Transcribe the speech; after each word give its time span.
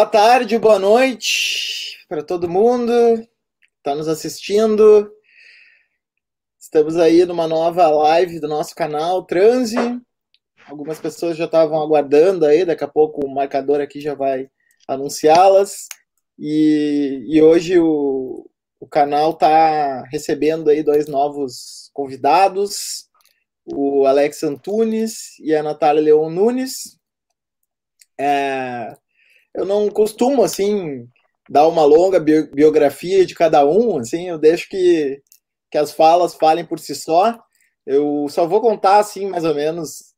Boa 0.00 0.08
tarde, 0.08 0.58
boa 0.58 0.78
noite 0.78 2.06
para 2.08 2.22
todo 2.22 2.48
mundo 2.48 2.90
que 3.18 3.28
está 3.76 3.94
nos 3.94 4.08
assistindo. 4.08 5.12
Estamos 6.58 6.96
aí 6.96 7.26
numa 7.26 7.46
nova 7.46 7.86
live 7.86 8.40
do 8.40 8.48
nosso 8.48 8.74
canal 8.74 9.26
Transe. 9.26 9.76
Algumas 10.66 10.98
pessoas 10.98 11.36
já 11.36 11.44
estavam 11.44 11.82
aguardando 11.82 12.46
aí, 12.46 12.64
daqui 12.64 12.82
a 12.82 12.88
pouco 12.88 13.26
o 13.26 13.34
marcador 13.34 13.78
aqui 13.78 14.00
já 14.00 14.14
vai 14.14 14.48
anunciá-las. 14.88 15.86
E, 16.38 17.22
e 17.28 17.42
hoje 17.42 17.78
o, 17.78 18.48
o 18.80 18.88
canal 18.88 19.32
está 19.32 20.02
recebendo 20.04 20.70
aí 20.70 20.82
dois 20.82 21.08
novos 21.08 21.90
convidados, 21.92 23.06
o 23.66 24.06
Alex 24.06 24.42
Antunes 24.44 25.38
e 25.40 25.54
a 25.54 25.62
Natália 25.62 26.02
Leon 26.02 26.30
Nunes. 26.30 26.98
É, 28.18 28.96
eu 29.54 29.64
não 29.64 29.88
costumo, 29.88 30.42
assim, 30.42 31.06
dar 31.48 31.66
uma 31.68 31.84
longa 31.84 32.20
biografia 32.20 33.26
de 33.26 33.34
cada 33.34 33.64
um, 33.66 33.98
assim, 33.98 34.28
eu 34.28 34.38
deixo 34.38 34.68
que, 34.68 35.20
que 35.70 35.78
as 35.78 35.92
falas 35.92 36.34
falem 36.34 36.64
por 36.64 36.78
si 36.78 36.94
só. 36.94 37.38
Eu 37.86 38.26
só 38.28 38.46
vou 38.46 38.60
contar, 38.60 38.98
assim, 38.98 39.26
mais 39.26 39.44
ou 39.44 39.54
menos 39.54 40.10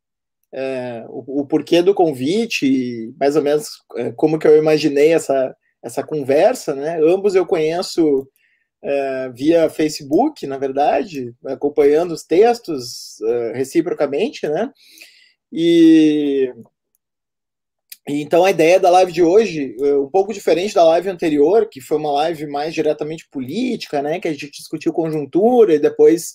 é, 0.52 1.04
o, 1.08 1.40
o, 1.40 1.46
porquê 1.46 1.80
do 1.80 1.94
convite 1.94 3.14
mais 3.18 3.36
ou 3.36 3.42
menos 3.42 3.68
é, 3.96 4.12
como 4.12 4.38
que 4.38 4.46
eu 4.46 4.58
imaginei 4.58 5.14
essa, 5.14 5.56
essa 5.82 6.02
conversa, 6.02 6.74
né? 6.74 7.00
Ambos 7.02 7.34
eu 7.34 7.46
conheço 7.46 8.28
é, 8.82 9.30
via 9.30 9.70
Facebook, 9.70 10.46
na 10.46 10.58
verdade, 10.58 11.34
acompanhando 11.46 12.12
os 12.12 12.24
textos 12.24 13.20
é, 13.22 13.52
reciprocamente, 13.54 14.46
né? 14.46 14.70
E 15.50 16.52
então 18.08 18.44
a 18.44 18.50
ideia 18.50 18.80
da 18.80 18.90
live 18.90 19.12
de 19.12 19.22
hoje, 19.22 19.76
é 19.80 19.94
um 19.94 20.08
pouco 20.08 20.32
diferente 20.32 20.74
da 20.74 20.84
live 20.84 21.08
anterior, 21.08 21.68
que 21.68 21.80
foi 21.80 21.98
uma 21.98 22.12
live 22.12 22.46
mais 22.46 22.74
diretamente 22.74 23.28
política, 23.30 24.02
né? 24.02 24.18
Que 24.18 24.28
a 24.28 24.32
gente 24.32 24.50
discutiu 24.50 24.92
conjuntura 24.92 25.74
e 25.74 25.78
depois 25.78 26.34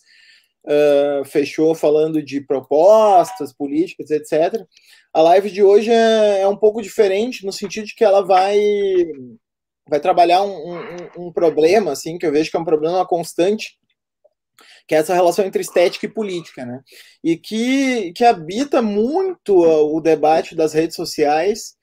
uh, 0.66 1.26
fechou 1.26 1.76
falando 1.76 2.24
de 2.24 2.40
propostas 2.40 3.52
políticas, 3.52 4.12
etc. 4.12 4.66
A 5.14 5.22
live 5.22 5.50
de 5.50 5.62
hoje 5.62 5.92
é, 5.92 6.42
é, 6.42 6.48
um 6.48 6.56
pouco 6.56 6.82
diferente 6.82 7.46
no 7.46 7.52
sentido 7.52 7.86
de 7.86 7.96
que 7.96 8.04
ela 8.04 8.22
vai 8.22 8.58
vai 9.90 10.00
trabalhar 10.02 10.44
um, 10.44 10.74
um, 10.74 11.28
um 11.28 11.32
problema, 11.32 11.94
assim, 11.94 12.18
que 12.18 12.26
eu 12.26 12.32
vejo 12.32 12.52
que 12.52 12.58
é 12.58 12.60
um 12.60 12.66
problema 12.66 13.06
constante 13.06 13.78
que 14.88 14.96
é 14.96 15.00
essa 15.00 15.14
relação 15.14 15.46
entre 15.46 15.62
estética 15.62 16.06
e 16.06 16.10
política, 16.10 16.66
né? 16.66 16.82
E 17.24 17.36
que, 17.38 18.14
que 18.14 18.24
habita 18.24 18.82
muito 18.82 19.58
o 19.58 20.00
debate 20.00 20.56
das 20.56 20.74
redes 20.74 20.96
sociais, 20.96 21.76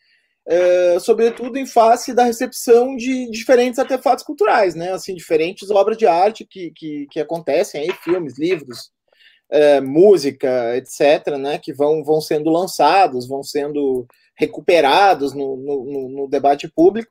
é, 0.46 0.98
sobretudo 0.98 1.58
em 1.58 1.66
face 1.66 2.14
da 2.14 2.24
recepção 2.24 2.96
de 2.96 3.30
diferentes 3.30 3.78
artefatos 3.78 4.24
culturais, 4.24 4.74
né? 4.74 4.92
Assim, 4.92 5.14
diferentes 5.14 5.70
obras 5.70 5.98
de 5.98 6.06
arte 6.06 6.46
que, 6.48 6.70
que, 6.74 7.06
que 7.10 7.20
acontecem 7.20 7.82
aí, 7.82 7.92
filmes, 8.02 8.38
livros, 8.38 8.90
é, 9.50 9.80
música, 9.82 10.76
etc., 10.76 11.36
né? 11.38 11.58
Que 11.58 11.74
vão, 11.74 12.02
vão 12.02 12.20
sendo 12.22 12.50
lançados, 12.50 13.28
vão 13.28 13.42
sendo 13.42 14.06
recuperados 14.36 15.34
no, 15.34 15.56
no, 15.56 16.08
no 16.08 16.28
debate 16.28 16.68
público 16.68 17.10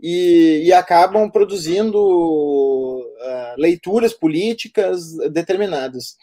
e, 0.00 0.62
e 0.64 0.72
acabam 0.72 1.28
produzindo 1.30 1.98
uh, 1.98 3.54
leituras 3.56 4.12
políticas 4.12 5.14
determinadas. 5.30 6.16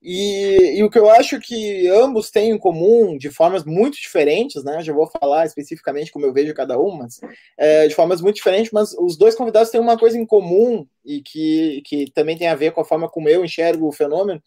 E, 0.00 0.78
e, 0.78 0.84
o 0.84 0.88
que 0.88 0.98
eu 0.98 1.10
acho 1.10 1.40
que 1.40 1.88
ambos 1.88 2.30
têm 2.30 2.50
em 2.50 2.58
comum, 2.58 3.18
de 3.18 3.30
formas 3.30 3.64
muito 3.64 4.00
diferentes, 4.00 4.62
né? 4.62 4.80
Já 4.80 4.92
vou 4.92 5.08
falar 5.08 5.44
especificamente 5.44 6.12
como 6.12 6.24
eu 6.24 6.32
vejo 6.32 6.54
cada 6.54 6.78
uma, 6.78 6.98
mas, 6.98 7.20
é, 7.56 7.88
de 7.88 7.94
formas 7.94 8.20
muito 8.20 8.36
diferentes, 8.36 8.70
mas 8.72 8.94
os 8.94 9.16
dois 9.16 9.34
convidados 9.34 9.70
têm 9.70 9.80
uma 9.80 9.98
coisa 9.98 10.16
em 10.16 10.24
comum 10.24 10.86
e 11.04 11.20
que, 11.20 11.82
que 11.84 12.10
também 12.12 12.38
tem 12.38 12.46
a 12.46 12.54
ver 12.54 12.70
com 12.70 12.80
a 12.80 12.84
forma 12.84 13.08
como 13.08 13.28
eu 13.28 13.44
enxergo 13.44 13.88
o 13.88 13.92
fenômeno, 13.92 14.40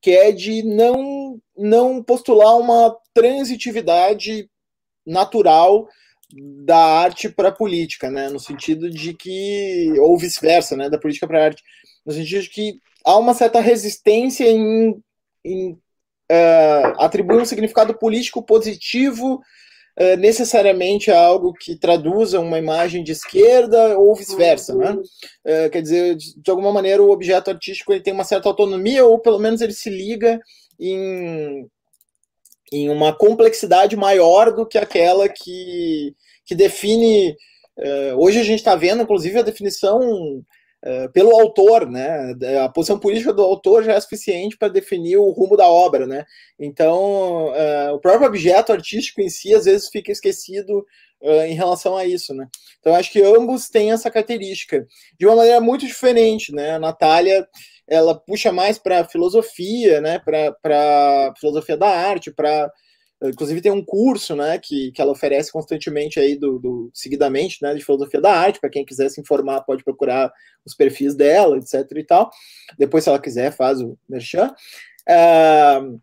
que 0.00 0.10
é 0.10 0.30
de 0.30 0.62
não, 0.62 1.40
não 1.56 2.02
postular 2.02 2.58
uma 2.58 2.94
transitividade 3.14 4.50
natural 5.06 5.88
da 6.64 6.76
arte 6.76 7.28
para 7.28 7.48
a 7.48 7.52
política, 7.54 8.10
né? 8.10 8.28
No 8.28 8.40
sentido 8.40 8.90
de 8.90 9.14
que, 9.14 9.92
ou 9.98 10.16
vice-versa, 10.18 10.76
né? 10.76 10.88
Da 10.88 10.98
política 10.98 11.26
para 11.26 11.40
a 11.40 11.44
arte, 11.46 11.62
no 12.04 12.12
sentido 12.12 12.42
de 12.42 12.50
que 12.50 12.74
há 13.04 13.16
uma 13.16 13.34
certa 13.34 13.60
resistência 13.60 14.44
em, 14.48 14.96
em 15.44 15.72
uh, 15.72 16.94
atribuir 16.98 17.40
um 17.40 17.44
significado 17.44 17.96
político 17.98 18.42
positivo 18.42 19.40
uh, 20.00 20.16
necessariamente 20.18 21.10
a 21.10 21.20
algo 21.20 21.52
que 21.52 21.76
traduza 21.76 22.40
uma 22.40 22.58
imagem 22.58 23.04
de 23.04 23.12
esquerda 23.12 23.98
ou 23.98 24.14
vice-versa, 24.14 24.74
né? 24.74 24.92
Uh, 24.92 25.70
quer 25.70 25.82
dizer, 25.82 26.16
de, 26.16 26.50
alguma 26.50 26.72
maneira 26.72 27.02
o 27.02 27.10
objeto 27.10 27.50
artístico 27.50 27.92
ele 27.92 28.02
tem 28.02 28.12
uma 28.12 28.24
certa 28.24 28.48
autonomia 28.48 29.04
ou 29.04 29.18
pelo 29.18 29.38
menos 29.38 29.60
ele 29.60 29.72
se 29.72 29.90
liga 29.90 30.40
em 30.78 31.68
em 32.72 32.88
uma 32.88 33.12
complexidade 33.12 33.96
maior 33.96 34.52
do 34.52 34.66
que 34.66 34.78
aquela 34.78 35.28
que, 35.28 36.14
que 36.44 36.54
define. 36.54 37.36
Uh, 37.76 38.16
hoje 38.16 38.40
a 38.40 38.44
gente 38.44 38.58
está 38.58 38.74
vendo, 38.74 39.02
inclusive, 39.02 39.38
a 39.38 39.42
definição 39.42 40.42
uh, 40.84 41.10
pelo 41.12 41.38
autor, 41.38 41.88
né? 41.88 42.34
A 42.64 42.68
posição 42.68 42.98
política 42.98 43.32
do 43.32 43.42
autor 43.42 43.84
já 43.84 43.94
é 43.94 44.00
suficiente 44.00 44.56
para 44.56 44.68
definir 44.68 45.16
o 45.16 45.30
rumo 45.30 45.56
da 45.56 45.66
obra, 45.66 46.06
né? 46.06 46.24
Então, 46.58 47.48
uh, 47.48 47.94
o 47.94 47.98
próprio 48.00 48.26
objeto 48.28 48.72
artístico 48.72 49.20
em 49.20 49.28
si, 49.28 49.54
às 49.54 49.64
vezes, 49.64 49.88
fica 49.88 50.12
esquecido 50.12 50.84
em 51.46 51.54
relação 51.54 51.96
a 51.96 52.04
isso, 52.04 52.34
né? 52.34 52.48
Então, 52.80 52.96
acho 52.96 53.12
que 53.12 53.22
ambos 53.22 53.68
têm 53.68 53.92
essa 53.92 54.10
característica 54.10 54.84
de 55.16 55.24
uma 55.24 55.36
maneira 55.36 55.60
muito 55.60 55.86
diferente, 55.86 56.52
né? 56.52 56.72
A 56.72 56.80
Natália 56.80 57.46
ela 57.86 58.14
puxa 58.14 58.50
mais 58.50 58.76
para 58.76 59.04
filosofia, 59.04 60.00
né? 60.00 60.18
Para 60.18 61.32
filosofia 61.38 61.76
da 61.76 61.88
arte, 61.88 62.32
para 62.32 62.72
Inclusive 63.24 63.60
tem 63.60 63.72
um 63.72 63.84
curso, 63.84 64.34
né, 64.34 64.58
que, 64.58 64.90
que 64.92 65.00
ela 65.00 65.12
oferece 65.12 65.52
constantemente 65.52 66.18
aí 66.18 66.36
do, 66.36 66.58
do 66.58 66.90
seguidamente, 66.92 67.58
né, 67.62 67.74
de 67.74 67.84
filosofia 67.84 68.20
da 68.20 68.32
arte. 68.32 68.60
Para 68.60 68.70
quem 68.70 68.84
quiser 68.84 69.08
se 69.08 69.20
informar, 69.20 69.62
pode 69.62 69.84
procurar 69.84 70.32
os 70.64 70.74
perfis 70.74 71.14
dela, 71.14 71.56
etc. 71.58 71.86
e 71.96 72.04
tal. 72.04 72.30
Depois, 72.78 73.04
se 73.04 73.10
ela 73.10 73.20
quiser, 73.20 73.52
faz 73.52 73.80
o 73.80 73.96
merchan. 74.08 74.54
Uh, 75.08 76.00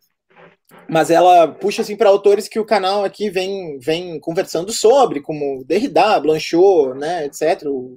mas 0.88 1.10
ela 1.10 1.48
puxa 1.48 1.82
assim 1.82 1.96
para 1.96 2.10
autores 2.10 2.48
que 2.48 2.60
o 2.60 2.66
canal 2.66 3.04
aqui 3.04 3.30
vem, 3.30 3.78
vem 3.80 4.20
conversando 4.20 4.72
sobre, 4.72 5.22
como 5.22 5.64
Derrida, 5.66 6.20
Blanchot, 6.20 6.98
né, 6.98 7.26
etc. 7.26 7.64
O 7.68 7.96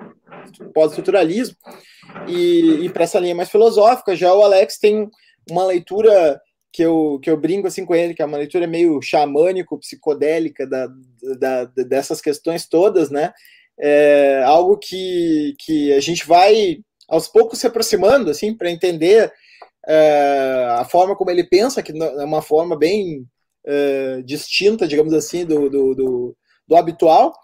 pós-estruturalismo 0.75 1.57
e, 2.29 2.85
e 2.85 2.89
para 2.91 3.05
essa 3.05 3.19
linha 3.19 3.35
mais 3.35 3.51
filosófica. 3.51 4.17
Já 4.17 4.35
o 4.35 4.43
Alex 4.43 4.79
tem 4.79 5.09
uma 5.51 5.65
leitura 5.65 6.41
que 6.73 6.83
eu, 6.83 7.21
que 7.23 7.29
eu 7.29 7.37
brinco 7.37 7.67
assim 7.67 7.85
com 7.85 7.95
ele, 7.95 8.15
que 8.15 8.23
é 8.23 8.25
uma 8.25 8.39
leitura 8.39 8.67
meio 8.67 9.01
xamânico, 9.03 9.79
psicodélica 9.79 10.67
da, 10.67 10.89
da, 11.39 11.65
dessas 11.65 12.21
questões 12.21 12.67
todas, 12.67 13.11
né? 13.11 13.33
É 13.79 14.43
algo 14.45 14.79
que, 14.79 15.55
que 15.59 15.93
a 15.93 16.01
gente 16.01 16.27
vai 16.27 16.79
aos 17.09 17.29
poucos 17.29 17.59
se 17.59 17.67
aproximando, 17.67 18.31
assim, 18.31 18.55
para 18.55 18.71
entender 18.71 19.31
é, 19.87 20.67
a 20.79 20.85
forma 20.85 21.15
como 21.15 21.31
ele 21.31 21.45
pensa, 21.45 21.83
que 21.83 21.93
é 21.93 22.25
uma 22.25 22.41
forma 22.41 22.77
bem 22.77 23.27
é, 23.67 24.23
distinta, 24.23 24.89
digamos 24.89 25.13
assim, 25.13 25.45
do, 25.45 25.69
do, 25.69 25.95
do, 25.95 26.37
do 26.67 26.77
habitual, 26.77 27.35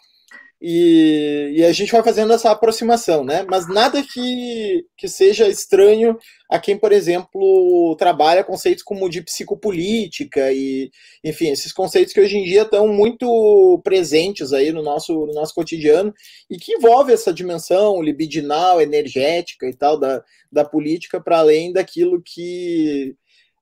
e, 0.61 1.53
e, 1.57 1.65
a 1.65 1.73
gente 1.73 1.93
vai 1.93 2.03
fazendo 2.03 2.33
essa 2.33 2.51
aproximação, 2.51 3.25
né? 3.25 3.47
Mas 3.49 3.69
nada 3.69 4.03
que, 4.03 4.85
que 4.97 5.07
seja 5.07 5.47
estranho 5.47 6.19
a 6.51 6.59
quem, 6.59 6.77
por 6.77 6.91
exemplo, 6.91 7.95
trabalha 7.97 8.43
conceitos 8.43 8.83
como 8.83 9.09
de 9.09 9.23
psicopolítica 9.23 10.53
e, 10.53 10.91
enfim, 11.23 11.51
esses 11.51 11.73
conceitos 11.73 12.13
que 12.13 12.21
hoje 12.21 12.39
em 12.39 12.45
dia 12.45 12.63
estão 12.63 12.89
muito 12.89 13.81
presentes 13.85 14.53
aí 14.53 14.73
no 14.73 14.83
nosso, 14.83 15.13
no 15.27 15.33
nosso 15.33 15.55
cotidiano 15.55 16.13
e 16.51 16.57
que 16.57 16.73
envolve 16.73 17.13
essa 17.13 17.33
dimensão 17.33 18.03
libidinal, 18.03 18.83
energética 18.83 19.65
e 19.65 19.75
tal 19.75 19.97
da, 19.97 20.25
da 20.51 20.65
política 20.65 21.21
para 21.21 21.39
além 21.39 21.73
daquilo 21.73 22.21
que 22.21 23.15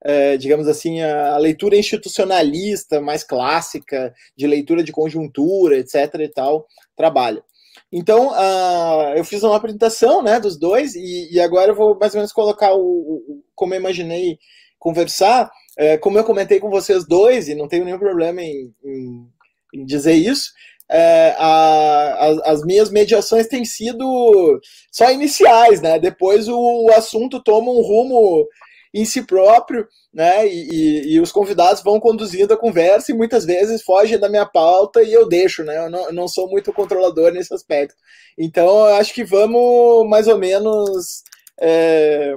é, 0.05 0.37
digamos 0.37 0.69
assim, 0.69 1.01
a, 1.01 1.35
a, 1.35 1.39
leitura 1.39 1.77
institucionalista 1.77 3.01
mais 3.01 3.25
clássica, 3.25 4.15
de 4.37 4.47
leitura 4.47 4.85
de 4.85 4.93
conjuntura, 4.93 5.79
etc. 5.79 6.15
e 6.21 6.29
tal, 6.29 6.67
trabalha. 6.97 7.43
Então, 7.93 8.31
uh, 8.31 9.15
eu 9.17 9.25
fiz 9.25 9.43
uma 9.43 9.57
apresentação 9.57 10.23
né, 10.23 10.41
dos 10.41 10.59
dois, 10.59 10.95
e, 10.95 11.33
e, 11.33 11.41
agora 11.41 11.71
eu 11.71 11.75
vou 11.75 11.97
mais 11.99 12.15
ou 12.15 12.19
menos 12.19 12.33
colocar 12.33 12.75
o, 12.75 12.81
o 12.81 13.45
como 13.55 13.75
eu 13.75 13.81
imaginei 13.81 14.39
conversar. 14.79 15.51
É, 15.79 15.99
como 15.99 16.19
eu 16.19 16.25
comentei 16.25 16.59
com 16.59 16.71
vocês 16.71 17.07
dois, 17.07 17.49
e 17.49 17.55
não 17.55 17.69
tenho 17.69 17.85
nenhum 17.85 17.99
problema 17.99 18.43
em, 18.43 18.73
em, 18.83 19.29
em 19.75 19.85
dizer 19.85 20.15
isso, 20.15 20.51
é, 20.89 21.35
a, 21.39 22.29
a, 22.29 22.53
as 22.53 22.65
minhas 22.65 22.91
mediações 22.91 23.47
têm 23.49 23.65
sido 23.65 24.61
só 24.91 25.11
iniciais, 25.11 25.81
né? 25.81 25.99
Depois 25.99 26.49
o, 26.49 26.57
o 26.57 26.93
assunto 26.93 27.43
toma 27.43 27.71
um 27.71 27.83
rumo 27.83 28.47
em 28.95 29.05
si 29.05 29.23
próprio, 29.27 29.87
né? 30.17 30.49
E, 30.49 30.71
e, 30.71 31.13
e, 31.13 31.21
os 31.21 31.31
convidados 31.31 31.83
vão 31.83 32.01
conduzindo 32.01 32.55
a 32.55 32.57
conversa 32.57 33.13
e 33.13 33.15
muitas 33.15 33.45
vezes 33.45 33.83
fogem 33.83 34.19
da 34.19 34.31
minha 34.31 34.47
pauta 34.47 35.03
e 35.03 35.13
eu 35.13 35.29
deixo, 35.29 35.63
né? 35.63 35.77
Eu 35.77 35.91
não, 35.91 36.07
eu 36.07 36.13
não 36.15 36.27
sou 36.27 36.49
muito 36.49 36.73
controlador 36.73 37.31
nesse 37.31 37.53
aspecto. 37.53 37.95
Então, 38.39 38.67
eu 38.89 38.95
acho 38.95 39.13
que 39.13 39.23
vamos 39.23 40.09
mais 40.09 40.27
ou 40.27 40.39
menos 40.39 41.23
é, 41.61 42.35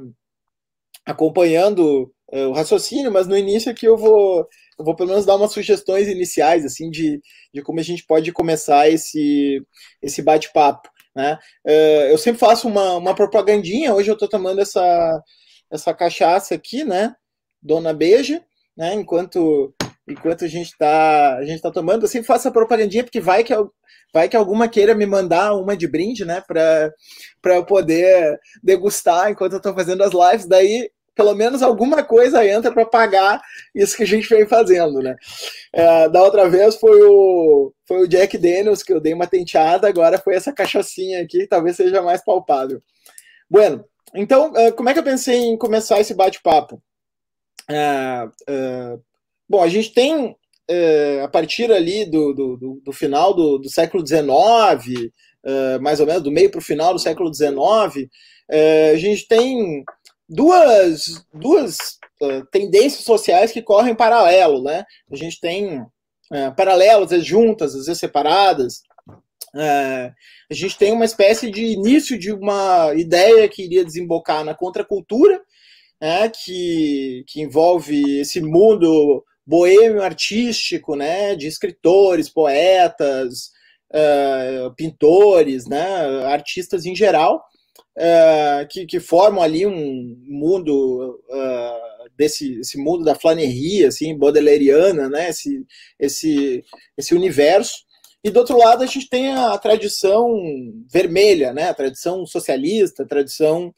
acompanhando 1.06 2.12
é, 2.34 2.46
o 2.48 2.52
raciocínio, 2.52 3.14
mas 3.14 3.28
no 3.28 3.38
início 3.38 3.72
aqui 3.72 3.86
eu 3.86 3.96
vou, 3.96 4.46
eu 4.78 4.84
vou 4.84 4.94
pelo 4.94 5.12
menos 5.12 5.26
dar 5.26 5.38
umas 5.38 5.54
sugestões 5.54 6.10
iniciais, 6.10 6.66
assim, 6.66 6.90
de, 6.90 7.22
de 7.54 7.62
como 7.62 7.80
a 7.80 7.84
gente 7.84 8.06
pode 8.06 8.30
começar 8.34 8.90
esse, 8.90 9.66
esse 10.02 10.22
bate-papo. 10.22 10.90
Né? 11.16 11.40
É, 11.66 12.12
eu 12.12 12.18
sempre 12.18 12.40
faço 12.42 12.68
uma, 12.68 12.98
uma 12.98 13.16
propagandinha, 13.16 13.94
hoje 13.94 14.12
eu 14.12 14.16
estou 14.16 14.28
tomando 14.28 14.60
essa, 14.60 15.24
essa 15.72 15.94
cachaça 15.94 16.54
aqui, 16.54 16.84
né? 16.84 17.16
Dona 17.62 17.94
Beija, 17.94 18.44
né? 18.76 18.94
Enquanto, 18.94 19.74
enquanto 20.08 20.46
a 20.46 20.48
gente 20.48 20.68
está 20.72 21.38
a 21.38 21.46
gente 21.46 21.62
tá 21.62 21.72
tomando, 21.72 22.04
eu 22.04 22.08
sempre 22.08 22.28
faço 22.28 22.48
a 22.48 22.52
propagandinha, 22.52 23.04
porque 23.04 23.20
vai 23.20 23.44
que, 23.44 23.54
vai 24.14 24.30
que 24.30 24.38
alguma 24.38 24.68
queira 24.68 24.96
me 24.96 25.06
mandar 25.06 25.54
uma 25.56 25.76
de 25.76 25.88
brinde, 25.88 26.26
né? 26.26 26.42
Para 26.48 26.94
eu 27.56 27.66
poder 27.66 28.40
degustar 28.64 29.32
enquanto 29.32 29.54
eu 29.54 29.58
estou 29.58 29.74
fazendo 29.74 30.04
as 30.04 30.12
lives. 30.14 30.48
Daí 30.48 30.90
pelo 31.20 31.36
menos 31.36 31.62
alguma 31.62 32.02
coisa 32.02 32.48
entra 32.48 32.72
para 32.72 32.86
pagar 32.86 33.42
isso 33.76 33.98
que 33.98 34.04
a 34.04 34.08
gente 34.08 34.30
vem 34.30 34.48
fazendo, 34.48 35.02
né? 35.02 35.18
É, 35.74 36.08
da 36.08 36.24
outra 36.24 36.50
vez 36.50 36.78
foi 36.78 37.02
o, 37.02 37.74
foi 37.86 38.04
o 38.04 38.08
Jack 38.08 38.38
Daniels 38.38 38.82
que 38.82 38.94
eu 38.94 39.02
dei 39.02 39.14
uma 39.14 39.28
tenteada, 39.28 39.86
agora 39.86 40.18
foi 40.18 40.36
essa 40.36 40.54
cachaçinha 40.54 41.22
aqui, 41.22 41.46
talvez 41.46 41.76
seja 41.76 42.02
mais 42.02 42.24
palpável. 42.24 42.82
Bueno, 43.50 43.84
então, 44.16 44.56
é, 44.56 44.72
como 44.72 44.88
é 44.88 44.94
que 44.94 45.00
eu 45.00 45.04
pensei 45.04 45.36
em 45.36 45.58
começar 45.58 46.00
esse 46.00 46.14
bate-papo? 46.14 46.82
É, 47.70 48.28
é, 48.48 48.98
bom, 49.48 49.62
a 49.62 49.68
gente 49.68 49.94
tem, 49.94 50.36
é, 50.68 51.22
a 51.24 51.28
partir 51.28 51.72
ali 51.72 52.06
do, 52.06 52.34
do, 52.34 52.82
do 52.84 52.92
final 52.92 53.34
do, 53.34 53.58
do 53.58 53.70
século 53.70 54.06
XIX, 54.06 55.12
é, 55.46 55.80
mais 55.80 56.00
ou 56.00 56.06
menos 56.06 56.24
do 56.24 56.32
meio 56.32 56.50
para 56.50 56.60
o 56.60 56.64
final 56.64 56.94
do 56.94 57.00
século 57.00 57.34
XIX, 57.34 58.10
a 58.94 58.98
gente 58.98 59.28
tem 59.28 59.84
duas, 60.28 61.24
duas 61.32 61.78
tendências 62.52 63.04
sociais 63.04 63.52
que 63.52 63.62
correm 63.62 63.94
paralelo, 63.94 64.64
né? 64.64 64.84
A 65.12 65.16
gente 65.16 65.40
tem 65.40 65.86
uh, 66.32 66.56
paralelos, 66.56 67.06
às 67.06 67.10
vezes 67.12 67.26
juntas, 67.26 67.76
às 67.76 67.86
vezes 67.86 68.00
separadas. 68.00 68.82
Uh, 69.54 70.14
a 70.50 70.54
gente 70.54 70.78
tem 70.78 70.92
uma 70.92 71.06
espécie 71.06 71.50
de 71.50 71.64
início 71.64 72.18
de 72.18 72.32
uma 72.32 72.94
ideia 72.96 73.48
que 73.48 73.64
iria 73.64 73.86
desembocar 73.86 74.44
na 74.44 74.54
contracultura, 74.54 75.42
né, 76.02 76.30
que, 76.30 77.24
que 77.28 77.42
envolve 77.42 78.20
esse 78.20 78.42
mundo 78.42 79.24
boêmio 79.46 80.02
artístico, 80.02 80.96
né, 80.96 81.36
de 81.36 81.48
escritores, 81.48 82.30
poetas, 82.30 83.52
uh, 83.92 84.74
pintores, 84.76 85.68
né, 85.68 86.24
artistas 86.26 86.86
em 86.86 86.96
geral, 86.96 87.44
uh, 87.98 88.68
que, 88.70 88.86
que, 88.86 89.00
formam 89.00 89.42
ali 89.42 89.66
um 89.66 90.16
mundo 90.28 91.20
uh, 91.30 92.10
desse 92.16 92.60
esse 92.60 92.78
mundo 92.78 93.04
da 93.04 93.16
flaneria, 93.16 93.88
assim, 93.88 94.18
baudelairiana, 94.18 95.10
né? 95.10 95.30
Esse, 95.30 95.66
esse, 96.00 96.64
esse 96.98 97.16
universo. 97.16 97.74
E 98.24 98.30
do 98.30 98.40
outro 98.40 98.58
lado 98.58 98.84
a 98.84 98.86
gente 98.86 99.08
tem 99.10 99.32
a 99.32 99.58
tradição 99.58 100.30
vermelha, 100.92 101.54
né? 101.54 101.70
A 101.70 101.74
tradição 101.74 102.26
socialista, 102.26 103.04
a 103.04 103.08
tradição 103.08 103.74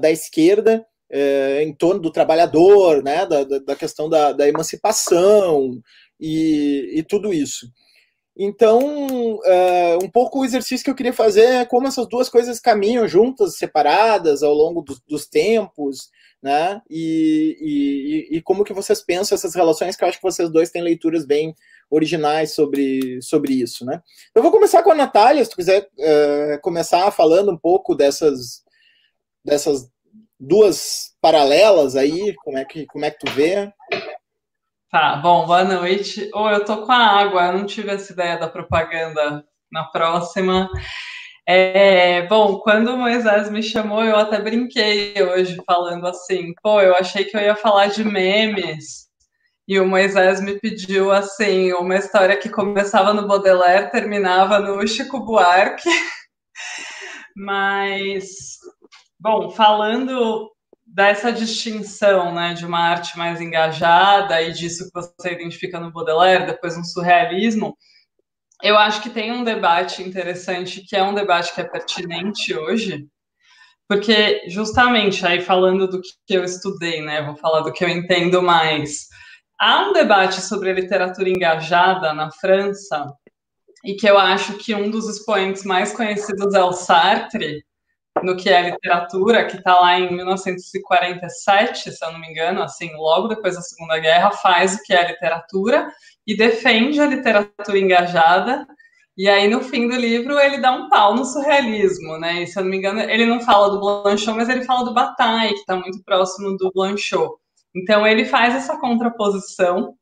da 0.00 0.10
esquerda 0.10 0.86
em 1.62 1.72
torno 1.74 2.00
do 2.00 2.10
trabalhador, 2.10 3.02
né? 3.02 3.26
Da, 3.26 3.44
da 3.44 3.76
questão 3.76 4.08
da, 4.08 4.32
da 4.32 4.48
emancipação 4.48 5.80
e, 6.20 6.98
e 6.98 7.02
tudo 7.02 7.32
isso. 7.32 7.66
Então, 8.36 8.80
uh, 9.36 10.04
um 10.04 10.10
pouco 10.10 10.40
o 10.40 10.44
exercício 10.44 10.84
que 10.84 10.90
eu 10.90 10.94
queria 10.94 11.12
fazer 11.12 11.44
é 11.44 11.64
como 11.64 11.86
essas 11.86 12.08
duas 12.08 12.28
coisas 12.28 12.58
caminham 12.58 13.06
juntas, 13.06 13.56
separadas 13.56 14.42
ao 14.42 14.52
longo 14.52 14.82
do, 14.82 14.96
dos 15.06 15.24
tempos, 15.26 16.08
né? 16.42 16.82
E, 16.90 17.56
e, 18.30 18.36
e, 18.36 18.42
como 18.42 18.64
que 18.64 18.72
vocês 18.72 19.00
pensam 19.00 19.36
essas 19.36 19.54
relações, 19.54 19.96
que 19.96 20.02
eu 20.02 20.08
acho 20.08 20.18
que 20.18 20.24
vocês 20.24 20.50
dois 20.50 20.70
têm 20.70 20.82
leituras 20.82 21.24
bem 21.24 21.54
originais 21.88 22.52
sobre, 22.54 23.22
sobre 23.22 23.54
isso, 23.54 23.84
né? 23.84 24.02
Eu 24.34 24.42
vou 24.42 24.50
começar 24.50 24.82
com 24.82 24.90
a 24.90 24.96
Natália, 24.96 25.44
se 25.44 25.50
tu 25.50 25.56
quiser 25.56 25.82
uh, 25.82 26.60
começar 26.60 27.10
falando 27.12 27.52
um 27.52 27.56
pouco 27.56 27.94
dessas, 27.94 28.64
dessas 29.44 29.88
duas 30.46 31.14
paralelas 31.20 31.96
aí, 31.96 32.34
como 32.36 32.58
é 32.58 32.64
que, 32.64 32.86
como 32.86 33.04
é 33.04 33.10
que 33.10 33.18
tu 33.18 33.32
vê? 33.32 33.72
Tá, 34.90 35.16
bom, 35.16 35.46
boa 35.46 35.64
noite. 35.64 36.30
Ou 36.32 36.44
oh, 36.44 36.50
eu 36.50 36.64
tô 36.64 36.86
com 36.86 36.92
a 36.92 36.96
água, 36.96 37.46
eu 37.46 37.58
não 37.58 37.66
tive 37.66 37.90
essa 37.90 38.12
ideia 38.12 38.38
da 38.38 38.48
propaganda 38.48 39.44
na 39.72 39.84
próxima. 39.84 40.70
É, 41.46 42.26
bom, 42.26 42.58
quando 42.60 42.94
o 42.94 42.96
Moisés 42.96 43.50
me 43.50 43.62
chamou, 43.62 44.04
eu 44.04 44.16
até 44.16 44.40
brinquei 44.40 45.14
hoje 45.22 45.60
falando 45.66 46.06
assim, 46.06 46.54
pô, 46.62 46.80
eu 46.80 46.94
achei 46.94 47.24
que 47.24 47.36
eu 47.36 47.40
ia 47.40 47.56
falar 47.56 47.88
de 47.88 48.04
memes. 48.04 49.08
E 49.66 49.80
o 49.80 49.86
Moisés 49.86 50.40
me 50.40 50.58
pediu 50.60 51.10
assim, 51.10 51.72
uma 51.72 51.96
história 51.96 52.36
que 52.36 52.48
começava 52.48 53.12
no 53.12 53.26
Baudelaire, 53.26 53.90
terminava 53.90 54.58
no 54.58 54.86
Chico 54.86 55.20
Buarque. 55.24 55.88
Mas, 57.36 58.58
bom, 59.24 59.48
falando 59.48 60.52
dessa 60.86 61.32
distinção, 61.32 62.34
né, 62.34 62.52
de 62.52 62.66
uma 62.66 62.78
arte 62.78 63.16
mais 63.16 63.40
engajada 63.40 64.42
e 64.42 64.52
disso 64.52 64.84
que 64.84 64.90
você 64.92 65.32
identifica 65.32 65.80
no 65.80 65.90
Baudelaire, 65.90 66.44
depois 66.44 66.76
no 66.76 66.84
surrealismo, 66.84 67.74
eu 68.62 68.76
acho 68.76 69.00
que 69.00 69.08
tem 69.08 69.32
um 69.32 69.42
debate 69.42 70.02
interessante, 70.02 70.84
que 70.86 70.94
é 70.94 71.02
um 71.02 71.14
debate 71.14 71.54
que 71.54 71.60
é 71.62 71.64
pertinente 71.64 72.54
hoje, 72.54 73.06
porque 73.88 74.42
justamente 74.48 75.26
aí 75.26 75.40
falando 75.40 75.88
do 75.88 76.02
que 76.02 76.34
eu 76.34 76.44
estudei, 76.44 77.00
né, 77.00 77.22
vou 77.22 77.34
falar 77.34 77.62
do 77.62 77.72
que 77.72 77.82
eu 77.82 77.88
entendo 77.88 78.42
mais. 78.42 79.08
Há 79.58 79.88
um 79.88 79.94
debate 79.94 80.42
sobre 80.42 80.68
a 80.68 80.74
literatura 80.74 81.30
engajada 81.30 82.12
na 82.12 82.30
França, 82.30 83.10
e 83.82 83.94
que 83.94 84.06
eu 84.06 84.18
acho 84.18 84.58
que 84.58 84.74
um 84.74 84.90
dos 84.90 85.08
expoentes 85.08 85.64
mais 85.64 85.96
conhecidos 85.96 86.52
é 86.52 86.62
o 86.62 86.74
Sartre, 86.74 87.64
no 88.22 88.36
que 88.36 88.48
é 88.48 88.70
literatura, 88.70 89.44
que 89.46 89.56
está 89.56 89.78
lá 89.80 89.98
em 89.98 90.14
1947, 90.14 91.90
se 91.90 92.04
eu 92.04 92.12
não 92.12 92.20
me 92.20 92.28
engano, 92.28 92.62
assim, 92.62 92.94
logo 92.94 93.28
depois 93.28 93.56
da 93.56 93.62
Segunda 93.62 93.98
Guerra, 93.98 94.30
faz 94.30 94.74
o 94.74 94.82
que 94.82 94.94
é 94.94 95.08
literatura 95.08 95.90
e 96.26 96.36
defende 96.36 97.00
a 97.00 97.06
literatura 97.06 97.78
engajada. 97.78 98.66
E 99.16 99.28
aí, 99.28 99.48
no 99.48 99.60
fim 99.60 99.88
do 99.88 99.94
livro, 99.94 100.38
ele 100.38 100.58
dá 100.58 100.72
um 100.72 100.88
pau 100.88 101.14
no 101.14 101.24
surrealismo, 101.24 102.18
né? 102.18 102.42
E, 102.42 102.46
se 102.46 102.58
eu 102.58 102.64
não 102.64 102.70
me 102.70 102.78
engano, 102.78 103.00
ele 103.00 103.26
não 103.26 103.40
fala 103.40 103.70
do 103.70 103.80
Blanchot, 103.80 104.36
mas 104.36 104.48
ele 104.48 104.64
fala 104.64 104.84
do 104.84 104.94
Bataille, 104.94 105.54
que 105.54 105.60
está 105.60 105.76
muito 105.76 106.02
próximo 106.04 106.56
do 106.56 106.72
Blanchot. 106.74 107.34
Então, 107.76 108.06
ele 108.06 108.24
faz 108.24 108.54
essa 108.54 108.78
contraposição 108.78 109.94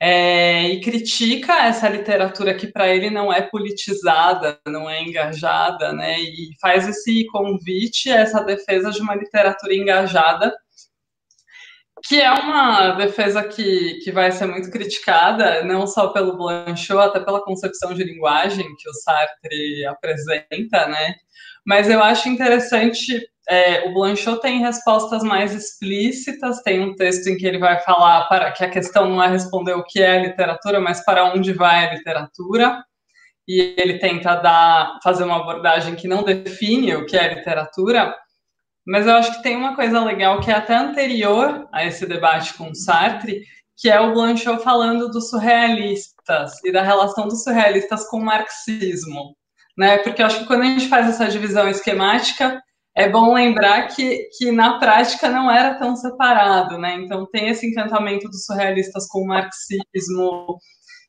é, 0.00 0.68
e 0.68 0.80
critica 0.80 1.66
essa 1.66 1.88
literatura 1.88 2.54
que 2.54 2.66
para 2.66 2.88
ele 2.88 3.10
não 3.10 3.32
é 3.32 3.42
politizada, 3.42 4.58
não 4.66 4.88
é 4.88 5.02
engajada, 5.02 5.92
né? 5.92 6.20
E 6.20 6.50
faz 6.60 6.88
esse 6.88 7.26
convite 7.26 8.10
essa 8.10 8.40
defesa 8.42 8.90
de 8.90 9.00
uma 9.00 9.14
literatura 9.14 9.74
engajada, 9.74 10.54
que 12.06 12.20
é 12.20 12.30
uma 12.32 12.90
defesa 12.92 13.42
que, 13.42 14.00
que 14.04 14.12
vai 14.12 14.30
ser 14.30 14.46
muito 14.46 14.70
criticada, 14.70 15.64
não 15.64 15.86
só 15.86 16.08
pelo 16.08 16.36
Blanchot, 16.36 16.98
até 16.98 17.20
pela 17.20 17.42
concepção 17.42 17.94
de 17.94 18.04
linguagem 18.04 18.66
que 18.76 18.88
o 18.88 18.92
Sartre 18.94 19.86
apresenta, 19.86 20.86
né? 20.88 21.14
Mas 21.64 21.88
eu 21.88 22.02
acho 22.02 22.28
interessante 22.28 23.26
é, 23.48 23.86
o 23.88 23.92
Blanchot 23.92 24.40
tem 24.40 24.60
respostas 24.60 25.22
mais 25.22 25.54
explícitas, 25.54 26.62
tem 26.62 26.80
um 26.80 26.94
texto 26.94 27.26
em 27.28 27.36
que 27.36 27.46
ele 27.46 27.58
vai 27.58 27.78
falar 27.80 28.26
para 28.26 28.50
que 28.52 28.64
a 28.64 28.70
questão 28.70 29.08
não 29.08 29.22
é 29.22 29.28
responder 29.28 29.74
o 29.74 29.84
que 29.84 30.02
é 30.02 30.22
literatura, 30.22 30.80
mas 30.80 31.04
para 31.04 31.24
onde 31.26 31.52
vai 31.52 31.86
a 31.86 31.94
literatura. 31.94 32.82
E 33.46 33.74
ele 33.76 33.98
tenta 33.98 34.36
dar, 34.36 34.98
fazer 35.02 35.24
uma 35.24 35.36
abordagem 35.36 35.94
que 35.94 36.08
não 36.08 36.22
define 36.22 36.96
o 36.96 37.04
que 37.04 37.16
é 37.16 37.34
literatura, 37.34 38.14
mas 38.86 39.06
eu 39.06 39.14
acho 39.14 39.36
que 39.36 39.42
tem 39.42 39.56
uma 39.56 39.76
coisa 39.76 40.02
legal 40.02 40.40
que 40.40 40.50
é 40.50 40.54
até 40.54 40.74
anterior 40.74 41.68
a 41.70 41.84
esse 41.84 42.06
debate 42.06 42.54
com 42.54 42.74
Sartre, 42.74 43.42
que 43.76 43.90
é 43.90 44.00
o 44.00 44.14
Blanchot 44.14 44.62
falando 44.62 45.10
dos 45.10 45.28
surrealistas 45.28 46.64
e 46.64 46.72
da 46.72 46.82
relação 46.82 47.28
dos 47.28 47.42
surrealistas 47.42 48.08
com 48.08 48.18
o 48.18 48.24
marxismo. 48.24 49.36
Né? 49.76 49.98
Porque 49.98 50.22
eu 50.22 50.26
acho 50.26 50.40
que 50.40 50.46
quando 50.46 50.62
a 50.62 50.66
gente 50.66 50.88
faz 50.88 51.08
essa 51.08 51.28
divisão 51.28 51.68
esquemática, 51.68 52.62
é 52.96 53.08
bom 53.08 53.34
lembrar 53.34 53.88
que, 53.88 54.28
que 54.38 54.52
na 54.52 54.78
prática 54.78 55.28
não 55.28 55.50
era 55.50 55.74
tão 55.74 55.96
separado, 55.96 56.78
né? 56.78 56.94
Então 56.96 57.26
tem 57.26 57.48
esse 57.48 57.66
encantamento 57.66 58.28
dos 58.28 58.44
surrealistas 58.44 59.06
com 59.08 59.20
o 59.20 59.26
marxismo, 59.26 60.58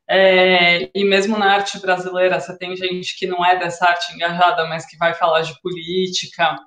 é, 0.09 0.89
e 0.93 1.03
mesmo 1.03 1.37
na 1.37 1.53
arte 1.53 1.79
brasileira, 1.79 2.39
você 2.39 2.57
tem 2.57 2.75
gente 2.75 3.17
que 3.17 3.27
não 3.27 3.43
é 3.45 3.57
dessa 3.57 3.85
arte 3.85 4.13
engajada, 4.13 4.65
mas 4.67 4.85
que 4.85 4.97
vai 4.97 5.13
falar 5.13 5.41
de 5.41 5.59
política. 5.61 6.57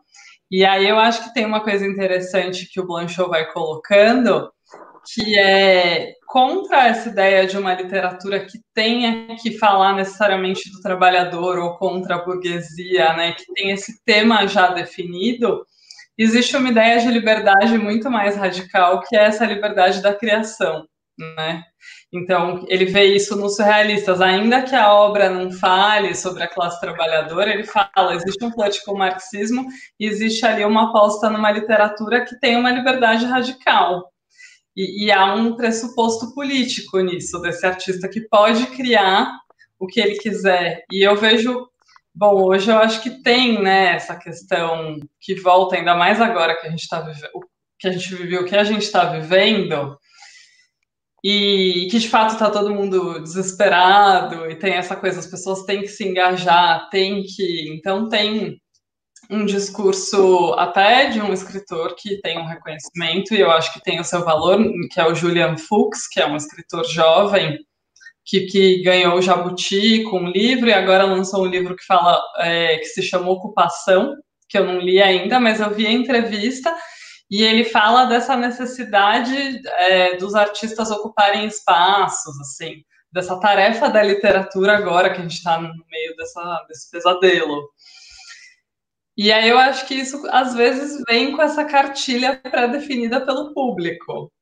E 0.51 0.65
aí 0.65 0.89
eu 0.89 0.99
acho 0.99 1.25
que 1.25 1.35
tem 1.35 1.45
uma 1.45 1.63
coisa 1.63 1.87
interessante 1.87 2.69
que 2.71 2.81
o 2.81 2.87
Blanchot 2.87 3.29
vai 3.29 3.51
colocando, 3.53 4.51
que 5.15 5.39
é 5.39 6.13
contra 6.27 6.89
essa 6.89 7.09
ideia 7.09 7.47
de 7.47 7.57
uma 7.57 7.75
literatura 7.75 8.45
que 8.45 8.59
tenha 8.75 9.35
que 9.37 9.57
falar 9.57 9.95
necessariamente 9.95 10.71
do 10.71 10.81
trabalhador 10.83 11.59
ou 11.59 11.77
contra 11.79 12.17
a 12.17 12.25
burguesia, 12.25 13.15
né, 13.15 13.33
que 13.33 13.45
tem 13.55 13.71
esse 13.71 14.05
tema 14.05 14.47
já 14.47 14.69
definido, 14.69 15.65
existe 16.17 16.57
uma 16.57 16.69
ideia 16.69 17.01
de 17.01 17.09
liberdade 17.09 17.79
muito 17.79 18.11
mais 18.11 18.37
radical, 18.37 19.01
que 19.03 19.17
é 19.17 19.25
essa 19.25 19.47
liberdade 19.47 20.03
da 20.03 20.15
criação, 20.15 20.87
né? 21.19 21.63
Então, 22.13 22.65
ele 22.69 22.87
vê 22.87 23.05
isso 23.05 23.37
nos 23.37 23.57
surrealistas, 23.57 24.21
ainda 24.21 24.63
que 24.63 24.75
a 24.75 24.93
obra 24.93 25.31
não 25.31 25.53
fale 25.53 26.15
sobre 26.15 26.43
a 26.43 26.49
classe 26.49 26.81
trabalhadora, 26.81 27.53
ele 27.53 27.65
fala, 27.65 28.15
existe 28.15 28.45
um 28.45 28.51
plot 28.51 28.85
com 28.85 28.93
o 28.93 28.99
marxismo 28.99 29.67
e 30.01 30.07
existe 30.07 30.45
ali 30.45 30.65
uma 30.65 30.91
aposta 30.91 31.31
numa 31.31 31.51
literatura 31.51 32.25
que 32.25 32.39
tem 32.41 32.57
uma 32.57 32.71
liberdade 32.71 33.27
radical. 33.27 34.11
E, 34.79 35.07
e 35.07 35.13
há 35.13 35.35
um 35.35 35.57
pressuposto 35.57 36.33
político 36.35 37.01
nisso, 37.01 37.41
desse 37.41 37.67
artista 37.67 38.09
que 38.09 38.21
pode 38.29 38.67
criar 38.69 39.33
o 39.79 39.87
que 39.87 40.01
ele 40.01 40.17
quiser. 40.19 40.85
E 40.93 41.07
eu 41.07 41.17
vejo 41.17 41.69
Bom, 42.19 42.43
hoje 42.47 42.69
eu 42.69 42.77
acho 42.79 43.01
que 43.01 43.23
tem, 43.23 43.63
né, 43.63 43.95
essa 43.95 44.17
questão 44.17 44.99
que 45.21 45.37
volta 45.37 45.77
ainda 45.77 45.95
mais 45.95 46.21
agora 46.21 46.57
que 46.57 46.67
a 46.67 46.71
gente 46.71 46.81
está 46.81 47.01
vivendo, 47.01 47.31
que 47.79 47.87
a 47.87 47.93
gente 47.93 48.13
viveu, 48.13 48.43
o 48.43 48.45
que 48.45 48.57
a 48.57 48.65
gente 48.65 48.83
está 48.83 49.05
vivendo, 49.05 49.97
e 51.23 51.87
que 51.91 51.99
de 52.01 52.09
fato 52.09 52.33
está 52.33 52.51
todo 52.51 52.75
mundo 52.75 53.21
desesperado 53.21 54.51
e 54.51 54.57
tem 54.57 54.75
essa 54.75 54.97
coisa, 54.97 55.21
as 55.21 55.29
pessoas 55.29 55.63
têm 55.63 55.83
que 55.83 55.87
se 55.87 56.09
engajar, 56.09 56.89
tem 56.91 57.23
que, 57.23 57.73
então 57.73 58.09
tem 58.09 58.61
um 59.31 59.45
discurso 59.45 60.55
até 60.59 61.11
de 61.11 61.21
um 61.21 61.33
escritor 61.33 61.95
que 61.97 62.21
tem 62.21 62.39
um 62.39 62.47
reconhecimento 62.47 63.35
e 63.35 63.41
eu 63.41 63.51
acho 63.51 63.73
que 63.73 63.83
tem 63.83 64.01
o 64.01 64.05
seu 64.05 64.25
valor, 64.25 64.59
que 64.91 64.99
é 64.99 65.07
o 65.07 65.15
Julian 65.15 65.57
Fuchs, 65.57 66.09
que 66.09 66.21
é 66.21 66.27
um 66.27 66.37
escritor 66.37 66.85
jovem 66.85 67.59
que, 68.25 68.47
que, 68.47 68.83
ganhou 68.83 69.17
o 69.17 69.23
Jabuti 69.23 70.03
com 70.05 70.21
um 70.21 70.31
livro 70.31 70.69
e 70.69 70.73
agora 70.73 71.05
lançou 71.05 71.45
um 71.45 71.49
livro 71.49 71.75
que 71.75 71.85
fala 71.85 72.21
é, 72.39 72.77
que 72.77 72.85
se 72.85 73.03
chama 73.03 73.31
Ocupação, 73.31 74.15
que 74.49 74.59
eu 74.59 74.65
não 74.65 74.79
li 74.79 75.03
ainda, 75.03 75.41
mas 75.41 75.61
eu 75.61 75.71
vi 75.71 75.87
a 75.87 75.93
entrevista 75.93 76.75
e 77.31 77.43
ele 77.43 77.65
fala 77.65 78.05
dessa 78.05 78.37
necessidade 78.37 79.61
é, 79.79 80.17
dos 80.17 80.35
artistas 80.35 80.91
ocuparem 80.91 81.47
espaços, 81.47 82.39
assim, 82.41 82.83
dessa 83.13 83.39
tarefa 83.39 83.89
da 83.89 84.03
literatura 84.03 84.77
agora 84.77 85.11
que 85.11 85.19
a 85.19 85.23
gente 85.23 85.35
está 85.35 85.61
no 85.61 85.69
meio 85.91 86.17
dessa, 86.17 86.65
desse 86.69 86.91
pesadelo. 86.91 87.69
E 89.19 89.31
aí 89.33 89.49
eu 89.51 89.59
acho 89.59 89.87
que 89.87 89.95
isso 89.95 90.27
às 90.31 90.55
vezes 90.55 91.03
vem 91.09 91.33
com 91.37 91.43
essa 91.43 91.65
cartilha 91.65 92.37
pré-definida 92.37 93.21
pelo 93.27 93.53
público 93.53 94.33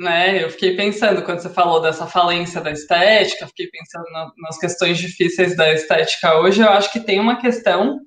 né? 0.00 0.42
Eu 0.42 0.50
fiquei 0.50 0.74
pensando 0.74 1.22
quando 1.22 1.40
você 1.40 1.50
falou 1.50 1.80
dessa 1.80 2.06
falência 2.06 2.60
da 2.60 2.70
estética, 2.70 3.46
fiquei 3.46 3.68
pensando 3.68 4.10
na, 4.10 4.32
nas 4.38 4.58
questões 4.58 4.98
difíceis 4.98 5.54
da 5.54 5.72
estética 5.72 6.38
hoje. 6.40 6.62
Eu 6.62 6.70
acho 6.70 6.90
que 6.90 7.00
tem 7.00 7.20
uma 7.20 7.38
questão 7.38 8.00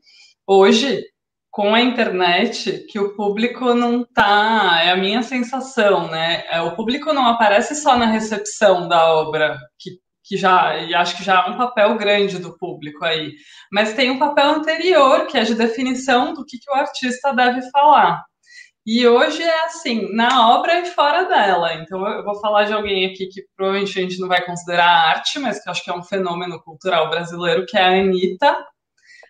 hoje 0.47 1.03
com 1.51 1.75
a 1.75 1.81
internet 1.81 2.87
que 2.89 2.99
o 2.99 3.15
público 3.15 3.75
não 3.75 4.03
tá, 4.03 4.81
é 4.83 4.89
a 4.89 4.97
minha 4.97 5.21
sensação, 5.21 6.09
né? 6.09 6.43
É, 6.49 6.61
o 6.61 6.75
público 6.75 7.13
não 7.13 7.27
aparece 7.27 7.75
só 7.75 7.95
na 7.95 8.07
recepção 8.07 8.87
da 8.87 9.13
obra, 9.13 9.59
que, 9.77 9.91
que 10.23 10.37
já, 10.37 10.77
e 10.77 10.95
acho 10.95 11.17
que 11.17 11.23
já 11.23 11.43
é 11.45 11.49
um 11.49 11.57
papel 11.57 11.97
grande 11.97 12.39
do 12.39 12.57
público 12.57 13.03
aí, 13.03 13.33
mas 13.71 13.93
tem 13.93 14.09
um 14.09 14.19
papel 14.19 14.51
anterior, 14.51 15.27
que 15.27 15.37
é 15.37 15.43
de 15.43 15.55
definição 15.55 16.33
do 16.33 16.45
que, 16.45 16.57
que 16.57 16.71
o 16.71 16.75
artista 16.75 17.33
deve 17.33 17.61
falar. 17.71 18.23
E 18.85 19.07
hoje 19.07 19.41
é 19.41 19.65
assim, 19.65 20.13
na 20.13 20.49
obra 20.53 20.79
e 20.81 20.85
fora 20.87 21.23
dela. 21.23 21.73
Então 21.75 22.05
eu 22.05 22.23
vou 22.23 22.35
falar 22.41 22.65
de 22.65 22.73
alguém 22.73 23.05
aqui 23.05 23.27
que 23.27 23.43
provavelmente 23.55 23.97
a 23.97 24.01
gente 24.01 24.19
não 24.19 24.27
vai 24.27 24.43
considerar 24.45 25.09
arte, 25.09 25.39
mas 25.39 25.61
que 25.61 25.69
eu 25.69 25.71
acho 25.71 25.83
que 25.83 25.89
é 25.89 25.95
um 25.95 26.03
fenômeno 26.03 26.61
cultural 26.61 27.09
brasileiro, 27.09 27.65
que 27.65 27.77
é 27.77 27.81
a 27.81 28.01
Anitta. 28.01 28.57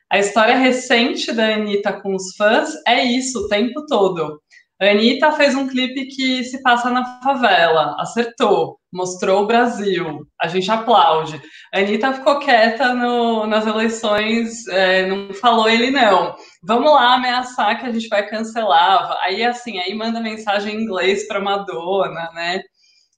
A 0.09 0.19
história 0.19 0.55
recente 0.57 1.31
da 1.31 1.55
Anitta 1.55 1.93
com 1.93 2.15
os 2.15 2.35
fãs 2.35 2.71
é 2.87 3.03
isso 3.03 3.45
o 3.45 3.47
tempo 3.47 3.85
todo. 3.85 4.41
Anitta 4.81 5.31
fez 5.33 5.55
um 5.55 5.67
clipe 5.67 6.07
que 6.07 6.43
se 6.43 6.61
passa 6.61 6.89
na 6.89 7.21
favela, 7.21 7.95
acertou, 7.99 8.79
mostrou 8.91 9.43
o 9.43 9.47
Brasil, 9.47 10.27
a 10.41 10.47
gente 10.47 10.69
aplaude. 10.69 11.41
Anitta 11.73 12.13
ficou 12.13 12.39
quieta 12.39 12.93
no, 12.93 13.45
nas 13.45 13.65
eleições, 13.65 14.67
é, 14.67 15.07
não 15.07 15.33
falou 15.33 15.69
ele 15.69 15.91
não. 15.91 16.35
Vamos 16.61 16.91
lá 16.91 17.15
ameaçar 17.15 17.79
que 17.79 17.85
a 17.85 17.91
gente 17.91 18.07
vai 18.07 18.27
cancelar. 18.27 19.17
Aí, 19.21 19.43
assim, 19.43 19.79
aí 19.79 19.93
manda 19.93 20.19
mensagem 20.19 20.75
em 20.75 20.83
inglês 20.83 21.27
para 21.27 21.39
Madonna, 21.39 22.31
né? 22.33 22.61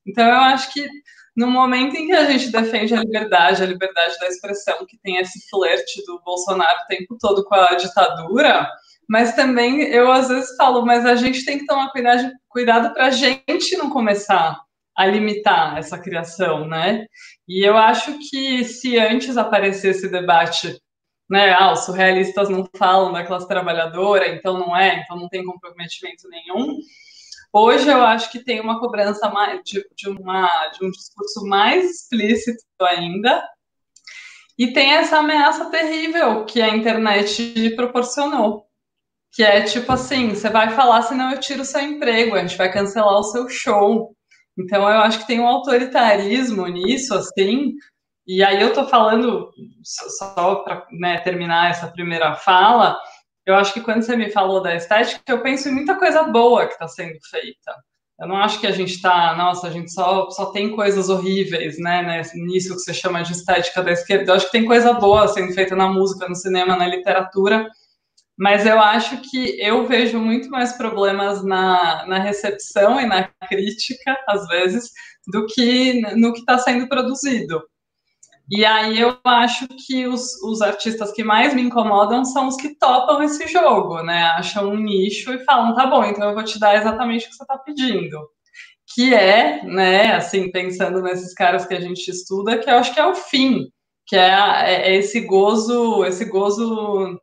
Então, 0.06 0.28
eu 0.28 0.36
acho 0.36 0.72
que 0.72 0.88
no 1.36 1.48
momento 1.48 1.96
em 1.96 2.06
que 2.06 2.14
a 2.14 2.32
gente 2.32 2.50
defende 2.52 2.94
a 2.94 3.00
liberdade, 3.00 3.62
a 3.62 3.66
liberdade 3.66 4.18
da 4.20 4.28
expressão, 4.28 4.86
que 4.88 4.98
tem 5.00 5.18
esse 5.18 5.50
flerte 5.50 6.04
do 6.06 6.22
Bolsonaro 6.24 6.80
o 6.84 6.88
tempo 6.88 7.18
todo 7.20 7.44
com 7.44 7.56
a 7.56 7.76
ditadura, 7.76 8.70
mas 9.10 9.36
também 9.36 9.82
eu 9.84 10.12
às 10.12 10.28
vezes 10.28 10.56
falo, 10.56 10.86
mas 10.86 11.06
a 11.06 11.16
gente 11.16 11.46
tem 11.46 11.60
que 11.60 11.66
tomar 11.66 11.92
cuidado, 11.92 12.32
cuidado 12.50 12.94
para 12.94 13.08
a 13.08 13.12
gente 13.12 13.78
não 13.78 13.90
começar 13.90 14.60
a 14.96 15.06
limitar 15.06 15.78
essa 15.78 15.98
criação, 15.98 16.68
né? 16.68 17.06
E 17.48 17.68
eu 17.68 17.76
acho 17.76 18.18
que 18.30 18.64
se 18.64 18.98
antes 18.98 19.38
aparecesse 19.38 20.10
debate, 20.10 20.80
né, 21.30 21.54
ah, 21.54 21.74
os 21.74 21.82
surrealistas 21.82 22.50
não 22.50 22.68
falam 22.78 23.12
da 23.12 23.26
classe 23.26 23.48
trabalhadora, 23.48 24.30
então 24.30 24.58
não 24.58 24.76
é, 24.76 25.02
então 25.02 25.18
não 25.18 25.28
tem 25.28 25.44
comprometimento 25.44 26.28
nenhum. 26.30 26.78
Hoje 27.52 27.90
eu 27.90 28.02
acho 28.04 28.32
que 28.32 28.44
tem 28.44 28.62
uma 28.62 28.80
cobrança 28.80 29.30
mais, 29.30 29.62
de, 29.64 29.86
de, 29.96 30.10
uma, 30.10 30.48
de 30.70 30.86
um 30.86 30.90
discurso 30.90 31.46
mais 31.46 31.90
explícito 31.90 32.64
ainda, 32.82 33.44
e 34.58 34.72
tem 34.72 34.94
essa 34.94 35.18
ameaça 35.18 35.70
terrível 35.70 36.46
que 36.46 36.62
a 36.62 36.70
internet 36.70 37.72
proporcionou 37.76 38.65
que 39.36 39.44
é 39.44 39.62
tipo 39.64 39.92
assim, 39.92 40.30
você 40.30 40.50
vai 40.50 40.70
falar, 40.70 41.02
senão 41.02 41.32
eu 41.32 41.40
tiro 41.42 41.62
o 41.62 41.66
seu 41.66 41.82
emprego, 41.82 42.36
a 42.36 42.40
gente 42.40 42.58
vai 42.58 42.72
cancelar 42.72 43.20
o 43.20 43.24
seu 43.24 43.50
show. 43.50 44.16
Então 44.58 44.84
eu 44.84 45.00
acho 45.00 45.20
que 45.20 45.28
tem 45.28 45.42
um 45.42 45.48
autoritarismo 45.48 46.66
nisso, 46.68 47.14
assim, 47.14 47.74
e 48.26 48.42
aí 48.42 48.62
eu 48.62 48.72
tô 48.72 48.88
falando, 48.88 49.52
só 49.84 50.56
para 50.64 50.88
né, 50.92 51.20
terminar 51.20 51.70
essa 51.70 51.88
primeira 51.88 52.34
fala, 52.36 52.98
eu 53.46 53.56
acho 53.56 53.74
que 53.74 53.82
quando 53.82 54.04
você 54.04 54.16
me 54.16 54.32
falou 54.32 54.64
da 54.64 54.74
estética, 54.74 55.22
eu 55.28 55.44
penso 55.44 55.68
em 55.68 55.74
muita 55.74 55.96
coisa 55.96 56.24
boa 56.24 56.66
que 56.66 56.74
está 56.74 56.88
sendo 56.88 57.20
feita. 57.30 57.76
Eu 58.18 58.30
não 58.30 58.38
acho 58.38 58.62
que 58.62 58.68
a 58.68 58.72
gente 58.72 58.94
está, 58.94 59.36
nossa, 59.36 59.68
a 59.68 59.70
gente 59.70 59.92
só, 59.92 60.30
só 60.30 60.46
tem 60.52 60.74
coisas 60.74 61.10
horríveis, 61.10 61.78
né, 61.78 62.02
né, 62.02 62.22
nisso 62.36 62.74
que 62.74 62.80
você 62.80 62.94
chama 62.94 63.22
de 63.22 63.34
estética 63.34 63.84
da 63.84 63.92
esquerda. 63.92 64.32
Eu 64.32 64.36
acho 64.36 64.46
que 64.46 64.54
tem 64.54 64.66
coisa 64.66 64.94
boa 64.94 65.28
sendo 65.28 65.54
feita 65.54 65.76
na 65.76 65.90
música, 65.90 66.28
no 66.30 66.36
cinema, 66.36 66.78
na 66.78 66.88
literatura, 66.88 67.70
mas 68.38 68.66
eu 68.66 68.80
acho 68.80 69.22
que 69.30 69.60
eu 69.62 69.88
vejo 69.88 70.20
muito 70.20 70.50
mais 70.50 70.74
problemas 70.74 71.44
na, 71.44 72.06
na 72.06 72.20
recepção 72.20 73.00
e 73.00 73.06
na 73.06 73.30
crítica, 73.48 74.18
às 74.28 74.46
vezes, 74.48 74.92
do 75.28 75.46
que 75.46 76.02
no 76.16 76.34
que 76.34 76.40
está 76.40 76.58
sendo 76.58 76.88
produzido. 76.88 77.64
E 78.50 78.64
aí 78.64 79.00
eu 79.00 79.18
acho 79.24 79.68
que 79.88 80.06
os, 80.06 80.42
os 80.44 80.62
artistas 80.62 81.12
que 81.12 81.24
mais 81.24 81.54
me 81.54 81.64
incomodam 81.64 82.24
são 82.24 82.48
os 82.48 82.56
que 82.56 82.78
topam 82.78 83.24
esse 83.24 83.48
jogo, 83.48 84.04
né? 84.04 84.24
Acham 84.38 84.70
um 84.70 84.78
nicho 84.78 85.34
e 85.34 85.44
falam, 85.44 85.74
tá 85.74 85.88
bom, 85.88 86.04
então 86.04 86.30
eu 86.30 86.36
vou 86.36 86.44
te 86.44 86.60
dar 86.60 86.76
exatamente 86.76 87.26
o 87.26 87.30
que 87.30 87.36
você 87.36 87.44
está 87.44 87.58
pedindo. 87.58 88.20
Que 88.94 89.16
é, 89.16 89.64
né, 89.64 90.14
assim, 90.14 90.52
pensando 90.52 91.02
nesses 91.02 91.34
caras 91.34 91.66
que 91.66 91.74
a 91.74 91.82
gente 91.82 92.08
estuda, 92.10 92.60
que 92.60 92.70
eu 92.70 92.76
acho 92.76 92.94
que 92.94 93.00
é 93.00 93.06
o 93.06 93.16
fim, 93.16 93.68
que 94.06 94.16
é, 94.16 94.92
é 94.92 94.96
esse 94.96 95.22
gozo, 95.22 96.06
esse 96.06 96.26
gozo 96.26 97.20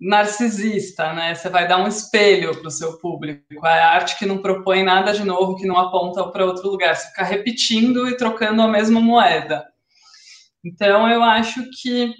narcisista, 0.00 1.12
né? 1.12 1.34
Você 1.34 1.48
vai 1.48 1.66
dar 1.66 1.78
um 1.78 1.88
espelho 1.88 2.58
para 2.58 2.68
o 2.68 2.70
seu 2.70 2.98
público. 2.98 3.66
É 3.66 3.82
arte 3.82 4.18
que 4.18 4.26
não 4.26 4.38
propõe 4.38 4.82
nada 4.82 5.12
de 5.12 5.24
novo, 5.24 5.56
que 5.56 5.66
não 5.66 5.78
aponta 5.78 6.24
para 6.28 6.44
outro 6.44 6.68
lugar. 6.68 6.94
Você 6.94 7.08
fica 7.08 7.24
repetindo 7.24 8.08
e 8.08 8.16
trocando 8.16 8.62
a 8.62 8.68
mesma 8.68 9.00
moeda. 9.00 9.64
Então, 10.64 11.08
eu 11.08 11.22
acho 11.22 11.62
que 11.80 12.14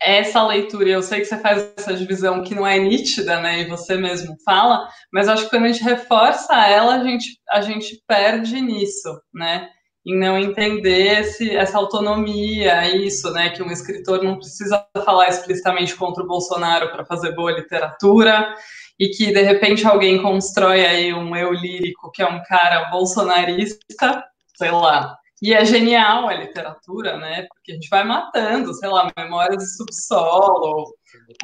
essa 0.00 0.46
leitura, 0.46 0.88
eu 0.88 1.02
sei 1.02 1.20
que 1.20 1.26
você 1.26 1.38
faz 1.38 1.72
essa 1.76 1.94
divisão 1.94 2.42
que 2.42 2.54
não 2.54 2.66
é 2.66 2.78
nítida, 2.78 3.40
né? 3.40 3.62
E 3.62 3.64
você 3.64 3.96
mesmo 3.96 4.36
fala, 4.44 4.88
mas 5.12 5.28
acho 5.28 5.44
que 5.44 5.50
quando 5.50 5.64
a 5.64 5.72
gente 5.72 5.82
reforça 5.82 6.54
ela, 6.54 6.94
a 6.94 7.04
gente, 7.04 7.40
a 7.50 7.60
gente 7.60 8.00
perde 8.06 8.60
nisso, 8.60 9.20
né? 9.34 9.68
Em 10.08 10.18
não 10.18 10.38
entender 10.38 11.20
esse, 11.20 11.54
essa 11.54 11.76
autonomia, 11.76 12.96
isso, 12.96 13.30
né, 13.30 13.50
que 13.50 13.62
um 13.62 13.70
escritor 13.70 14.24
não 14.24 14.36
precisa 14.36 14.82
falar 15.04 15.28
explicitamente 15.28 15.94
contra 15.94 16.24
o 16.24 16.26
Bolsonaro 16.26 16.90
para 16.90 17.04
fazer 17.04 17.34
boa 17.34 17.52
literatura, 17.52 18.54
e 18.98 19.10
que 19.10 19.30
de 19.30 19.42
repente 19.42 19.86
alguém 19.86 20.22
constrói 20.22 20.86
aí 20.86 21.12
um 21.12 21.36
eu 21.36 21.52
lírico 21.52 22.10
que 22.10 22.22
é 22.22 22.26
um 22.26 22.42
cara 22.44 22.88
bolsonarista, 22.88 24.24
sei 24.56 24.70
lá. 24.70 25.14
E 25.42 25.52
é 25.52 25.62
genial 25.64 26.26
a 26.26 26.34
literatura, 26.34 27.16
né? 27.18 27.46
Porque 27.48 27.70
a 27.70 27.74
gente 27.74 27.88
vai 27.88 28.02
matando, 28.02 28.74
sei 28.74 28.88
lá, 28.88 29.12
memórias 29.16 29.62
de 29.62 29.76
subsolo, 29.76 30.92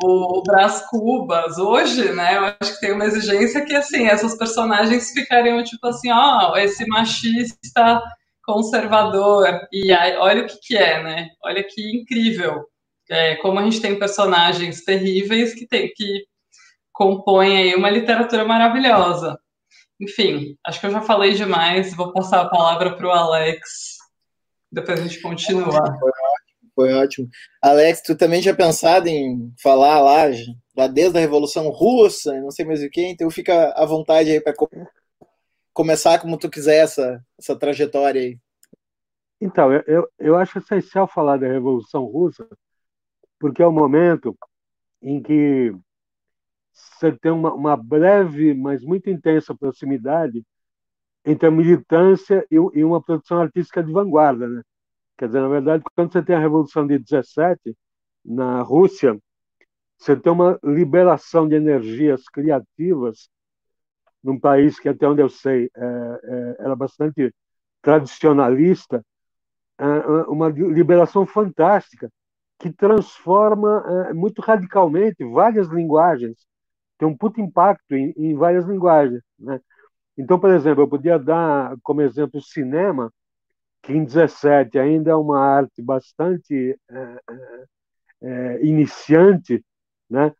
o 0.02 0.42
Brás 0.42 0.84
Cubas. 0.88 1.58
Hoje, 1.58 2.12
né, 2.12 2.38
eu 2.38 2.44
acho 2.60 2.74
que 2.74 2.80
tem 2.80 2.92
uma 2.92 3.04
exigência 3.04 3.64
que, 3.64 3.74
assim, 3.74 4.06
essas 4.06 4.36
personagens 4.36 5.12
ficariam 5.12 5.62
tipo 5.62 5.86
assim, 5.86 6.10
ó, 6.10 6.52
oh, 6.52 6.56
esse 6.56 6.84
machista 6.88 8.02
conservador, 8.46 9.46
e 9.72 9.92
aí, 9.92 10.16
olha 10.16 10.42
o 10.42 10.46
que 10.46 10.58
que 10.60 10.76
é, 10.76 11.02
né? 11.02 11.28
Olha 11.42 11.62
que 11.64 11.96
incrível. 11.96 12.66
É, 13.10 13.36
como 13.36 13.58
a 13.58 13.64
gente 13.64 13.80
tem 13.80 13.98
personagens 13.98 14.84
terríveis 14.84 15.54
que, 15.54 15.66
tem, 15.66 15.92
que 15.94 16.24
compõem 16.92 17.56
aí 17.58 17.74
uma 17.74 17.90
literatura 17.90 18.44
maravilhosa. 18.44 19.38
Enfim, 20.00 20.56
acho 20.66 20.80
que 20.80 20.86
eu 20.86 20.90
já 20.90 21.00
falei 21.02 21.34
demais, 21.34 21.94
vou 21.94 22.12
passar 22.12 22.40
a 22.40 22.48
palavra 22.48 22.96
para 22.96 23.06
o 23.06 23.10
Alex, 23.10 23.98
depois 24.70 25.00
a 25.00 25.02
gente 25.02 25.20
continua. 25.20 25.82
Foi 26.74 26.92
ótimo. 26.92 27.28
Alex, 27.62 28.02
tu 28.02 28.16
também 28.16 28.40
tinha 28.40 28.54
pensado 28.54 29.06
em 29.08 29.52
falar 29.62 30.00
lá, 30.00 30.24
lá 30.76 30.86
desde 30.88 31.16
a 31.16 31.20
Revolução 31.20 31.68
Russa, 31.68 32.40
não 32.40 32.50
sei 32.50 32.64
mais 32.64 32.82
o 32.82 32.90
que, 32.90 33.02
então 33.02 33.30
fica 33.30 33.72
à 33.76 33.86
vontade 33.86 34.30
aí 34.30 34.40
para 34.40 34.54
começar 35.74 36.20
como 36.20 36.38
tu 36.38 36.48
quiser 36.48 36.76
essa, 36.76 37.22
essa 37.36 37.58
trajetória 37.58 38.22
aí. 38.22 38.38
Então, 39.40 39.72
eu, 39.86 40.08
eu 40.18 40.36
acho 40.36 40.58
essencial 40.58 41.06
falar 41.06 41.36
da 41.36 41.48
Revolução 41.48 42.04
Russa, 42.04 42.48
porque 43.38 43.62
é 43.62 43.66
o 43.66 43.72
momento 43.72 44.34
em 45.02 45.20
que 45.20 45.74
você 46.72 47.12
tem 47.12 47.32
uma, 47.32 47.52
uma 47.52 47.76
breve, 47.76 48.54
mas 48.54 48.82
muito 48.82 49.10
intensa 49.10 49.54
proximidade 49.54 50.42
entre 51.24 51.48
a 51.48 51.50
militância 51.50 52.46
e, 52.50 52.54
e, 52.54 52.84
uma 52.84 53.02
produção 53.02 53.40
artística 53.40 53.82
de 53.82 53.92
vanguarda. 53.92 54.48
Né? 54.48 54.62
Quer 55.18 55.26
dizer, 55.26 55.40
na 55.40 55.48
verdade, 55.48 55.84
quando 55.94 56.12
você 56.12 56.22
tem 56.22 56.36
a 56.36 56.40
Revolução 56.40 56.86
de 56.86 56.98
17, 56.98 57.76
na 58.24 58.62
Rússia, 58.62 59.18
você 59.98 60.16
tem 60.16 60.32
uma 60.32 60.58
liberação 60.62 61.48
de 61.48 61.56
energias 61.56 62.24
criativas 62.28 63.28
num 64.24 64.40
país 64.40 64.80
que, 64.80 64.88
até 64.88 65.06
onde 65.06 65.22
eu 65.22 65.28
sei, 65.28 65.70
é, 65.76 65.84
é, 66.24 66.56
era 66.60 66.74
bastante 66.74 67.32
tradicionalista, 67.82 69.04
é, 69.78 69.84
uma 70.28 70.48
liberação 70.48 71.26
fantástica 71.26 72.10
que 72.58 72.72
transforma 72.72 74.12
muito 74.14 74.40
radicalmente 74.40 75.24
várias 75.24 75.68
linguagens, 75.68 76.46
tem 76.96 77.06
um 77.06 77.16
puto 77.16 77.40
impacto 77.40 77.92
em, 77.92 78.14
em 78.16 78.34
várias 78.34 78.64
linguagens. 78.64 79.22
Né? 79.38 79.60
Então, 80.16 80.38
por 80.38 80.50
exemplo, 80.50 80.82
eu 80.82 80.88
podia 80.88 81.18
dar 81.18 81.76
como 81.82 82.00
exemplo 82.00 82.38
o 82.38 82.42
cinema, 82.42 83.12
que 83.82 83.92
em 83.92 84.04
17 84.04 84.78
ainda 84.78 85.10
é 85.10 85.14
uma 85.14 85.38
arte 85.38 85.82
bastante 85.82 86.78
é, 86.88 87.20
é, 88.22 88.64
iniciante, 88.64 89.62
né? 90.08 90.32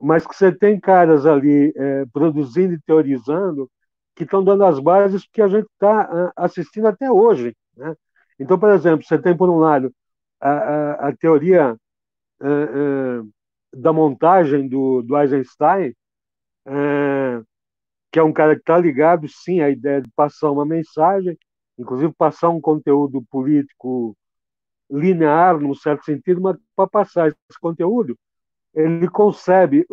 Mas 0.00 0.26
que 0.26 0.34
você 0.34 0.50
tem 0.50 0.80
caras 0.80 1.26
ali 1.26 1.72
é, 1.76 2.06
produzindo 2.12 2.74
e 2.74 2.80
teorizando 2.80 3.70
que 4.16 4.24
estão 4.24 4.42
dando 4.42 4.64
as 4.64 4.78
bases 4.78 5.26
que 5.32 5.42
a 5.42 5.48
gente 5.48 5.66
está 5.72 6.32
assistindo 6.36 6.86
até 6.86 7.10
hoje. 7.10 7.54
Né? 7.76 7.94
Então, 8.38 8.58
por 8.58 8.70
exemplo, 8.70 9.04
você 9.04 9.18
tem, 9.18 9.36
por 9.36 9.48
um 9.48 9.58
lado, 9.58 9.92
a, 10.40 10.50
a, 10.50 11.08
a 11.08 11.16
teoria 11.16 11.76
é, 12.42 12.46
é, 12.46 13.22
da 13.76 13.92
montagem 13.92 14.68
do, 14.68 15.02
do 15.02 15.18
Eisenstein, 15.18 15.94
é, 16.66 17.42
que 18.10 18.18
é 18.18 18.22
um 18.22 18.32
cara 18.32 18.54
que 18.54 18.62
está 18.62 18.78
ligado, 18.78 19.28
sim, 19.28 19.60
à 19.60 19.70
ideia 19.70 20.00
de 20.02 20.10
passar 20.16 20.50
uma 20.50 20.64
mensagem, 20.66 21.38
inclusive 21.78 22.12
passar 22.14 22.48
um 22.50 22.60
conteúdo 22.60 23.22
político 23.30 24.16
linear, 24.90 25.58
num 25.58 25.74
certo 25.74 26.04
sentido, 26.04 26.40
mas 26.40 26.56
para 26.74 26.88
passar 26.88 27.28
esse 27.28 27.60
conteúdo, 27.60 28.18
ele 28.74 29.08
concebe 29.08 29.86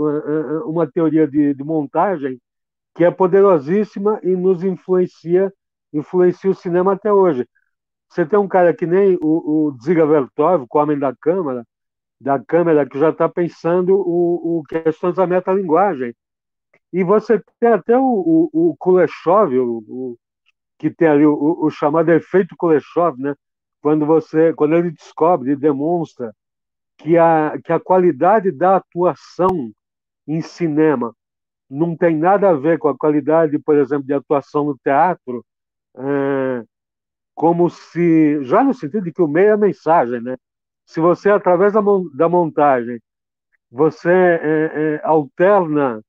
uma 0.65 0.89
teoria 0.89 1.27
de, 1.27 1.53
de, 1.53 1.63
montagem 1.63 2.39
que 2.95 3.03
é 3.03 3.11
poderosíssima 3.11 4.19
e 4.23 4.35
nos 4.35 4.63
influencia, 4.63 5.53
influencia 5.93 6.49
o 6.49 6.55
cinema 6.55 6.93
até 6.93 7.11
hoje. 7.11 7.47
Você 8.09 8.25
tem 8.25 8.39
um 8.39 8.47
cara 8.47 8.73
que 8.73 8.85
nem 8.85 9.17
o, 9.21 9.67
o 9.69 9.77
Ziga 9.83 10.05
Vertov, 10.05 10.65
o 10.69 10.77
homem 10.77 10.97
da 10.97 11.15
câmera, 11.15 11.63
da 12.19 12.39
câmera 12.39 12.87
que 12.87 12.99
já 12.99 13.09
está 13.09 13.29
pensando 13.29 13.95
o, 13.95 14.59
o 14.59 14.63
questões 14.63 15.15
da 15.15 15.27
metalinguagem. 15.27 16.15
E 16.91 17.03
você 17.03 17.41
tem 17.59 17.69
até 17.69 17.97
o, 17.97 18.01
o, 18.01 18.69
o 18.71 18.75
Kuleshov, 18.77 19.57
o, 19.57 19.83
o, 19.87 20.17
que 20.77 20.89
tem 20.89 21.07
ali 21.07 21.25
o, 21.25 21.65
o, 21.65 21.69
chamado 21.69 22.09
efeito 22.11 22.55
Kuleshov, 22.57 23.19
né? 23.19 23.35
quando, 23.81 24.05
você, 24.05 24.53
quando 24.53 24.75
ele 24.75 24.91
descobre 24.91 25.51
e 25.51 25.55
demonstra 25.55 26.33
que 26.97 27.17
a, 27.17 27.57
que 27.63 27.71
a 27.71 27.79
qualidade 27.79 28.51
da 28.51 28.77
atuação 28.77 29.71
em 30.27 30.41
cinema 30.41 31.13
não 31.69 31.95
tem 31.95 32.15
nada 32.17 32.49
a 32.49 32.53
ver 32.53 32.79
com 32.79 32.87
a 32.87 32.97
qualidade, 32.97 33.59
por 33.59 33.77
exemplo, 33.77 34.05
de 34.05 34.13
atuação 34.13 34.65
no 34.65 34.77
teatro, 34.77 35.45
é, 35.97 36.63
como 37.35 37.69
se, 37.69 38.43
já 38.43 38.63
no 38.63 38.73
sentido 38.73 39.03
de 39.03 39.13
que 39.13 39.21
o 39.21 39.27
meio 39.27 39.49
é 39.49 39.51
a 39.51 39.57
mensagem, 39.57 40.21
né? 40.21 40.37
Se 40.85 40.99
você, 40.99 41.29
através 41.29 41.73
da, 41.73 41.81
da 42.15 42.29
montagem, 42.29 42.99
você 43.69 44.09
é, 44.09 44.71
é, 44.95 45.01
alterna 45.03 46.01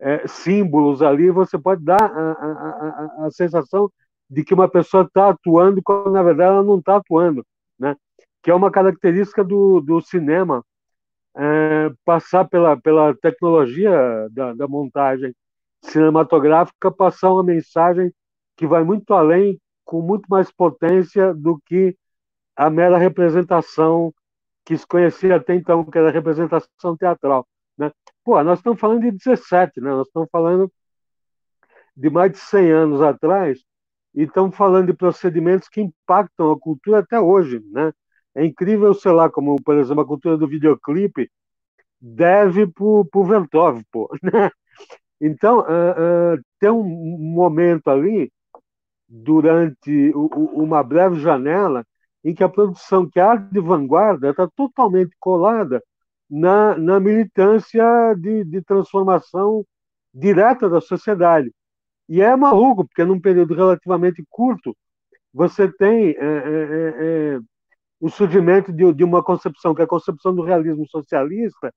é, 0.00 0.26
símbolos 0.26 1.02
ali, 1.02 1.30
você 1.30 1.58
pode 1.58 1.84
dar 1.84 2.02
a, 2.02 2.32
a, 2.32 3.22
a, 3.22 3.26
a 3.26 3.30
sensação 3.30 3.90
de 4.28 4.44
que 4.44 4.54
uma 4.54 4.68
pessoa 4.68 5.04
está 5.04 5.30
atuando 5.30 5.80
quando, 5.82 6.10
na 6.10 6.22
verdade, 6.22 6.50
ela 6.50 6.62
não 6.62 6.78
está 6.78 6.96
atuando? 6.96 7.46
Que 8.46 8.52
é 8.52 8.54
uma 8.54 8.70
característica 8.70 9.42
do, 9.42 9.80
do 9.80 10.00
cinema, 10.00 10.64
é, 11.36 11.90
passar 12.04 12.44
pela, 12.44 12.80
pela 12.80 13.12
tecnologia 13.12 13.90
da, 14.30 14.52
da 14.54 14.68
montagem 14.68 15.34
cinematográfica, 15.82 16.92
passar 16.92 17.32
uma 17.32 17.42
mensagem 17.42 18.14
que 18.56 18.64
vai 18.64 18.84
muito 18.84 19.12
além, 19.12 19.60
com 19.84 20.00
muito 20.00 20.28
mais 20.28 20.48
potência 20.52 21.34
do 21.34 21.60
que 21.66 21.96
a 22.54 22.70
mera 22.70 22.96
representação 22.96 24.14
que 24.64 24.78
se 24.78 24.86
conhecia 24.86 25.34
até 25.34 25.56
então, 25.56 25.84
que 25.84 25.98
era 25.98 26.10
a 26.10 26.12
representação 26.12 26.96
teatral. 26.96 27.48
Né? 27.76 27.90
Pô, 28.24 28.40
nós 28.44 28.60
estamos 28.60 28.78
falando 28.78 29.00
de 29.00 29.10
17, 29.10 29.80
né? 29.80 29.90
nós 29.90 30.06
estamos 30.06 30.28
falando 30.30 30.72
de 31.96 32.08
mais 32.08 32.30
de 32.30 32.38
100 32.38 32.70
anos 32.70 33.02
atrás, 33.02 33.58
e 34.14 34.22
estamos 34.22 34.54
falando 34.54 34.86
de 34.86 34.92
procedimentos 34.92 35.68
que 35.68 35.80
impactam 35.80 36.52
a 36.52 36.60
cultura 36.60 37.00
até 37.00 37.18
hoje. 37.18 37.60
Né? 37.72 37.92
É 38.36 38.44
incrível, 38.44 38.92
sei 38.94 39.12
lá, 39.12 39.30
como, 39.30 39.56
por 39.62 39.76
exemplo, 39.78 40.02
a 40.02 40.06
cultura 40.06 40.36
do 40.36 40.46
videoclipe 40.46 41.30
deve 42.00 42.66
para 42.66 42.84
o 42.84 43.24
Ventov, 43.24 43.82
pô. 43.90 44.08
Né? 44.22 44.50
Então, 45.18 45.60
uh, 45.60 45.62
uh, 45.62 46.44
tem 46.60 46.70
um 46.70 46.84
momento 46.84 47.88
ali, 47.88 48.30
durante 49.08 50.12
uma 50.14 50.82
breve 50.82 51.18
janela, 51.20 51.84
em 52.22 52.34
que 52.34 52.44
a 52.44 52.48
produção, 52.48 53.08
que 53.08 53.18
é 53.18 53.36
de 53.36 53.60
vanguarda, 53.60 54.30
está 54.30 54.48
totalmente 54.54 55.16
colada 55.18 55.82
na, 56.28 56.76
na 56.76 57.00
militância 57.00 58.14
de, 58.18 58.44
de 58.44 58.60
transformação 58.62 59.64
direta 60.12 60.68
da 60.68 60.80
sociedade. 60.80 61.52
E 62.08 62.20
é 62.20 62.34
maluco, 62.36 62.86
porque 62.86 63.04
num 63.04 63.20
período 63.20 63.54
relativamente 63.54 64.24
curto, 64.28 64.76
você 65.32 65.70
tem 65.72 66.10
é, 66.10 66.16
é, 66.18 67.38
o 68.00 68.08
surgimento 68.08 68.72
de, 68.72 68.92
de, 68.92 69.04
uma 69.04 69.22
concepção, 69.22 69.74
que 69.74 69.80
é 69.80 69.84
a 69.84 69.88
concepção 69.88 70.34
do 70.34 70.42
realismo 70.42 70.86
socialista, 70.88 71.72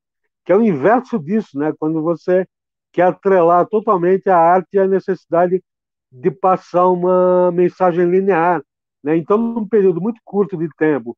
que 0.46 0.52
é 0.52 0.56
o 0.56 0.64
inverso 0.64 1.20
disso, 1.20 1.58
né? 1.58 1.74
quando 1.80 2.02
você 2.02 2.46
quer 2.92 3.04
atrelar 3.04 3.68
totalmente 3.68 4.30
a 4.30 4.38
arte 4.38 4.70
e 4.74 4.80
a 4.80 4.88
necessidade 4.88 5.64
de 6.12 6.32
passar 6.32 6.88
uma 6.88 7.52
mensagem 7.52 8.10
linear. 8.10 8.62
Né? 9.04 9.16
Então, 9.16 9.38
num 9.38 9.68
período 9.68 10.02
muito 10.02 10.20
curto 10.26 10.58
de 10.58 10.68
tempo, 10.76 11.16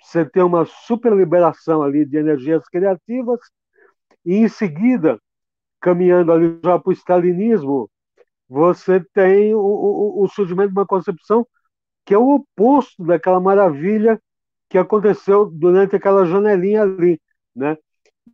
você 0.00 0.24
tem 0.24 0.42
uma 0.42 0.64
super 0.64 1.12
liberação 1.12 1.82
ali 1.82 2.04
de 2.04 2.16
energias 2.16 2.66
criativas 2.68 3.40
e 4.24 4.36
em 4.36 4.48
seguida, 4.48 5.18
caminhando 5.80 6.32
ali 6.32 6.58
já 6.62 6.78
para 6.78 6.90
o 6.90 6.92
stalinismo, 6.92 7.90
você 8.48 9.00
tem 9.12 9.54
o, 9.54 9.60
o, 9.60 10.22
o, 10.24 10.28
surgimento 10.28 10.72
de 10.72 10.78
uma 10.78 10.86
concepção 10.86 11.46
que 12.04 12.14
é 12.14 12.18
o 12.18 12.34
oposto 12.34 13.04
daquela 13.04 13.40
maravilha 13.40 14.20
que 14.68 14.78
aconteceu 14.78 15.46
durante 15.46 15.96
aquela 15.96 16.24
janelinha 16.24 16.82
ali, 16.82 17.20
né? 17.54 17.76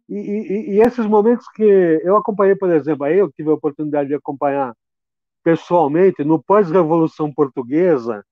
E, 0.08 0.16
e, 0.16 0.70
e 0.76 0.80
esses 0.80 1.06
momentos 1.06 1.46
que 1.54 1.62
eu 1.62 2.16
acompanhei, 2.16 2.56
por 2.56 2.70
exemplo, 2.70 3.04
aí 3.04 3.18
eu 3.18 3.30
tive 3.32 3.50
a 3.50 3.54
oportunidade 3.54 4.08
de 4.08 4.14
acompanhar 4.14 4.74
pessoalmente 5.42 6.24
no 6.24 6.42
pós-revolução 6.42 7.32
portuguesa, 7.32 8.24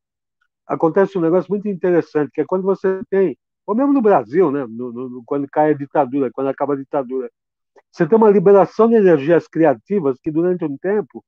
acontece 0.67 1.17
um 1.17 1.21
negócio 1.21 1.51
muito 1.51 1.69
interessante, 1.69 2.31
que 2.33 2.41
é 2.41 2.45
quando 2.45 2.63
você 2.63 3.01
tem, 3.11 3.39
ou 3.67 3.75
mesmo 3.75 3.93
no 3.93 4.03
Brasil, 4.03 4.51
né, 4.51 4.67
no, 4.69 4.93
no, 4.93 5.23
quando 5.25 5.47
cai 5.51 5.71
a 5.71 5.77
ditadura, 5.77 6.31
quando 6.33 6.49
acaba 6.49 6.75
a 6.75 6.77
ditadura, 6.77 7.31
você 7.91 8.07
tem 8.07 8.17
uma 8.17 8.31
liberação 8.31 8.89
de 8.89 8.95
energias 8.97 9.49
criativas 9.49 10.19
que, 10.21 10.31
durante 10.31 10.65
um 10.65 10.77
tempo, 10.77 11.25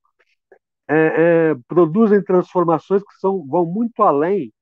é, 0.88 1.50
é, 1.50 1.54
produzem 1.68 2.22
transformações 2.22 3.02
que 3.02 3.14
são, 3.20 3.46
vão 3.46 3.66
muito 3.66 4.02
além 4.02 4.52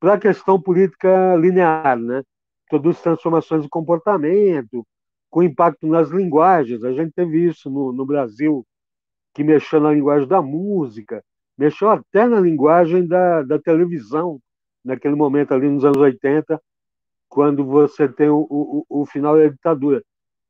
para 0.00 0.14
a 0.14 0.18
questão 0.18 0.60
política 0.60 1.36
linear, 1.36 1.98
né? 1.98 2.22
Produz 2.68 3.00
transformações 3.00 3.62
de 3.62 3.68
comportamento, 3.68 4.86
com 5.30 5.42
impacto 5.42 5.86
nas 5.86 6.08
linguagens. 6.10 6.82
A 6.82 6.92
gente 6.92 7.12
teve 7.12 7.46
isso 7.46 7.70
no, 7.70 7.92
no 7.92 8.06
Brasil, 8.06 8.66
que 9.34 9.44
mexeu 9.44 9.80
na 9.80 9.92
linguagem 9.92 10.26
da 10.26 10.40
música, 10.40 11.22
mexeu 11.56 11.90
até 11.90 12.26
na 12.26 12.40
linguagem 12.40 13.06
da, 13.06 13.42
da 13.42 13.58
televisão, 13.58 14.40
naquele 14.84 15.14
momento 15.14 15.52
ali 15.52 15.68
nos 15.68 15.84
anos 15.84 15.98
80, 15.98 16.60
quando 17.28 17.64
você 17.64 18.08
tem 18.08 18.28
o, 18.30 18.46
o, 18.48 18.86
o 18.88 19.06
final 19.06 19.36
da 19.36 19.46
ditadura. 19.46 20.02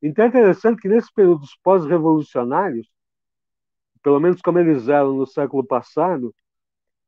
Então 0.02 0.24
é 0.24 0.28
interessante 0.28 0.80
que 0.80 0.88
nesses 0.88 1.10
períodos 1.10 1.58
pós-revolucionários, 1.62 2.88
pelo 4.06 4.20
menos 4.20 4.40
como 4.40 4.60
eles 4.60 4.86
eram 4.86 5.14
no 5.14 5.26
século 5.26 5.64
passado, 5.66 6.32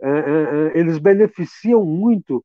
é, 0.02 0.08
é, 0.08 0.10
é, 0.10 0.78
eles 0.80 0.98
beneficiam 0.98 1.84
muito 1.84 2.44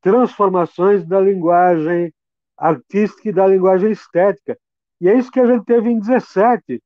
transformações 0.00 1.06
da 1.06 1.20
linguagem 1.20 2.10
artística 2.56 3.28
e 3.28 3.32
da 3.34 3.46
linguagem 3.46 3.90
estética. 3.90 4.58
E 4.98 5.10
é 5.10 5.14
isso 5.14 5.30
que 5.30 5.38
a 5.38 5.44
gente 5.44 5.66
teve 5.66 5.90
em 5.90 5.98
17. 5.98 6.82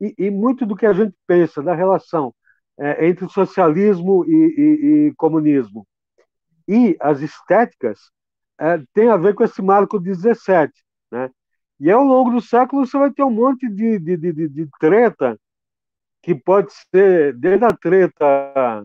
E, 0.00 0.14
e 0.18 0.28
muito 0.28 0.66
do 0.66 0.74
que 0.74 0.86
a 0.86 0.92
gente 0.92 1.14
pensa 1.24 1.62
da 1.62 1.72
relação 1.72 2.34
é, 2.76 3.06
entre 3.06 3.28
socialismo 3.28 4.24
e, 4.24 4.34
e, 4.34 5.06
e, 5.06 5.14
comunismo 5.14 5.86
e 6.66 6.96
as 6.98 7.20
estéticas 7.20 8.10
é, 8.58 8.82
tem 8.92 9.08
a 9.08 9.16
ver 9.16 9.36
com 9.36 9.44
esse 9.44 9.62
marco 9.62 10.00
de 10.00 10.10
17. 10.10 10.72
Né? 11.12 11.30
E 11.78 11.92
ao 11.92 12.02
longo 12.02 12.32
do 12.32 12.40
século 12.40 12.84
você 12.84 12.98
vai 12.98 13.12
ter 13.12 13.22
um 13.22 13.30
monte 13.30 13.68
de, 13.68 14.00
de, 14.00 14.16
de, 14.16 14.48
de 14.48 14.68
treta 14.80 15.38
que 16.22 16.34
pode 16.34 16.72
ser 16.90 17.34
desde 17.34 17.64
a 17.64 17.70
treta 17.70 18.84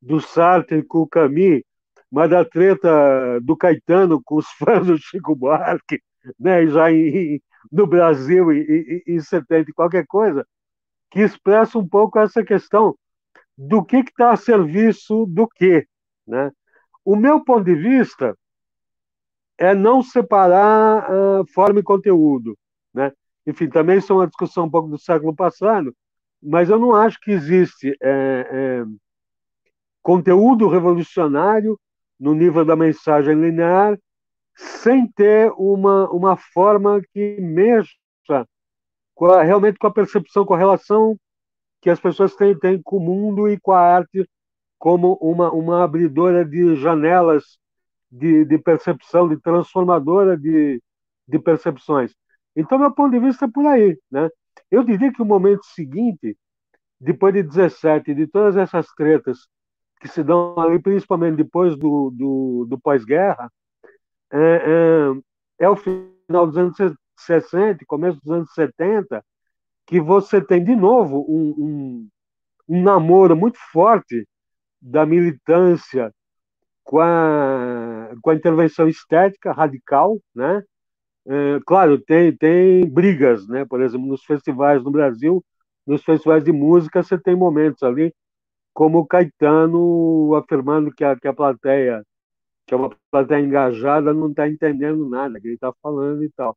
do 0.00 0.20
Sartre 0.20 0.82
com 0.82 0.98
o 0.98 1.08
Camus, 1.08 1.62
mas 2.10 2.30
da 2.30 2.44
treta 2.44 3.40
do 3.40 3.56
Caetano 3.56 4.20
com 4.22 4.36
os 4.36 4.46
fãs 4.58 4.86
do 4.86 4.98
Chico 4.98 5.34
Buarque, 5.34 6.02
né, 6.38 6.66
já 6.66 6.90
em, 6.92 7.40
no 7.70 7.86
Brasil 7.86 8.52
em, 8.52 9.02
em 9.06 9.20
70 9.20 9.72
qualquer 9.72 10.06
coisa, 10.06 10.46
que 11.10 11.20
expressa 11.20 11.78
um 11.78 11.86
pouco 11.86 12.18
essa 12.18 12.42
questão 12.42 12.96
do 13.56 13.84
que 13.84 13.98
está 13.98 14.32
a 14.32 14.36
serviço 14.36 15.26
do 15.26 15.46
quê. 15.46 15.86
Né? 16.26 16.50
O 17.04 17.16
meu 17.16 17.44
ponto 17.44 17.64
de 17.64 17.74
vista 17.74 18.36
é 19.58 19.74
não 19.74 20.02
separar 20.02 21.10
uh, 21.10 21.46
forma 21.52 21.80
e 21.80 21.82
conteúdo. 21.82 22.58
Né? 22.92 23.12
Enfim, 23.46 23.68
também 23.68 23.98
isso 23.98 24.12
é 24.12 24.16
uma 24.16 24.26
discussão 24.26 24.64
um 24.64 24.70
pouco 24.70 24.88
do 24.88 24.98
século 24.98 25.34
passado, 25.34 25.94
mas 26.42 26.68
eu 26.68 26.78
não 26.78 26.94
acho 26.94 27.20
que 27.20 27.30
existe 27.30 27.96
é, 28.02 28.46
é, 28.50 28.84
conteúdo 30.02 30.68
revolucionário 30.68 31.78
no 32.18 32.34
nível 32.34 32.64
da 32.64 32.74
mensagem 32.74 33.34
linear 33.34 33.98
sem 34.54 35.06
ter 35.06 35.52
uma, 35.56 36.10
uma 36.10 36.36
forma 36.36 37.00
que 37.12 37.40
mexa 37.40 37.92
com 39.14 39.26
a, 39.26 39.42
realmente 39.42 39.78
com 39.78 39.86
a 39.86 39.92
percepção, 39.92 40.44
com 40.44 40.54
a 40.54 40.58
relação 40.58 41.16
que 41.80 41.90
as 41.90 42.00
pessoas 42.00 42.34
têm, 42.34 42.58
têm 42.58 42.80
com 42.82 42.96
o 42.96 43.00
mundo 43.00 43.48
e 43.48 43.58
com 43.58 43.72
a 43.72 43.80
arte 43.80 44.28
como 44.78 45.14
uma, 45.20 45.50
uma 45.52 45.84
abridora 45.84 46.44
de 46.44 46.76
janelas 46.76 47.58
de, 48.10 48.44
de 48.44 48.58
percepção, 48.58 49.28
de 49.28 49.36
transformadora 49.40 50.36
de, 50.36 50.82
de 51.26 51.38
percepções. 51.38 52.14
Então, 52.54 52.78
meu 52.78 52.92
ponto 52.92 53.12
de 53.12 53.20
vista 53.20 53.44
é 53.46 53.48
por 53.48 53.64
aí. 53.66 53.98
Né? 54.10 54.28
Eu 54.70 54.82
diria 54.84 55.12
que 55.12 55.22
o 55.22 55.26
momento 55.26 55.64
seguinte, 55.66 56.36
depois 57.00 57.34
de 57.34 57.42
17, 57.42 58.14
de 58.14 58.26
todas 58.26 58.56
essas 58.56 58.86
tretas 58.94 59.48
que 60.00 60.08
se 60.08 60.22
dão 60.22 60.58
ali, 60.58 60.78
principalmente 60.80 61.36
depois 61.36 61.76
do, 61.76 62.10
do, 62.10 62.66
do 62.68 62.80
pós-guerra, 62.80 63.50
é, 64.32 64.38
é, 64.38 65.64
é, 65.66 65.68
o 65.68 65.76
final 65.76 66.46
dos 66.46 66.56
anos 66.56 66.76
60, 67.18 67.84
começo 67.86 68.18
dos 68.20 68.32
anos 68.32 68.52
70, 68.54 69.24
que 69.86 70.00
você 70.00 70.40
tem 70.40 70.64
de 70.64 70.74
novo 70.74 71.24
um, 71.28 71.54
um, 71.58 72.08
um 72.68 72.82
namoro 72.82 73.36
muito 73.36 73.58
forte 73.72 74.26
da 74.80 75.06
militância 75.06 76.12
com 76.82 76.98
a, 76.98 78.10
com 78.20 78.30
a 78.30 78.34
intervenção 78.34 78.88
estética 78.88 79.52
radical, 79.52 80.18
né? 80.34 80.62
É, 81.26 81.60
claro, 81.66 82.00
tem, 82.00 82.36
tem 82.36 82.84
brigas, 82.88 83.46
né? 83.48 83.64
Por 83.64 83.80
exemplo, 83.80 84.06
nos 84.06 84.24
festivais 84.24 84.82
no 84.82 84.90
Brasil, 84.90 85.44
nos 85.86 86.02
festivais 86.04 86.42
de 86.44 86.52
música, 86.52 87.02
você 87.02 87.18
tem 87.18 87.36
momentos 87.36 87.82
ali 87.82 88.12
como 88.74 89.00
o 89.00 89.06
Caetano 89.06 90.34
afirmando 90.36 90.92
que 90.92 91.04
a, 91.04 91.16
que 91.18 91.28
a 91.28 91.34
plateia, 91.34 92.04
que 92.66 92.74
é 92.74 92.76
uma 92.78 92.90
plateia 93.10 93.40
engajada, 93.40 94.14
não 94.14 94.30
está 94.30 94.48
entendendo 94.48 95.08
nada 95.08 95.40
que 95.40 95.48
ele 95.48 95.54
está 95.56 95.72
falando 95.82 96.24
e 96.24 96.30
tal. 96.32 96.56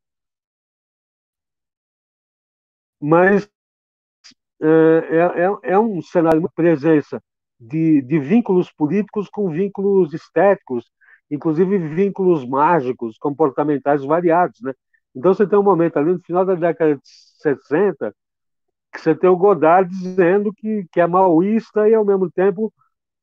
Mas 2.99 3.49
é, 4.62 5.41
é, 5.67 5.71
é 5.73 5.80
um 5.80 6.01
cenário 6.01 6.41
de 6.41 6.47
presença 6.56 7.21
de, 7.60 8.01
de 8.01 8.19
vínculos 8.19 8.71
políticos 8.71 9.30
com 9.30 9.49
vínculos 9.49 10.13
estéticos, 10.13 10.86
inclusive 11.29 11.77
vínculos 11.77 12.47
mágicos, 12.47 13.17
comportamentais 13.17 14.03
variados. 14.03 14.59
Né? 14.61 14.73
Então 15.15 15.33
você 15.33 15.47
tem 15.47 15.57
um 15.57 15.63
momento 15.63 15.97
ali 15.97 16.11
no 16.11 16.19
final 16.19 16.45
da 16.45 16.55
década 16.55 16.95
de 16.95 17.01
60 17.03 18.13
que 18.91 19.01
você 19.01 19.13
tem 19.13 19.29
o 19.29 19.35
Godard 19.35 19.89
dizendo 19.89 20.53
que, 20.53 20.85
que 20.91 21.01
é 21.01 21.07
maoísta 21.07 21.88
e, 21.89 21.93
ao 21.93 22.05
mesmo 22.05 22.31
tempo, 22.31 22.73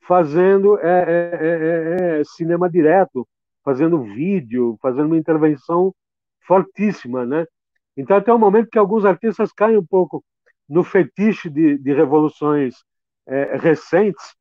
fazendo 0.03 0.79
é, 0.79 0.85
é, 0.85 2.19
é, 2.19 2.21
é, 2.21 2.25
cinema 2.25 2.69
direto, 2.69 3.27
fazendo 3.65 4.03
vídeo, 4.03 4.77
fazendo 4.83 5.07
uma 5.07 5.17
intervenção 5.17 5.95
fortíssima, 6.47 7.25
né? 7.25 7.47
Então, 7.97 8.17
até 8.17 8.33
o 8.33 8.39
momento 8.39 8.69
que 8.71 8.79
alguns 8.79 9.05
artistas 9.05 9.53
caem 9.53 9.79
um 9.79 9.87
pouco 9.87 10.23
no 10.69 10.83
fetiche 10.83 11.49
de, 11.49 11.79
de 11.79 11.93
revoluções 11.93 12.77
é, 13.27 13.57
recentes, 13.57 14.35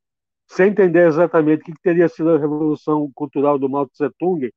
sem 0.51 0.69
entender 0.69 1.07
exatamente 1.07 1.61
o 1.61 1.65
que 1.65 1.81
teria 1.81 2.09
sido 2.09 2.31
a 2.31 2.37
revolução 2.37 3.09
cultural 3.15 3.57
do 3.57 3.69
Mao 3.69 3.87
Tse 3.87 4.09
Tung, 4.19 4.51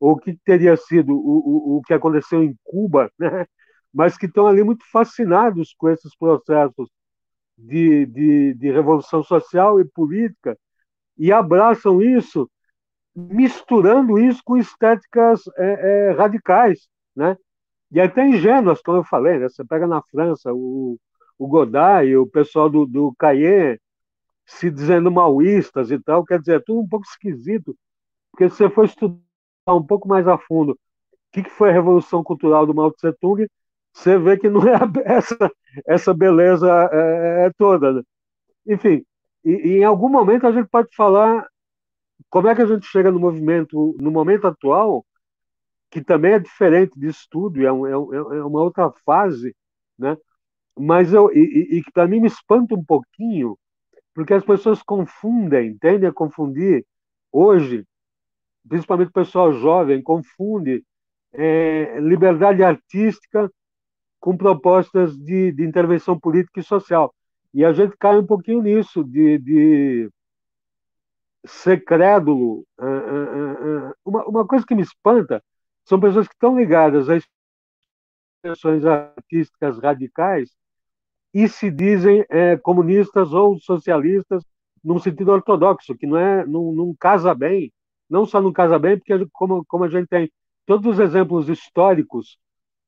ou 0.00 0.12
o 0.12 0.16
que 0.18 0.36
teria 0.44 0.76
sido 0.76 1.14
o, 1.14 1.76
o, 1.76 1.78
o 1.78 1.82
que 1.82 1.94
aconteceu 1.94 2.42
em 2.42 2.56
Cuba, 2.64 3.10
né? 3.18 3.46
mas 3.92 4.18
que 4.18 4.26
estão 4.26 4.46
ali 4.46 4.62
muito 4.64 4.84
fascinados 4.90 5.74
com 5.78 5.88
esses 5.88 6.16
processos 6.16 6.90
de, 7.56 8.06
de, 8.06 8.54
de 8.54 8.70
revolução 8.70 9.22
social 9.22 9.80
e 9.80 9.84
política 9.84 10.58
e 11.16 11.32
abraçam 11.32 12.02
isso, 12.02 12.50
misturando 13.14 14.18
isso 14.18 14.40
com 14.44 14.56
estéticas 14.56 15.42
é, 15.56 16.10
é, 16.10 16.10
radicais, 16.12 16.88
né? 17.14 17.36
E 17.90 18.00
até 18.00 18.26
ingênuas, 18.26 18.82
como 18.82 18.98
eu 18.98 19.04
falei, 19.04 19.38
né? 19.38 19.48
Você 19.48 19.64
pega 19.64 19.86
na 19.86 20.02
França 20.02 20.52
o, 20.52 20.98
o 21.38 21.48
Godard 21.48 22.08
e 22.08 22.16
o 22.16 22.26
pessoal 22.26 22.68
do, 22.68 22.86
do 22.86 23.14
Cahiers 23.18 23.78
se 24.48 24.70
dizendo 24.70 25.10
maoístas 25.10 25.90
e 25.90 25.98
tal, 26.00 26.24
quer 26.24 26.40
dizer, 26.40 26.56
é 26.56 26.62
tudo 26.64 26.80
um 26.80 26.88
pouco 26.88 27.06
esquisito, 27.06 27.76
porque 28.32 28.48
se 28.48 28.56
você 28.56 28.70
for 28.70 28.86
estudar 28.86 29.18
um 29.68 29.84
pouco 29.84 30.08
mais 30.08 30.26
a 30.26 30.38
fundo 30.38 30.72
o 30.72 30.78
que, 31.30 31.44
foi 31.50 31.68
a 31.68 31.72
revolução 31.72 32.24
cultural 32.24 32.66
do 32.66 32.74
Mao 32.74 32.90
Tse 32.90 33.12
Tung, 33.20 33.46
você 33.92 34.18
vê 34.18 34.38
que 34.38 34.48
não 34.48 34.62
é 34.62 34.72
essa, 35.04 35.52
essa 35.86 36.14
beleza 36.14 36.66
é, 36.90 37.46
é 37.46 37.50
toda. 37.58 37.92
Né? 37.92 38.02
Enfim, 38.66 39.04
e, 39.44 39.50
e, 39.50 39.78
em 39.80 39.84
algum 39.84 40.08
momento 40.08 40.46
a 40.46 40.52
gente 40.52 40.68
pode 40.68 40.88
falar 40.96 41.46
como 42.30 42.48
é 42.48 42.54
que 42.54 42.62
a 42.62 42.66
gente 42.66 42.86
chega 42.86 43.12
no 43.12 43.20
movimento, 43.20 43.94
no 44.00 44.10
momento 44.10 44.46
atual, 44.46 45.04
que 45.90 46.02
também 46.02 46.32
é 46.32 46.38
diferente 46.38 46.98
de 46.98 47.08
estudo, 47.08 47.64
é, 47.64 47.72
um, 47.72 47.86
é, 47.86 48.38
é 48.38 48.44
uma 48.44 48.62
outra 48.62 48.90
fase, 49.04 49.54
né? 49.98 50.16
mas 50.78 51.12
eu, 51.12 51.30
e, 51.32 51.78
e 51.78 51.82
que 51.82 51.92
para 51.92 52.08
mim 52.08 52.20
me 52.20 52.28
espanta 52.28 52.74
um 52.74 52.84
pouquinho, 52.84 53.58
porque 54.18 54.34
as 54.34 54.44
pessoas 54.44 54.82
confundem, 54.82 55.78
tendem 55.78 56.08
a 56.08 56.12
confundir 56.12 56.84
hoje, 57.30 57.86
principalmente 58.68 59.10
o 59.10 59.12
pessoal 59.12 59.52
jovem, 59.52 60.02
confunde 60.02 60.84
é, 61.32 62.00
liberdade 62.00 62.64
artística 62.64 63.48
com 64.18 64.36
propostas 64.36 65.16
de, 65.16 65.52
de, 65.52 65.64
intervenção 65.64 66.18
política 66.18 66.58
e 66.58 66.64
social. 66.64 67.14
E 67.54 67.64
a 67.64 67.72
gente 67.72 67.96
cai 67.96 68.18
um 68.18 68.26
pouquinho 68.26 68.60
nisso, 68.60 69.04
de, 69.04 69.38
de 69.38 70.10
ser 71.46 71.84
crédulo. 71.84 72.66
Uh, 72.76 72.84
uh, 72.84 73.88
uh, 73.90 73.94
uma, 74.04 74.24
uma 74.24 74.46
coisa 74.48 74.66
que 74.66 74.74
me 74.74 74.82
espanta 74.82 75.40
são 75.84 76.00
pessoas 76.00 76.26
que 76.26 76.34
estão 76.34 76.58
ligadas 76.58 77.08
a 77.08 77.20
expressões 78.42 78.84
artísticas 78.84 79.78
radicais 79.78 80.50
e 81.32 81.48
se 81.48 81.70
dizem 81.70 82.24
é, 82.28 82.56
comunistas 82.56 83.32
ou 83.32 83.58
socialistas 83.58 84.42
num 84.82 84.98
sentido 84.98 85.32
ortodoxo, 85.32 85.96
que 85.96 86.06
não 86.06 86.16
é 86.16 86.46
não, 86.46 86.72
não 86.72 86.94
casa 86.98 87.34
bem, 87.34 87.72
não 88.08 88.24
só 88.24 88.40
não 88.40 88.52
casa 88.52 88.78
bem, 88.78 88.98
porque 88.98 89.26
como, 89.32 89.64
como 89.66 89.84
a 89.84 89.88
gente 89.88 90.08
tem 90.08 90.30
todos 90.66 90.94
os 90.94 90.98
exemplos 90.98 91.48
históricos 91.48 92.38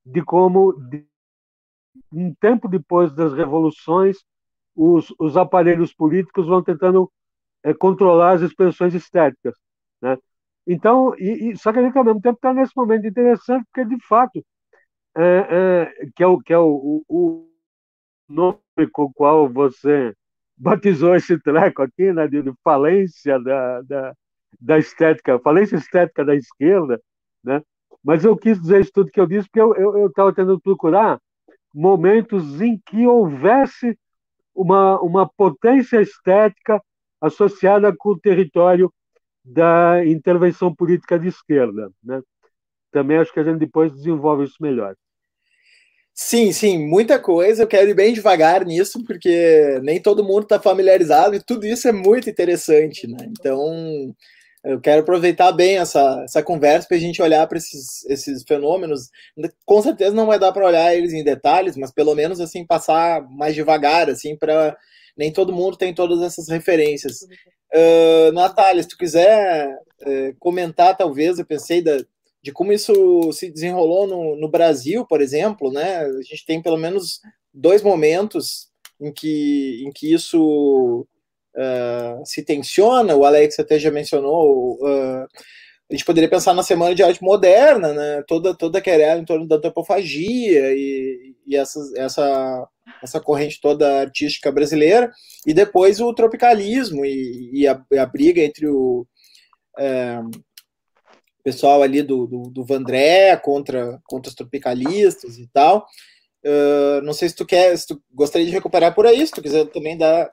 de 0.05 0.23
como 0.23 0.73
de, 0.73 1.07
um 2.13 2.35
tempo 2.35 2.69
depois 2.69 3.13
das 3.13 3.33
revoluções, 3.33 4.19
os, 4.75 5.13
os 5.19 5.37
aparelhos 5.37 5.93
políticos 5.93 6.47
vão 6.47 6.63
tentando 6.63 7.11
é, 7.63 7.75
controlar 7.75 8.33
as 8.35 8.43
expressões 8.43 8.95
estéticas. 8.95 9.55
Né? 10.01 10.17
Então, 10.67 11.15
e, 11.19 11.51
e, 11.51 11.57
só 11.57 11.73
que 11.73 11.79
a 11.79 11.83
gente 11.83 11.97
ao 11.99 12.05
mesmo 12.05 12.21
tempo 12.21 12.37
está 12.37 12.55
nesse 12.55 12.73
momento 12.77 13.07
interessante, 13.07 13.65
porque 13.67 13.85
de 13.85 14.03
fato 14.07 14.45
é, 15.17 15.93
é, 16.03 16.07
que 16.15 16.23
é, 16.23 16.27
o, 16.27 16.39
que 16.39 16.53
é 16.53 16.59
o, 16.59 17.03
o 17.09 17.50
nome 18.31 18.59
com 18.93 19.05
o 19.05 19.13
qual 19.13 19.49
você 19.49 20.15
batizou 20.57 21.15
esse 21.15 21.39
treco 21.39 21.83
aqui, 21.83 22.13
né, 22.13 22.29
de 22.29 22.43
falência 22.63 23.39
da, 23.41 23.83
da, 23.83 24.15
da 24.61 24.79
estética, 24.79 25.39
falência 25.39 25.77
estética 25.77 26.25
da 26.25 26.35
esquerda, 26.35 27.01
né? 27.43 27.63
Mas 28.03 28.25
eu 28.25 28.37
quis 28.37 28.61
dizer 28.61 28.81
isso 28.81 28.93
tudo 28.93 29.11
que 29.11 29.21
eu 29.21 29.27
disse 29.27 29.49
porque 29.49 29.61
eu 29.61 30.07
estava 30.07 30.33
tentando 30.33 30.61
procurar 30.61 31.21
momentos 31.75 32.61
em 32.61 32.81
que 32.87 33.07
houvesse 33.07 33.99
uma, 34.55 34.99
uma 35.01 35.29
potência 35.29 36.01
estética 36.01 36.83
associada 37.21 37.95
com 37.95 38.11
o 38.11 38.19
território 38.19 38.93
da 39.45 40.05
intervenção 40.07 40.75
política 40.75 41.19
de 41.19 41.29
esquerda. 41.29 41.91
Né? 42.03 42.23
Também 42.91 43.19
acho 43.19 43.33
que 43.33 43.41
a 43.41 43.45
gente 43.45 43.59
depois 43.59 43.93
desenvolve 43.93 44.45
isso 44.45 44.57
melhor. 44.61 44.95
Sim, 46.15 46.53
sim, 46.53 46.79
muita 46.79 47.19
coisa. 47.19 47.63
Eu 47.63 47.67
quero 47.67 47.89
ir 47.91 47.95
bem 47.95 48.13
devagar 48.13 48.65
nisso, 48.65 49.03
porque 49.05 49.81
nem 49.83 50.01
todo 50.01 50.25
mundo 50.25 50.43
está 50.43 50.61
familiarizado 50.61 51.35
e 51.35 51.43
tudo 51.43 51.67
isso 51.67 51.89
é 51.89 51.93
muito 51.93 52.29
interessante, 52.29 53.07
né? 53.07 53.17
Então, 53.31 54.15
eu 54.65 54.81
quero 54.81 55.01
aproveitar 55.03 55.51
bem 55.53 55.79
essa, 55.79 56.23
essa 56.25 56.43
conversa 56.43 56.87
para 56.89 56.97
a 56.99 57.01
gente 57.01 57.23
olhar 57.23 57.47
para 57.47 57.57
esses, 57.59 58.05
esses 58.07 58.43
fenômenos. 58.47 59.09
Com 59.65 59.81
certeza 59.83 60.15
não 60.15 60.27
vai 60.27 60.39
dar 60.39 60.53
para 60.53 60.67
olhar 60.67 60.95
eles 60.95 61.13
em 61.15 61.25
detalhes, 61.25 61.77
mas 61.77 61.91
pelo 61.93 62.15
menos 62.15 62.41
assim 62.41 62.67
passar 62.67 63.23
mais 63.31 63.55
devagar, 63.55 64.11
assim, 64.11 64.37
para 64.37 64.77
nem 65.17 65.33
todo 65.33 65.53
mundo 65.53 65.77
tem 65.77 65.95
todas 65.95 66.21
essas 66.23 66.49
referências. 66.49 67.21
Uh, 67.75 68.33
Natália, 68.33 68.83
se 68.83 68.89
tu 68.89 68.97
quiser 68.99 69.69
uh, 70.03 70.35
comentar, 70.39 70.97
talvez, 70.97 71.39
eu 71.39 71.47
pensei 71.47 71.83
da, 71.83 71.99
de 72.43 72.53
como 72.53 72.73
isso 72.73 73.33
se 73.33 73.51
desenrolou 73.51 74.07
no, 74.07 74.37
no 74.37 74.49
Brasil, 74.49 75.07
por 75.07 75.21
exemplo, 75.21 75.71
né? 75.71 75.99
A 75.99 76.23
gente 76.23 76.45
tem 76.47 76.63
pelo 76.63 76.79
menos 76.79 77.21
dois 77.53 77.83
momentos 77.83 78.69
em 79.01 79.13
que, 79.13 79.83
em 79.87 79.91
que 79.91 80.13
isso 80.13 81.07
uh, 81.57 82.25
se 82.25 82.45
tensiona, 82.45 83.15
o 83.15 83.25
Alex 83.25 83.59
até 83.59 83.79
já 83.79 83.91
mencionou, 83.91 84.75
uh, 84.83 85.27
a 85.91 85.95
gente 85.95 86.05
poderia 86.05 86.31
pensar 86.31 86.55
na 86.55 86.63
Semana 86.63 86.95
de 86.95 87.03
Arte 87.03 87.21
Moderna, 87.21 87.93
né? 87.93 88.23
toda, 88.29 88.55
toda 88.55 88.79
a 88.79 88.81
querela 88.81 89.21
em 89.21 89.25
torno 89.25 89.47
da 89.47 89.57
antropofagia 89.57 90.73
e, 90.73 91.35
e 91.45 91.57
essa, 91.57 91.81
essa, 91.97 92.69
essa 93.03 93.21
corrente 93.21 93.61
toda 93.61 94.01
artística 94.01 94.53
brasileira, 94.53 95.11
e 95.45 95.53
depois 95.53 96.01
o 96.01 96.15
tropicalismo 96.15 97.05
e, 97.05 97.51
e, 97.53 97.67
a, 97.67 97.83
e 97.91 97.99
a, 97.99 98.07
briga 98.07 98.41
entre 98.41 98.69
o 98.69 99.05
é, 99.77 100.21
pessoal 101.43 101.83
ali 101.83 102.03
do, 102.03 102.27
do, 102.27 102.43
do 102.51 102.65
Vandré 102.65 103.37
contra, 103.37 104.01
contra 104.05 104.29
os 104.29 104.35
tropicalistas 104.35 105.39
e 105.39 105.47
tal. 105.53 105.87
Uh, 106.45 107.03
não 107.03 107.13
sei 107.13 107.29
se 107.29 107.37
tu 107.37 107.45
quer, 107.45 107.77
se 107.77 107.87
tu 107.87 108.03
gostaria 108.13 108.47
de 108.47 108.53
recuperar 108.53 108.95
por 108.95 109.07
aí, 109.07 109.27
se 109.27 109.33
tu 109.33 109.43
quiser 109.43 109.67
também 109.67 109.97
dar 109.97 110.31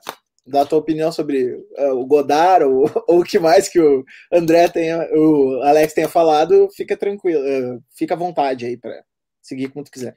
dar 0.48 0.62
a 0.62 0.66
tua 0.66 0.78
opinião 0.78 1.12
sobre 1.12 1.54
uh, 1.54 1.94
o 1.94 2.06
Godard 2.06 2.64
ou, 2.64 2.90
ou 3.06 3.20
o 3.20 3.24
que 3.24 3.38
mais 3.38 3.68
que 3.68 3.78
o 3.78 4.04
André 4.32 4.68
tenha, 4.68 5.06
o 5.12 5.60
Alex 5.62 5.92
tenha 5.92 6.08
falado, 6.08 6.68
fica 6.74 6.96
tranquilo, 6.96 7.40
uh, 7.40 7.82
fica 7.94 8.14
à 8.14 8.16
vontade 8.16 8.64
aí 8.64 8.76
para 8.76 9.04
seguir 9.42 9.68
como 9.68 9.84
tu 9.84 9.90
quiser. 9.90 10.16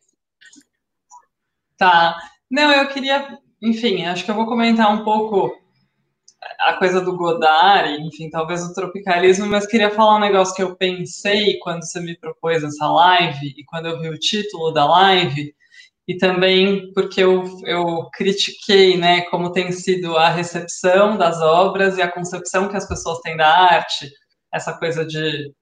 Tá. 1.77 2.17
Não, 2.49 2.71
eu 2.71 2.87
queria, 2.89 3.37
enfim, 3.61 4.05
acho 4.05 4.23
que 4.23 4.31
eu 4.31 4.35
vou 4.35 4.45
comentar 4.45 4.93
um 4.93 5.03
pouco 5.03 5.60
a 6.59 6.73
coisa 6.73 7.01
do 7.01 7.15
Godard, 7.15 8.01
enfim, 8.01 8.29
talvez 8.29 8.63
o 8.63 8.73
tropicalismo, 8.73 9.45
mas 9.45 9.67
queria 9.67 9.91
falar 9.91 10.17
um 10.17 10.21
negócio 10.21 10.55
que 10.55 10.63
eu 10.63 10.75
pensei 10.75 11.57
quando 11.59 11.83
você 11.83 11.99
me 11.99 12.17
propôs 12.17 12.63
essa 12.63 12.87
live 12.87 13.53
e 13.57 13.63
quando 13.65 13.87
eu 13.87 13.99
vi 13.99 14.09
o 14.09 14.19
título 14.19 14.71
da 14.71 14.85
live, 14.85 15.53
e 16.07 16.17
também 16.17 16.91
porque 16.93 17.21
eu, 17.21 17.43
eu 17.65 18.09
critiquei 18.11 18.97
né, 18.97 19.21
como 19.21 19.51
tem 19.51 19.71
sido 19.71 20.17
a 20.17 20.29
recepção 20.29 21.17
das 21.17 21.39
obras 21.41 21.97
e 21.97 22.01
a 22.01 22.11
concepção 22.11 22.67
que 22.67 22.77
as 22.77 22.87
pessoas 22.87 23.19
têm 23.21 23.37
da 23.37 23.47
arte, 23.47 24.11
essa 24.51 24.73
coisa 24.73 25.05
de 25.05 25.53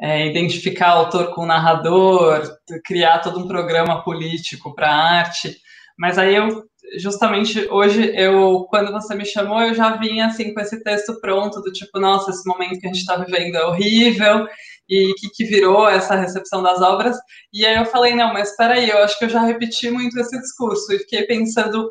é, 0.00 0.26
identificar 0.26 0.90
autor 0.90 1.34
com 1.34 1.44
narrador, 1.44 2.56
criar 2.84 3.18
todo 3.18 3.40
um 3.40 3.48
programa 3.48 4.02
político 4.02 4.74
para 4.74 4.88
a 4.88 5.18
arte. 5.18 5.56
Mas 5.98 6.18
aí 6.18 6.36
eu, 6.36 6.64
justamente 6.96 7.66
hoje, 7.70 8.12
eu, 8.14 8.66
quando 8.70 8.92
você 8.92 9.14
me 9.14 9.24
chamou, 9.24 9.60
eu 9.62 9.74
já 9.74 9.96
vinha 9.96 10.26
assim 10.26 10.54
com 10.54 10.60
esse 10.60 10.82
texto 10.82 11.20
pronto, 11.20 11.60
do 11.60 11.72
tipo, 11.72 11.98
nossa, 11.98 12.30
esse 12.30 12.46
momento 12.46 12.80
que 12.80 12.86
a 12.86 12.88
gente 12.88 13.00
está 13.00 13.16
vivendo 13.16 13.56
é 13.56 13.64
horrível, 13.64 14.46
e 14.88 15.12
que, 15.14 15.28
que 15.30 15.44
virou 15.44 15.88
essa 15.88 16.14
recepção 16.14 16.62
das 16.62 16.80
obras. 16.80 17.16
E 17.52 17.64
aí 17.66 17.76
eu 17.76 17.84
falei, 17.86 18.14
não, 18.14 18.32
mas 18.32 18.50
espera 18.50 18.74
aí, 18.74 18.88
eu 18.88 18.98
acho 18.98 19.18
que 19.18 19.26
eu 19.26 19.28
já 19.28 19.42
repeti 19.42 19.90
muito 19.90 20.18
esse 20.18 20.40
discurso 20.40 20.92
e 20.92 20.98
fiquei 21.00 21.24
pensando, 21.26 21.90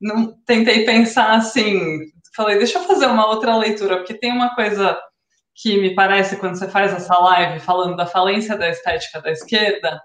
não, 0.00 0.34
tentei 0.46 0.84
pensar 0.84 1.32
assim, 1.34 1.98
falei, 2.34 2.56
deixa 2.56 2.78
eu 2.78 2.84
fazer 2.84 3.06
uma 3.06 3.26
outra 3.28 3.56
leitura, 3.56 3.96
porque 3.98 4.14
tem 4.14 4.32
uma 4.32 4.54
coisa 4.54 4.98
que 5.54 5.76
me 5.80 5.94
parece 5.94 6.36
quando 6.36 6.56
você 6.56 6.68
faz 6.68 6.92
essa 6.92 7.18
live 7.18 7.60
falando 7.60 7.96
da 7.96 8.06
falência 8.06 8.56
da 8.56 8.68
estética 8.68 9.20
da 9.20 9.32
esquerda, 9.32 10.00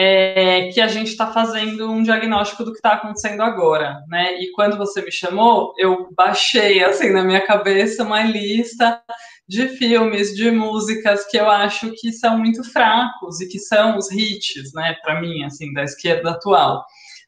é 0.00 0.70
que 0.72 0.80
a 0.80 0.86
gente 0.86 1.08
está 1.08 1.32
fazendo 1.32 1.90
um 1.90 2.04
diagnóstico 2.04 2.62
do 2.62 2.70
que 2.70 2.78
está 2.78 2.92
acontecendo 2.92 3.42
agora, 3.42 4.00
né? 4.06 4.40
E 4.40 4.52
quando 4.52 4.78
você 4.78 5.02
me 5.02 5.10
chamou, 5.10 5.74
eu 5.76 6.08
baixei 6.16 6.84
assim 6.84 7.10
na 7.10 7.24
minha 7.24 7.44
cabeça 7.44 8.04
uma 8.04 8.22
lista 8.22 9.02
de 9.48 9.66
filmes, 9.70 10.36
de 10.36 10.52
músicas 10.52 11.26
que 11.26 11.36
eu 11.36 11.50
acho 11.50 11.90
que 11.96 12.12
são 12.12 12.38
muito 12.38 12.62
fracos 12.70 13.40
e 13.40 13.48
que 13.48 13.58
são 13.58 13.96
os 13.96 14.08
hits, 14.12 14.72
né, 14.72 14.94
para 15.02 15.20
mim, 15.20 15.42
assim, 15.42 15.72
da 15.72 15.82
esquerda 15.82 16.30
atual. 16.30 16.84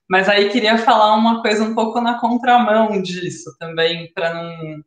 Mas 0.09 0.28
aí 0.28 0.48
queria 0.50 0.78
falar 0.78 1.16
uma 1.16 1.42
coisa 1.42 1.64
um 1.64 1.74
pouco 1.74 2.00
na 2.00 2.20
contramão 2.20 3.02
disso 3.02 3.50
também, 3.59 4.12
para 4.14 4.33
não 4.33 4.80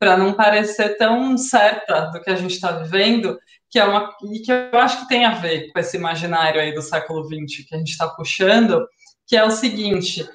para 0.00 0.16
não 0.16 0.32
parecer 0.32 0.96
tão 0.96 1.36
certa 1.36 2.02
do 2.12 2.20
que 2.20 2.30
a 2.30 2.36
gente 2.36 2.52
está 2.52 2.70
vivendo, 2.70 3.36
que 3.70 3.78
é 3.78 3.84
uma 3.84 4.10
e 4.32 4.40
que 4.40 4.52
eu 4.52 4.78
acho 4.78 5.00
que 5.00 5.08
tem 5.08 5.24
a 5.24 5.34
ver 5.34 5.70
com 5.72 5.78
esse 5.78 5.96
imaginário 5.96 6.60
aí 6.60 6.74
do 6.74 6.82
século 6.82 7.24
XX 7.24 7.66
que 7.68 7.74
a 7.74 7.78
gente 7.78 7.90
está 7.90 8.08
puxando, 8.08 8.86
que 9.26 9.36
é 9.36 9.44
o 9.44 9.50
seguinte: 9.50 10.26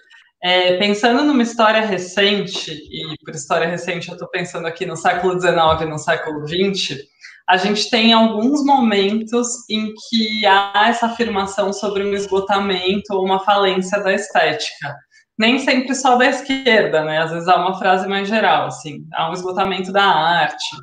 é, 0.44 0.78
pensando 0.78 1.24
numa 1.24 1.42
história 1.42 1.82
recente, 1.82 2.72
e 2.72 3.16
por 3.24 3.34
história 3.34 3.68
recente 3.68 4.10
eu 4.10 4.14
estou 4.14 4.30
pensando 4.30 4.68
aqui 4.68 4.86
no 4.86 4.98
século 4.98 5.40
XIX 5.40 5.82
e 5.82 5.86
no 5.86 5.98
século 5.98 6.46
XX, 6.48 7.00
a 7.48 7.58
gente 7.58 7.90
tem 7.90 8.14
alguns 8.14 8.64
momentos 8.64 9.48
em 9.70 9.94
que 10.10 10.46
há 10.46 10.88
essa 10.88 11.08
afirmação 11.08 11.74
sobre 11.74 12.04
um 12.04 12.14
esgotamento 12.14 13.14
ou 13.14 13.26
uma 13.26 13.40
falência 13.40 14.02
da 14.02 14.14
estética. 14.14 14.96
Nem 15.38 15.60
sempre 15.60 15.96
só 15.96 16.16
da 16.16 16.26
esquerda, 16.28 17.04
né? 17.04 17.20
Às 17.20 17.32
vezes 17.32 17.48
há 17.48 17.56
uma 17.58 17.78
frase 17.78 18.08
mais 18.08 18.28
geral, 18.28 18.68
assim, 18.68 19.06
há 19.14 19.30
um 19.30 19.34
esgotamento 19.34 19.92
da 19.92 20.04
arte. 20.04 20.76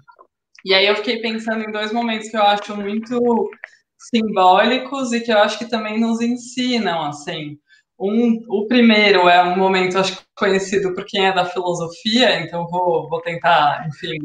E 0.65 0.75
aí 0.75 0.87
eu 0.87 0.97
fiquei 0.97 1.21
pensando 1.21 1.63
em 1.63 1.73
dois 1.73 1.93
momentos 1.93 2.29
que 2.29 2.37
eu 2.37 2.43
acho 2.43 2.77
muito 2.77 3.51
simbólicos 3.99 5.13
e 5.13 5.21
que 5.21 5.33
eu 5.33 5.39
acho 5.39 5.59
que 5.59 5.69
também 5.69 6.01
nos 6.01 6.21
ensinam, 6.21 7.03
assim. 7.03 7.59
Um, 7.99 8.43
o 8.49 8.67
primeiro 8.67 9.29
é 9.29 9.43
um 9.43 9.59
momento, 9.59 9.99
acho 9.99 10.17
que 10.17 10.25
conhecido 10.35 10.95
por 10.95 11.05
quem 11.05 11.27
é 11.27 11.35
da 11.35 11.45
filosofia, 11.45 12.41
então 12.41 12.67
vou, 12.67 13.09
vou 13.11 13.21
tentar, 13.21 13.87
enfim, 13.89 14.17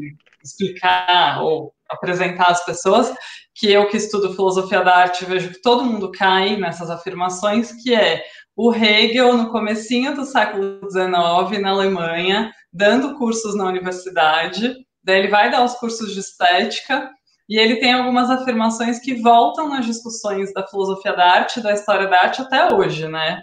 explicar 0.42 1.42
ou 1.42 1.74
apresentar 1.88 2.50
às 2.50 2.64
pessoas 2.64 3.14
que 3.54 3.70
eu 3.70 3.88
que 3.88 3.96
estudo 3.96 4.34
filosofia 4.34 4.82
da 4.82 4.96
arte 4.96 5.24
vejo 5.24 5.50
que 5.50 5.60
todo 5.60 5.84
mundo 5.84 6.10
cai 6.10 6.56
nessas 6.56 6.90
afirmações, 6.90 7.72
que 7.82 7.94
é 7.94 8.22
o 8.56 8.72
Hegel 8.72 9.36
no 9.36 9.50
comecinho 9.50 10.14
do 10.14 10.24
século 10.24 10.80
XIX 10.90 11.60
na 11.60 11.70
Alemanha, 11.70 12.52
dando 12.72 13.16
cursos 13.18 13.54
na 13.54 13.66
universidade, 13.66 14.74
daí 15.06 15.20
ele 15.20 15.28
vai 15.28 15.50
dar 15.50 15.64
os 15.64 15.74
cursos 15.74 16.12
de 16.12 16.20
estética 16.20 17.10
e 17.48 17.58
ele 17.58 17.76
tem 17.76 17.92
algumas 17.92 18.28
afirmações 18.28 18.98
que 18.98 19.14
voltam 19.14 19.68
nas 19.68 19.86
discussões 19.86 20.52
da 20.52 20.66
filosofia 20.66 21.14
da 21.14 21.24
arte, 21.24 21.60
da 21.62 21.72
história 21.72 22.08
da 22.08 22.20
arte 22.20 22.42
até 22.42 22.74
hoje, 22.74 23.08
né? 23.08 23.42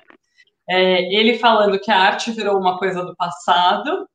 é, 0.70 1.02
ele 1.14 1.38
falando 1.38 1.80
que 1.80 1.92
a 1.92 1.98
arte 1.98 2.32
virou 2.32 2.58
uma 2.58 2.78
coisa 2.78 3.04
do 3.04 3.16
passado 3.16 4.08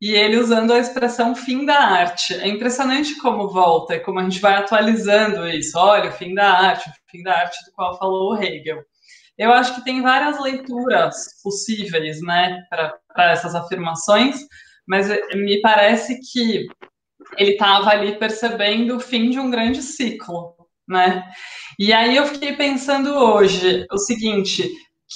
e 0.00 0.12
ele 0.12 0.38
usando 0.38 0.72
a 0.72 0.78
expressão 0.78 1.34
fim 1.34 1.64
da 1.64 1.78
arte. 1.78 2.34
É 2.34 2.46
impressionante 2.46 3.18
como 3.20 3.48
volta 3.48 3.96
e 3.96 4.00
como 4.00 4.20
a 4.20 4.22
gente 4.22 4.40
vai 4.40 4.54
atualizando 4.54 5.48
isso. 5.48 5.76
Olha, 5.78 6.10
o 6.10 6.12
fim 6.12 6.34
da 6.34 6.50
arte, 6.50 6.88
o 6.88 6.92
fim 7.10 7.22
da 7.22 7.34
arte 7.34 7.56
do 7.64 7.72
qual 7.72 7.98
falou 7.98 8.32
o 8.32 8.42
Hegel. 8.42 8.82
Eu 9.36 9.52
acho 9.52 9.74
que 9.74 9.84
tem 9.84 10.02
várias 10.02 10.40
leituras 10.40 11.40
possíveis, 11.42 12.20
né, 12.22 12.60
para 12.68 13.30
essas 13.30 13.54
afirmações, 13.54 14.40
mas 14.88 15.08
me 15.34 15.60
parece 15.60 16.18
que 16.32 16.66
ele 17.36 17.52
estava 17.52 17.90
ali 17.90 18.18
percebendo 18.18 18.96
o 18.96 19.00
fim 19.00 19.30
de 19.30 19.38
um 19.38 19.50
grande 19.50 19.82
ciclo, 19.82 20.54
né? 20.88 21.28
E 21.78 21.92
aí 21.92 22.16
eu 22.16 22.26
fiquei 22.26 22.56
pensando 22.56 23.14
hoje 23.14 23.86
o 23.92 23.98
seguinte: 23.98 24.68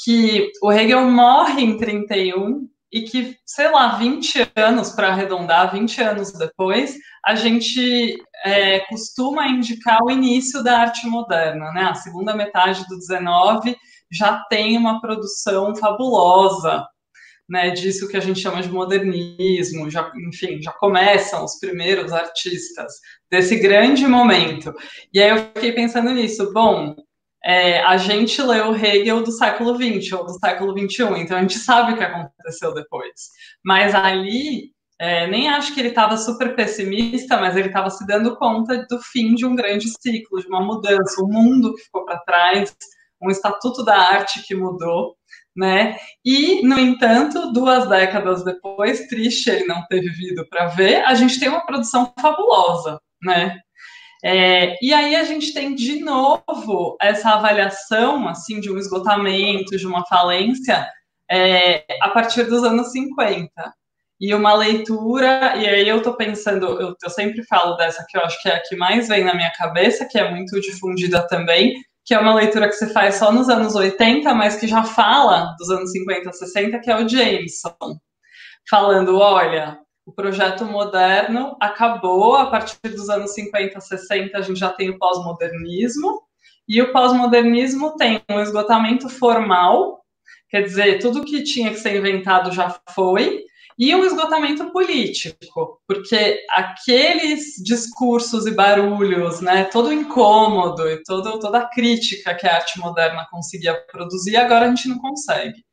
que 0.04 0.50
o 0.62 0.70
Hegel 0.70 1.10
morre 1.10 1.62
em 1.62 1.76
31 1.76 2.68
e 2.92 3.02
que, 3.02 3.36
sei 3.46 3.70
lá, 3.70 3.96
20 3.96 4.52
anos, 4.54 4.90
para 4.90 5.08
arredondar, 5.08 5.72
20 5.72 6.02
anos 6.02 6.32
depois, 6.32 6.94
a 7.24 7.34
gente 7.34 8.22
é, 8.44 8.80
costuma 8.80 9.48
indicar 9.48 10.02
o 10.02 10.10
início 10.10 10.62
da 10.62 10.80
arte 10.80 11.06
moderna, 11.06 11.72
né? 11.72 11.84
A 11.84 11.94
segunda 11.94 12.36
metade 12.36 12.86
do 12.88 12.98
19 12.98 13.74
já 14.10 14.44
tem 14.50 14.76
uma 14.76 15.00
produção 15.00 15.74
fabulosa, 15.74 16.86
né, 17.48 17.70
disso 17.70 18.08
que 18.08 18.16
a 18.16 18.20
gente 18.20 18.40
chama 18.40 18.62
de 18.62 18.70
modernismo, 18.70 19.90
já, 19.90 20.10
enfim, 20.28 20.60
já 20.62 20.72
começam 20.72 21.44
os 21.44 21.58
primeiros 21.58 22.12
artistas 22.12 22.92
desse 23.30 23.56
grande 23.56 24.06
momento. 24.06 24.72
E 25.12 25.20
aí 25.20 25.30
eu 25.30 25.38
fiquei 25.54 25.72
pensando 25.72 26.10
nisso, 26.10 26.52
bom, 26.52 26.94
é, 27.44 27.80
a 27.82 27.96
gente 27.96 28.40
leu 28.40 28.74
Hegel 28.74 29.22
do 29.22 29.32
século 29.32 29.74
XX 29.74 30.12
ou 30.12 30.24
do 30.24 30.38
século 30.38 30.78
XXI, 30.78 31.02
então 31.18 31.36
a 31.36 31.40
gente 31.40 31.58
sabe 31.58 31.92
o 31.92 31.96
que 31.96 32.04
aconteceu 32.04 32.72
depois. 32.72 33.12
Mas 33.64 33.94
ali, 33.94 34.70
é, 34.98 35.26
nem 35.26 35.48
acho 35.48 35.74
que 35.74 35.80
ele 35.80 35.88
estava 35.88 36.16
super 36.16 36.54
pessimista, 36.54 37.36
mas 37.38 37.56
ele 37.56 37.66
estava 37.68 37.90
se 37.90 38.06
dando 38.06 38.36
conta 38.36 38.86
do 38.88 39.00
fim 39.00 39.34
de 39.34 39.44
um 39.44 39.56
grande 39.56 39.88
ciclo, 40.00 40.40
de 40.40 40.46
uma 40.46 40.60
mudança, 40.60 41.22
um 41.22 41.28
mundo 41.28 41.74
que 41.74 41.82
ficou 41.82 42.04
para 42.04 42.20
trás, 42.20 42.74
um 43.20 43.30
estatuto 43.30 43.84
da 43.84 43.96
arte 43.96 44.42
que 44.46 44.54
mudou, 44.54 45.16
né? 45.56 45.96
E, 46.24 46.66
no 46.66 46.78
entanto, 46.78 47.52
duas 47.52 47.88
décadas 47.88 48.44
depois, 48.44 49.06
triste 49.06 49.50
ele 49.50 49.66
não 49.66 49.86
ter 49.86 50.00
vivido 50.00 50.46
para 50.48 50.66
ver, 50.66 51.04
a 51.04 51.14
gente 51.14 51.38
tem 51.38 51.48
uma 51.48 51.64
produção 51.66 52.12
fabulosa, 52.20 53.00
né? 53.22 53.58
É, 54.24 54.78
e 54.84 54.94
aí 54.94 55.16
a 55.16 55.24
gente 55.24 55.52
tem 55.52 55.74
de 55.74 55.98
novo 56.00 56.96
essa 57.00 57.30
avaliação 57.30 58.28
assim 58.28 58.60
de 58.60 58.70
um 58.70 58.78
esgotamento, 58.78 59.76
de 59.76 59.86
uma 59.86 60.06
falência 60.06 60.88
é, 61.28 61.84
a 62.00 62.08
partir 62.10 62.44
dos 62.44 62.62
anos 62.62 62.92
50. 62.92 63.50
E 64.20 64.32
uma 64.32 64.54
leitura, 64.54 65.56
e 65.56 65.66
aí 65.66 65.88
eu 65.88 65.96
estou 65.98 66.14
pensando, 66.14 66.80
eu, 66.80 66.94
eu 67.02 67.10
sempre 67.10 67.42
falo 67.44 67.74
dessa 67.74 68.06
que 68.08 68.16
eu 68.16 68.22
acho 68.22 68.40
que 68.40 68.48
é 68.48 68.54
a 68.54 68.62
que 68.62 68.76
mais 68.76 69.08
vem 69.08 69.24
na 69.24 69.34
minha 69.34 69.50
cabeça, 69.50 70.06
que 70.08 70.16
é 70.16 70.30
muito 70.30 70.60
difundida 70.60 71.26
também, 71.26 71.74
que 72.04 72.14
é 72.14 72.18
uma 72.18 72.34
leitura 72.34 72.68
que 72.68 72.74
se 72.74 72.92
faz 72.92 73.16
só 73.16 73.32
nos 73.32 73.48
anos 73.48 73.74
80, 73.74 74.34
mas 74.34 74.56
que 74.56 74.66
já 74.66 74.82
fala 74.82 75.54
dos 75.58 75.70
anos 75.70 75.90
50, 75.92 76.32
60, 76.32 76.80
que 76.80 76.90
é 76.90 76.96
o 76.96 77.08
Jameson, 77.08 77.76
falando, 78.68 79.18
olha, 79.18 79.78
o 80.04 80.12
projeto 80.12 80.64
moderno 80.64 81.56
acabou 81.60 82.36
a 82.36 82.46
partir 82.46 82.76
dos 82.82 83.08
anos 83.08 83.32
50, 83.34 83.80
60, 83.80 84.36
a 84.36 84.42
gente 84.42 84.58
já 84.58 84.70
tem 84.70 84.90
o 84.90 84.98
pós-modernismo, 84.98 86.22
e 86.68 86.80
o 86.82 86.92
pós-modernismo 86.92 87.96
tem 87.96 88.20
um 88.30 88.40
esgotamento 88.40 89.08
formal, 89.08 90.00
quer 90.48 90.62
dizer, 90.62 90.98
tudo 90.98 91.24
que 91.24 91.44
tinha 91.44 91.70
que 91.70 91.78
ser 91.78 91.96
inventado 91.96 92.50
já 92.52 92.76
foi, 92.90 93.44
e 93.78 93.94
um 93.94 94.04
esgotamento 94.04 94.70
político, 94.70 95.80
porque 95.86 96.44
aqueles 96.50 97.54
discursos 97.62 98.46
e 98.46 98.50
barulhos, 98.50 99.40
né, 99.40 99.64
todo 99.64 99.88
o 99.88 99.92
incômodo 99.92 100.88
e 100.88 101.02
todo, 101.02 101.38
toda 101.38 101.58
a 101.58 101.68
crítica 101.68 102.34
que 102.34 102.46
a 102.46 102.56
arte 102.56 102.78
moderna 102.78 103.26
conseguia 103.30 103.74
produzir, 103.90 104.36
agora 104.36 104.66
a 104.66 104.68
gente 104.68 104.88
não 104.88 104.98
consegue. 104.98 105.64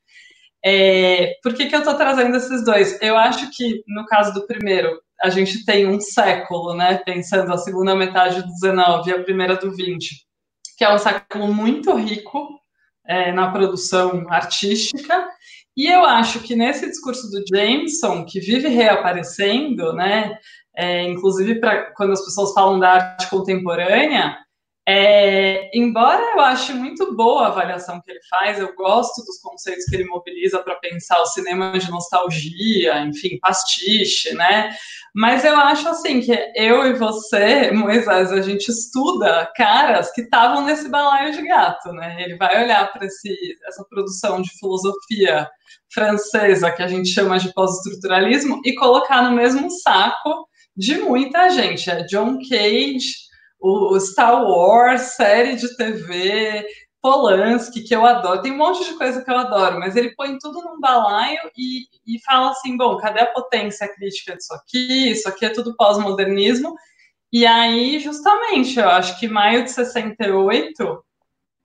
É, 0.64 1.36
por 1.42 1.54
que, 1.54 1.68
que 1.68 1.76
eu 1.76 1.80
estou 1.80 1.96
trazendo 1.96 2.36
esses 2.36 2.64
dois? 2.66 3.02
Eu 3.02 3.18
acho 3.18 3.50
que, 3.52 3.82
no 3.88 4.06
caso 4.06 4.34
do 4.34 4.46
primeiro, 4.46 5.00
a 5.22 5.30
gente 5.30 5.66
tem 5.66 5.88
um 5.88 6.00
século, 6.00 6.74
né, 6.74 6.98
pensando 7.06 7.54
a 7.54 7.58
segunda 7.58 7.96
metade 7.96 8.42
do 8.42 8.48
19 8.48 9.10
e 9.10 9.14
a 9.14 9.24
primeira 9.24 9.56
do 9.56 9.72
20, 9.72 10.26
que 10.78 10.84
é 10.84 10.94
um 10.94 10.98
século 10.98 11.54
muito 11.54 11.94
rico 11.96 12.60
é, 13.06 13.32
na 13.32 13.52
produção 13.52 14.26
artística, 14.30 15.28
e 15.76 15.88
eu 15.88 16.04
acho 16.04 16.42
que 16.42 16.56
nesse 16.56 16.86
discurso 16.88 17.30
do 17.30 17.44
Jameson, 17.48 18.26
que 18.26 18.40
vive 18.40 18.68
reaparecendo, 18.68 19.94
né, 19.94 20.38
é, 20.76 21.04
inclusive 21.04 21.60
para 21.60 21.94
quando 21.94 22.14
as 22.14 22.24
pessoas 22.24 22.54
falam 22.54 22.80
da 22.80 22.94
arte 22.94 23.30
contemporânea, 23.30 24.38
é, 24.92 25.70
embora 25.72 26.20
eu 26.34 26.40
ache 26.40 26.74
muito 26.74 27.16
boa 27.16 27.44
a 27.44 27.48
avaliação 27.50 28.02
que 28.02 28.10
ele 28.10 28.22
faz, 28.28 28.58
eu 28.58 28.74
gosto 28.74 29.24
dos 29.24 29.38
conceitos 29.40 29.86
que 29.86 29.96
ele 29.96 30.06
mobiliza 30.06 30.64
para 30.64 30.78
pensar 30.78 31.22
o 31.22 31.28
cinema 31.28 31.78
de 31.78 31.92
nostalgia, 31.92 33.00
enfim, 33.02 33.38
pastiche, 33.40 34.34
né? 34.34 34.76
Mas 35.14 35.46
eu 35.46 35.56
acho 35.56 35.88
assim 35.88 36.22
que 36.22 36.36
eu 36.56 36.88
e 36.88 36.94
você, 36.94 37.70
Moisés, 37.70 38.32
a 38.32 38.42
gente 38.42 38.70
estuda 38.70 39.52
caras 39.56 40.12
que 40.12 40.22
estavam 40.22 40.66
nesse 40.66 40.90
balaio 40.90 41.34
de 41.34 41.44
gato, 41.44 41.92
né? 41.92 42.24
Ele 42.24 42.36
vai 42.36 42.64
olhar 42.64 42.92
para 42.92 43.06
essa 43.06 43.86
produção 43.88 44.42
de 44.42 44.50
filosofia 44.58 45.48
francesa 45.94 46.72
que 46.72 46.82
a 46.82 46.88
gente 46.88 47.10
chama 47.10 47.38
de 47.38 47.54
pós-estruturalismo 47.54 48.60
e 48.66 48.74
colocar 48.74 49.22
no 49.22 49.36
mesmo 49.36 49.70
saco 49.70 50.48
de 50.76 50.98
muita 50.98 51.48
gente. 51.50 51.92
É 51.92 52.02
John 52.06 52.40
Cage 52.40 53.29
o 53.60 54.00
Star 54.00 54.44
Wars, 54.44 55.16
série 55.16 55.56
de 55.56 55.76
TV, 55.76 56.66
Polanski, 57.02 57.84
que 57.84 57.96
eu 57.96 58.06
adoro, 58.06 58.42
tem 58.42 58.52
um 58.52 58.58
monte 58.58 58.84
de 58.84 58.98
coisa 58.98 59.24
que 59.24 59.32
eu 59.32 59.38
adoro, 59.38 59.80
mas 59.80 59.96
ele 59.96 60.14
põe 60.16 60.38
tudo 60.38 60.62
num 60.62 60.80
balaio 60.80 61.40
e, 61.58 61.84
e 62.06 62.22
fala 62.26 62.52
assim: 62.52 62.76
bom, 62.76 62.98
cadê 62.98 63.22
a 63.22 63.32
potência 63.32 63.88
crítica 63.88 64.36
disso 64.36 64.54
aqui? 64.54 65.12
Isso 65.12 65.28
aqui 65.28 65.46
é 65.46 65.50
tudo 65.50 65.76
pós-modernismo. 65.76 66.76
E 67.32 67.46
aí, 67.46 68.00
justamente, 68.00 68.80
eu 68.80 68.90
acho 68.90 69.20
que 69.20 69.28
maio 69.28 69.64
de 69.64 69.72
68 69.72 71.04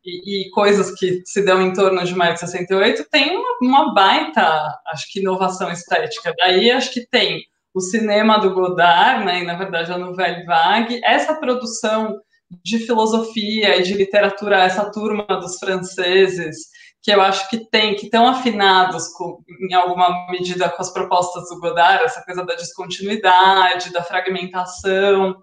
e, 0.05 0.47
e, 0.47 0.51
coisas 0.51 0.95
que 0.99 1.23
se 1.25 1.43
dão 1.43 1.63
em 1.63 1.73
torno 1.73 2.05
de 2.05 2.15
maio 2.15 2.35
de 2.35 2.41
68 2.41 3.07
tem 3.11 3.37
uma, 3.37 3.59
uma 3.63 3.95
baita, 3.95 4.43
acho 4.89 5.11
que, 5.11 5.21
inovação 5.21 5.73
estética. 5.73 6.35
Daí, 6.39 6.71
acho 6.71 6.93
que 6.93 7.07
tem 7.09 7.43
o 7.75 7.81
cinema 7.81 8.39
do 8.39 8.55
Godard, 8.55 9.25
né, 9.25 9.41
e 9.41 9.45
na 9.45 9.57
verdade 9.57 9.93
a 9.93 9.99
Nouvelle 9.99 10.45
Vague, 10.45 11.01
essa 11.05 11.35
produção 11.35 12.21
de 12.63 12.79
filosofia 12.79 13.77
e 13.77 13.83
de 13.83 13.95
literatura, 13.95 14.63
essa 14.63 14.91
turma 14.93 15.27
dos 15.27 15.59
franceses, 15.59 16.57
que 17.03 17.13
eu 17.13 17.21
acho 17.21 17.51
que 17.51 17.69
tem, 17.69 17.97
que 17.97 18.07
estão 18.07 18.27
afinados 18.27 19.09
com, 19.09 19.43
em 19.69 19.75
alguma 19.75 20.27
medida 20.31 20.71
com 20.71 20.81
as 20.81 20.93
propostas 20.93 21.49
do 21.49 21.61
Godard, 21.61 22.05
essa 22.05 22.23
coisa 22.25 22.45
da 22.45 22.55
descontinuidade, 22.55 23.93
da 23.93 24.03
fragmentação. 24.03 25.37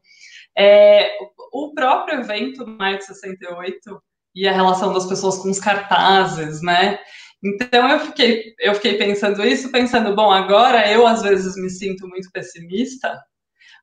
É, 0.58 1.12
o 1.54 1.74
próprio 1.74 2.20
evento 2.20 2.65
Maio 2.65 2.98
de 2.98 3.06
68 3.06 4.02
e 4.34 4.48
a 4.48 4.54
relação 4.54 4.94
das 4.94 5.06
pessoas 5.06 5.38
com 5.38 5.50
os 5.50 5.60
cartazes, 5.60 6.62
né? 6.62 6.98
Então 7.43 7.89
eu 7.89 7.99
fiquei, 7.99 8.54
eu 8.60 8.75
fiquei 8.75 8.97
pensando 8.97 9.43
isso, 9.43 9.71
pensando, 9.71 10.15
bom, 10.15 10.32
agora 10.32 10.89
eu 10.91 11.08
às 11.08 11.23
vezes 11.23 11.56
me 11.56 11.69
sinto 11.69 12.08
muito 12.08 12.30
pessimista, 12.32 13.19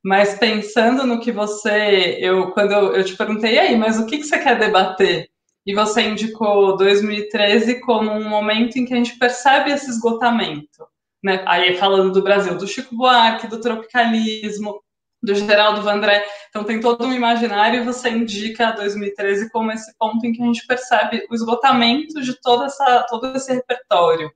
mas 0.03 0.39
pensando 0.39 1.05
no 1.05 1.21
que 1.21 1.33
você, 1.33 2.19
eu 2.21 2.53
quando 2.53 2.73
eu, 2.73 2.97
eu 2.97 3.05
te 3.05 3.17
perguntei 3.17 3.59
aí, 3.59 3.77
mas 3.77 3.99
o 3.99 4.07
que, 4.07 4.19
que 4.19 4.25
você 4.25 4.39
quer 4.39 4.59
debater? 4.59 5.29
E 5.67 5.75
você 5.75 6.03
indicou 6.03 6.77
2013 6.77 7.81
como 7.81 8.11
um 8.13 8.29
momento 8.29 8.77
em 8.77 8.85
que 8.87 8.95
a 8.95 8.97
gente 8.97 9.19
percebe 9.19 9.71
esse 9.73 9.91
esgotamento, 9.91 10.87
né? 11.23 11.43
Aí 11.47 11.77
falando 11.77 12.13
do 12.13 12.23
Brasil, 12.23 12.57
do 12.57 12.67
Chico 12.67 12.97
Buarque, 12.97 13.49
do 13.49 13.61
tropicalismo, 13.61 14.81
do 15.23 15.35
Geraldo 15.35 15.83
Vandré. 15.83 16.25
Então 16.49 16.65
tem 16.65 16.81
todo 16.81 17.07
um 17.07 17.13
imaginário 17.13 17.81
e 17.81 17.85
você 17.85 18.11
indica 18.11 18.73
2013 18.73 19.51
como 19.51 19.73
esse 19.73 19.97
ponto 19.99 20.25
em 20.27 20.33
que 20.33 20.43
a 20.43 20.47
gente 20.47 20.67
percebe 20.67 21.27
o 21.31 21.35
esgotamento 21.35 22.21
de 22.21 22.41
toda 22.41 22.67
essa, 22.67 23.07
todo 23.09 23.37
esse 23.37 23.53
repertório. 23.53 24.31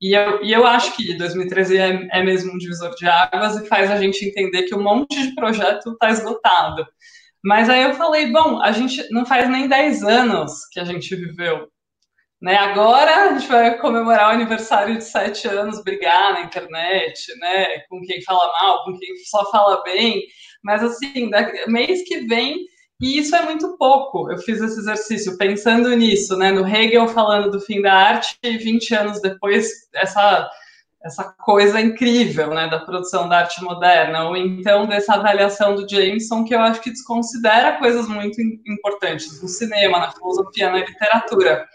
E 0.00 0.14
eu, 0.14 0.44
e 0.44 0.52
eu 0.52 0.66
acho 0.66 0.94
que 0.94 1.16
2013 1.16 1.78
é, 1.78 2.08
é 2.12 2.22
mesmo 2.22 2.52
um 2.52 2.58
divisor 2.58 2.94
de 2.96 3.06
águas 3.06 3.56
e 3.56 3.66
faz 3.66 3.90
a 3.90 3.98
gente 3.98 4.24
entender 4.24 4.64
que 4.64 4.74
um 4.74 4.82
monte 4.82 5.20
de 5.20 5.34
projeto 5.34 5.92
está 5.92 6.10
esgotado. 6.10 6.86
Mas 7.42 7.70
aí 7.70 7.82
eu 7.82 7.94
falei, 7.94 8.30
bom, 8.30 8.60
a 8.60 8.72
gente 8.72 9.08
não 9.10 9.24
faz 9.24 9.48
nem 9.48 9.68
10 9.68 10.02
anos 10.02 10.66
que 10.70 10.80
a 10.80 10.84
gente 10.84 11.14
viveu 11.14 11.68
né? 12.40 12.56
Agora 12.56 13.30
a 13.30 13.38
gente 13.38 13.48
vai 13.48 13.78
comemorar 13.78 14.28
o 14.28 14.34
aniversário 14.34 14.96
de 14.96 15.04
sete 15.04 15.48
anos, 15.48 15.82
brigar 15.82 16.34
na 16.34 16.42
internet, 16.42 17.34
né? 17.38 17.80
Com 17.88 18.00
quem 18.02 18.22
fala 18.22 18.52
mal, 18.60 18.84
com 18.84 18.98
quem 18.98 19.16
só 19.24 19.50
fala 19.50 19.82
bem. 19.82 20.22
Mas 20.62 20.82
assim, 20.82 21.30
mês 21.68 22.02
que 22.06 22.26
vem, 22.26 22.66
e 23.00 23.18
isso 23.18 23.34
é 23.36 23.42
muito 23.42 23.76
pouco. 23.76 24.30
Eu 24.30 24.38
fiz 24.38 24.60
esse 24.60 24.80
exercício 24.80 25.36
pensando 25.36 25.94
nisso, 25.94 26.36
né? 26.36 26.50
No 26.50 26.66
Hegel 26.66 27.08
falando 27.08 27.50
do 27.50 27.60
fim 27.60 27.82
da 27.82 27.92
arte, 27.92 28.38
e 28.42 28.56
20 28.56 28.94
anos 28.94 29.20
depois, 29.20 29.68
essa, 29.94 30.48
essa 31.04 31.24
coisa 31.38 31.80
incrível, 31.80 32.54
né? 32.54 32.68
Da 32.68 32.80
produção 32.80 33.28
da 33.28 33.38
arte 33.38 33.62
moderna, 33.62 34.24
ou 34.24 34.36
então 34.36 34.86
dessa 34.86 35.14
avaliação 35.14 35.74
do 35.74 35.88
Jameson, 35.88 36.44
que 36.44 36.54
eu 36.54 36.60
acho 36.60 36.80
que 36.80 36.90
desconsidera 36.90 37.78
coisas 37.78 38.08
muito 38.08 38.40
importantes 38.66 39.42
no 39.42 39.48
cinema, 39.48 39.98
na 39.98 40.12
filosofia, 40.12 40.70
na 40.70 40.78
literatura. 40.78 41.66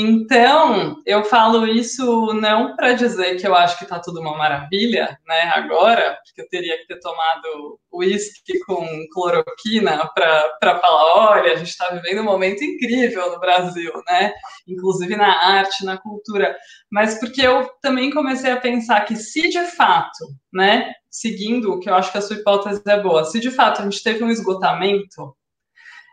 Então, 0.00 1.02
eu 1.04 1.24
falo 1.24 1.66
isso 1.66 2.32
não 2.32 2.76
para 2.76 2.92
dizer 2.92 3.34
que 3.34 3.44
eu 3.44 3.52
acho 3.52 3.76
que 3.78 3.82
está 3.82 3.98
tudo 3.98 4.20
uma 4.20 4.38
maravilha, 4.38 5.18
né, 5.26 5.50
agora, 5.56 6.16
porque 6.24 6.40
eu 6.40 6.48
teria 6.48 6.78
que 6.78 6.86
ter 6.86 7.00
tomado 7.00 7.80
uísque 7.92 8.60
com 8.60 8.86
cloroquina 9.12 10.08
para 10.14 10.78
falar, 10.78 11.32
olha, 11.32 11.52
a 11.52 11.56
gente 11.56 11.70
está 11.70 11.88
vivendo 11.88 12.20
um 12.20 12.24
momento 12.24 12.62
incrível 12.62 13.32
no 13.32 13.40
Brasil, 13.40 13.92
né, 14.06 14.32
inclusive 14.68 15.16
na 15.16 15.56
arte, 15.56 15.84
na 15.84 15.98
cultura, 15.98 16.56
mas 16.88 17.18
porque 17.18 17.42
eu 17.42 17.68
também 17.82 18.12
comecei 18.12 18.52
a 18.52 18.60
pensar 18.60 19.00
que 19.00 19.16
se 19.16 19.48
de 19.48 19.64
fato, 19.64 20.28
né, 20.52 20.92
seguindo 21.10 21.72
o 21.72 21.80
que 21.80 21.90
eu 21.90 21.94
acho 21.96 22.12
que 22.12 22.18
a 22.18 22.22
sua 22.22 22.36
hipótese 22.36 22.82
é 22.86 23.02
boa, 23.02 23.24
se 23.24 23.40
de 23.40 23.50
fato 23.50 23.80
a 23.80 23.84
gente 23.84 24.00
teve 24.00 24.22
um 24.22 24.30
esgotamento 24.30 25.34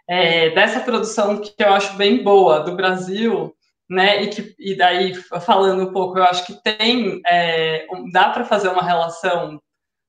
é, 0.07 0.49
dessa 0.51 0.79
produção 0.79 1.39
que 1.39 1.53
eu 1.59 1.73
acho 1.73 1.95
bem 1.97 2.23
boa 2.23 2.59
do 2.59 2.75
Brasil, 2.75 3.54
né? 3.89 4.23
E 4.23 4.27
que 4.29 4.55
e 4.59 4.75
daí 4.75 5.13
falando 5.45 5.83
um 5.83 5.93
pouco, 5.93 6.17
eu 6.17 6.23
acho 6.23 6.45
que 6.45 6.61
tem 6.63 7.21
é, 7.25 7.85
dá 8.11 8.29
para 8.29 8.45
fazer 8.45 8.69
uma 8.69 8.83
relação 8.83 9.59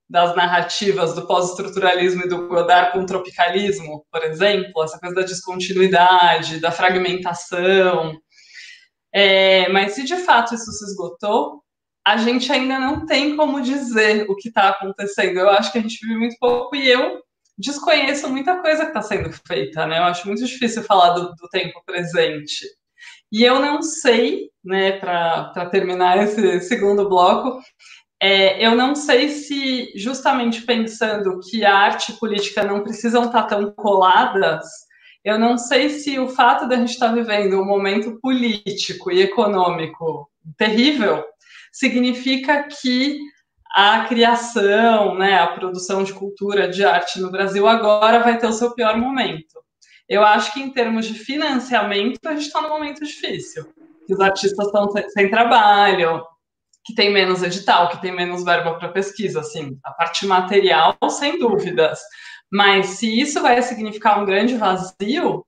das 0.09 0.37
narrativas 0.37 1.15
do 1.15 1.27
pós-estruturalismo 1.27 2.23
e 2.23 2.29
do 2.29 2.47
Godard 2.47 2.93
com 2.93 3.01
o 3.01 3.07
tropicalismo, 3.07 4.07
por 4.11 4.23
exemplo, 4.23 4.85
essa 4.85 4.99
coisa 4.99 5.17
da 5.17 5.23
descontinuidade, 5.23 6.61
da 6.61 6.71
fragmentação. 6.71 8.17
É, 9.13 9.69
mas 9.71 9.95
se 9.95 10.05
de 10.05 10.17
fato 10.17 10.55
isso 10.55 10.71
se 10.71 10.85
esgotou, 10.85 11.63
a 12.07 12.17
gente 12.19 12.53
ainda 12.53 12.79
não 12.79 13.05
tem 13.05 13.37
como 13.37 13.61
dizer 13.61 14.31
o 14.31 14.37
que 14.37 14.49
está 14.49 14.69
acontecendo. 14.69 15.39
Eu 15.41 15.51
acho 15.51 15.73
que 15.73 15.79
a 15.79 15.81
gente 15.83 15.99
vive 16.07 16.19
muito 16.19 16.37
pouco 16.39 16.77
e 16.77 16.89
eu 16.89 17.21
desconheço 17.59 18.29
muita 18.29 18.61
coisa 18.63 18.83
que 18.85 18.91
está 18.91 19.03
sendo 19.03 19.33
feita, 19.47 19.87
né? 19.87 19.99
Eu 19.99 20.05
acho 20.05 20.27
muito 20.27 20.45
difícil 20.45 20.85
falar 20.85 21.15
do, 21.15 21.35
do 21.35 21.49
tempo 21.51 21.83
presente. 21.85 22.65
E 23.33 23.43
eu 23.43 23.61
não 23.61 23.83
sei, 23.83 24.51
né, 24.65 24.93
para 24.93 25.67
terminar 25.71 26.19
esse 26.19 26.61
segundo 26.61 27.09
bloco, 27.09 27.61
é, 28.21 28.65
eu 28.65 28.75
não 28.75 28.95
sei 28.95 29.29
se, 29.29 29.93
justamente 29.97 30.63
pensando 30.63 31.39
que 31.41 31.65
a 31.65 31.75
arte 31.75 32.13
e 32.13 32.19
política 32.19 32.65
não 32.65 32.83
precisam 32.83 33.25
estar 33.25 33.43
tão 33.45 33.71
coladas, 33.73 34.65
eu 35.25 35.39
não 35.39 35.59
sei 35.59 35.91
se 35.91 36.19
o 36.19 36.29
fato 36.29 36.69
de 36.69 36.75
a 36.75 36.79
gente 36.79 36.93
estar 36.93 37.13
vivendo 37.13 37.61
um 37.61 37.65
momento 37.65 38.19
político 38.21 39.11
e 39.11 39.21
econômico 39.23 40.31
terrível 40.57 41.25
significa 41.73 42.69
que 42.69 43.19
a 43.75 44.05
criação, 44.05 45.19
né, 45.19 45.39
a 45.39 45.49
produção 45.49 46.03
de 46.03 46.15
cultura, 46.15 46.69
de 46.69 46.85
arte 46.85 47.21
no 47.21 47.31
Brasil 47.31 47.67
agora 47.67 48.21
vai 48.21 48.39
ter 48.39 48.47
o 48.47 48.53
seu 48.53 48.73
pior 48.73 48.97
momento. 48.97 49.66
Eu 50.09 50.23
acho 50.23 50.53
que 50.53 50.61
em 50.61 50.71
termos 50.71 51.07
de 51.07 51.15
financiamento, 51.15 52.27
a 52.27 52.33
gente 52.33 52.47
está 52.47 52.61
num 52.61 52.69
momento 52.69 53.05
difícil. 53.05 53.67
Que 54.07 54.15
os 54.15 54.21
artistas 54.21 54.67
estão 54.67 54.89
sem 55.09 55.29
trabalho, 55.29 56.25
que 56.85 56.95
tem 56.95 57.13
menos 57.13 57.43
edital, 57.43 57.89
que 57.89 58.01
tem 58.01 58.15
menos 58.15 58.45
verba 58.45 58.79
para 58.79 58.91
pesquisa, 58.91 59.41
assim, 59.41 59.77
a 59.85 59.91
parte 59.93 60.25
material, 60.25 60.97
sem 61.11 61.39
dúvidas. 61.39 61.99
Mas 62.51 62.87
se 62.91 63.21
isso 63.21 63.43
vai 63.43 63.61
significar 63.61 64.23
um 64.23 64.25
grande 64.25 64.57
vazio, 64.57 65.45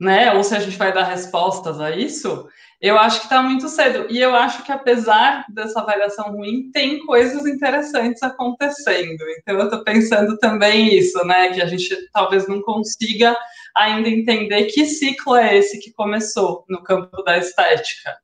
né, 0.00 0.32
ou 0.32 0.42
se 0.42 0.54
a 0.54 0.58
gente 0.58 0.76
vai 0.78 0.92
dar 0.92 1.04
respostas 1.04 1.78
a 1.78 1.90
isso, 1.90 2.48
eu 2.80 2.98
acho 2.98 3.20
que 3.20 3.26
está 3.26 3.42
muito 3.42 3.68
cedo. 3.68 4.06
E 4.10 4.18
eu 4.18 4.34
acho 4.34 4.62
que, 4.62 4.72
apesar 4.72 5.44
dessa 5.48 5.82
variação 5.82 6.32
ruim, 6.32 6.70
tem 6.70 7.04
coisas 7.04 7.46
interessantes 7.46 8.22
acontecendo. 8.22 9.22
Então, 9.38 9.58
eu 9.58 9.64
estou 9.64 9.82
pensando 9.82 10.38
também 10.38 10.94
isso, 10.94 11.22
né? 11.26 11.52
Que 11.52 11.62
a 11.62 11.66
gente 11.66 11.94
talvez 12.12 12.46
não 12.46 12.60
consiga 12.62 13.36
ainda 13.76 14.08
entender 14.08 14.66
que 14.66 14.86
ciclo 14.86 15.36
é 15.36 15.56
esse 15.56 15.78
que 15.80 15.92
começou 15.92 16.64
no 16.68 16.82
campo 16.82 17.22
da 17.22 17.38
estética. 17.38 18.16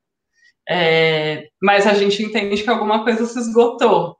É, 0.67 1.49
mas 1.61 1.85
a 1.85 1.93
gente 1.93 2.23
entende 2.23 2.63
que 2.63 2.69
alguma 2.69 3.03
coisa 3.03 3.25
se 3.25 3.37
esgotou. 3.39 4.17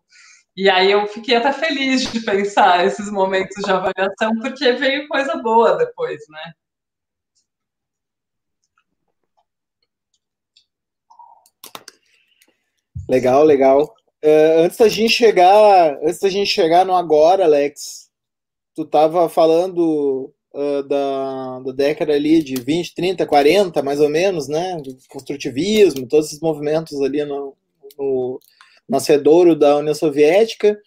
E 0.56 0.70
aí 0.70 0.92
eu 0.92 1.08
fiquei 1.08 1.36
até 1.36 1.52
feliz 1.52 2.12
de 2.12 2.20
pensar 2.22 2.86
esses 2.86 3.10
momentos 3.12 3.64
de 3.64 3.72
avaliação, 3.72 4.40
porque 4.42 4.74
veio 4.74 5.08
coisa 5.08 5.36
boa 5.38 5.76
depois, 5.78 6.22
né? 6.30 6.54
Legal, 13.10 13.44
legal. 13.44 13.84
Uh, 14.24 14.64
antes 14.64 14.78
da 14.78 14.88
gente 14.88 15.12
chegar, 15.12 15.98
antes 16.04 16.20
da 16.20 16.30
gente 16.30 16.50
chegar 16.50 16.86
no 16.86 16.96
agora, 16.96 17.44
Alex, 17.44 18.10
tu 18.76 18.84
estava 18.84 19.28
falando 19.28 20.34
uh, 20.54 20.84
da, 20.84 21.60
da 21.60 21.72
década 21.72 22.14
ali 22.14 22.44
de 22.44 22.56
20, 22.56 22.94
30, 22.94 23.26
40, 23.26 23.82
mais 23.82 24.00
ou 24.00 24.10
menos, 24.10 24.48
né? 24.48 24.78
Construtivismo, 25.10 26.08
todos 26.08 26.28
esses 26.28 26.40
movimentos 26.40 27.02
ali 27.02 27.24
no, 27.26 27.56
no 27.98 28.40
nascedouro 28.88 29.56
da 29.56 29.78
União 29.78 29.96
Soviética. 29.96 30.78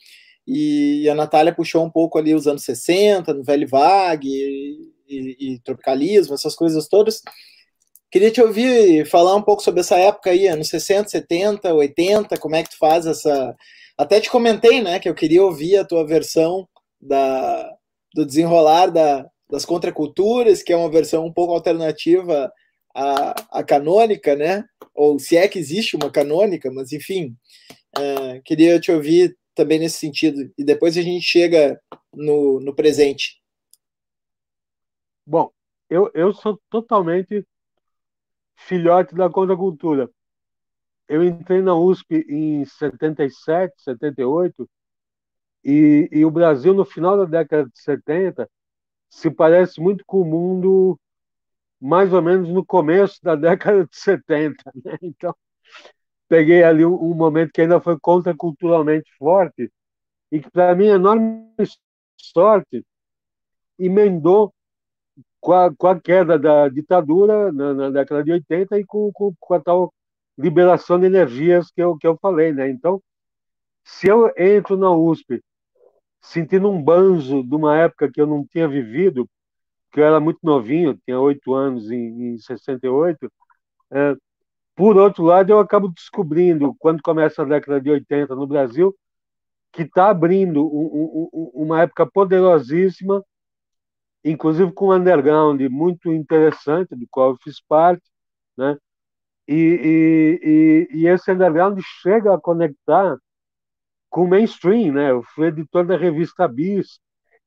E 0.46 1.08
a 1.08 1.14
Natália 1.14 1.54
puxou 1.54 1.84
um 1.84 1.90
pouco 1.90 2.18
ali 2.18 2.34
os 2.34 2.46
anos 2.46 2.62
60, 2.62 3.34
no 3.34 3.42
Velho 3.42 3.66
Vague 3.68 4.28
e, 4.28 4.92
e, 5.08 5.54
e 5.54 5.60
tropicalismo, 5.60 6.34
essas 6.34 6.54
coisas 6.54 6.86
todas. 6.86 7.20
Queria 8.10 8.30
te 8.30 8.40
ouvir 8.40 9.04
falar 9.06 9.34
um 9.34 9.42
pouco 9.42 9.62
sobre 9.62 9.80
essa 9.80 9.96
época 9.98 10.30
aí, 10.30 10.46
anos 10.46 10.68
60, 10.68 11.08
70, 11.08 11.74
80, 11.74 12.38
como 12.38 12.54
é 12.54 12.62
que 12.62 12.70
tu 12.70 12.78
faz 12.78 13.06
essa. 13.06 13.54
Até 13.98 14.20
te 14.20 14.30
comentei, 14.30 14.80
né, 14.80 15.00
que 15.00 15.08
eu 15.08 15.14
queria 15.14 15.42
ouvir 15.42 15.78
a 15.78 15.84
tua 15.84 16.06
versão 16.06 16.68
da, 17.00 17.68
do 18.14 18.24
desenrolar 18.24 18.86
da, 18.86 19.26
das 19.50 19.64
contraculturas, 19.64 20.62
que 20.62 20.72
é 20.72 20.76
uma 20.76 20.90
versão 20.90 21.24
um 21.26 21.32
pouco 21.32 21.54
alternativa 21.54 22.52
à, 22.94 23.58
à 23.60 23.64
canônica, 23.64 24.34
né? 24.34 24.64
Ou 24.94 25.18
se 25.18 25.36
é 25.36 25.46
que 25.48 25.58
existe 25.58 25.96
uma 25.96 26.10
canônica, 26.10 26.70
mas 26.72 26.92
enfim, 26.92 27.36
uh, 27.96 28.42
queria 28.44 28.80
te 28.80 28.90
ouvir 28.90 29.36
também 29.54 29.78
nesse 29.78 29.98
sentido. 29.98 30.52
E 30.58 30.64
depois 30.64 30.96
a 30.96 31.02
gente 31.02 31.24
chega 31.24 31.80
no, 32.12 32.60
no 32.60 32.74
presente. 32.74 33.40
Bom, 35.26 35.50
eu, 35.88 36.10
eu 36.14 36.32
sou 36.32 36.60
totalmente 36.70 37.46
filhote 38.56 39.14
da 39.14 39.28
contracultura. 39.30 40.10
Eu 41.08 41.22
entrei 41.24 41.62
na 41.62 41.74
USP 41.74 42.24
em 42.28 42.64
77, 42.64 43.74
78, 43.82 44.68
e, 45.64 46.08
e 46.12 46.24
o 46.24 46.30
Brasil, 46.30 46.74
no 46.74 46.84
final 46.84 47.16
da 47.16 47.24
década 47.24 47.68
de 47.68 47.80
70, 47.80 48.48
se 49.08 49.30
parece 49.30 49.80
muito 49.80 50.04
com 50.06 50.20
o 50.20 50.24
mundo 50.24 50.98
mais 51.80 52.12
ou 52.12 52.22
menos 52.22 52.48
no 52.48 52.64
começo 52.64 53.22
da 53.22 53.34
década 53.36 53.84
de 53.86 53.96
70. 53.96 54.72
Né? 54.84 54.98
Então, 55.02 55.34
peguei 56.28 56.62
ali 56.62 56.84
um, 56.84 56.94
um, 56.94 57.14
momento 57.14 57.52
que 57.52 57.62
ainda 57.62 57.80
foi 57.80 57.98
contraculturalmente 57.98 59.10
forte 59.18 59.70
e 60.30 60.40
que, 60.40 60.50
para 60.50 60.74
mim, 60.74 60.86
enorme 60.86 61.46
sorte, 62.16 62.84
emendou 63.78 64.52
com 65.40 65.52
a, 65.52 65.74
com 65.74 65.86
a 65.86 66.00
queda 66.00 66.38
da 66.38 66.68
ditadura 66.68 67.52
na, 67.52 67.74
na, 67.74 67.90
década 67.90 68.24
de 68.24 68.32
80 68.32 68.80
e 68.80 68.84
com, 68.84 69.12
com, 69.12 69.32
com, 69.38 69.54
a 69.54 69.60
tal 69.60 69.94
liberação 70.36 70.98
de 70.98 71.06
energias 71.06 71.70
que 71.70 71.80
eu, 71.80 71.96
que 71.96 72.06
eu 72.06 72.18
falei. 72.20 72.52
Né? 72.52 72.68
Então, 72.70 73.00
se 73.84 74.08
eu 74.08 74.32
entro 74.36 74.76
na 74.76 74.90
USP 74.90 75.42
sentindo 76.20 76.70
um 76.70 76.82
banzo 76.82 77.42
de 77.42 77.54
uma 77.54 77.76
época 77.78 78.10
que 78.10 78.20
eu 78.20 78.26
não 78.26 78.46
tinha 78.46 78.68
vivido, 78.68 79.28
que 79.92 80.00
eu 80.00 80.04
era 80.04 80.20
muito 80.20 80.40
novinho, 80.42 80.98
tinha 81.04 81.20
oito 81.20 81.54
anos 81.54 81.90
em, 81.90 82.34
em 82.34 82.38
68. 82.38 83.32
É, 83.92 84.16
por 84.76 84.96
outro 84.96 85.24
lado, 85.24 85.50
eu 85.50 85.58
acabo 85.58 85.88
descobrindo, 85.88 86.74
quando 86.78 87.02
começa 87.02 87.42
a 87.42 87.46
década 87.46 87.80
de 87.80 87.90
80 87.90 88.34
no 88.36 88.46
Brasil, 88.46 88.94
que 89.72 89.82
está 89.82 90.10
abrindo 90.10 90.64
um, 90.66 91.28
um, 91.32 91.50
uma 91.54 91.82
época 91.82 92.06
poderosíssima, 92.06 93.24
inclusive 94.24 94.72
com 94.72 94.88
um 94.88 94.92
underground 94.92 95.60
muito 95.70 96.12
interessante, 96.12 96.96
do 96.96 97.06
qual 97.10 97.30
eu 97.30 97.38
fiz 97.42 97.60
parte, 97.60 98.04
né? 98.56 98.76
E, 99.48 100.88
e, 100.92 100.96
e, 100.98 101.02
e 101.02 101.08
esse 101.08 101.30
underground 101.30 101.78
chega 102.02 102.34
a 102.34 102.40
conectar 102.40 103.16
com 104.16 104.24
o 104.24 104.28
mainstream, 104.28 104.94
né? 104.94 105.10
Eu 105.10 105.22
fui 105.22 105.48
editor 105.48 105.84
da 105.84 105.94
revista 105.94 106.48
Bis. 106.48 106.98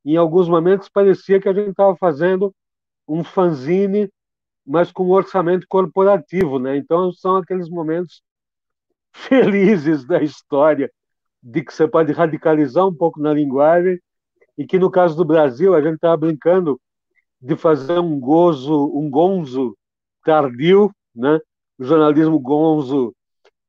Em 0.05 0.15
alguns 0.17 0.47
momentos 0.47 0.87
parecia 0.87 1.41
que 1.41 1.49
a 1.49 1.53
gente 1.53 1.71
estava 1.71 1.97
fazendo 1.97 2.53
um 3.07 3.23
fanzine, 3.23 4.07
mas 4.63 4.91
com 4.91 5.07
um 5.07 5.09
orçamento 5.09 5.65
corporativo, 5.67 6.59
né? 6.59 6.77
Então 6.77 7.11
são 7.11 7.37
aqueles 7.37 7.67
momentos 7.71 8.21
felizes 9.11 10.05
da 10.05 10.21
história 10.21 10.91
de 11.41 11.63
que 11.63 11.73
você 11.73 11.87
pode 11.87 12.11
radicalizar 12.11 12.87
um 12.87 12.93
pouco 12.93 13.19
na 13.19 13.33
linguagem 13.33 13.99
e 14.55 14.63
que 14.63 14.77
no 14.77 14.91
caso 14.91 15.17
do 15.17 15.25
Brasil 15.25 15.73
a 15.73 15.81
gente 15.81 15.95
estava 15.95 16.17
brincando 16.17 16.79
de 17.41 17.55
fazer 17.55 17.97
um 17.97 18.19
gozo, 18.19 18.95
um 18.95 19.09
gonzo 19.09 19.75
tardio, 20.23 20.93
né? 21.15 21.39
O 21.79 21.83
jornalismo 21.83 22.39
gonzo 22.39 23.11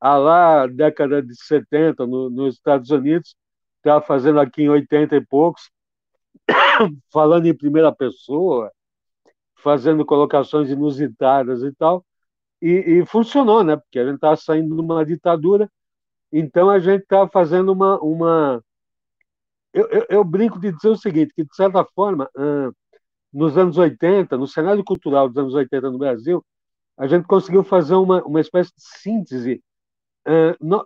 a 0.00 0.16
lá 0.16 0.66
década 0.66 1.22
de 1.22 1.34
70 1.36 2.06
no, 2.06 2.30
nos 2.30 2.54
Estados 2.56 2.90
Unidos, 2.90 3.36
estava 3.76 4.04
fazendo 4.04 4.40
aqui 4.40 4.62
em 4.62 4.68
80 4.68 5.16
e 5.16 5.20
poucos, 5.26 5.70
falando 7.12 7.46
em 7.46 7.56
primeira 7.56 7.92
pessoa, 7.94 8.72
fazendo 9.56 10.06
colocações 10.06 10.70
inusitadas 10.70 11.62
e 11.62 11.72
tal. 11.74 12.04
e, 12.62 13.00
e 13.02 13.06
funcionou, 13.06 13.64
né? 13.64 13.76
Porque 13.76 13.98
a 13.98 14.04
gente 14.06 14.16
estava 14.16 14.36
saindo 14.36 14.74
de 14.74 14.80
uma 14.80 15.04
ditadura, 15.04 15.70
então 16.32 16.70
a 16.70 16.78
gente 16.78 17.02
estava 17.02 17.28
fazendo 17.30 17.72
uma. 17.72 17.98
uma... 18.00 18.62
Eu, 19.72 19.88
eu, 19.88 20.06
eu, 20.10 20.24
brinco 20.24 20.58
de 20.58 20.72
dizer 20.72 20.88
o 20.88 20.96
seguinte: 20.96 21.32
que 21.34 21.44
de 21.44 21.54
certa 21.54 21.84
forma, 21.84 22.28
nos 23.32 23.56
anos 23.56 23.78
80, 23.78 24.36
no 24.36 24.46
cenário 24.46 24.84
cultural 24.84 25.28
dos 25.28 25.38
anos 25.38 25.54
80 25.54 25.90
no 25.90 25.98
Brasil, 25.98 26.44
a 26.96 27.06
gente 27.06 27.26
conseguiu 27.26 27.64
fazer 27.64 27.94
uma, 27.94 28.22
uma 28.24 28.40
espécie 28.40 28.70
de 28.70 28.82
síntese 28.82 29.62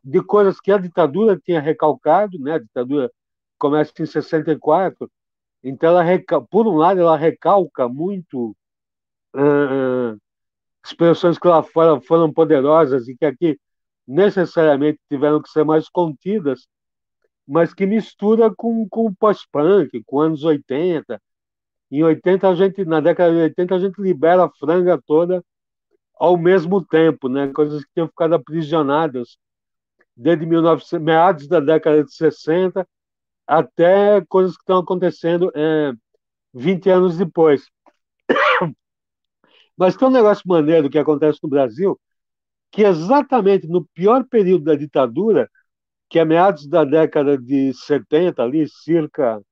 de 0.04 0.22
coisas 0.22 0.60
que 0.60 0.70
a 0.70 0.78
ditadura 0.78 1.38
tinha 1.38 1.60
recalcado, 1.60 2.38
né? 2.38 2.54
A 2.54 2.58
ditadura 2.58 3.10
começa 3.58 3.92
em 3.98 4.06
64, 4.06 5.10
então 5.62 5.88
ela 5.90 6.04
por 6.50 6.66
um 6.66 6.76
lado 6.76 7.00
ela 7.00 7.16
recalca 7.16 7.88
muito 7.88 8.54
uh, 9.34 10.20
expressões 10.84 11.38
que 11.38 11.48
lá 11.48 11.62
fora 11.62 12.00
foram 12.00 12.32
poderosas 12.32 13.08
e 13.08 13.16
que 13.16 13.24
aqui 13.24 13.58
necessariamente 14.06 15.00
tiveram 15.08 15.40
que 15.40 15.48
ser 15.48 15.64
mais 15.64 15.88
contidas, 15.88 16.68
mas 17.46 17.72
que 17.72 17.86
mistura 17.86 18.54
com, 18.54 18.86
com 18.88 19.12
pós-punk, 19.14 20.02
com 20.04 20.20
anos 20.20 20.44
80. 20.44 21.20
Em 21.90 22.02
80 22.02 22.48
a 22.48 22.54
gente, 22.54 22.84
na 22.84 23.00
década 23.00 23.32
de 23.32 23.40
80 23.40 23.74
a 23.74 23.78
gente 23.78 24.00
libera 24.00 24.44
a 24.44 24.50
franga 24.50 25.00
toda 25.06 25.42
ao 26.14 26.36
mesmo 26.36 26.84
tempo, 26.84 27.28
né? 27.28 27.48
Coisas 27.52 27.84
que 27.84 27.90
tinham 27.94 28.08
ficado 28.08 28.34
aprisionadas 28.34 29.36
desde 30.16 30.46
1900, 30.46 31.04
meados 31.04 31.48
da 31.48 31.60
década 31.60 32.04
de 32.04 32.12
60 32.14 32.86
até 33.46 34.24
coisas 34.26 34.56
que 34.56 34.62
estão 34.62 34.78
acontecendo 34.78 35.50
é, 35.54 35.92
20 36.54 36.88
anos 36.90 37.18
depois. 37.18 37.68
Mas 39.76 39.96
tem 39.96 40.08
um 40.08 40.10
negócio 40.10 40.42
maneiro 40.46 40.88
que 40.88 40.98
acontece 40.98 41.40
no 41.42 41.48
Brasil, 41.48 42.00
que 42.70 42.82
exatamente 42.82 43.66
no 43.66 43.84
pior 43.86 44.24
período 44.24 44.64
da 44.64 44.74
ditadura, 44.74 45.50
que 46.08 46.18
é 46.18 46.24
meados 46.24 46.66
da 46.66 46.84
década 46.84 47.36
de 47.36 47.72
70, 47.74 48.42
ali, 48.42 48.68
circa 48.68 49.42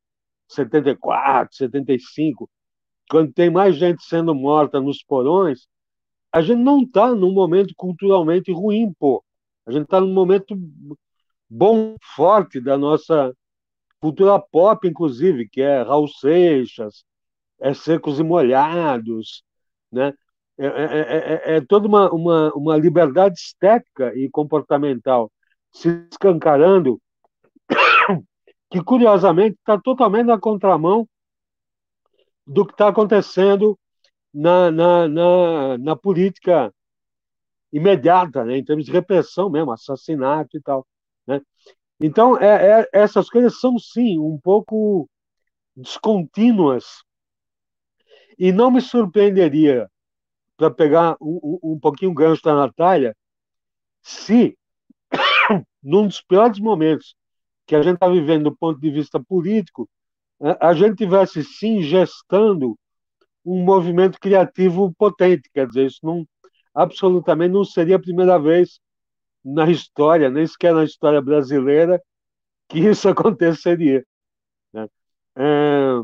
74, 0.49 1.57
75, 1.57 2.49
quando 3.11 3.33
tem 3.33 3.51
mais 3.51 3.77
gente 3.77 4.03
sendo 4.05 4.35
morta 4.35 4.81
nos 4.81 5.03
porões, 5.03 5.67
a 6.33 6.41
gente 6.41 6.61
não 6.61 6.81
está 6.81 7.15
num 7.15 7.33
momento 7.33 7.75
culturalmente 7.77 8.51
ruim, 8.51 8.93
pô. 8.99 9.23
A 9.67 9.71
gente 9.71 9.85
está 9.85 10.01
num 10.01 10.13
momento 10.13 10.57
bom, 11.49 11.97
forte 12.17 12.61
da 12.61 12.79
nossa 12.79 13.35
cultura 14.01 14.41
pop, 14.41 14.89
inclusive, 14.89 15.49
que 15.49 15.61
é 15.61 15.83
Raul 15.83 16.09
Seixas, 16.09 17.05
é 17.61 17.75
Secos 17.75 18.19
e 18.19 18.23
Molhados, 18.25 19.45
né? 19.91 20.13
É, 20.59 20.67
é, 20.67 21.53
é, 21.55 21.57
é 21.57 21.61
toda 21.61 21.89
uma, 21.89 22.11
uma, 22.11 22.53
uma 22.55 22.77
liberdade 22.77 23.39
estética 23.39 24.15
e 24.15 24.29
comportamental 24.31 25.31
se 25.73 26.07
escancarando, 26.11 27.01
que 28.71 28.83
curiosamente 28.83 29.57
está 29.59 29.81
totalmente 29.81 30.27
na 30.27 30.39
contramão 30.39 31.09
do 32.47 32.67
que 32.67 32.73
está 32.73 32.89
acontecendo 32.89 33.79
na, 34.33 34.71
na, 34.71 35.09
na, 35.09 35.79
na, 35.79 35.97
política 35.97 36.73
imediata, 37.73 38.45
né, 38.45 38.59
em 38.59 38.65
termos 38.65 38.85
de 38.85 38.93
repressão 38.93 39.51
mesmo, 39.51 39.73
assassinato 39.73 40.57
e 40.57 40.61
tal. 40.61 40.87
Né? 41.27 41.41
Então, 42.01 42.37
é, 42.39 42.81
é, 42.81 42.89
essas 42.93 43.29
coisas 43.29 43.61
são, 43.61 43.79
sim, 43.79 44.19
um 44.19 44.39
pouco 44.39 45.09
descontínuas. 45.77 47.03
E 48.39 48.51
não 48.53 48.71
me 48.71 48.81
surpreenderia, 48.81 49.89
para 50.57 50.71
pegar 50.71 51.17
um, 51.21 51.59
um, 51.63 51.79
pouquinho 51.79 52.11
o 52.11 52.15
gancho 52.15 52.43
da 52.43 52.55
Natália, 52.55 53.17
se, 54.03 54.57
num 55.83 56.07
dos 56.07 56.21
piores 56.21 56.59
momentos 56.59 57.15
que 57.67 57.77
a 57.77 57.83
gente 57.83 57.95
está 57.95 58.09
vivendo 58.09 58.45
do 58.45 58.57
ponto 58.57 58.81
de 58.81 58.91
vista 58.91 59.21
político, 59.21 59.89
a 60.61 60.75
gente 60.75 60.97
tivesse 60.97 61.45
sim 61.45 61.83
gestando 61.83 62.77
um 63.45 63.65
movimento 63.65 64.19
criativo 64.21 64.93
potente. 64.95 65.51
Quer 65.53 65.67
dizer, 65.67 65.87
isso 65.87 66.01
não, 66.03 66.27
absolutamente 66.75 67.53
não 67.53 67.65
seria 67.65 67.97
a 67.97 68.01
primeira 68.01 68.39
vez 68.39 68.81
na 69.45 69.71
história, 69.71 70.31
nem 70.31 70.47
sequer 70.47 70.75
na 70.75 70.85
história 70.85 71.21
brasileira, 71.21 72.03
que 72.69 72.79
isso 72.89 73.09
aconteceria. 73.09 74.05
Né? 74.73 74.89
É, 75.37 76.03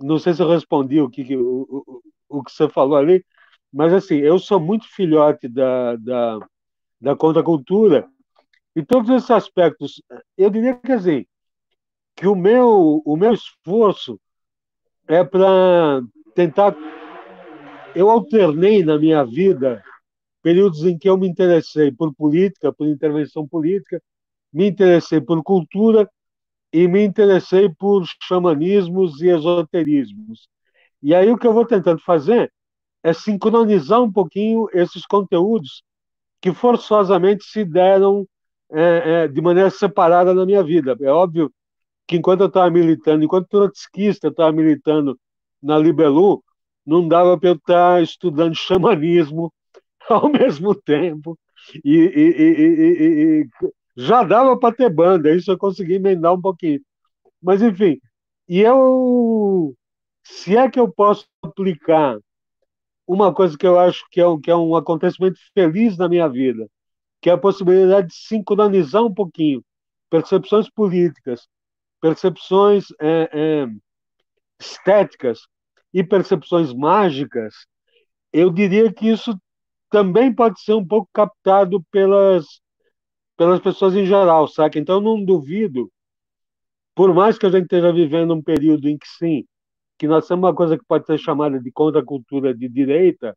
não 0.00 0.18
sei 0.18 0.34
se 0.34 0.42
eu 0.42 0.48
respondi 0.48 1.00
o 1.00 1.10
que, 1.10 1.36
o, 1.36 2.02
o, 2.28 2.42
que 2.42 2.52
você 2.52 2.68
falou 2.68 2.96
ali, 2.96 3.24
mas 3.72 3.92
assim, 3.92 4.16
eu 4.16 4.38
sou 4.38 4.58
muito 4.58 4.88
filhote 4.88 5.48
da, 5.48 5.96
da, 5.96 6.38
da 7.00 7.16
contracultura 7.16 8.08
e 8.74 8.84
todos 8.84 9.10
esses 9.10 9.30
aspectos, 9.30 10.02
eu 10.36 10.48
diria 10.50 10.76
que 10.76 10.92
assim, 10.92 11.26
que 12.16 12.26
o 12.26 12.34
meu, 12.34 13.02
o 13.04 13.16
meu 13.16 13.32
esforço 13.32 14.20
é 15.08 15.24
para 15.24 16.02
tentar. 16.34 16.76
Eu 17.94 18.10
alternei 18.10 18.84
na 18.84 18.98
minha 18.98 19.24
vida 19.24 19.82
períodos 20.42 20.84
em 20.84 20.96
que 20.96 21.08
eu 21.08 21.18
me 21.18 21.28
interessei 21.28 21.92
por 21.92 22.14
política, 22.14 22.72
por 22.72 22.86
intervenção 22.86 23.46
política, 23.46 24.02
me 24.52 24.68
interessei 24.68 25.20
por 25.20 25.42
cultura 25.42 26.08
e 26.72 26.86
me 26.88 27.04
interessei 27.04 27.68
por 27.68 28.04
xamanismos 28.22 29.20
e 29.20 29.28
esoterismos. 29.28 30.48
E 31.02 31.14
aí 31.14 31.30
o 31.30 31.36
que 31.36 31.46
eu 31.46 31.52
vou 31.52 31.66
tentando 31.66 32.00
fazer 32.00 32.52
é 33.02 33.12
sincronizar 33.12 34.00
um 34.02 34.12
pouquinho 34.12 34.68
esses 34.72 35.06
conteúdos 35.06 35.82
que 36.40 36.52
forçosamente 36.52 37.44
se 37.44 37.64
deram 37.64 38.26
é, 38.70 39.24
é, 39.24 39.28
de 39.28 39.40
maneira 39.40 39.70
separada 39.70 40.32
na 40.32 40.46
minha 40.46 40.62
vida. 40.62 40.96
É 41.00 41.10
óbvio 41.10 41.52
que 42.06 42.16
enquanto 42.16 42.40
eu 42.40 42.46
estava 42.46 42.70
militando, 42.70 43.24
enquanto 43.24 43.48
trotskista 43.48 44.28
eu 44.28 44.30
estava 44.30 44.52
militando 44.52 45.18
na 45.62 45.78
Libelu, 45.78 46.42
não 46.86 47.06
dava 47.06 47.38
para 47.38 47.50
eu 47.50 47.54
estar 47.54 48.02
estudando 48.02 48.54
xamanismo 48.54 49.52
ao 50.08 50.28
mesmo 50.28 50.74
tempo. 50.74 51.38
E, 51.84 51.96
e, 51.96 52.42
e, 52.42 53.42
e 53.42 53.48
já 53.96 54.22
dava 54.22 54.58
para 54.58 54.74
ter 54.74 54.90
banda, 54.90 55.34
isso 55.34 55.50
eu 55.50 55.58
consegui 55.58 55.94
emendar 55.94 56.34
um 56.34 56.40
pouquinho. 56.40 56.80
Mas, 57.42 57.62
enfim, 57.62 58.00
e 58.48 58.60
eu. 58.60 59.74
Se 60.24 60.56
é 60.56 60.70
que 60.70 60.78
eu 60.80 60.90
posso 60.90 61.26
aplicar 61.42 62.18
uma 63.06 63.34
coisa 63.34 63.58
que 63.58 63.66
eu 63.66 63.78
acho 63.78 64.04
que 64.10 64.20
é, 64.20 64.26
um, 64.26 64.40
que 64.40 64.50
é 64.50 64.56
um 64.56 64.76
acontecimento 64.76 65.38
feliz 65.54 65.96
na 65.96 66.08
minha 66.08 66.28
vida, 66.28 66.68
que 67.20 67.30
é 67.30 67.32
a 67.32 67.38
possibilidade 67.38 68.08
de 68.08 68.14
sincronizar 68.14 69.02
um 69.04 69.12
pouquinho 69.12 69.64
percepções 70.10 70.68
políticas, 70.70 71.48
percepções 72.00 72.86
é, 73.00 73.30
é, 73.32 73.66
estéticas 74.60 75.40
e 75.92 76.04
percepções 76.04 76.72
mágicas, 76.72 77.54
eu 78.32 78.50
diria 78.50 78.92
que 78.92 79.08
isso 79.08 79.36
também 79.90 80.32
pode 80.32 80.60
ser 80.60 80.74
um 80.74 80.86
pouco 80.86 81.08
captado 81.12 81.82
pelas, 81.90 82.46
pelas 83.36 83.58
pessoas 83.60 83.94
em 83.94 84.06
geral, 84.06 84.46
sabe? 84.46 84.78
Então, 84.78 85.00
não 85.00 85.24
duvido, 85.24 85.90
por 86.94 87.12
mais 87.12 87.38
que 87.38 87.46
a 87.46 87.50
gente 87.50 87.64
esteja 87.64 87.92
vivendo 87.92 88.34
um 88.34 88.42
período 88.42 88.88
em 88.88 88.96
que, 88.96 89.08
sim, 89.08 89.44
que 89.98 90.06
nós 90.06 90.28
temos 90.28 90.44
uma 90.44 90.54
coisa 90.54 90.78
que 90.78 90.84
pode 90.86 91.06
ser 91.06 91.18
chamada 91.18 91.58
de 91.58 91.72
contracultura 91.72 92.54
de 92.54 92.68
direita, 92.68 93.36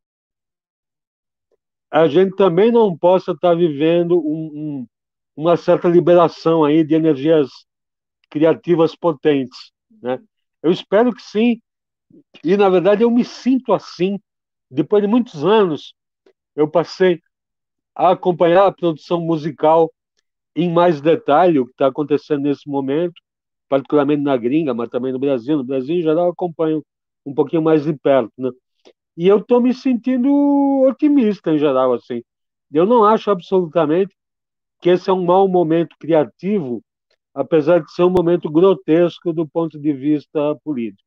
a 1.90 2.08
gente 2.08 2.36
também 2.36 2.72
não 2.72 2.98
possa 2.98 3.32
estar 3.32 3.56
vivendo 3.56 4.18
um, 4.18 4.52
um, 4.54 4.88
uma 5.36 5.56
certa 5.56 5.88
liberação 5.88 6.64
aí 6.64 6.84
de 6.84 6.96
energias 6.96 7.50
criativas 8.30 8.96
potentes, 8.96 9.72
né? 10.02 10.20
Eu 10.64 10.72
espero 10.72 11.14
que 11.14 11.22
sim, 11.22 11.62
e 12.44 12.56
na 12.58 12.70
verdade 12.70 13.04
eu 13.04 13.12
me 13.12 13.26
sinto 13.26 13.74
assim. 13.74 14.20
Depois 14.72 15.04
de 15.04 15.08
muitos 15.10 15.46
anos, 15.46 15.94
eu 16.56 16.68
passei 16.68 17.22
a 17.96 18.12
acompanhar 18.12 18.66
a 18.66 18.72
produção 18.72 19.22
musical 19.22 19.92
em 20.56 20.72
mais 20.72 21.02
detalhe, 21.02 21.60
o 21.60 21.66
que 21.66 21.72
está 21.72 21.88
acontecendo 21.88 22.44
nesse 22.44 22.68
momento, 22.68 23.14
particularmente 23.68 24.24
na 24.24 24.38
gringa, 24.38 24.74
mas 24.74 24.90
também 24.90 25.12
no 25.12 25.20
Brasil. 25.20 25.58
No 25.58 25.64
Brasil, 25.64 25.98
em 25.98 26.02
geral, 26.02 26.26
eu 26.26 26.32
acompanho 26.32 26.84
um 27.26 27.34
pouquinho 27.34 27.62
mais 27.62 27.84
de 27.84 27.94
perto, 27.94 28.32
né? 28.38 28.50
E 29.16 29.28
eu 29.28 29.38
estou 29.38 29.62
me 29.62 29.74
sentindo 29.74 30.30
otimista 30.88 31.52
em 31.52 31.58
geral, 31.60 31.94
assim. 31.94 32.24
Eu 32.72 32.86
não 32.86 33.06
acho 33.06 33.30
absolutamente 33.30 34.16
que 34.82 34.90
esse 34.90 35.10
é 35.10 35.14
um 35.14 35.24
mau 35.24 35.48
momento 35.48 35.96
criativo 36.00 36.84
apesar 37.34 37.80
de 37.82 37.92
ser 37.94 38.04
um 38.04 38.10
momento 38.10 38.50
grotesco 38.50 39.34
do 39.34 39.48
ponto 39.48 39.80
de 39.80 39.94
vista 39.94 40.56
político. 40.64 41.04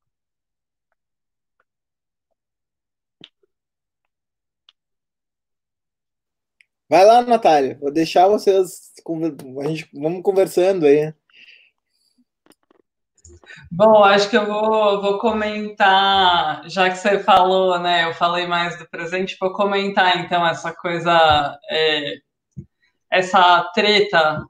Vai 6.89 7.05
lá, 7.05 7.23
Natália. 7.23 7.77
Vou 7.81 7.91
deixar 7.93 8.29
vocês. 8.29 8.93
A 9.61 9.69
gente, 9.69 9.89
vamos 9.93 10.23
conversando 10.23 10.87
aí. 10.87 11.13
Bom, 13.71 14.05
acho 14.05 14.31
que 14.31 14.37
eu 14.37 14.47
vou, 14.47 15.01
vou 15.01 15.19
comentar, 15.19 16.69
já 16.69 16.89
que 16.91 16.97
você 16.97 17.19
falou, 17.21 17.79
né? 17.79 18.05
Eu 18.05 18.15
falei 18.15 18.47
mais 18.47 18.79
do 18.79 18.89
presente, 18.89 19.37
vou 19.41 19.53
comentar 19.53 20.19
então 20.19 20.47
essa 20.47 20.73
coisa, 20.73 21.59
é, 21.71 22.15
essa 23.11 23.65
treta 23.75 24.45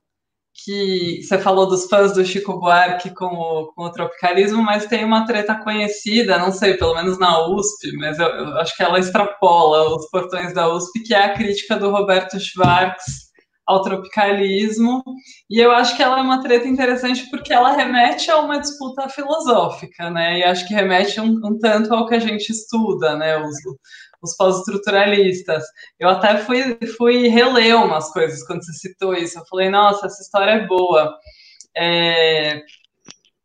que 0.64 1.20
você 1.22 1.38
falou 1.38 1.66
dos 1.66 1.86
fãs 1.86 2.12
do 2.12 2.24
Chico 2.24 2.58
Buarque 2.58 3.14
com 3.14 3.26
o, 3.26 3.72
com 3.74 3.84
o 3.84 3.92
tropicalismo, 3.92 4.62
mas 4.62 4.86
tem 4.86 5.04
uma 5.04 5.26
treta 5.26 5.54
conhecida, 5.56 6.38
não 6.38 6.50
sei, 6.50 6.74
pelo 6.74 6.94
menos 6.94 7.18
na 7.18 7.46
USP, 7.48 7.92
mas 7.98 8.18
eu, 8.18 8.26
eu 8.26 8.58
acho 8.58 8.76
que 8.76 8.82
ela 8.82 8.98
extrapola 8.98 9.94
os 9.94 10.08
portões 10.10 10.52
da 10.54 10.72
USP, 10.72 11.02
que 11.04 11.14
é 11.14 11.24
a 11.24 11.34
crítica 11.34 11.76
do 11.76 11.90
Roberto 11.90 12.38
Schwartz 12.40 13.26
ao 13.66 13.82
tropicalismo, 13.82 15.02
e 15.50 15.58
eu 15.58 15.72
acho 15.72 15.96
que 15.96 16.02
ela 16.02 16.20
é 16.20 16.22
uma 16.22 16.40
treta 16.40 16.68
interessante 16.68 17.28
porque 17.28 17.52
ela 17.52 17.72
remete 17.72 18.30
a 18.30 18.38
uma 18.38 18.60
disputa 18.60 19.08
filosófica, 19.08 20.08
né, 20.08 20.38
e 20.38 20.44
acho 20.44 20.66
que 20.68 20.74
remete 20.74 21.20
um, 21.20 21.40
um 21.44 21.58
tanto 21.58 21.92
ao 21.92 22.06
que 22.06 22.14
a 22.14 22.20
gente 22.20 22.48
estuda, 22.50 23.16
né, 23.16 23.36
os, 23.38 23.56
os 24.26 24.36
pós-estruturalistas. 24.36 25.64
Eu 25.98 26.08
até 26.08 26.38
fui, 26.38 26.78
fui 26.96 27.28
reler 27.28 27.76
umas 27.76 28.12
coisas 28.12 28.46
quando 28.46 28.64
você 28.64 28.72
citou 28.72 29.14
isso. 29.14 29.38
Eu 29.38 29.46
falei, 29.46 29.70
nossa, 29.70 30.06
essa 30.06 30.22
história 30.22 30.50
é 30.52 30.66
boa. 30.66 31.16
É, 31.76 32.62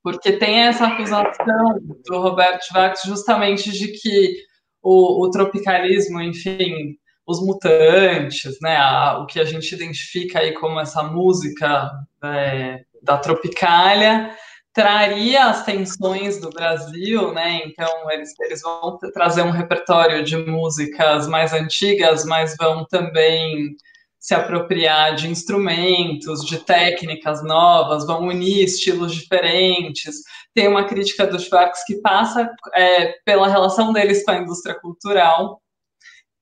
porque 0.04 0.34
tem 0.34 0.62
essa 0.62 0.88
acusação 0.88 1.80
do 2.06 2.20
Roberto 2.20 2.66
Schwartz 2.66 3.04
justamente 3.04 3.72
de 3.72 3.90
que 3.90 4.36
o, 4.82 5.26
o 5.26 5.30
tropicalismo, 5.30 6.22
enfim, 6.22 6.98
os 7.26 7.40
mutantes, 7.40 8.58
né, 8.62 8.78
a, 8.78 9.20
o 9.20 9.26
que 9.26 9.40
a 9.40 9.46
gente 9.46 9.74
identifica 9.74 10.40
aí 10.40 10.54
como 10.54 10.80
essa 10.80 11.04
música 11.04 11.92
é, 12.24 12.84
da 13.02 13.18
Tropicália, 13.18 14.36
traria 14.74 15.46
as 15.46 15.66
tensões 15.66 16.40
do 16.40 16.50
Brasil, 16.50 17.34
né? 17.34 17.62
Então 17.66 18.10
eles, 18.12 18.32
eles 18.40 18.62
vão 18.62 18.98
trazer 19.14 19.44
um 19.44 19.52
repertório 19.52 20.24
de 20.24 20.38
músicas 20.38 21.28
mais 21.28 21.54
antigas, 21.54 22.26
mas 22.26 22.56
vão 22.58 22.86
também 22.86 23.76
se 24.20 24.36
apropriar 24.36 25.16
de 25.16 25.28
instrumentos, 25.28 26.46
de 26.46 26.60
técnicas 26.60 27.44
novas, 27.44 28.06
vão 28.06 28.28
unir 28.28 28.64
estilos 28.64 29.14
diferentes. 29.16 30.18
Tem 30.54 30.68
uma 30.68 30.84
crítica 30.84 31.26
do 31.26 31.40
Schwartz 31.40 31.84
que 31.86 31.96
passa 32.02 32.48
é, 32.76 33.14
pela 33.26 33.48
relação 33.48 33.92
deles 33.92 34.24
com 34.24 34.32
a 34.32 34.38
indústria 34.38 34.80
cultural, 34.80 35.61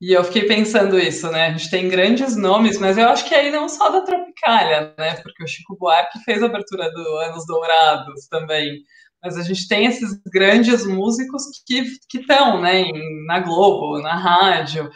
e 0.00 0.12
eu 0.12 0.24
fiquei 0.24 0.46
pensando 0.46 0.98
isso, 0.98 1.30
né? 1.30 1.48
A 1.48 1.50
gente 1.52 1.70
tem 1.70 1.88
grandes 1.88 2.34
nomes, 2.34 2.78
mas 2.78 2.96
eu 2.96 3.06
acho 3.08 3.28
que 3.28 3.34
aí 3.34 3.50
não 3.50 3.68
só 3.68 3.90
da 3.90 4.00
Tropicália, 4.00 4.94
né? 4.98 5.16
Porque 5.22 5.44
o 5.44 5.46
Chico 5.46 5.76
Buarque 5.78 6.24
fez 6.24 6.42
a 6.42 6.46
abertura 6.46 6.90
do 6.90 7.16
Anos 7.18 7.44
Dourados 7.46 8.26
também. 8.28 8.82
Mas 9.22 9.36
a 9.36 9.42
gente 9.42 9.68
tem 9.68 9.84
esses 9.84 10.18
grandes 10.32 10.86
músicos 10.86 11.42
que 11.66 11.84
estão, 12.14 12.62
né? 12.62 12.84
Na 13.26 13.40
Globo, 13.40 14.00
na 14.00 14.16
rádio. 14.16 14.88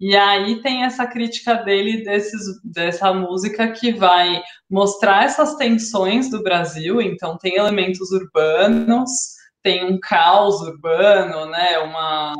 E 0.00 0.16
aí 0.16 0.62
tem 0.62 0.84
essa 0.84 1.06
crítica 1.06 1.56
dele 1.56 2.02
desses, 2.02 2.42
dessa 2.64 3.12
música 3.12 3.70
que 3.72 3.92
vai 3.92 4.42
mostrar 4.70 5.24
essas 5.24 5.56
tensões 5.56 6.30
do 6.30 6.42
Brasil. 6.42 7.02
Então 7.02 7.36
tem 7.36 7.56
elementos 7.56 8.10
urbanos, 8.10 9.10
tem 9.62 9.84
um 9.84 9.98
caos 10.00 10.62
urbano, 10.62 11.44
né? 11.50 11.78
Uma 11.80 12.34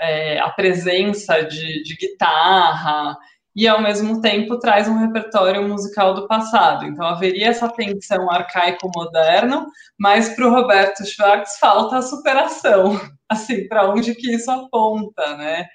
é, 0.00 0.38
a 0.38 0.50
presença 0.50 1.42
de, 1.42 1.82
de 1.82 1.96
guitarra, 1.96 3.16
e 3.56 3.68
ao 3.68 3.80
mesmo 3.80 4.20
tempo 4.20 4.58
traz 4.58 4.88
um 4.88 4.98
repertório 4.98 5.66
musical 5.66 6.12
do 6.12 6.26
passado. 6.26 6.84
Então 6.86 7.06
haveria 7.06 7.48
essa 7.48 7.68
tensão 7.68 8.30
arcaico-moderno, 8.30 9.66
mas 9.98 10.30
para 10.30 10.46
o 10.46 10.50
Roberto 10.50 11.04
Schwartz 11.06 11.58
falta 11.58 11.98
a 11.98 12.02
superação, 12.02 13.00
assim, 13.28 13.68
para 13.68 13.88
onde 13.88 14.14
que 14.14 14.34
isso 14.34 14.50
aponta, 14.50 15.36
né? 15.36 15.66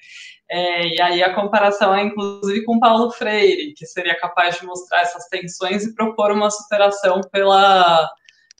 É, 0.51 0.87
e 0.87 1.01
aí 1.01 1.23
a 1.23 1.33
comparação 1.33 1.93
é 1.93 2.03
inclusive 2.03 2.65
com 2.65 2.79
Paulo 2.79 3.11
Freire, 3.11 3.73
que 3.75 3.85
seria 3.85 4.19
capaz 4.19 4.59
de 4.59 4.65
mostrar 4.65 5.01
essas 5.01 5.27
tensões 5.27 5.85
e 5.85 5.93
propor 5.93 6.31
uma 6.31 6.49
superação 6.49 7.21
pela, 7.31 8.09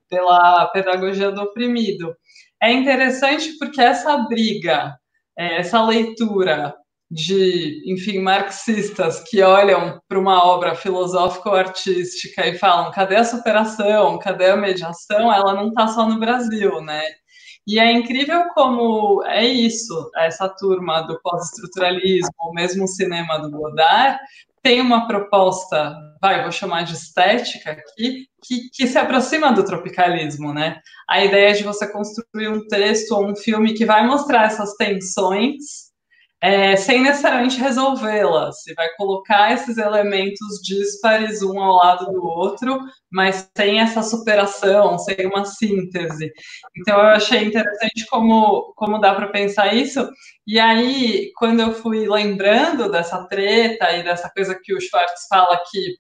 pela 0.08 0.68
pedagogia 0.68 1.32
do 1.32 1.42
oprimido. 1.42 2.16
É 2.62 2.72
interessante 2.72 3.58
porque 3.58 3.82
essa 3.82 4.18
briga 4.28 4.99
é, 5.40 5.60
essa 5.60 5.82
leitura 5.82 6.76
de, 7.10 7.82
enfim, 7.92 8.20
marxistas 8.20 9.24
que 9.28 9.42
olham 9.42 10.00
para 10.08 10.20
uma 10.20 10.46
obra 10.46 10.76
filosófica 10.76 11.50
ou 11.50 11.56
artística 11.56 12.46
e 12.46 12.58
falam 12.58 12.92
cadê 12.92 13.16
a 13.16 13.24
superação, 13.24 14.20
cadê 14.20 14.52
a 14.52 14.58
mediação, 14.58 15.34
ela 15.34 15.54
não 15.54 15.70
está 15.70 15.88
só 15.88 16.08
no 16.08 16.20
Brasil, 16.20 16.82
né? 16.82 17.02
E 17.66 17.80
é 17.80 17.92
incrível 17.92 18.50
como 18.54 19.24
é 19.26 19.46
isso, 19.46 20.12
essa 20.18 20.50
turma 20.50 21.02
do 21.02 21.20
pós-estruturalismo, 21.22 22.34
ou 22.40 22.54
mesmo 22.54 22.84
o 22.84 22.88
cinema 22.88 23.38
do 23.40 23.50
Godard, 23.50 24.20
tem 24.62 24.82
uma 24.82 25.08
proposta, 25.08 25.96
vai, 26.22 26.42
vou 26.42 26.52
chamar 26.52 26.84
de 26.84 26.94
estética 26.94 27.72
aqui, 27.72 28.28
que, 28.44 28.70
que, 28.74 28.88
se 28.88 28.98
aproxima 28.98 29.52
do 29.52 29.64
tropicalismo, 29.64 30.54
né? 30.54 30.80
A 31.10 31.24
ideia 31.24 31.54
de 31.54 31.64
você 31.64 31.88
construir 31.88 32.50
um 32.50 32.68
texto 32.68 33.12
ou 33.12 33.30
um 33.30 33.36
filme 33.36 33.74
que 33.74 33.86
vai 33.86 34.06
mostrar 34.06 34.46
essas 34.46 34.76
tensões 34.76 35.90
é, 36.42 36.76
sem 36.76 37.02
necessariamente 37.02 37.60
resolvê-las. 37.60 38.62
Você 38.62 38.74
vai 38.74 38.88
colocar 38.96 39.52
esses 39.54 39.78
elementos 39.78 40.62
díspares 40.64 41.42
um 41.42 41.60
ao 41.60 41.76
lado 41.78 42.06
do 42.12 42.24
outro, 42.24 42.80
mas 43.12 43.50
sem 43.58 43.80
essa 43.80 44.02
superação, 44.02 44.98
sem 44.98 45.26
uma 45.26 45.44
síntese. 45.46 46.32
Então, 46.78 46.98
eu 46.98 47.08
achei 47.08 47.44
interessante 47.44 48.06
como, 48.10 48.74
como 48.76 49.00
dá 49.00 49.14
para 49.14 49.28
pensar 49.28 49.74
isso. 49.74 50.10
E 50.48 50.60
aí, 50.60 51.32
quando 51.36 51.60
eu 51.60 51.74
fui 51.74 52.08
lembrando 52.08 52.90
dessa 52.90 53.26
treta 53.28 53.92
e 53.92 54.04
dessa 54.04 54.30
coisa 54.30 54.58
que 54.64 54.74
o 54.74 54.80
Schwartz 54.80 55.28
fala 55.30 55.60
que 55.70 55.98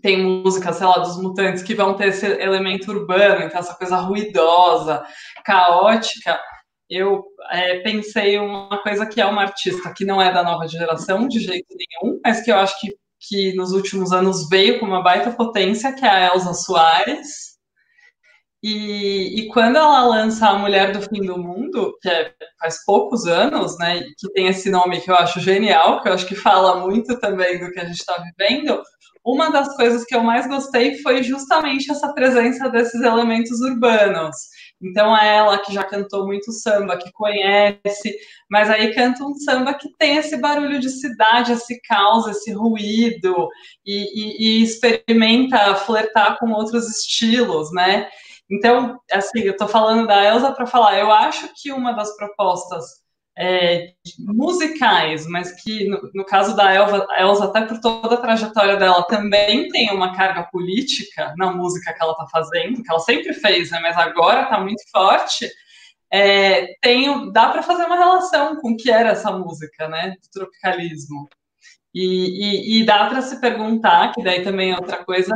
tem 0.00 0.22
música, 0.22 0.72
sei 0.72 0.86
lá, 0.86 0.98
dos 0.98 1.20
mutantes 1.20 1.62
que 1.62 1.74
vão 1.74 1.94
ter 1.94 2.08
esse 2.08 2.26
elemento 2.26 2.90
urbano, 2.90 3.44
então 3.44 3.60
essa 3.60 3.74
coisa 3.74 3.96
ruidosa, 3.96 5.04
caótica, 5.44 6.40
eu 6.88 7.24
é, 7.50 7.80
pensei 7.80 8.38
uma 8.38 8.82
coisa 8.82 9.06
que 9.06 9.20
é 9.20 9.26
uma 9.26 9.42
artista 9.42 9.92
que 9.96 10.04
não 10.04 10.20
é 10.20 10.32
da 10.32 10.42
nova 10.42 10.68
geração 10.68 11.26
de 11.26 11.40
jeito 11.40 11.68
nenhum, 11.70 12.20
mas 12.22 12.42
que 12.42 12.50
eu 12.50 12.56
acho 12.56 12.78
que, 12.80 12.94
que 13.18 13.54
nos 13.54 13.72
últimos 13.72 14.12
anos 14.12 14.48
veio 14.48 14.78
com 14.78 14.86
uma 14.86 15.02
baita 15.02 15.30
potência, 15.30 15.94
que 15.94 16.04
é 16.04 16.08
a 16.08 16.34
Elsa 16.34 16.52
Soares. 16.52 17.52
E, 18.62 19.40
e 19.40 19.48
quando 19.48 19.76
ela 19.76 20.06
lança 20.06 20.46
A 20.48 20.58
Mulher 20.58 20.92
do 20.92 21.02
Fim 21.02 21.22
do 21.22 21.36
Mundo, 21.36 21.96
que 22.00 22.08
é, 22.08 22.32
faz 22.60 22.84
poucos 22.84 23.26
anos, 23.26 23.76
né, 23.78 24.02
que 24.18 24.32
tem 24.34 24.46
esse 24.46 24.70
nome 24.70 25.00
que 25.00 25.10
eu 25.10 25.16
acho 25.16 25.40
genial, 25.40 26.00
que 26.02 26.08
eu 26.08 26.12
acho 26.12 26.26
que 26.26 26.36
fala 26.36 26.78
muito 26.86 27.18
também 27.18 27.58
do 27.58 27.70
que 27.72 27.80
a 27.80 27.84
gente 27.86 27.98
está 27.98 28.22
vivendo, 28.22 28.80
uma 29.24 29.50
das 29.50 29.76
coisas 29.76 30.04
que 30.04 30.14
eu 30.14 30.22
mais 30.22 30.48
gostei 30.48 30.98
foi 30.98 31.22
justamente 31.22 31.90
essa 31.90 32.12
presença 32.12 32.68
desses 32.68 33.00
elementos 33.00 33.60
urbanos. 33.60 34.36
Então, 34.82 35.16
é 35.16 35.36
ela 35.36 35.58
que 35.58 35.72
já 35.72 35.84
cantou 35.84 36.26
muito 36.26 36.50
samba, 36.50 36.96
que 36.96 37.10
conhece, 37.12 38.16
mas 38.50 38.68
aí 38.68 38.92
canta 38.92 39.24
um 39.24 39.34
samba 39.34 39.74
que 39.74 39.88
tem 39.96 40.16
esse 40.16 40.36
barulho 40.38 40.80
de 40.80 40.90
cidade, 40.90 41.52
esse 41.52 41.80
caos, 41.82 42.26
esse 42.26 42.52
ruído, 42.52 43.48
e, 43.86 44.06
e, 44.12 44.60
e 44.60 44.62
experimenta 44.64 45.76
flertar 45.76 46.36
com 46.38 46.50
outros 46.50 46.88
estilos, 46.88 47.72
né? 47.72 48.08
Então, 48.50 49.00
assim, 49.10 49.40
eu 49.40 49.52
estou 49.52 49.68
falando 49.68 50.06
da 50.06 50.24
Elsa 50.24 50.52
para 50.52 50.66
falar, 50.66 50.98
eu 50.98 51.10
acho 51.10 51.48
que 51.54 51.72
uma 51.72 51.92
das 51.92 52.14
propostas 52.16 53.01
é, 53.36 53.92
musicais, 54.18 55.26
mas 55.26 55.52
que 55.62 55.88
no, 55.88 56.10
no 56.14 56.24
caso 56.24 56.54
da 56.54 56.74
Elsa, 56.74 57.06
Elsa, 57.18 57.44
até 57.46 57.62
por 57.62 57.80
toda 57.80 58.14
a 58.14 58.20
trajetória 58.20 58.76
dela, 58.76 59.06
também 59.06 59.68
tem 59.68 59.90
uma 59.90 60.14
carga 60.14 60.42
política 60.44 61.34
na 61.36 61.52
música 61.52 61.92
que 61.92 62.02
ela 62.02 62.12
está 62.12 62.26
fazendo, 62.26 62.82
que 62.82 62.90
ela 62.90 63.00
sempre 63.00 63.32
fez, 63.32 63.70
né, 63.70 63.80
mas 63.80 63.96
agora 63.96 64.42
está 64.42 64.60
muito 64.60 64.82
forte. 64.90 65.48
É, 66.12 66.74
tem, 66.82 67.32
dá 67.32 67.48
para 67.48 67.62
fazer 67.62 67.84
uma 67.84 67.96
relação 67.96 68.56
com 68.56 68.72
o 68.72 68.76
que 68.76 68.90
era 68.90 69.10
essa 69.10 69.30
música, 69.32 69.88
né, 69.88 70.10
do 70.10 70.30
tropicalismo. 70.30 71.28
E, 71.94 72.78
e, 72.78 72.80
e 72.80 72.86
dá 72.86 73.06
para 73.06 73.22
se 73.22 73.40
perguntar, 73.40 74.12
que 74.12 74.22
daí 74.22 74.42
também 74.42 74.72
é 74.72 74.76
outra 74.76 75.04
coisa, 75.04 75.34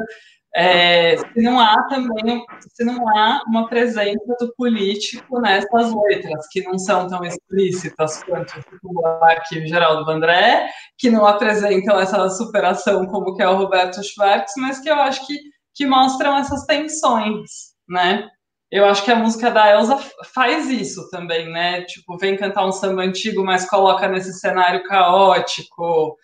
é, 0.58 1.18
se 1.18 1.42
não 1.42 1.60
há 1.60 1.82
também, 1.86 2.42
se 2.72 2.82
não 2.82 3.06
há 3.10 3.42
uma 3.46 3.68
presença 3.68 4.34
do 4.40 4.54
político 4.56 5.38
nessas 5.38 5.92
letras, 5.94 6.46
que 6.50 6.62
não 6.62 6.78
são 6.78 7.06
tão 7.08 7.22
explícitas 7.22 8.22
quanto 8.24 8.54
o 8.82 9.06
aqui 9.24 9.58
o 9.58 9.66
Geraldo 9.66 10.06
Vandré, 10.06 10.66
que 10.96 11.10
não 11.10 11.26
apresentam 11.26 12.00
essa 12.00 12.30
superação 12.30 13.06
como 13.06 13.34
que 13.36 13.42
é 13.42 13.48
o 13.48 13.56
Roberto 13.56 14.02
Schwartz, 14.02 14.54
mas 14.56 14.80
que 14.80 14.88
eu 14.88 14.94
acho 14.94 15.26
que, 15.26 15.38
que 15.74 15.84
mostram 15.84 16.38
essas 16.38 16.64
tensões, 16.64 17.50
né? 17.86 18.26
Eu 18.70 18.86
acho 18.86 19.04
que 19.04 19.12
a 19.12 19.16
música 19.16 19.50
da 19.50 19.70
Elsa 19.70 19.98
faz 20.34 20.70
isso 20.70 21.08
também, 21.10 21.50
né? 21.52 21.82
Tipo, 21.82 22.16
vem 22.16 22.34
cantar 22.34 22.66
um 22.66 22.72
samba 22.72 23.02
antigo, 23.02 23.44
mas 23.44 23.68
coloca 23.68 24.08
nesse 24.08 24.32
cenário 24.32 24.82
caótico, 24.84 26.16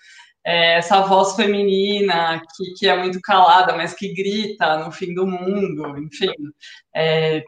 é, 0.45 0.75
essa 0.79 1.01
voz 1.03 1.35
feminina 1.37 2.41
que, 2.57 2.75
que 2.75 2.89
é 2.89 2.97
muito 2.97 3.21
calada, 3.21 3.77
mas 3.77 3.95
que 3.95 4.13
grita 4.13 4.79
no 4.79 4.91
fim 4.91 5.15
do 5.15 5.27
mundo, 5.27 5.99
enfim. 5.99 6.33
É, 6.95 7.43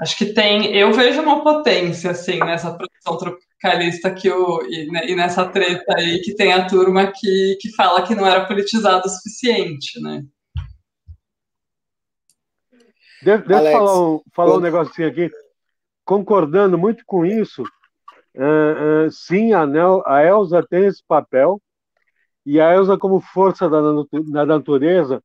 Acho 0.00 0.16
que 0.18 0.26
tem, 0.26 0.76
eu 0.76 0.92
vejo 0.92 1.22
uma 1.22 1.42
potência 1.42 2.10
assim 2.10 2.38
nessa 2.38 2.74
produção 2.74 3.16
tropicalista 3.16 4.12
que 4.12 4.30
o 4.30 4.62
e, 4.68 4.90
né, 4.90 5.06
e, 5.08 5.16
nessa 5.16 5.48
treta 5.48 5.94
aí 5.96 6.20
que 6.20 6.34
tem 6.34 6.52
a 6.52 6.66
turma 6.66 7.10
que, 7.10 7.56
que 7.60 7.74
fala 7.74 8.06
que 8.06 8.14
não 8.14 8.26
era 8.26 8.44
politizado 8.46 9.06
o 9.06 9.08
suficiente, 9.08 10.00
né? 10.02 10.22
Deixa, 13.22 13.42
eu 13.42 13.72
falar, 13.72 14.00
um, 14.00 14.20
falar 14.34 14.56
um 14.56 14.60
negocinho 14.60 15.08
aqui. 15.08 15.30
Concordando 16.04 16.76
muito 16.78 17.02
com 17.06 17.24
isso, 17.24 17.62
uh, 18.36 19.06
uh, 19.06 19.10
sim, 19.10 19.52
a, 19.52 19.66
Nel, 19.66 20.02
a 20.06 20.22
Elsa 20.22 20.62
tem 20.62 20.84
esse 20.84 21.02
papel, 21.08 21.60
e 22.46 22.60
a 22.60 22.72
Elsa, 22.72 22.96
como 22.96 23.20
força 23.20 23.68
da, 23.68 24.46
natureza, 24.46 25.20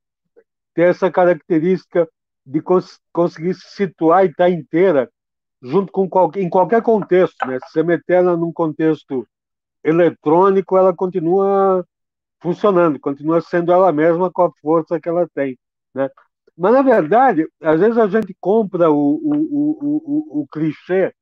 tem 0.73 0.85
essa 0.85 1.11
característica 1.11 2.09
de 2.43 2.59
cons 2.61 2.99
conseguir 3.13 3.53
se 3.53 3.75
situar 3.75 4.25
e 4.25 4.29
estar 4.29 4.49
inteira 4.49 5.07
junto 5.61 5.91
com 5.91 6.09
em 6.35 6.49
qualquer 6.49 6.81
contexto, 6.81 7.45
né? 7.45 7.59
Se 7.59 7.73
você 7.73 7.83
meter 7.83 8.15
ela 8.15 8.35
num 8.35 8.51
contexto 8.51 9.27
eletrônico, 9.83 10.75
ela 10.75 10.95
continua 10.95 11.85
funcionando, 12.41 12.99
continua 12.99 13.39
sendo 13.39 13.71
ela 13.71 13.91
mesma 13.91 14.31
com 14.31 14.41
a 14.41 14.51
força 14.59 14.99
que 14.99 15.07
ela 15.07 15.27
tem, 15.35 15.59
né? 15.93 16.09
Mas 16.57 16.73
na 16.73 16.81
verdade, 16.81 17.47
às 17.61 17.79
vezes 17.79 17.99
a 17.99 18.07
gente 18.07 18.35
compra 18.39 18.89
o, 18.89 18.95
o, 18.95 20.39
o, 20.39 20.41
o 20.41 20.47
clichê, 20.51 21.13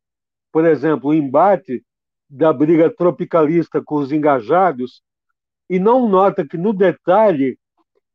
por 0.49 0.65
exemplo, 0.65 1.09
o 1.09 1.13
embate 1.13 1.83
da 2.29 2.53
briga 2.53 2.89
tropicalista 2.89 3.81
com 3.83 3.95
os 3.95 4.13
engajados 4.13 5.01
e 5.69 5.79
não 5.79 6.07
nota 6.07 6.45
que 6.45 6.57
no 6.57 6.73
detalhe 6.73 7.57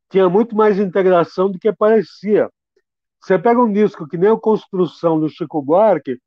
tinha 0.09 0.27
muito 0.29 0.55
mais 0.55 0.77
integração 0.77 1.49
do 1.49 1.57
que 1.57 1.71
parecia. 1.71 2.49
Você 3.21 3.39
pega 3.39 3.61
um 3.61 3.71
disco 3.71 4.07
que 4.07 4.17
nem 4.17 4.29
a 4.29 4.37
Construção 4.37 5.19
do 5.19 5.29
Chico 5.29 5.61
Buarque, 5.61 6.19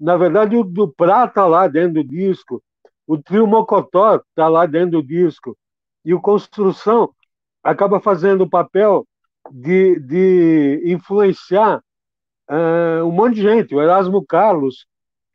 na 0.00 0.16
verdade 0.16 0.56
o 0.56 0.64
do 0.64 0.92
Prata 0.92 1.28
está 1.28 1.46
lá 1.46 1.68
dentro 1.68 2.02
do 2.02 2.04
disco, 2.04 2.62
o 3.06 3.16
trio 3.16 3.46
Mocotó 3.46 4.16
está 4.16 4.48
lá 4.48 4.66
dentro 4.66 5.02
do 5.02 5.06
disco, 5.06 5.56
e 6.04 6.12
o 6.12 6.20
Construção 6.20 7.14
acaba 7.62 8.00
fazendo 8.00 8.42
o 8.42 8.50
papel 8.50 9.06
de, 9.50 9.98
de 10.00 10.82
influenciar 10.84 11.82
uh, 12.50 13.04
um 13.04 13.12
monte 13.12 13.36
de 13.36 13.42
gente. 13.42 13.74
O 13.74 13.80
Erasmo 13.80 14.24
Carlos, 14.24 14.86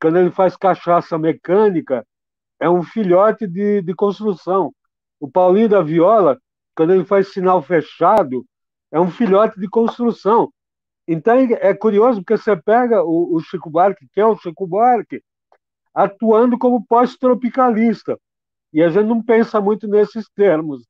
quando 0.02 0.18
ele 0.18 0.32
faz 0.32 0.56
cachaça 0.56 1.18
mecânica, 1.18 2.06
é 2.60 2.70
um 2.70 2.84
filhote 2.84 3.48
de, 3.48 3.82
de 3.82 3.94
construção. 3.94 4.74
O 5.20 5.30
Paulinho 5.30 5.70
da 5.70 5.82
Viola, 5.82 6.40
quando 6.76 6.94
ele 6.94 7.06
faz 7.06 7.32
sinal 7.32 7.62
fechado, 7.62 8.46
é 8.92 9.00
um 9.00 9.12
filhote 9.12 9.60
de 9.60 9.68
construção. 9.68 10.52
Então 11.08 11.36
é 11.36 11.74
curioso 11.74 12.22
porque 12.22 12.38
você 12.38 12.56
pega 12.56 13.04
o, 13.04 13.36
o 13.36 13.40
Chico 13.40 13.70
Buarque, 13.70 14.08
que 14.12 14.20
é 14.20 14.26
o 14.26 14.38
Chico 14.38 14.68
Buarque, 14.68 15.22
atuando 15.94 16.58
como 16.58 16.86
pós-tropicalista. 16.86 18.20
E 18.74 18.84
a 18.84 18.90
gente 18.90 19.08
não 19.08 19.24
pensa 19.24 19.62
muito 19.62 19.88
nesses 19.88 20.30
termos. 20.36 20.86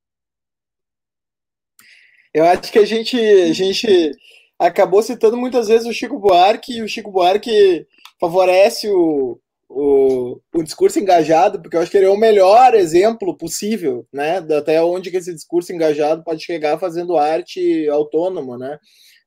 Eu 2.34 2.46
acho 2.46 2.72
que 2.72 2.80
a 2.80 2.86
gente, 2.86 3.18
a 3.18 3.54
gente 3.54 4.12
acabou 4.60 5.02
citando 5.02 5.38
muitas 5.38 5.68
vezes 5.68 5.88
o 5.88 5.94
Chico 5.94 6.20
Buarque, 6.20 6.78
e 6.78 6.82
o 6.82 6.88
Chico 6.90 7.12
Buarque 7.12 7.88
favorece 8.20 8.90
o, 8.90 9.40
o, 9.70 10.40
o 10.54 10.64
discurso 10.64 11.00
engajado, 11.00 11.62
porque 11.62 11.76
eu 11.76 11.82
acho 11.82 11.92
que 11.92 11.98
ele 11.98 12.06
é 12.06 12.10
o 12.10 12.18
melhor 12.18 12.74
exemplo 12.74 13.38
possível, 13.38 14.08
né? 14.14 14.38
Até 14.58 14.82
onde 14.82 15.12
que 15.12 15.18
esse 15.18 15.34
discurso 15.34 15.74
engajado 15.74 16.24
pode 16.24 16.44
chegar 16.44 16.80
fazendo 16.80 17.18
arte 17.18 17.88
autônoma, 17.90 18.58
né? 18.58 18.80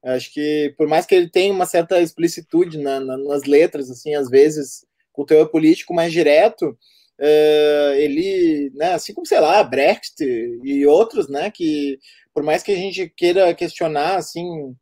Acho 0.02 0.32
que, 0.32 0.74
por 0.78 0.88
mais 0.88 1.04
que 1.04 1.14
ele 1.14 1.28
tenha 1.28 1.52
uma 1.52 1.66
certa 1.66 2.00
explicitude 2.00 2.78
na, 2.78 3.00
na, 3.00 3.18
nas 3.18 3.44
letras, 3.44 3.90
assim, 3.90 4.14
às 4.14 4.30
vezes, 4.30 4.86
o 5.14 5.26
teor 5.26 5.48
político 5.50 5.92
mais 5.92 6.10
direto, 6.10 6.70
uh, 6.70 7.92
ele, 7.96 8.72
né, 8.74 8.94
assim 8.94 9.12
como, 9.12 9.26
sei 9.26 9.40
lá, 9.40 9.62
Brecht 9.62 10.22
e 10.22 10.86
outros, 10.86 11.28
né, 11.28 11.50
que, 11.50 11.98
por 12.32 12.42
mais 12.42 12.62
que 12.62 12.72
a 12.72 12.76
gente 12.76 13.12
queira 13.14 13.54
questionar, 13.54 14.16
assim, 14.16 14.74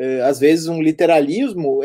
uh, 0.00 0.24
às 0.24 0.38
vezes 0.38 0.68
um 0.68 0.80
literalismo, 0.80 1.80
uh, 1.80 1.84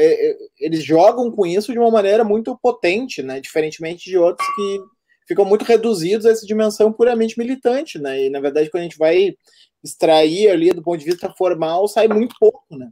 eles 0.59 0.83
jogam 0.83 1.31
com 1.31 1.45
isso 1.45 1.71
de 1.71 1.79
uma 1.79 1.91
maneira 1.91 2.23
muito 2.23 2.57
potente, 2.61 3.21
né, 3.21 3.39
diferentemente 3.39 4.09
de 4.09 4.17
outros 4.17 4.47
que 4.55 4.79
ficam 5.27 5.45
muito 5.45 5.63
reduzidos 5.63 6.25
a 6.25 6.31
essa 6.31 6.45
dimensão 6.45 6.91
puramente 6.91 7.37
militante, 7.37 7.99
né, 7.99 8.25
e, 8.25 8.29
na 8.29 8.39
verdade, 8.39 8.69
quando 8.69 8.81
a 8.81 8.83
gente 8.83 8.97
vai 8.97 9.35
extrair 9.83 10.49
ali 10.49 10.71
do 10.71 10.81
ponto 10.81 10.99
de 10.99 11.05
vista 11.05 11.33
formal 11.37 11.87
sai 11.87 12.07
muito 12.07 12.35
pouco, 12.39 12.63
né? 12.71 12.89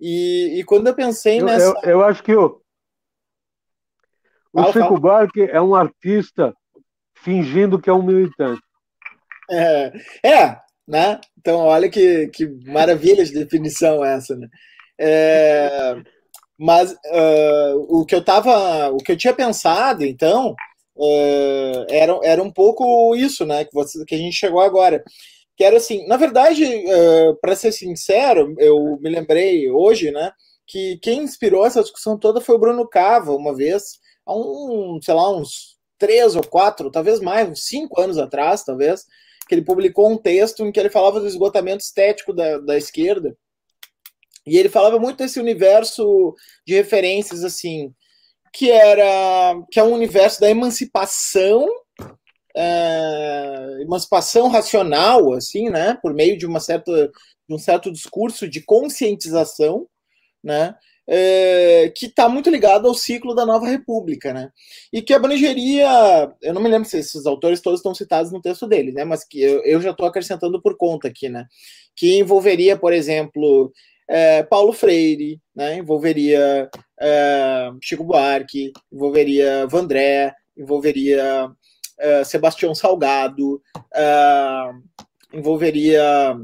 E, 0.00 0.58
e 0.58 0.64
quando 0.64 0.86
eu 0.86 0.94
pensei 0.94 1.40
eu, 1.40 1.46
nessa. 1.46 1.74
Eu, 1.82 1.90
eu, 1.90 2.04
acho 2.04 2.22
que 2.22 2.34
o, 2.34 2.60
o 4.52 4.60
fala, 4.60 4.72
Chico 4.72 4.84
fala. 4.84 5.00
Buarque 5.00 5.42
é 5.42 5.60
um 5.60 5.74
artista 5.74 6.54
fingindo 7.14 7.80
que 7.80 7.90
é 7.90 7.92
um 7.92 8.02
militante. 8.02 8.62
É, 9.50 9.92
é 10.24 10.60
né? 10.86 11.20
Então, 11.42 11.58
olha 11.60 11.90
que, 11.90 12.28
que 12.28 12.46
maravilha 12.64 13.24
de 13.24 13.32
definição 13.32 14.04
essa, 14.04 14.36
né? 14.36 14.46
É, 14.96 15.96
mas 16.56 16.92
uh, 16.92 17.76
o 17.88 18.06
que 18.06 18.14
eu 18.14 18.24
tava, 18.24 18.90
o 18.90 18.98
que 18.98 19.10
eu 19.10 19.16
tinha 19.16 19.34
pensado, 19.34 20.04
então, 20.04 20.54
uh, 20.96 21.86
era, 21.90 22.20
era 22.22 22.42
um 22.42 22.50
pouco 22.52 23.16
isso, 23.16 23.44
né? 23.44 23.64
Que, 23.64 23.74
você, 23.74 24.04
que 24.04 24.14
a 24.14 24.18
gente 24.18 24.36
chegou 24.36 24.60
agora 24.60 25.02
que 25.56 25.64
era 25.64 25.76
assim, 25.76 26.06
na 26.06 26.16
verdade, 26.16 26.64
uh, 26.64 27.30
eh, 27.30 27.34
para 27.40 27.54
ser 27.54 27.72
sincero, 27.72 28.54
eu 28.58 28.98
me 29.00 29.10
lembrei 29.10 29.70
hoje, 29.70 30.10
né, 30.10 30.32
que 30.66 30.98
quem 30.98 31.22
inspirou 31.22 31.66
essa 31.66 31.82
discussão 31.82 32.18
toda 32.18 32.40
foi 32.40 32.54
o 32.56 32.58
Bruno 32.58 32.88
Cava, 32.88 33.32
uma 33.32 33.54
vez, 33.54 33.98
há 34.24 34.34
um, 34.34 34.98
sei 35.02 35.14
lá, 35.14 35.30
uns 35.30 35.76
três 35.98 36.34
ou 36.34 36.42
quatro, 36.42 36.90
talvez 36.90 37.20
mais, 37.20 37.48
uns 37.48 37.64
cinco 37.66 38.00
anos 38.00 38.18
atrás, 38.18 38.64
talvez, 38.64 39.04
que 39.46 39.54
ele 39.54 39.64
publicou 39.64 40.10
um 40.10 40.16
texto 40.16 40.64
em 40.64 40.72
que 40.72 40.78
ele 40.78 40.90
falava 40.90 41.20
do 41.20 41.26
esgotamento 41.26 41.82
estético 41.82 42.32
da, 42.32 42.58
da 42.58 42.76
esquerda, 42.76 43.36
e 44.46 44.58
ele 44.58 44.68
falava 44.68 44.98
muito 44.98 45.18
desse 45.18 45.38
universo 45.38 46.34
de 46.66 46.74
referências, 46.74 47.44
assim, 47.44 47.94
que 48.52 48.70
era 48.70 49.54
que 49.70 49.78
é 49.78 49.84
um 49.84 49.92
universo 49.92 50.40
da 50.40 50.50
emancipação 50.50 51.66
é, 52.54 53.78
emancipação 53.80 54.48
racional, 54.48 55.32
assim, 55.32 55.70
né, 55.70 55.98
por 56.02 56.12
meio 56.12 56.36
de 56.36 56.46
uma 56.46 56.60
certa 56.60 57.10
de 57.48 57.54
um 57.54 57.58
certo 57.58 57.90
discurso 57.90 58.48
de 58.48 58.62
conscientização, 58.62 59.86
né, 60.42 60.74
é, 61.08 61.92
que 61.96 62.06
está 62.06 62.28
muito 62.28 62.50
ligado 62.50 62.86
ao 62.86 62.94
ciclo 62.94 63.34
da 63.34 63.44
Nova 63.44 63.66
República, 63.66 64.32
né, 64.32 64.50
e 64.92 65.02
que 65.02 65.14
abrangeria, 65.14 65.88
eu 66.42 66.54
não 66.54 66.62
me 66.62 66.68
lembro 66.68 66.88
se 66.88 66.98
esses 66.98 67.26
autores 67.26 67.60
todos 67.60 67.80
estão 67.80 67.94
citados 67.94 68.32
no 68.32 68.40
texto 68.40 68.66
dele, 68.66 68.92
né, 68.92 69.04
mas 69.04 69.24
que 69.24 69.40
eu, 69.40 69.62
eu 69.64 69.80
já 69.80 69.90
estou 69.90 70.06
acrescentando 70.06 70.60
por 70.60 70.76
conta 70.76 71.08
aqui, 71.08 71.28
né, 71.28 71.46
que 71.96 72.18
envolveria, 72.18 72.76
por 72.76 72.92
exemplo, 72.92 73.72
é, 74.08 74.42
Paulo 74.42 74.72
Freire, 74.72 75.40
né, 75.54 75.78
envolveria 75.78 76.68
é, 77.00 77.70
Chico 77.82 78.04
Buarque, 78.04 78.72
envolveria 78.92 79.66
Vandré, 79.66 80.34
envolveria 80.56 81.46
uh, 81.46 82.24
Sebastião 82.24 82.74
Salgado, 82.74 83.60
uh, 83.76 84.82
envolveria, 85.32 86.36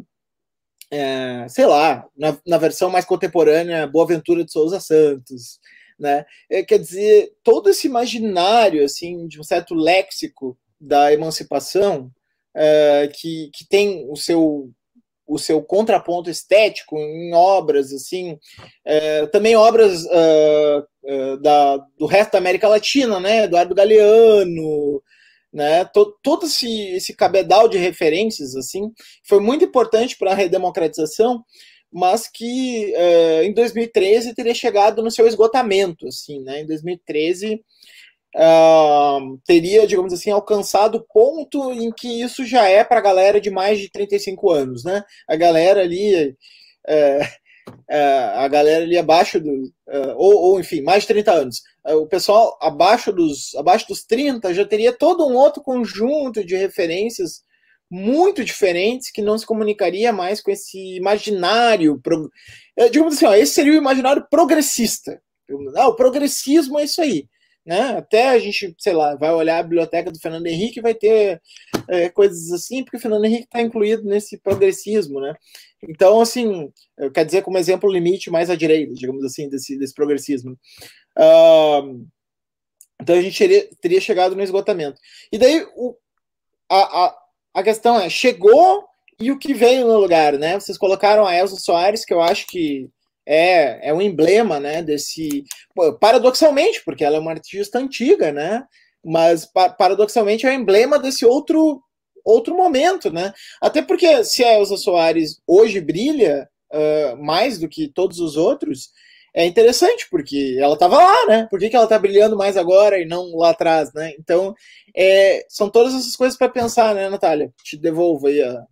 uh, 0.93 1.49
sei 1.49 1.67
lá, 1.67 2.07
na, 2.17 2.39
na, 2.47 2.59
versão 2.59 2.91
mais 2.91 3.05
contemporânea, 3.05 3.87
Boaventura 3.87 4.45
de 4.45 4.53
Souza 4.53 4.81
Santos, 4.81 5.59
né? 5.99 6.25
É, 6.51 6.63
quer 6.63 6.79
dizer, 6.79 7.33
todo 7.43 7.69
esse 7.71 7.87
imaginário, 7.87 8.85
assim, 8.85 9.27
de 9.27 9.41
um 9.41 9.45
certo 9.45 9.75
léxico 9.75 10.57
da 10.81 11.13
emancipação, 11.13 12.11
que, 13.15 13.51
que 13.55 13.67
tem 13.69 14.07
o 14.11 14.17
seu 14.17 14.71
o 15.27 15.39
seu 15.39 15.63
contraponto 15.63 16.31
estético 16.31 16.99
em 16.99 17.35
obras 17.35 17.93
assim 17.93 18.39
também 19.31 19.55
obras 19.55 20.05
uh, 20.05 20.87
uh, 21.05 21.37
da, 21.37 21.77
do 21.99 22.07
resto 22.07 22.33
da 22.33 22.39
América 22.39 22.67
Latina 22.67 23.21
né 23.21 23.45
Eduardo 23.45 23.75
Galeano 23.75 25.03
né? 25.53 25.85
Todo, 26.23 26.47
esse, 26.47 26.91
esse 26.91 27.15
cabedal 27.15 27.69
de 27.69 27.79
referências 27.79 28.55
assim 28.55 28.93
foi 29.27 29.41
muito 29.41 29.65
importante 29.65 30.17
para 30.17 30.33
a 30.33 30.35
redemocratização, 30.35 31.43
mas 31.93 32.29
que 32.29 32.93
uh, 32.95 33.43
em 33.45 33.53
2013 33.53 34.35
teria 34.35 34.55
chegado 34.55 35.03
no 35.03 35.11
seu 35.11 35.27
esgotamento, 35.27 36.07
assim, 36.07 36.41
né? 36.43 36.61
Em 36.61 36.67
2013 36.67 37.55
uh, 37.55 37.61
ah, 38.37 39.19
teria, 39.47 39.87
digamos 39.87 40.13
assim, 40.13 40.31
alcançado 40.31 40.99
o 40.99 41.07
ponto 41.13 41.73
em 41.73 41.91
que 41.91 42.21
isso 42.23 42.45
já 42.45 42.69
é 42.69 42.85
para 42.85 42.99
a 42.99 43.03
galera 43.03 43.41
de 43.41 43.51
mais 43.51 43.79
de 43.79 43.91
35 43.91 44.51
anos, 44.51 44.85
né? 44.85 45.03
A 45.27 45.35
galera 45.37 45.81
ali 45.81 46.31
uh, 46.31 47.49
a 47.89 48.49
galera 48.49 48.85
ali 48.85 48.99
abaixo 48.99 49.41
do. 49.41 49.73
Ou, 50.17 50.35
ou, 50.35 50.61
enfim, 50.61 50.83
mais 50.83 51.03
de 51.03 51.09
30 51.09 51.33
anos. 51.33 51.63
Uh, 51.89 51.97
o 51.97 52.07
pessoal 52.07 52.59
abaixo 52.61 53.13
dos, 53.13 53.55
abaixo 53.55 53.87
dos 53.89 54.05
30 54.05 54.53
já 54.53 54.65
teria 54.65 54.93
todo 54.93 55.27
um 55.27 55.35
outro 55.35 55.63
conjunto 55.63 56.45
de 56.45 56.57
referências 56.57 57.43
muito 57.91 58.45
diferentes 58.45 59.11
que 59.11 59.23
não 59.23 59.39
se 59.39 59.47
comunicaria 59.47 60.13
mais 60.13 60.41
com 60.41 60.51
esse 60.51 60.97
imaginário. 60.97 62.01
Pro, 62.01 62.27
uh, 62.79 62.91
digamos 62.91 63.15
assim, 63.15 63.27
ó, 63.27 63.35
esse 63.35 63.55
seria 63.55 63.73
o 63.73 63.77
imaginário 63.77 64.27
progressista. 64.31 65.21
Ah, 65.77 65.89
o 65.89 65.97
progressismo 65.97 66.79
é 66.79 66.85
isso 66.85 67.01
aí. 67.01 67.27
Né? 67.65 67.99
Até 67.99 68.31
a 68.31 68.39
gente, 68.39 68.75
sei 68.79 68.95
lá, 68.95 69.15
vai 69.15 69.31
olhar 69.31 69.59
a 69.59 69.63
biblioteca 69.63 70.11
do 70.11 70.19
Fernando 70.19 70.47
Henrique 70.47 70.81
vai 70.81 70.95
ter 70.95 71.41
é, 71.89 72.09
coisas 72.09 72.53
assim, 72.53 72.85
porque 72.85 72.97
o 72.97 73.01
Fernando 73.01 73.25
Henrique 73.25 73.45
está 73.45 73.61
incluído 73.61 74.05
nesse 74.05 74.39
progressismo, 74.39 75.21
né? 75.21 75.35
Então, 75.83 76.21
assim, 76.21 76.73
quer 77.15 77.25
dizer, 77.25 77.43
como 77.43 77.59
exemplo 77.59 77.91
limite 77.91 78.31
mais 78.31 78.51
à 78.51 78.57
direita, 78.57 78.93
digamos 78.93 79.25
assim, 79.25 79.49
desse, 79.49 79.79
desse 79.79 79.95
progressismo. 79.95 80.59
Uh, 81.17 82.07
então 83.01 83.17
a 83.17 83.23
gente 83.23 83.39
teria, 83.39 83.69
teria, 83.81 84.01
chegado 84.01 84.35
no 84.35 84.43
esgotamento. 84.43 85.01
E 85.33 85.39
daí 85.39 85.65
o, 85.77 85.97
a, 86.69 87.07
a, 87.07 87.19
a 87.55 87.63
questão 87.63 87.99
é, 87.99 88.11
chegou 88.11 88.85
e 89.21 89.31
o 89.31 89.39
que 89.39 89.55
veio 89.55 89.87
no 89.87 89.99
lugar, 89.99 90.35
né? 90.39 90.59
Vocês 90.59 90.77
colocaram 90.77 91.27
a 91.27 91.35
Elsa 91.35 91.57
Soares, 91.57 92.05
que 92.05 92.13
eu 92.13 92.21
acho 92.21 92.47
que 92.47 92.89
é, 93.27 93.89
é 93.89 93.95
um 93.95 94.01
emblema, 94.01 94.59
né, 94.59 94.83
desse... 94.83 95.45
Paradoxalmente, 96.01 96.83
porque 96.85 97.05
ela 97.05 97.17
é 97.17 97.21
uma 97.21 97.33
artista 97.33 97.79
antiga, 97.79 98.33
né? 98.33 98.65
Mas, 99.09 99.51
paradoxalmente, 99.79 100.47
é 100.47 100.51
o 100.51 100.53
emblema 100.53 100.99
desse 100.99 101.25
outro 101.25 101.83
outro 102.25 102.55
momento, 102.55 103.11
né? 103.11 103.33
Até 103.61 103.81
porque 103.81 104.23
se 104.23 104.45
a 104.45 104.59
Elsa 104.59 104.77
Soares 104.77 105.41
hoje 105.47 105.81
brilha 105.81 106.47
uh, 106.71 107.17
mais 107.25 107.59
do 107.59 107.67
que 107.67 107.89
todos 107.89 108.21
os 108.21 108.37
outros, 108.37 108.91
é 109.35 109.47
interessante, 109.47 110.07
porque 110.11 110.57
ela 110.61 110.75
estava 110.75 110.99
lá, 110.99 111.27
né? 111.27 111.47
Por 111.51 111.59
que, 111.59 111.71
que 111.71 111.77
ela 111.77 111.85
está 111.87 111.99
brilhando 111.99 112.37
mais 112.37 112.57
agora 112.57 113.01
e 113.01 113.07
não 113.07 113.35
lá 113.37 113.51
atrás, 113.51 113.93
né? 113.95 114.13
Então, 114.19 114.55
é, 114.95 115.45
são 115.49 115.71
todas 115.71 115.95
essas 115.95 116.17
coisas 116.17 116.37
para 116.37 116.49
pensar, 116.49 116.95
né, 116.95 117.09
Natália? 117.09 117.51
Te 117.63 117.77
devolvo 117.77 118.27
aí 118.27 118.43
a, 118.43 118.63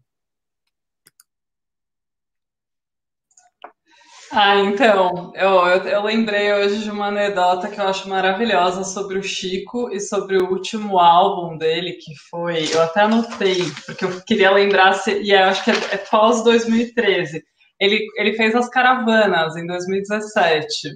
Ah, 4.38 4.56
então, 4.56 5.32
eu, 5.34 5.66
eu, 5.66 5.82
eu, 5.88 6.02
lembrei 6.02 6.52
hoje 6.52 6.84
de 6.84 6.90
uma 6.90 7.06
anedota 7.06 7.68
que 7.68 7.80
eu 7.80 7.88
acho 7.88 8.06
maravilhosa 8.06 8.84
sobre 8.84 9.18
o 9.18 9.22
Chico 9.22 9.90
e 9.90 9.98
sobre 9.98 10.36
o 10.36 10.50
último 10.50 10.98
álbum 10.98 11.56
dele, 11.56 11.94
que 11.94 12.14
foi. 12.28 12.68
Eu 12.70 12.82
até 12.82 13.00
anotei, 13.00 13.64
porque 13.86 14.04
eu 14.04 14.20
queria 14.20 14.50
lembrar, 14.50 14.92
se, 14.92 15.22
e 15.22 15.32
eu 15.32 15.44
acho 15.44 15.64
que 15.64 15.70
é, 15.70 15.74
é 15.92 15.96
pós 15.96 16.44
2013. 16.44 17.42
Ele, 17.80 18.06
ele 18.18 18.34
fez 18.34 18.54
as 18.54 18.68
caravanas 18.68 19.56
em 19.56 19.66
2017. 19.66 20.90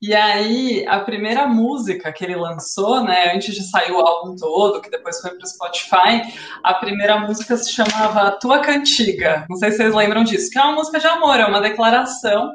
E 0.00 0.14
aí, 0.14 0.86
a 0.88 1.00
primeira 1.00 1.46
música 1.46 2.10
que 2.10 2.24
ele 2.24 2.36
lançou, 2.36 3.04
né, 3.04 3.34
antes 3.34 3.54
de 3.54 3.68
sair 3.68 3.92
o 3.92 3.98
álbum 3.98 4.34
todo, 4.34 4.80
que 4.80 4.88
depois 4.88 5.20
foi 5.20 5.32
para 5.32 5.44
o 5.44 5.46
Spotify, 5.46 6.32
a 6.64 6.72
primeira 6.72 7.18
música 7.20 7.54
se 7.58 7.70
chamava 7.70 8.38
Tua 8.40 8.60
Cantiga. 8.60 9.44
Não 9.46 9.58
sei 9.58 9.72
se 9.72 9.76
vocês 9.76 9.94
lembram 9.94 10.24
disso, 10.24 10.48
que 10.50 10.58
é 10.58 10.62
uma 10.62 10.76
música 10.76 10.98
de 10.98 11.06
amor, 11.06 11.38
é 11.38 11.44
uma 11.44 11.60
declaração 11.60 12.50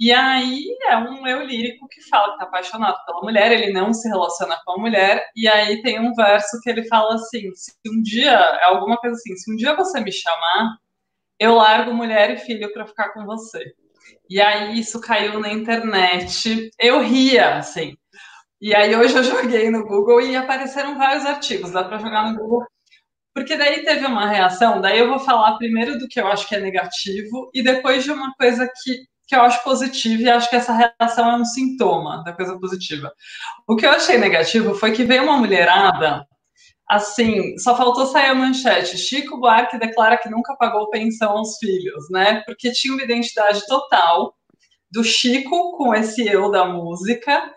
e 0.00 0.12
aí 0.12 0.64
é 0.88 0.96
um 0.96 1.26
eu 1.26 1.42
lírico 1.44 1.88
que 1.88 2.02
fala 2.08 2.28
que 2.28 2.32
está 2.34 2.44
apaixonado 2.44 2.96
pela 3.06 3.22
mulher, 3.22 3.52
ele 3.52 3.72
não 3.72 3.92
se 3.92 4.08
relaciona 4.08 4.56
com 4.64 4.72
a 4.72 4.78
mulher, 4.78 5.24
e 5.34 5.48
aí 5.48 5.82
tem 5.82 6.00
um 6.00 6.14
verso 6.14 6.60
que 6.62 6.70
ele 6.70 6.84
fala 6.88 7.14
assim: 7.14 7.50
se 7.54 7.72
um 7.88 8.02
dia, 8.02 8.32
é 8.32 8.64
alguma 8.64 8.96
coisa 8.98 9.16
assim, 9.16 9.36
se 9.36 9.52
um 9.52 9.56
dia 9.56 9.74
você 9.76 10.00
me 10.00 10.12
chamar, 10.12 10.76
eu 11.38 11.54
largo 11.56 11.92
mulher 11.92 12.30
e 12.30 12.38
filho 12.38 12.72
para 12.72 12.86
ficar 12.86 13.10
com 13.10 13.24
você. 13.24 13.74
E 14.30 14.40
aí 14.40 14.78
isso 14.78 15.00
caiu 15.00 15.40
na 15.40 15.52
internet, 15.52 16.70
eu 16.80 17.00
ria, 17.00 17.56
assim. 17.56 17.96
E 18.60 18.74
aí 18.74 18.94
hoje 18.96 19.14
eu 19.16 19.24
joguei 19.24 19.70
no 19.70 19.86
Google 19.86 20.20
e 20.20 20.36
apareceram 20.36 20.98
vários 20.98 21.26
artigos, 21.26 21.72
dá 21.72 21.84
para 21.84 21.98
jogar 21.98 22.30
no 22.30 22.38
Google. 22.38 22.66
Porque 23.34 23.56
daí 23.56 23.84
teve 23.84 24.06
uma 24.06 24.26
reação, 24.26 24.80
daí 24.80 24.98
eu 24.98 25.08
vou 25.08 25.18
falar 25.18 25.58
primeiro 25.58 25.98
do 25.98 26.08
que 26.08 26.18
eu 26.20 26.26
acho 26.26 26.48
que 26.48 26.54
é 26.54 26.60
negativo 26.60 27.50
e 27.52 27.62
depois 27.62 28.02
de 28.02 28.10
uma 28.10 28.32
coisa 28.34 28.66
que 28.82 29.06
que 29.26 29.34
eu 29.34 29.40
acho 29.42 29.62
positivo 29.64 30.22
e 30.22 30.30
acho 30.30 30.48
que 30.48 30.56
essa 30.56 30.72
reação 30.72 31.30
é 31.30 31.36
um 31.36 31.44
sintoma 31.44 32.22
da 32.24 32.32
coisa 32.32 32.58
positiva. 32.58 33.12
O 33.66 33.76
que 33.76 33.84
eu 33.84 33.90
achei 33.90 34.18
negativo 34.18 34.74
foi 34.74 34.92
que 34.92 35.04
veio 35.04 35.24
uma 35.24 35.36
mulherada, 35.36 36.24
assim, 36.88 37.58
só 37.58 37.76
faltou 37.76 38.06
sair 38.06 38.28
a 38.28 38.34
manchete. 38.34 38.96
Chico 38.96 39.38
Buarque 39.38 39.78
declara 39.78 40.16
que 40.16 40.30
nunca 40.30 40.56
pagou 40.56 40.90
pensão 40.90 41.32
aos 41.38 41.58
filhos, 41.58 42.08
né? 42.10 42.42
Porque 42.46 42.70
tinha 42.72 42.94
uma 42.94 43.02
identidade 43.02 43.66
total 43.66 44.34
do 44.90 45.02
Chico 45.02 45.76
com 45.76 45.92
esse 45.94 46.26
eu 46.26 46.50
da 46.50 46.64
música 46.64 47.52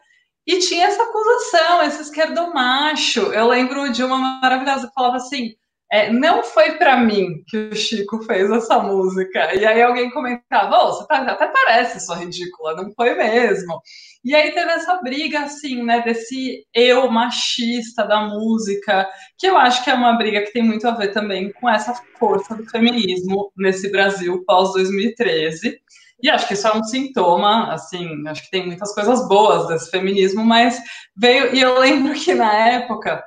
e 0.47 0.57
tinha 0.59 0.88
essa 0.88 1.03
acusação, 1.03 1.84
esse 1.84 2.01
esquerdomacho. 2.01 3.32
Eu 3.32 3.47
lembro 3.47 3.91
de 3.91 4.03
uma 4.03 4.17
maravilhosa 4.17 4.88
que 4.88 4.93
falava 4.93 5.17
assim: 5.17 5.53
é, 5.92 6.12
não 6.12 6.44
foi 6.44 6.74
para 6.74 6.98
mim 6.98 7.44
que 7.48 7.58
o 7.58 7.76
Chico 7.76 8.22
fez 8.24 8.50
essa 8.52 8.80
música. 8.80 9.56
E 9.56 9.66
aí 9.66 9.82
alguém 9.82 10.12
comentava, 10.12 10.78
oh, 10.78 10.94
você 10.94 11.08
tá, 11.08 11.18
até 11.24 11.48
parece 11.48 12.00
só 12.06 12.14
ridícula, 12.14 12.76
não 12.76 12.92
foi 12.94 13.16
mesmo. 13.16 13.82
E 14.24 14.36
aí 14.36 14.52
teve 14.52 14.72
essa 14.72 14.98
briga, 15.02 15.42
assim, 15.42 15.84
né, 15.84 16.02
desse 16.02 16.66
eu 16.74 17.10
machista 17.10 18.06
da 18.06 18.22
música, 18.22 19.10
que 19.38 19.48
eu 19.48 19.58
acho 19.58 19.84
que 19.84 19.90
é 19.90 19.94
uma 19.94 20.14
briga 20.14 20.42
que 20.42 20.54
tem 20.54 20.62
muito 20.62 20.88
a 20.88 20.92
ver 20.92 21.12
também 21.12 21.52
com 21.54 21.68
essa 21.68 21.94
força 22.20 22.56
do 22.56 22.70
feminismo 22.70 23.52
nesse 23.58 23.92
Brasil 23.92 24.44
pós-2013. 24.46 25.78
E 26.22 26.30
acho 26.30 26.48
que 26.48 26.54
isso 26.54 26.68
é 26.68 26.76
um 26.76 26.84
sintoma, 26.84 27.74
assim, 27.74 28.28
acho 28.28 28.44
que 28.44 28.52
tem 28.52 28.68
muitas 28.68 28.94
coisas 28.94 29.26
boas 29.28 29.68
desse 29.68 29.90
feminismo, 29.90 30.44
mas 30.44 30.80
veio, 31.16 31.56
e 31.56 31.62
eu 31.62 31.80
lembro 31.80 32.14
que 32.14 32.34
na 32.34 32.54
época 32.54 33.24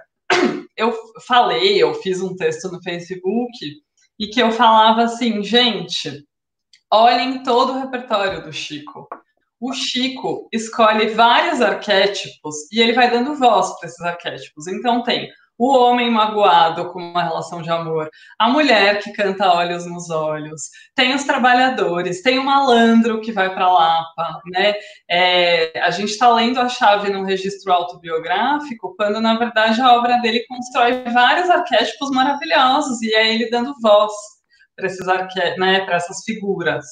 eu 0.77 0.95
falei, 1.27 1.83
eu 1.83 1.95
fiz 1.95 2.21
um 2.21 2.35
texto 2.35 2.71
no 2.71 2.83
Facebook 2.83 3.83
e 4.19 4.27
que 4.29 4.41
eu 4.41 4.51
falava 4.53 5.03
assim, 5.03 5.43
gente, 5.43 6.25
olhem 6.91 7.43
todo 7.43 7.73
o 7.73 7.81
repertório 7.81 8.43
do 8.43 8.53
Chico. 8.53 9.09
O 9.61 9.73
Chico 9.73 10.49
escolhe 10.53 11.11
vários 11.11 11.61
arquétipos 11.61 12.55
e 12.73 12.81
ele 12.81 12.93
vai 12.93 13.11
dando 13.11 13.37
voz 13.37 13.79
para 13.79 13.89
esses 13.89 14.01
arquétipos. 14.01 14.67
Então 14.67 15.03
tem 15.03 15.31
o 15.63 15.79
homem 15.79 16.11
magoado 16.11 16.91
com 16.91 16.99
uma 16.99 17.23
relação 17.23 17.63
de 17.63 17.71
amor, 17.71 18.11
a 18.37 18.49
mulher 18.49 18.99
que 19.01 19.13
canta 19.13 19.49
olhos 19.49 19.87
nos 19.87 20.11
olhos, 20.11 20.63
tem 20.93 21.15
os 21.15 21.23
trabalhadores, 21.23 22.21
tem 22.21 22.37
o 22.37 22.45
malandro 22.45 23.21
que 23.21 23.31
vai 23.31 23.55
para 23.55 23.73
Lapa, 23.73 24.41
né? 24.47 24.75
É, 25.09 25.79
a 25.81 25.93
gente 25.93 26.09
está 26.09 26.35
lendo 26.35 26.59
a 26.59 26.69
chave 26.69 27.11
num 27.11 27.23
registro 27.23 27.73
autobiográfico, 27.73 28.97
quando 28.97 29.21
na 29.21 29.39
verdade 29.39 29.81
a 29.81 29.93
obra 29.93 30.17
dele 30.17 30.45
constrói 30.49 31.05
vários 31.13 31.49
arquétipos 31.49 32.11
maravilhosos 32.11 33.01
e 33.01 33.15
é 33.15 33.33
ele 33.33 33.49
dando 33.49 33.73
voz 33.81 34.13
para 34.75 34.87
esses 34.87 35.07
né? 35.59 35.85
Para 35.85 35.95
essas 35.95 36.25
figuras. 36.25 36.85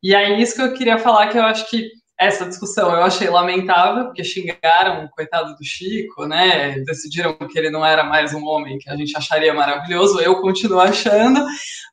E 0.00 0.14
aí 0.14 0.40
isso 0.40 0.54
que 0.54 0.62
eu 0.62 0.72
queria 0.72 0.98
falar 0.98 1.30
que 1.30 1.38
eu 1.38 1.42
acho 1.42 1.68
que 1.68 1.90
essa 2.24 2.46
discussão 2.46 2.94
eu 2.94 3.02
achei 3.02 3.28
lamentável, 3.28 4.06
porque 4.06 4.24
xingaram 4.24 5.04
o 5.04 5.10
coitado 5.10 5.54
do 5.56 5.64
Chico, 5.64 6.26
né? 6.26 6.78
Decidiram 6.80 7.34
que 7.34 7.58
ele 7.58 7.70
não 7.70 7.84
era 7.84 8.04
mais 8.04 8.32
um 8.34 8.44
homem 8.44 8.78
que 8.78 8.90
a 8.90 8.96
gente 8.96 9.16
acharia 9.16 9.52
maravilhoso, 9.52 10.20
eu 10.20 10.40
continuo 10.40 10.80
achando, 10.80 11.44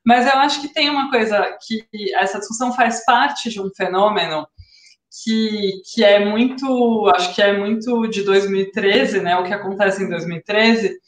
mas 0.04 0.26
eu 0.26 0.38
acho 0.40 0.60
que 0.60 0.72
tem 0.72 0.90
uma 0.90 1.10
coisa 1.10 1.56
que 1.66 1.84
essa 2.14 2.38
discussão 2.38 2.72
faz 2.72 3.04
parte 3.04 3.50
de 3.50 3.60
um 3.60 3.70
fenômeno 3.76 4.46
que, 5.22 5.82
que 5.92 6.02
é 6.02 6.24
muito, 6.24 7.10
acho 7.14 7.34
que 7.34 7.42
é 7.42 7.56
muito 7.56 8.08
de 8.08 8.22
2013, 8.22 9.20
né? 9.20 9.36
O 9.36 9.44
que 9.44 9.52
acontece 9.52 10.02
em 10.02 10.08
2013, 10.08 10.98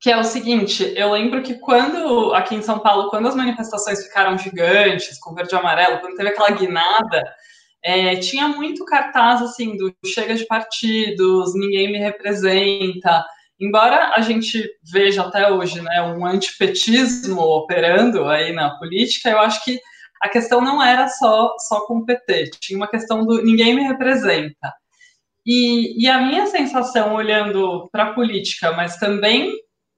que 0.00 0.10
é 0.10 0.18
o 0.18 0.24
seguinte, 0.24 0.92
eu 0.96 1.12
lembro 1.12 1.42
que 1.42 1.54
quando, 1.54 2.34
aqui 2.34 2.54
em 2.54 2.62
São 2.62 2.78
Paulo, 2.78 3.08
quando 3.08 3.26
as 3.26 3.34
manifestações 3.34 4.04
ficaram 4.04 4.36
gigantes, 4.36 5.18
com 5.18 5.34
verde 5.34 5.54
e 5.54 5.58
amarelo, 5.58 6.00
quando 6.00 6.16
teve 6.16 6.28
aquela 6.28 6.50
guinada, 6.50 7.24
é, 7.84 8.16
tinha 8.16 8.48
muito 8.48 8.82
cartaz 8.86 9.42
assim 9.42 9.76
do 9.76 9.94
chega 10.06 10.34
de 10.34 10.46
partidos, 10.46 11.54
ninguém 11.54 11.92
me 11.92 11.98
representa. 11.98 13.22
Embora 13.60 14.14
a 14.16 14.22
gente 14.22 14.66
veja 14.82 15.22
até 15.22 15.52
hoje 15.52 15.82
né, 15.82 16.02
um 16.02 16.24
antipetismo 16.24 17.38
operando 17.40 18.24
aí 18.24 18.52
na 18.52 18.70
política, 18.78 19.28
eu 19.28 19.38
acho 19.38 19.62
que 19.62 19.78
a 20.22 20.30
questão 20.30 20.62
não 20.62 20.82
era 20.82 21.06
só, 21.08 21.54
só 21.68 21.86
com 21.86 21.98
o 21.98 22.06
PT, 22.06 22.52
tinha 22.58 22.78
uma 22.78 22.88
questão 22.88 23.26
do 23.26 23.42
ninguém 23.44 23.74
me 23.76 23.82
representa. 23.82 24.72
E, 25.46 26.02
e 26.02 26.08
a 26.08 26.22
minha 26.22 26.46
sensação, 26.46 27.14
olhando 27.14 27.86
para 27.92 28.04
a 28.04 28.14
política, 28.14 28.72
mas 28.72 28.96
também 28.96 29.52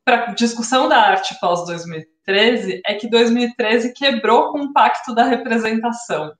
para 0.04 0.24
a 0.24 0.34
discussão 0.34 0.88
da 0.88 0.98
arte 0.98 1.38
pós-2013, 1.40 2.80
é 2.84 2.94
que 2.94 3.08
2013 3.08 3.92
quebrou 3.92 4.50
com 4.50 4.64
o 4.64 4.72
pacto 4.72 5.14
da 5.14 5.22
representação 5.22 6.32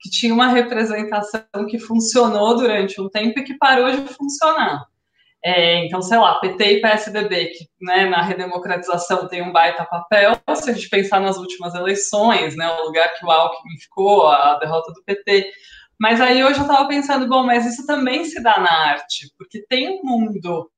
que 0.00 0.10
tinha 0.10 0.32
uma 0.32 0.48
representação 0.48 1.42
que 1.68 1.78
funcionou 1.78 2.56
durante 2.56 3.00
um 3.00 3.08
tempo 3.08 3.38
e 3.38 3.44
que 3.44 3.58
parou 3.58 3.90
de 3.90 4.14
funcionar. 4.14 4.86
É, 5.42 5.86
então, 5.86 6.02
sei 6.02 6.18
lá, 6.18 6.34
PT 6.38 6.64
e 6.64 6.80
PSDB, 6.82 7.46
que 7.46 7.66
né, 7.80 8.04
na 8.06 8.22
redemocratização 8.22 9.26
tem 9.26 9.42
um 9.42 9.52
baita 9.52 9.86
papel, 9.86 10.38
se 10.54 10.70
a 10.70 10.72
gente 10.74 10.88
pensar 10.88 11.20
nas 11.20 11.38
últimas 11.38 11.74
eleições, 11.74 12.56
né, 12.56 12.68
o 12.68 12.84
lugar 12.84 13.12
que 13.14 13.24
o 13.24 13.30
Alckmin 13.30 13.78
ficou, 13.78 14.26
a 14.26 14.58
derrota 14.58 14.92
do 14.92 15.02
PT. 15.02 15.50
Mas 15.98 16.20
aí 16.20 16.44
hoje 16.44 16.58
eu 16.58 16.62
estava 16.62 16.86
pensando, 16.88 17.26
bom, 17.26 17.42
mas 17.42 17.66
isso 17.66 17.86
também 17.86 18.24
se 18.24 18.42
dá 18.42 18.58
na 18.58 18.72
arte, 18.88 19.32
porque 19.38 19.64
tem 19.66 19.88
um 19.88 20.00
mundo. 20.02 20.70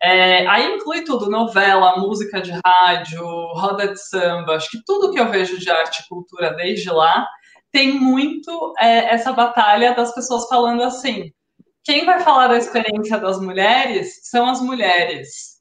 É, 0.00 0.46
aí 0.46 0.74
inclui 0.74 1.02
tudo, 1.02 1.30
novela, 1.30 1.96
música 1.98 2.40
de 2.40 2.52
rádio, 2.64 3.24
roda 3.54 3.88
de 3.88 4.00
samba, 4.00 4.54
acho 4.54 4.70
que 4.70 4.82
tudo 4.84 5.12
que 5.12 5.18
eu 5.18 5.28
vejo 5.28 5.58
de 5.58 5.68
arte 5.70 6.02
e 6.02 6.08
cultura 6.08 6.54
desde 6.54 6.90
lá 6.90 7.26
tem 7.72 7.92
muito 7.92 8.74
é, 8.78 9.14
essa 9.14 9.32
batalha 9.32 9.94
das 9.94 10.14
pessoas 10.14 10.48
falando 10.48 10.82
assim: 10.82 11.32
quem 11.84 12.04
vai 12.04 12.20
falar 12.20 12.48
da 12.48 12.56
experiência 12.56 13.18
das 13.18 13.40
mulheres 13.40 14.28
são 14.28 14.48
as 14.48 14.60
mulheres. 14.60 15.58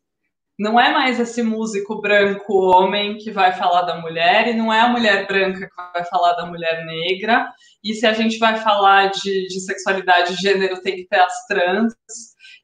Não 0.60 0.80
é 0.80 0.92
mais 0.92 1.20
esse 1.20 1.44
músico 1.44 2.02
branco 2.02 2.52
homem 2.54 3.18
que 3.18 3.30
vai 3.30 3.54
falar 3.54 3.84
da 3.84 4.02
mulher, 4.02 4.48
e 4.48 4.54
não 4.54 4.74
é 4.74 4.80
a 4.80 4.88
mulher 4.90 5.28
branca 5.28 5.68
que 5.68 5.92
vai 5.94 6.04
falar 6.06 6.34
da 6.34 6.48
mulher 6.48 6.84
negra. 6.84 7.48
E 7.84 7.94
se 7.94 8.08
a 8.08 8.14
gente 8.14 8.40
vai 8.40 8.58
falar 8.58 9.12
de, 9.12 9.48
de 9.48 9.60
sexualidade 9.60 10.34
e 10.34 10.38
gênero, 10.38 10.82
tem 10.82 10.96
que 10.96 11.08
ter 11.08 11.20
as 11.20 11.46
trans 11.46 11.94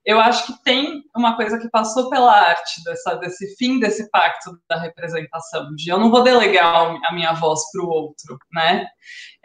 eu 0.06 0.20
acho 0.20 0.48
que 0.48 0.64
tem 0.64 1.02
uma 1.16 1.36
coisa 1.36 1.58
que 1.58 1.70
passou 1.70 2.10
pela 2.10 2.32
arte 2.32 2.84
dessa, 2.84 3.16
desse 3.16 3.56
fim 3.56 3.80
desse 3.80 4.10
pacto 4.12 4.52
da 4.70 4.78
representação, 4.78 5.74
de 5.76 5.90
eu 5.90 5.98
não 5.98 6.12
vou 6.12 6.24
delegar 6.24 6.96
a 7.06 7.14
minha 7.14 7.34
voz 7.34 7.60
para 7.72 7.84
o 7.84 7.88
outro, 7.88 8.38
né? 8.54 8.86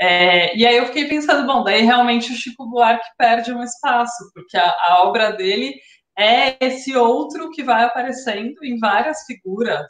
É, 0.00 0.56
e 0.56 0.66
aí 0.66 0.76
eu 0.76 0.86
fiquei 0.86 1.06
pensando, 1.06 1.46
bom, 1.46 1.62
daí 1.62 1.82
realmente 1.82 2.32
o 2.32 2.36
Chico 2.36 2.68
Buarque 2.68 3.06
perde 3.16 3.52
um 3.52 3.62
espaço, 3.62 4.30
porque 4.34 4.56
a, 4.56 4.68
a 4.68 5.02
obra 5.04 5.32
dele 5.32 5.74
é 6.18 6.56
esse 6.60 6.96
outro 6.96 7.50
que 7.50 7.62
vai 7.62 7.84
aparecendo 7.84 8.64
em 8.64 8.78
várias 8.78 9.22
figuras. 9.24 9.86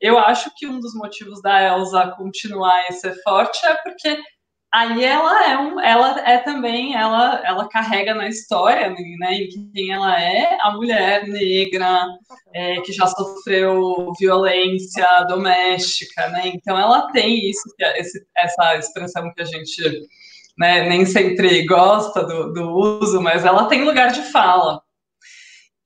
Eu 0.00 0.18
acho 0.18 0.50
que 0.56 0.66
um 0.66 0.80
dos 0.80 0.94
motivos 0.94 1.40
da 1.42 1.62
Elsa 1.62 2.14
continuar 2.16 2.88
e 2.88 2.94
ser 2.94 3.14
forte 3.22 3.64
é 3.64 3.74
porque 3.74 4.18
aí 4.72 5.04
ela 5.04 5.50
é 5.50 5.58
um, 5.58 5.80
ela 5.80 6.20
é 6.20 6.38
também, 6.38 6.94
ela, 6.94 7.42
ela 7.44 7.68
carrega 7.68 8.14
na 8.14 8.28
história, 8.28 8.90
né, 8.90 9.34
em 9.34 9.48
quem 9.72 9.92
ela 9.92 10.20
é, 10.20 10.56
a 10.60 10.72
mulher 10.72 11.26
negra 11.26 12.06
é, 12.54 12.80
que 12.80 12.92
já 12.92 13.06
sofreu 13.06 14.12
violência 14.18 15.06
doméstica, 15.28 16.28
né, 16.28 16.42
então 16.46 16.78
ela 16.78 17.10
tem 17.10 17.50
isso, 17.50 17.62
esse, 17.96 18.24
essa 18.36 18.76
expressão 18.76 19.32
que 19.34 19.42
a 19.42 19.46
gente 19.46 20.06
né, 20.56 20.88
nem 20.88 21.04
sempre 21.04 21.64
gosta 21.66 22.24
do, 22.24 22.52
do 22.52 22.70
uso, 22.70 23.20
mas 23.20 23.44
ela 23.44 23.66
tem 23.66 23.82
lugar 23.82 24.12
de 24.12 24.22
fala. 24.30 24.82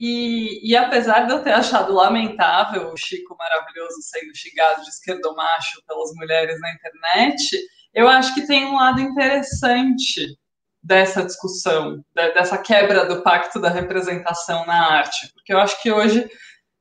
E, 0.01 0.69
e, 0.69 0.77
apesar 0.77 1.21
de 1.21 1.33
eu 1.33 1.43
ter 1.43 1.53
achado 1.53 1.95
lamentável 1.95 2.93
o 2.93 2.97
Chico 2.97 3.37
maravilhoso 3.39 4.03
sendo 4.03 4.37
xingado 4.37 4.83
de 4.83 4.89
esquerdomacho 4.89 5.81
pelas 5.87 6.13
mulheres 6.15 6.61
na 6.61 6.73
internet, 6.73 7.57
eu 7.95 8.09
acho 8.09 8.35
que 8.35 8.47
tem 8.47 8.67
um 8.67 8.75
lado 8.75 9.01
interessante 9.01 10.37
dessa 10.83 11.25
discussão, 11.25 12.05
dessa 12.15 12.59
quebra 12.59 13.07
do 13.07 13.23
pacto 13.23 13.59
da 13.59 13.71
representação 13.71 14.67
na 14.67 14.93
arte, 14.93 15.33
porque 15.33 15.53
eu 15.53 15.59
acho 15.59 15.81
que 15.81 15.91
hoje, 15.91 16.29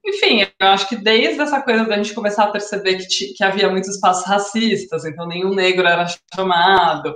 enfim, 0.05 0.45
eu 0.59 0.67
acho 0.67 0.89
que 0.89 0.97
desde 0.97 1.41
essa 1.41 1.61
coisa 1.61 1.85
da 1.85 1.95
gente 1.95 2.13
começar 2.13 2.43
a 2.43 2.51
perceber 2.51 2.97
que, 2.97 3.33
que 3.33 3.43
havia 3.43 3.69
muitos 3.69 3.91
espaços 3.91 4.25
racistas, 4.25 5.05
então 5.05 5.25
nenhum 5.25 5.53
negro 5.53 5.87
era 5.87 6.05
chamado, 6.35 7.15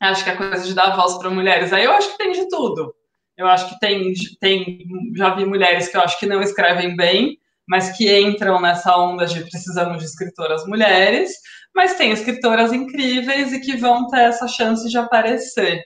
acho 0.00 0.24
que 0.24 0.30
a 0.30 0.36
coisa 0.36 0.66
de 0.66 0.74
dar 0.74 0.96
voz 0.96 1.16
para 1.18 1.30
mulheres, 1.30 1.72
aí 1.72 1.84
eu 1.84 1.92
acho 1.92 2.10
que 2.12 2.18
tem 2.18 2.32
de 2.32 2.48
tudo. 2.48 2.92
Eu 3.36 3.46
acho 3.46 3.68
que 3.68 3.78
tem, 3.78 4.14
tem, 4.40 4.78
já 5.14 5.34
vi 5.34 5.44
mulheres 5.44 5.88
que 5.88 5.96
eu 5.96 6.00
acho 6.00 6.18
que 6.18 6.24
não 6.24 6.40
escrevem 6.40 6.96
bem, 6.96 7.38
mas 7.68 7.94
que 7.96 8.18
entram 8.18 8.60
nessa 8.60 8.96
onda 8.96 9.26
de 9.26 9.40
precisamos 9.40 9.98
de 9.98 10.04
escritoras 10.04 10.64
mulheres, 10.66 11.32
mas 11.76 11.94
tem 11.94 12.10
escritoras 12.10 12.72
incríveis 12.72 13.52
e 13.52 13.60
que 13.60 13.76
vão 13.76 14.08
ter 14.08 14.20
essa 14.20 14.48
chance 14.48 14.88
de 14.88 14.96
aparecer. 14.96 15.82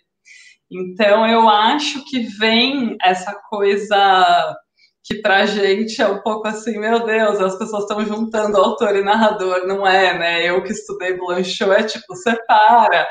Então, 0.71 1.27
eu 1.27 1.49
acho 1.49 2.05
que 2.05 2.21
vem 2.39 2.97
essa 3.03 3.35
coisa 3.51 4.57
que 5.03 5.17
pra 5.21 5.45
gente 5.47 6.01
é 6.01 6.07
um 6.07 6.23
pouco 6.23 6.47
assim, 6.47 6.79
meu 6.79 7.05
Deus, 7.05 7.41
as 7.41 7.59
pessoas 7.59 7.83
estão 7.83 8.07
juntando 8.07 8.57
autor 8.57 8.95
e 8.95 9.03
narrador, 9.03 9.67
não 9.67 9.85
é, 9.85 10.17
né? 10.17 10.49
Eu 10.49 10.63
que 10.63 10.71
estudei 10.71 11.17
Blanchot, 11.19 11.73
é 11.73 11.83
tipo, 11.83 12.15
separa. 12.15 13.09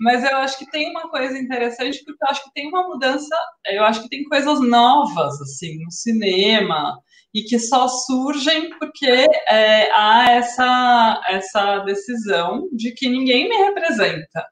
Mas 0.00 0.24
eu 0.24 0.36
acho 0.38 0.58
que 0.58 0.70
tem 0.70 0.90
uma 0.90 1.10
coisa 1.10 1.36
interessante, 1.38 2.02
porque 2.04 2.24
eu 2.24 2.28
acho 2.30 2.44
que 2.44 2.52
tem 2.54 2.68
uma 2.68 2.88
mudança, 2.88 3.36
eu 3.66 3.84
acho 3.84 4.02
que 4.02 4.08
tem 4.08 4.24
coisas 4.24 4.58
novas, 4.60 5.38
assim, 5.42 5.84
no 5.84 5.90
cinema, 5.90 6.98
e 7.34 7.42
que 7.42 7.58
só 7.58 7.86
surgem 7.86 8.70
porque 8.78 9.26
é, 9.48 9.90
há 9.92 10.30
essa, 10.32 11.22
essa 11.28 11.78
decisão 11.80 12.68
de 12.72 12.92
que 12.92 13.08
ninguém 13.08 13.48
me 13.48 13.56
representa. 13.56 14.44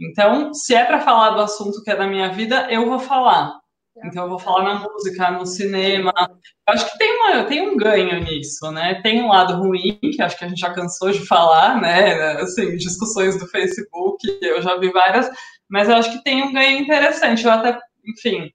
Então, 0.00 0.54
se 0.54 0.74
é 0.74 0.84
para 0.84 1.00
falar 1.00 1.30
do 1.30 1.42
assunto 1.42 1.82
que 1.82 1.90
é 1.90 1.96
da 1.96 2.06
minha 2.06 2.30
vida, 2.30 2.66
eu 2.70 2.86
vou 2.86 2.98
falar. 2.98 3.60
Então, 4.02 4.24
eu 4.24 4.30
vou 4.30 4.38
falar 4.38 4.62
na 4.62 4.80
música, 4.80 5.30
no 5.32 5.44
cinema. 5.44 6.12
Eu 6.18 6.74
acho 6.74 6.90
que 6.90 6.96
tem, 6.96 7.16
uma, 7.16 7.44
tem 7.44 7.68
um 7.68 7.76
ganho 7.76 8.18
nisso, 8.20 8.70
né? 8.70 9.00
Tem 9.02 9.22
um 9.22 9.28
lado 9.28 9.58
ruim, 9.58 9.98
que 10.00 10.22
acho 10.22 10.38
que 10.38 10.44
a 10.44 10.48
gente 10.48 10.60
já 10.60 10.72
cansou 10.72 11.10
de 11.10 11.26
falar, 11.26 11.78
né? 11.80 12.14
Assim, 12.40 12.76
discussões 12.76 13.38
do 13.38 13.46
Facebook, 13.48 14.26
eu 14.40 14.62
já 14.62 14.76
vi 14.78 14.90
várias, 14.90 15.30
mas 15.68 15.88
eu 15.88 15.96
acho 15.96 16.12
que 16.12 16.24
tem 16.24 16.42
um 16.42 16.52
ganho 16.52 16.80
interessante. 16.80 17.44
Eu 17.44 17.50
até, 17.50 17.78
enfim, 18.06 18.50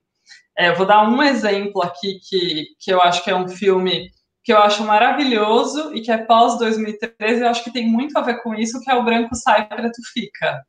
é, 0.58 0.72
vou 0.72 0.86
dar 0.86 1.08
um 1.08 1.22
exemplo 1.22 1.82
aqui 1.82 2.18
que, 2.28 2.66
que 2.80 2.90
eu 2.90 3.00
acho 3.02 3.22
que 3.22 3.30
é 3.30 3.36
um 3.36 3.48
filme 3.48 4.10
que 4.46 4.52
eu 4.52 4.58
acho 4.58 4.84
maravilhoso 4.84 5.92
e 5.92 6.00
que 6.00 6.10
é 6.10 6.18
pós 6.18 6.56
2013, 6.56 7.40
eu 7.40 7.48
acho 7.48 7.64
que 7.64 7.72
tem 7.72 7.88
muito 7.88 8.16
a 8.16 8.22
ver 8.22 8.40
com 8.44 8.54
isso, 8.54 8.80
que 8.80 8.88
é 8.88 8.94
o 8.94 9.04
Branco 9.04 9.34
Sai, 9.34 9.66
Preto 9.66 10.00
Fica. 10.12 10.62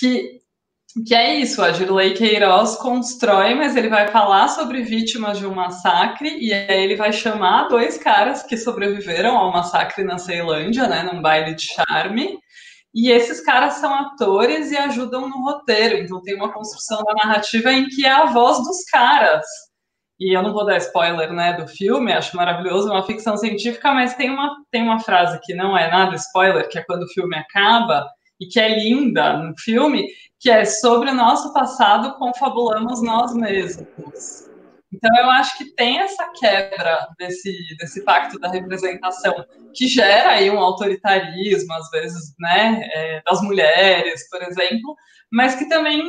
Que, 0.00 0.40
que 1.06 1.14
é 1.14 1.34
isso, 1.34 1.62
a 1.62 1.70
Girley 1.70 2.14
Queiroz 2.14 2.76
constrói, 2.76 3.54
mas 3.54 3.76
ele 3.76 3.90
vai 3.90 4.08
falar 4.08 4.48
sobre 4.48 4.80
vítimas 4.80 5.38
de 5.38 5.46
um 5.46 5.54
massacre, 5.54 6.30
e 6.38 6.50
aí 6.50 6.82
ele 6.82 6.96
vai 6.96 7.12
chamar 7.12 7.68
dois 7.68 7.98
caras 7.98 8.42
que 8.42 8.56
sobreviveram 8.56 9.36
ao 9.36 9.52
massacre 9.52 10.02
na 10.02 10.16
Ceilândia, 10.16 10.88
né, 10.88 11.02
num 11.02 11.20
baile 11.20 11.54
de 11.54 11.66
charme, 11.66 12.38
e 12.96 13.10
esses 13.10 13.42
caras 13.42 13.74
são 13.74 13.94
atores 13.94 14.72
e 14.72 14.76
ajudam 14.78 15.28
no 15.28 15.44
roteiro. 15.44 15.98
Então 15.98 16.22
tem 16.22 16.34
uma 16.34 16.50
construção 16.50 17.04
da 17.04 17.12
narrativa 17.12 17.70
em 17.70 17.86
que 17.88 18.06
é 18.06 18.10
a 18.10 18.24
voz 18.24 18.56
dos 18.56 18.84
caras. 18.84 19.44
E 20.18 20.34
eu 20.34 20.42
não 20.42 20.54
vou 20.54 20.64
dar 20.64 20.78
spoiler, 20.78 21.30
né, 21.30 21.52
do 21.52 21.68
filme, 21.68 22.10
acho 22.10 22.34
maravilhoso, 22.34 22.88
é 22.88 22.92
uma 22.92 23.04
ficção 23.04 23.36
científica, 23.36 23.92
mas 23.92 24.14
tem 24.14 24.30
uma, 24.30 24.56
tem 24.70 24.82
uma 24.82 24.98
frase 24.98 25.38
que 25.42 25.52
não 25.52 25.76
é 25.76 25.90
nada 25.90 26.16
spoiler, 26.16 26.70
que 26.70 26.78
é 26.78 26.84
quando 26.84 27.02
o 27.02 27.08
filme 27.12 27.36
acaba, 27.36 28.08
e 28.40 28.46
que 28.46 28.58
é 28.58 28.78
linda 28.78 29.34
no 29.36 29.52
filme, 29.58 30.08
que 30.40 30.50
é 30.50 30.64
sobre 30.64 31.10
o 31.10 31.14
nosso 31.14 31.52
passado 31.52 32.16
confabulamos 32.16 33.02
nós 33.02 33.34
mesmos. 33.34 34.45
Então, 34.96 35.14
eu 35.18 35.30
acho 35.30 35.58
que 35.58 35.66
tem 35.74 35.98
essa 35.98 36.26
quebra 36.38 37.06
desse, 37.18 37.52
desse 37.78 38.02
pacto 38.02 38.38
da 38.38 38.48
representação, 38.48 39.44
que 39.74 39.86
gera 39.86 40.30
aí 40.30 40.50
um 40.50 40.58
autoritarismo, 40.58 41.72
às 41.74 41.90
vezes, 41.90 42.34
né, 42.38 42.80
é, 42.94 43.22
das 43.22 43.42
mulheres, 43.42 44.28
por 44.30 44.42
exemplo, 44.42 44.96
mas 45.30 45.54
que 45.54 45.68
também 45.68 46.02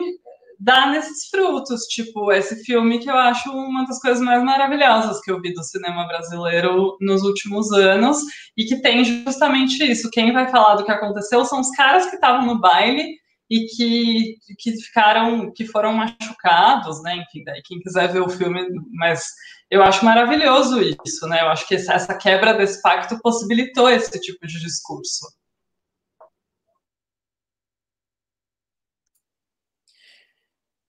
dá 0.60 0.88
nesses 0.88 1.28
frutos, 1.30 1.84
tipo 1.84 2.32
esse 2.32 2.64
filme 2.64 3.00
que 3.00 3.10
eu 3.10 3.16
acho 3.16 3.52
uma 3.52 3.86
das 3.86 4.00
coisas 4.00 4.24
mais 4.24 4.42
maravilhosas 4.42 5.22
que 5.22 5.30
eu 5.30 5.40
vi 5.40 5.54
do 5.54 5.64
cinema 5.64 6.08
brasileiro 6.08 6.98
nos 7.00 7.22
últimos 7.22 7.72
anos 7.72 8.20
e 8.58 8.66
que 8.66 8.82
tem 8.82 9.04
justamente 9.04 9.84
isso. 9.84 10.10
Quem 10.10 10.34
vai 10.34 10.50
falar 10.50 10.76
do 10.76 10.86
que 10.86 10.92
aconteceu 10.92 11.46
são 11.46 11.60
os 11.60 11.70
caras 11.72 12.08
que 12.08 12.16
estavam 12.16 12.46
no 12.46 12.60
baile 12.60 13.18
e 13.50 13.66
que, 13.66 14.38
que 14.60 14.72
ficaram, 14.82 15.52
que 15.54 15.66
foram 15.66 15.94
machucados, 15.94 17.02
né? 17.02 17.16
Enfim, 17.18 17.44
daí 17.44 17.62
quem 17.64 17.80
quiser 17.80 18.12
ver 18.12 18.22
o 18.22 18.30
filme, 18.30 18.66
mas 18.92 19.32
eu 19.72 19.82
acho 19.82 20.04
maravilhoso 20.04 20.82
isso, 20.82 21.28
né? 21.28 21.42
Eu 21.42 21.48
acho 21.48 21.68
que 21.68 21.76
essa 21.76 22.14
quebra 22.18 22.54
desse 22.54 22.82
pacto 22.82 23.18
possibilitou 23.22 23.90
esse 23.90 24.20
tipo 24.20 24.46
de 24.46 24.60
discurso. 24.60 25.26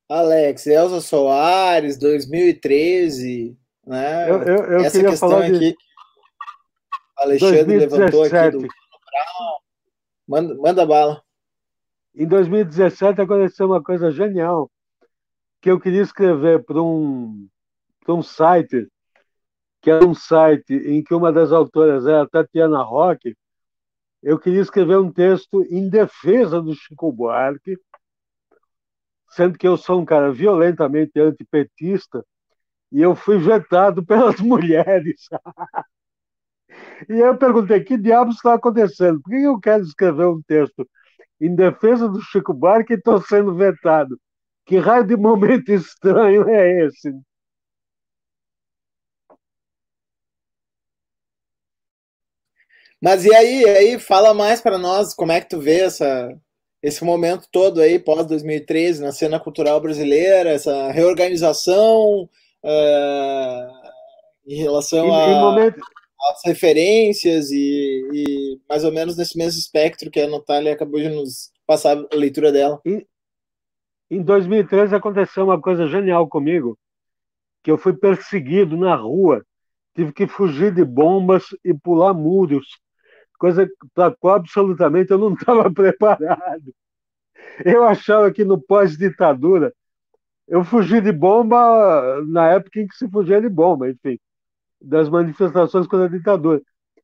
Alex, 0.09 0.67
Elza 0.67 1.01
Soares, 1.03 1.99
2013, 1.99 3.57
né? 3.87 4.31
Eu, 4.31 4.43
eu, 4.43 4.57
eu 4.65 4.81
Essa 4.81 5.03
questão 5.03 5.39
aqui 5.39 5.59
de... 5.59 5.71
o 5.71 7.23
Alexandre 7.23 7.65
2017. 7.65 7.79
levantou 7.79 8.23
aqui 8.25 8.51
do 8.51 8.69
Manda, 10.27 10.55
manda 10.57 10.87
bala. 10.87 11.23
Em 12.19 12.27
2017 12.27 13.21
aconteceu 13.21 13.67
uma 13.67 13.81
coisa 13.81 14.11
genial, 14.11 14.69
que 15.61 15.71
eu 15.71 15.79
queria 15.79 16.03
escrever 16.03 16.65
para 16.65 16.83
um, 16.83 17.49
um 18.09 18.23
site, 18.25 18.89
que 19.81 19.89
era 19.89 20.05
um 20.05 20.15
site 20.15 20.75
em 20.75 21.01
que 21.01 21.15
uma 21.15 21.33
das 21.33 21.53
autoras 21.53 22.09
era 22.09 22.29
Tatiana 22.29 22.83
Roque, 22.83 23.37
eu 24.21 24.37
queria 24.37 24.61
escrever 24.61 24.99
um 24.99 25.13
texto 25.13 25.65
em 25.71 25.89
defesa 25.89 26.61
do 26.61 26.75
Chico 26.75 27.13
Buarque, 27.13 27.79
sendo 29.31 29.57
que 29.57 29.69
eu 29.69 29.77
sou 29.77 30.01
um 30.01 30.05
cara 30.05 30.33
violentamente 30.33 31.21
antipetista, 31.21 32.27
e 32.91 33.01
eu 33.01 33.15
fui 33.15 33.39
vetado 33.39 34.03
pelas 34.05 34.41
mulheres. 34.41 35.29
e 37.09 37.13
eu 37.13 37.39
perguntei, 37.39 37.85
que 37.85 37.97
diabos 37.97 38.35
está 38.35 38.55
acontecendo? 38.55 39.21
Por 39.23 39.31
que 39.31 39.37
eu 39.37 39.61
quero 39.61 39.85
escrever 39.85 40.27
um 40.27 40.43
texto 40.43 40.85
em 41.41 41.55
defesa 41.55 42.09
do 42.09 42.21
Chico 42.21 42.53
Buarque 42.53 42.95
e 42.95 42.97
estou 42.97 43.21
sendo 43.21 43.55
vetado. 43.55 44.19
Que 44.67 44.79
raio 44.79 45.05
de 45.07 45.17
momento 45.17 45.71
estranho 45.73 46.49
é 46.49 46.87
esse? 46.87 47.13
Mas 53.01 53.25
e 53.25 53.35
aí, 53.35 53.65
aí 53.65 53.99
fala 53.99 54.35
mais 54.35 54.61
para 54.61 54.77
nós 54.77 55.15
como 55.15 55.33
é 55.33 55.41
que 55.41 55.49
tu 55.49 55.61
vê 55.61 55.81
essa 55.83 56.37
esse 56.83 57.05
momento 57.05 57.49
todo 57.51 57.81
aí, 57.81 57.99
pós 57.99 58.25
2013, 58.27 59.03
na 59.03 59.11
cena 59.11 59.41
cultural 59.41 59.81
brasileira, 59.81 60.51
essa 60.51 60.93
reorganização 60.93 62.29
uh, 62.63 63.89
em 64.47 64.63
relação 64.63 65.07
em, 65.07 65.15
a, 65.15 65.27
em 65.27 65.41
momento... 65.41 65.81
às 66.31 66.41
referências 66.45 67.51
e, 67.51 68.09
e, 68.13 68.61
mais 68.69 68.85
ou 68.85 68.93
menos 68.93 69.17
nesse 69.17 69.37
mesmo 69.37 69.59
espectro 69.59 70.11
que 70.11 70.21
a 70.21 70.29
Natália 70.29 70.73
acabou 70.73 71.01
de 71.01 71.09
nos 71.09 71.51
passar 71.67 71.97
a 71.97 72.17
leitura 72.17 72.51
dela. 72.51 72.81
Em, 72.85 73.07
em 74.11 74.23
2013 74.23 74.95
aconteceu 74.95 75.45
uma 75.45 75.61
coisa 75.61 75.87
genial 75.87 76.29
comigo, 76.29 76.79
que 77.63 77.71
eu 77.71 77.79
fui 77.79 77.93
perseguido 77.93 78.77
na 78.77 78.95
rua, 78.95 79.45
tive 79.95 80.13
que 80.13 80.27
fugir 80.27 80.75
de 80.75 80.85
bombas 80.85 81.45
e 81.65 81.75
pular 81.75 82.15
muros 82.15 82.67
coisa 83.39 83.71
para 83.95 84.15
qual 84.15 84.37
absolutamente 84.37 85.11
eu 85.11 85.19
não 85.19 85.33
estava 85.35 85.73
preparado. 85.73 86.75
Eu 87.65 87.85
achava 87.85 88.31
que 88.33 88.45
no 88.45 88.61
pós-ditadura, 88.61 89.73
eu 90.47 90.65
fugi 90.65 91.01
de 91.01 91.13
bomba 91.13 92.23
na 92.27 92.51
época 92.53 92.81
em 92.81 92.87
que 92.87 92.97
se 92.97 93.09
fugia 93.09 93.41
de 93.41 93.49
bomba, 93.49 93.89
enfim, 93.89 94.19
das 94.81 95.09
manifestações 95.09 95.87
contra 95.87 96.07
a 96.07 96.11
ditadura. 96.11 96.61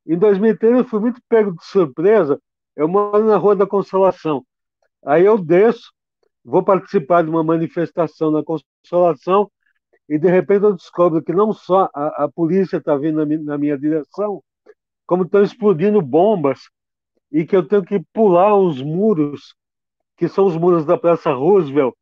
Em 0.07 0.18
2013 0.18 0.79
eu 0.79 0.85
fui 0.85 1.01
muito 1.01 1.20
pego 1.29 1.53
de 1.53 1.64
surpresa, 1.64 2.41
eu 2.77 2.89
moro 2.89 3.25
na 3.25 3.37
Rua 3.37 3.57
da 3.57 3.66
Consolação. 3.66 4.45
Aí 5.05 5.25
eu 5.25 5.39
desço, 5.39 5.93
vou 6.45 6.62
participar 6.62 7.22
de 7.22 7.31
uma 7.31 7.43
manifestação 7.43 8.31
na 8.31 8.43
Consolação 8.43 9.51
e 10.09 10.18
de 10.18 10.29
repente 10.29 10.64
eu 10.64 10.75
descubro 10.75 11.22
que 11.22 11.33
não 11.33 11.53
só 11.53 11.89
a, 11.95 12.25
a 12.25 12.29
polícia 12.29 12.77
está 12.77 12.97
vindo 12.97 13.25
na, 13.25 13.43
na 13.43 13.59
minha 13.59 13.79
direção, 13.79 14.43
como 15.07 15.25
estão 15.25 15.43
explodindo 15.43 16.01
bombas 16.03 16.61
e 17.33 17.45
que 17.45 17.57
eu 17.57 17.66
tenho 17.66 17.85
que 17.85 18.01
pular 18.12 18.57
os 18.57 18.83
muros, 18.83 19.55
que 20.16 20.29
são 20.29 20.47
os 20.47 20.57
muros 20.57 20.85
da 20.85 20.97
Praça 20.97 21.33
Roosevelt, 21.33 21.95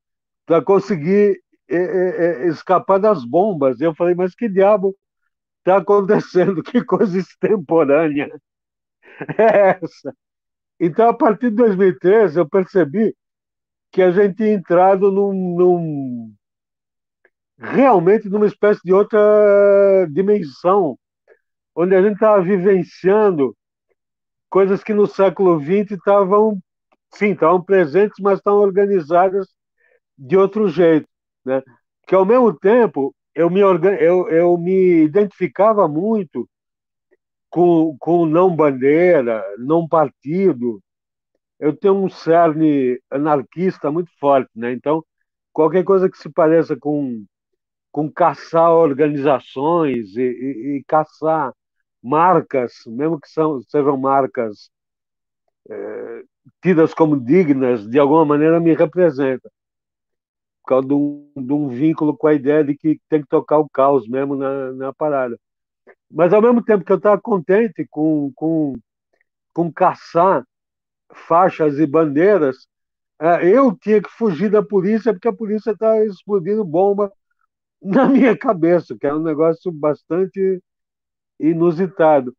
para 0.45 0.61
conseguir 0.61 1.41
é, 1.69 1.77
é, 1.77 2.49
escapar 2.49 2.99
das 2.99 3.25
bombas. 3.25 3.81
Eu 3.81 3.95
falei, 3.95 4.15
mas 4.15 4.35
que 4.35 4.49
diabo 4.49 4.95
está 5.63 5.79
acontecendo? 5.79 6.63
Que 6.63 6.85
coisa 6.85 7.19
extemporânea 7.19 8.29
é 9.39 9.79
essa? 9.83 10.15
Então, 10.81 11.09
a 11.09 11.15
partir 11.15 11.51
de 11.51 11.57
2013, 11.57 12.39
eu 12.39 12.49
percebi 12.49 13.15
que 13.93 14.03
a 14.03 14.11
gente 14.11 14.37
tinha 14.37 14.53
entrado 14.53 15.13
num, 15.13 15.33
num 15.57 16.35
realmente 17.59 18.29
numa 18.29 18.47
espécie 18.47 18.81
de 18.85 18.93
outra 18.93 20.07
dimensão 20.11 20.99
onde 21.75 21.95
a 21.95 22.03
gente 22.03 22.15
estava 22.15 22.43
vivenciando 22.43 23.57
coisas 24.51 24.83
que 24.85 24.93
no 24.93 25.07
século 25.07 25.59
XX 25.61 25.93
estavam, 25.93 26.59
sim, 27.15 27.33
estavam 27.33 27.63
presentes, 27.63 28.19
mas 28.21 28.39
estavam 28.39 28.61
organizadas 28.61 29.49
de 30.19 30.37
outro 30.37 30.69
jeito, 30.69 31.09
né? 31.45 31.63
Que 32.07 32.15
ao 32.15 32.27
mesmo 32.27 32.53
tempo 32.59 33.15
eu 33.35 33.51
me 33.51 33.61
eu, 33.61 34.29
eu 34.31 34.59
me 34.59 35.05
identificava 35.05 35.89
muito 35.89 36.49
com 37.51 37.97
com 37.99 38.27
não 38.27 38.55
bandeira, 38.55 39.45
não 39.59 39.89
partido. 39.89 40.83
Eu 41.61 41.77
tenho 41.77 41.95
um 41.95 42.09
cerne 42.11 43.01
anarquista 43.11 43.91
muito 43.91 44.11
forte, 44.19 44.51
né? 44.57 44.73
Então 44.73 45.05
qualquer 45.53 45.85
coisa 45.85 46.11
que 46.11 46.19
se 46.19 46.31
pareça 46.31 46.77
com 46.77 47.25
com 47.93 48.11
caçar 48.11 48.73
organizações 48.73 50.17
e, 50.17 50.23
e, 50.23 50.79
e 50.79 50.85
caçar 50.87 51.53
marcas, 52.03 52.73
mesmo 52.87 53.21
que 53.21 53.29
são, 53.29 53.63
sejam 53.69 53.97
marcas 53.99 54.71
é, 55.71 56.23
tidas 56.63 56.95
como 56.95 57.19
dignas, 57.21 57.87
de 57.89 57.99
alguma 57.99 58.25
maneira 58.25 58.61
me 58.61 58.75
representa. 58.75 59.51
Por 60.63 60.69
causa 60.69 60.89
de 60.89 60.95
um, 60.95 61.33
de 61.37 61.53
um, 61.53 61.69
vínculo 61.69 62.17
com 62.17 62.27
a 62.29 62.35
ideia 62.35 62.65
de 62.65 62.77
que 62.77 63.01
tem 63.09 63.23
que 63.23 63.29
tocar 63.29 63.59
o 63.59 63.69
caos 63.69 64.09
mesmo 64.09 64.37
na, 64.37 64.73
na 64.73 64.93
parada. 64.93 65.39
Mas, 66.11 66.33
ao 66.33 66.43
mesmo 66.43 66.63
tempo 66.65 66.85
que 66.85 66.93
eu 66.93 66.97
estava 66.97 67.21
contente 67.21 67.87
com, 67.91 68.33
com, 68.35 68.75
com 69.53 69.73
caçar 69.73 70.45
faixas 71.13 71.79
e 71.79 71.87
bandeiras, 71.87 72.67
é, 73.21 73.49
eu 73.49 73.77
tinha 73.77 74.03
que 74.03 74.11
fugir 74.11 74.51
da 74.51 74.63
polícia 74.63 75.13
porque 75.13 75.29
a 75.29 75.33
polícia 75.33 75.73
estava 75.73 75.97
tá 75.97 76.05
explodindo 76.05 76.65
bomba 76.65 77.13
na 77.83 78.09
minha 78.09 78.37
cabeça, 78.37 78.97
que 78.99 79.07
era 79.07 79.17
um 79.17 79.23
negócio 79.23 79.73
bastante 79.73 80.63
inusitado. 81.41 82.35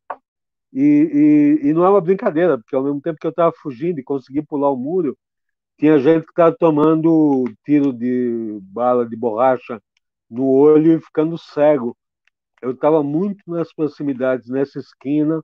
E, 0.74 1.60
e, 1.64 1.70
e, 1.70 1.74
não 1.74 1.86
é 1.86 1.90
uma 1.90 2.02
brincadeira, 2.02 2.58
porque 2.58 2.76
ao 2.76 2.84
mesmo 2.84 3.00
tempo 3.02 3.20
que 3.20 3.28
eu 3.28 3.32
estava 3.32 3.54
fugindo 3.62 4.00
e 4.00 4.04
consegui 4.04 4.42
pular 4.42 4.72
o 4.72 4.78
muro, 4.78 5.18
tinha 5.78 6.00
gente 6.00 6.26
que 6.26 6.32
estava 6.32 6.56
tomando 6.58 7.46
tiro 7.66 7.92
de 7.94 8.60
bala 8.64 9.08
de 9.08 9.16
borracha 9.16 9.82
no 10.30 10.48
olho 10.48 10.94
e 10.94 11.02
ficando 11.02 11.38
cego. 11.38 11.96
Eu 12.62 12.72
estava 12.72 13.04
muito 13.04 13.44
nas 13.48 13.74
proximidades, 13.74 14.50
nessa 14.50 14.80
esquina, 14.80 15.42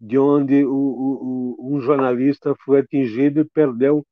de 0.00 0.18
onde 0.18 0.64
o, 0.64 0.72
o, 0.72 1.76
um 1.76 1.80
jornalista 1.80 2.54
foi 2.64 2.80
atingido 2.80 3.40
e 3.40 3.44
perdeu 3.44 4.06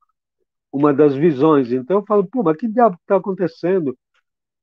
uma 0.73 0.93
das 0.93 1.15
visões. 1.15 1.71
Então 1.73 1.99
eu 1.99 2.05
falo, 2.07 2.27
pô, 2.27 2.43
mas 2.43 2.57
que 2.57 2.69
diabo 2.69 2.97
está 3.01 3.17
acontecendo? 3.17 3.97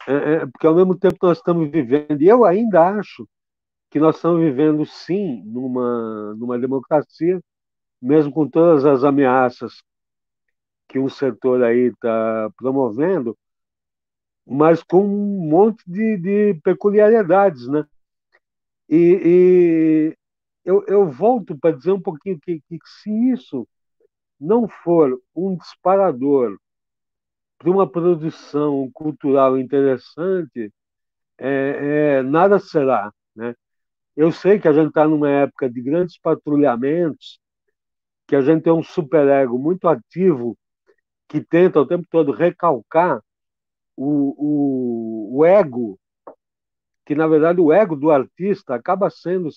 É, 0.08 0.14
é, 0.14 0.46
porque 0.48 0.68
ao 0.68 0.76
mesmo 0.76 0.98
tempo 0.98 1.18
nós 1.22 1.38
estamos 1.38 1.70
vivendo, 1.70 2.22
e 2.22 2.28
eu 2.28 2.46
ainda 2.46 2.90
acho 3.00 3.28
que 3.92 4.00
nós 4.00 4.16
estamos 4.16 4.40
vivendo, 4.42 4.86
sim, 4.86 5.44
numa, 5.46 6.36
numa 6.36 6.60
democracia, 6.60 7.40
mesmo 8.02 8.32
com 8.32 8.48
todas 8.48 8.86
as 8.86 9.04
ameaças 9.04 9.84
que 10.90 11.00
um 11.00 11.08
setor 11.08 11.64
aí 11.64 11.92
está 11.92 12.50
promovendo, 12.58 13.38
mas 14.46 14.84
com 14.84 15.06
um 15.06 15.48
monte 15.48 15.84
de, 15.88 16.18
de 16.18 16.60
peculiaridades, 16.64 17.68
né? 17.68 17.86
E, 18.90 19.22
e 19.24 20.18
eu, 20.66 20.84
eu, 20.88 21.08
volto 21.08 21.56
para 21.58 21.76
dizer 21.76 21.92
um 21.92 22.02
pouquinho 22.02 22.40
que, 22.42 22.60
que 22.68 22.80
se 23.04 23.12
isso 23.32 23.68
não 24.40 24.68
for 24.68 25.22
um 25.36 25.56
disparador 25.56 26.58
para 27.60 27.70
uma 27.70 27.88
produção 27.88 28.90
cultural 28.92 29.60
interessante, 29.60 30.74
é, 31.38 32.18
é, 32.20 32.24
nada 32.24 32.58
será, 32.60 33.14
né? 33.36 33.56
Eu 34.16 34.32
sei 34.32 34.60
que 34.60 34.68
a 34.68 34.74
gente 34.74 34.90
está 34.90 35.08
numa 35.08 35.30
época 35.30 35.70
de 35.70 35.82
grandes 35.82 36.18
patrulhamentos, 36.20 37.40
que 38.28 38.36
a 38.36 38.42
gente 38.42 38.64
tem 38.64 38.74
um 38.74 38.84
superego 38.84 39.58
muito 39.58 39.88
ativo 39.88 40.58
que 41.30 41.40
tenta 41.40 41.80
o 41.80 41.88
tempo 41.88 42.06
todo 42.10 42.34
recalcar 42.34 43.24
o, 43.96 45.38
o, 45.38 45.38
o 45.40 45.46
ego, 45.46 45.98
que 47.06 47.16
na 47.16 47.28
verdade 47.28 47.62
o 47.62 47.72
ego 47.72 47.96
do 47.96 48.12
artista 48.12 48.76
acaba 48.76 49.10
sendo 49.10 49.50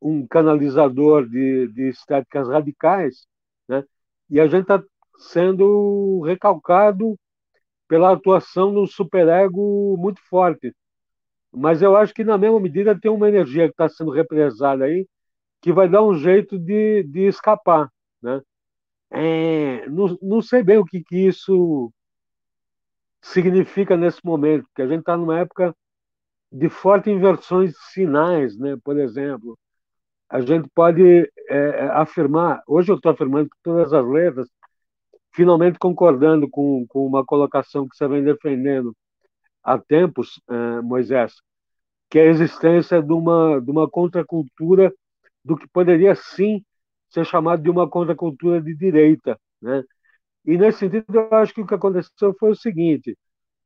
um 0.00 0.26
canalizador 0.26 1.26
de, 1.26 1.68
de 1.68 1.88
estéticas 1.88 2.48
radicais, 2.48 3.26
né? 3.66 3.84
e 4.28 4.38
a 4.38 4.46
gente 4.46 4.62
está 4.62 4.82
sendo 5.16 6.20
recalcado 6.22 7.18
pela 7.88 8.12
atuação 8.12 8.72
de 8.72 8.78
um 8.80 8.86
superego 8.86 9.96
muito 9.98 10.20
forte 10.28 10.74
mas 11.52 11.82
eu 11.82 11.94
acho 11.94 12.14
que, 12.14 12.24
na 12.24 12.38
mesma 12.38 12.58
medida, 12.58 12.98
tem 12.98 13.10
uma 13.10 13.28
energia 13.28 13.66
que 13.66 13.72
está 13.72 13.88
sendo 13.88 14.10
represada 14.10 14.84
aí 14.84 15.06
que 15.60 15.72
vai 15.72 15.88
dar 15.88 16.02
um 16.02 16.14
jeito 16.14 16.58
de, 16.58 17.02
de 17.04 17.26
escapar. 17.26 17.92
Né? 18.22 18.40
É, 19.12 19.86
não, 19.88 20.18
não 20.22 20.42
sei 20.42 20.62
bem 20.62 20.78
o 20.78 20.84
que, 20.84 21.02
que 21.04 21.16
isso 21.16 21.92
significa 23.20 23.96
nesse 23.96 24.20
momento, 24.24 24.64
porque 24.64 24.82
a 24.82 24.86
gente 24.86 25.00
está 25.00 25.16
numa 25.16 25.38
época 25.38 25.74
de 26.50 26.68
forte 26.68 27.10
inversões 27.10 27.72
de 27.72 27.78
sinais, 27.92 28.56
né? 28.58 28.76
por 28.84 28.98
exemplo. 28.98 29.58
A 30.28 30.40
gente 30.40 30.68
pode 30.74 31.02
é, 31.02 31.28
é 31.48 31.88
afirmar, 31.90 32.62
hoje 32.66 32.90
eu 32.90 32.96
estou 32.96 33.12
afirmando 33.12 33.50
que 33.50 33.56
todas 33.62 33.92
as 33.92 34.06
letras, 34.06 34.48
finalmente 35.34 35.78
concordando 35.78 36.48
com, 36.48 36.86
com 36.88 37.06
uma 37.06 37.24
colocação 37.24 37.86
que 37.88 37.96
você 37.96 38.08
vem 38.08 38.24
defendendo, 38.24 38.96
há 39.62 39.78
tempos, 39.78 40.40
eh, 40.50 40.80
Moisés, 40.82 41.34
que 42.10 42.18
é 42.18 42.22
a 42.22 42.30
existência 42.30 43.02
de 43.02 43.12
uma, 43.12 43.60
de 43.60 43.70
uma 43.70 43.88
contracultura 43.88 44.92
do 45.44 45.56
que 45.56 45.68
poderia 45.68 46.14
sim 46.14 46.64
ser 47.12 47.26
chamado 47.26 47.62
de 47.62 47.70
uma 47.70 47.88
contracultura 47.88 48.60
de 48.60 48.74
direita. 48.74 49.38
Né? 49.60 49.84
E 50.44 50.56
nesse 50.56 50.80
sentido, 50.80 51.04
eu 51.08 51.34
acho 51.36 51.54
que 51.54 51.60
o 51.60 51.66
que 51.66 51.74
aconteceu 51.74 52.34
foi 52.38 52.50
o 52.50 52.56
seguinte: 52.56 53.16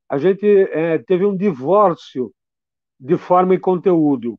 a 0.09 0.17
gente 0.17 0.45
é, 0.45 0.97
teve 0.99 1.25
um 1.25 1.35
divórcio 1.35 2.31
de 2.99 3.17
forma 3.17 3.55
e 3.55 3.59
conteúdo. 3.59 4.37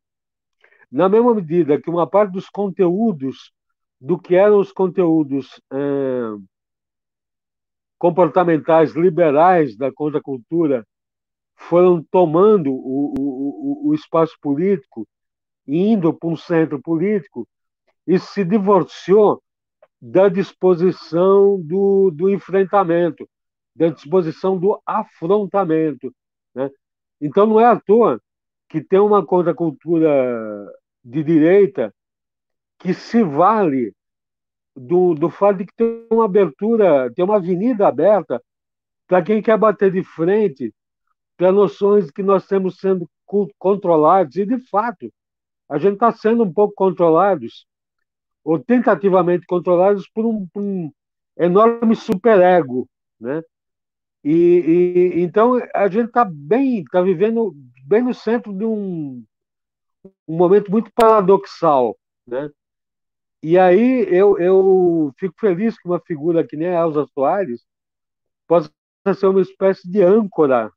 Na 0.90 1.08
mesma 1.08 1.34
medida 1.34 1.80
que 1.80 1.90
uma 1.90 2.08
parte 2.08 2.32
dos 2.32 2.48
conteúdos, 2.48 3.52
do 4.00 4.18
que 4.18 4.34
eram 4.34 4.58
os 4.58 4.72
conteúdos 4.72 5.60
é, 5.72 5.78
comportamentais 7.98 8.92
liberais 8.94 9.76
da 9.76 9.92
contracultura, 9.92 10.86
foram 11.56 12.02
tomando 12.10 12.72
o, 12.72 13.14
o, 13.18 13.88
o 13.88 13.94
espaço 13.94 14.36
político, 14.40 15.06
indo 15.66 16.14
para 16.14 16.28
um 16.28 16.36
centro 16.36 16.80
político, 16.80 17.46
e 18.08 18.18
se 18.18 18.42
divorciou 18.42 19.42
da 20.00 20.30
disposição 20.30 21.60
do, 21.60 22.10
do 22.10 22.30
enfrentamento, 22.30 23.28
da 23.76 23.88
disposição 23.88 24.58
do 24.58 24.80
afrontamento. 24.86 26.10
Né? 26.54 26.70
Então, 27.20 27.46
não 27.46 27.60
é 27.60 27.66
à 27.66 27.78
toa 27.78 28.18
que 28.66 28.82
tem 28.82 28.98
uma 28.98 29.24
contracultura 29.24 30.10
de 31.04 31.22
direita 31.22 31.94
que 32.78 32.94
se 32.94 33.22
vale 33.22 33.92
do, 34.74 35.14
do 35.14 35.28
fato 35.28 35.58
de 35.58 35.66
que 35.66 35.74
tem 35.76 36.06
uma 36.10 36.24
abertura, 36.24 37.12
tem 37.14 37.24
uma 37.24 37.36
avenida 37.36 37.86
aberta 37.86 38.42
para 39.06 39.22
quem 39.22 39.42
quer 39.42 39.58
bater 39.58 39.92
de 39.92 40.02
frente 40.02 40.72
para 41.36 41.52
noções 41.52 42.10
que 42.10 42.22
nós 42.22 42.46
temos 42.46 42.78
sendo 42.78 43.08
controlados, 43.58 44.36
e 44.36 44.46
de 44.46 44.58
fato, 44.68 45.12
a 45.68 45.76
gente 45.76 45.94
está 45.94 46.10
sendo 46.10 46.44
um 46.44 46.52
pouco 46.52 46.74
controlados, 46.74 47.66
ou 48.48 48.58
tentativamente 48.58 49.44
controlados 49.46 50.08
por 50.08 50.24
um, 50.24 50.46
por 50.46 50.62
um 50.62 50.90
enorme 51.36 51.94
superego, 51.94 52.88
né? 53.20 53.42
E, 54.24 54.32
e, 54.32 55.20
então 55.20 55.60
a 55.74 55.86
gente 55.86 56.06
está 56.06 56.24
bem, 56.24 56.80
está 56.80 57.02
vivendo 57.02 57.54
bem 57.86 58.02
no 58.02 58.14
centro 58.14 58.54
de 58.54 58.64
um, 58.64 59.22
um 60.26 60.34
momento 60.34 60.70
muito 60.70 60.90
paradoxal, 60.94 61.94
né? 62.26 62.48
E 63.42 63.58
aí 63.58 64.06
eu, 64.08 64.38
eu 64.38 65.12
fico 65.18 65.34
feliz 65.38 65.78
que 65.78 65.86
uma 65.86 66.00
figura 66.00 66.42
que 66.42 66.56
nem 66.56 66.68
a 66.68 66.80
Elza 66.80 67.06
Soares 67.12 67.66
possa 68.46 68.72
ser 69.14 69.26
uma 69.26 69.42
espécie 69.42 69.86
de 69.90 70.02
âncora 70.02 70.72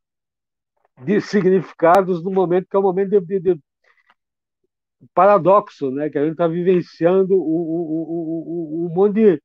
de 1.06 1.22
significados 1.22 2.22
no 2.22 2.32
momento 2.32 2.68
que 2.70 2.76
é 2.76 2.80
um 2.80 2.84
momento 2.84 3.22
de, 3.22 3.40
de 3.40 3.62
paradoxo, 5.14 5.92
né? 5.92 6.10
Que 6.10 6.18
a 6.18 6.24
gente 6.24 6.34
está 6.34 6.48
vivenciando 6.48 7.36
um, 7.36 7.38
um, 7.38 8.86
um, 8.86 8.86
um 8.86 8.94
monte 8.94 9.16
de 9.16 9.42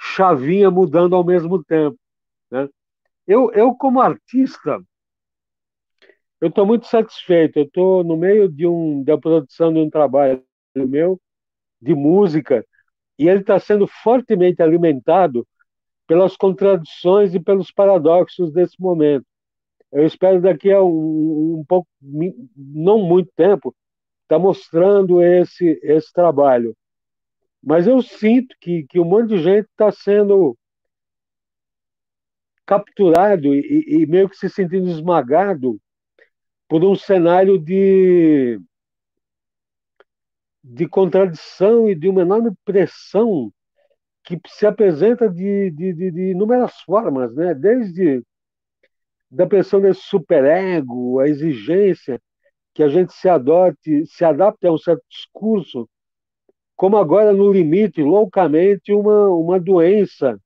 chavinha 0.00 0.70
mudando 0.70 1.14
ao 1.14 1.24
mesmo 1.24 1.62
tempo, 1.64 1.98
né? 2.50 2.68
Eu, 3.26 3.52
eu 3.52 3.74
como 3.74 4.00
artista, 4.00 4.80
eu 6.40 6.48
estou 6.48 6.66
muito 6.66 6.86
satisfeito. 6.86 7.58
Eu 7.58 7.64
estou 7.64 8.02
no 8.02 8.16
meio 8.16 8.48
de 8.48 8.66
um 8.66 9.04
da 9.04 9.16
produção 9.16 9.72
de 9.72 9.78
um 9.78 9.88
trabalho 9.88 10.42
meu 10.74 11.20
de 11.80 11.94
música 11.94 12.66
e 13.18 13.28
ele 13.28 13.40
está 13.40 13.58
sendo 13.60 13.86
fortemente 13.86 14.62
alimentado 14.62 15.46
pelas 16.06 16.36
contradições 16.36 17.34
e 17.34 17.40
pelos 17.40 17.70
paradoxos 17.70 18.52
desse 18.52 18.80
momento. 18.80 19.24
Eu 19.92 20.04
espero 20.04 20.40
daqui 20.40 20.72
a 20.72 20.82
um, 20.82 21.60
um 21.60 21.64
pouco, 21.68 21.88
não 22.56 22.98
muito 22.98 23.30
tempo, 23.36 23.74
estar 24.32 24.36
tá 24.36 24.38
mostrando 24.38 25.22
esse 25.22 25.78
esse 25.82 26.12
trabalho. 26.12 26.76
Mas 27.62 27.86
eu 27.86 28.02
sinto 28.02 28.56
que, 28.60 28.84
que 28.88 28.98
um 28.98 29.04
monte 29.04 29.28
de 29.28 29.42
gente 29.42 29.66
está 29.66 29.92
sendo 29.92 30.56
capturado 32.66 33.54
e, 33.54 34.02
e, 34.02 34.06
meio 34.06 34.28
que 34.28 34.36
se 34.36 34.48
sentindo 34.48 34.88
esmagado 34.88 35.80
por 36.68 36.82
um 36.84 36.96
cenário 36.96 37.58
de, 37.58 38.58
de 40.64 40.88
contradição 40.88 41.88
e 41.88 41.94
de 41.94 42.08
uma 42.08 42.22
enorme 42.22 42.52
pressão 42.64 43.52
que 44.24 44.40
se 44.46 44.66
apresenta 44.66 45.28
de, 45.28 45.70
de, 45.72 45.92
de, 45.92 46.10
de 46.10 46.30
inúmeras 46.30 46.80
formas, 46.82 47.34
né? 47.34 47.54
desde 47.54 48.22
da 49.30 49.46
pressão 49.46 49.80
desse 49.80 50.02
superego, 50.02 51.18
a 51.18 51.28
exigência 51.28 52.20
que 52.74 52.82
a 52.82 52.88
gente 52.88 53.12
se 53.12 53.28
adote, 53.28 54.06
se 54.06 54.24
adapte 54.24 54.66
a 54.66 54.72
um 54.72 54.78
certo 54.78 55.02
discurso, 55.08 55.88
como 56.76 56.96
agora 56.96 57.32
no 57.32 57.52
limite, 57.52 58.02
loucamente, 58.02 58.92
uma, 58.92 59.28
uma 59.28 59.60
doença 59.60 60.38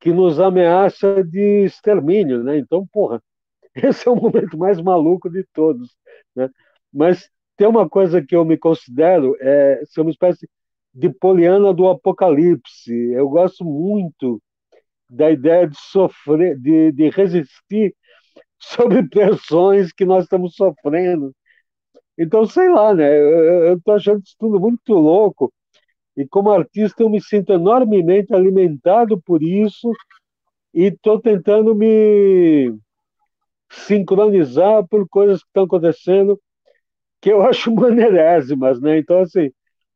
que 0.00 0.12
nos 0.12 0.38
ameaça 0.38 1.24
de 1.24 1.64
extermínio, 1.64 2.42
né? 2.44 2.58
Então, 2.58 2.86
porra, 2.92 3.22
esse 3.74 4.06
é 4.06 4.10
o 4.10 4.16
momento 4.16 4.56
mais 4.58 4.80
maluco 4.80 5.30
de 5.30 5.44
todos, 5.52 5.96
né? 6.36 6.50
Mas 6.92 7.28
tem 7.56 7.66
uma 7.66 7.88
coisa 7.88 8.22
que 8.22 8.36
eu 8.36 8.44
me 8.44 8.56
considero 8.58 9.36
é 9.40 9.82
ser 9.86 10.02
uma 10.02 10.10
espécie 10.10 10.48
de 10.92 11.08
poliana 11.10 11.72
do 11.72 11.88
apocalipse. 11.88 12.92
Eu 13.12 13.28
gosto 13.28 13.64
muito 13.64 14.40
da 15.08 15.30
ideia 15.30 15.66
de 15.66 15.76
sofrer, 15.78 16.58
de, 16.58 16.92
de 16.92 17.10
resistir 17.10 17.94
sobre 18.58 19.02
pressões 19.08 19.92
que 19.92 20.04
nós 20.04 20.24
estamos 20.24 20.54
sofrendo. 20.54 21.32
Então, 22.18 22.46
sei 22.46 22.68
lá, 22.70 22.94
né? 22.94 23.18
Eu 23.70 23.76
estou 23.76 23.94
achando 23.94 24.22
isso 24.22 24.36
tudo 24.38 24.60
muito 24.60 24.94
louco. 24.94 25.52
E 26.16 26.26
como 26.26 26.50
artista 26.50 27.02
eu 27.02 27.10
me 27.10 27.20
sinto 27.20 27.52
enormemente 27.52 28.34
alimentado 28.34 29.20
por 29.22 29.42
isso 29.42 29.90
e 30.74 30.84
estou 30.84 31.20
tentando 31.20 31.74
me 31.74 32.74
sincronizar 33.70 34.86
por 34.88 35.08
coisas 35.08 35.40
que 35.42 35.48
estão 35.48 35.64
acontecendo 35.64 36.40
que 37.20 37.30
eu 37.32 37.42
acho 37.46 37.74
maneirésimas, 37.74 38.80
né? 38.80 38.98
Então, 38.98 39.20
assim, 39.20 39.50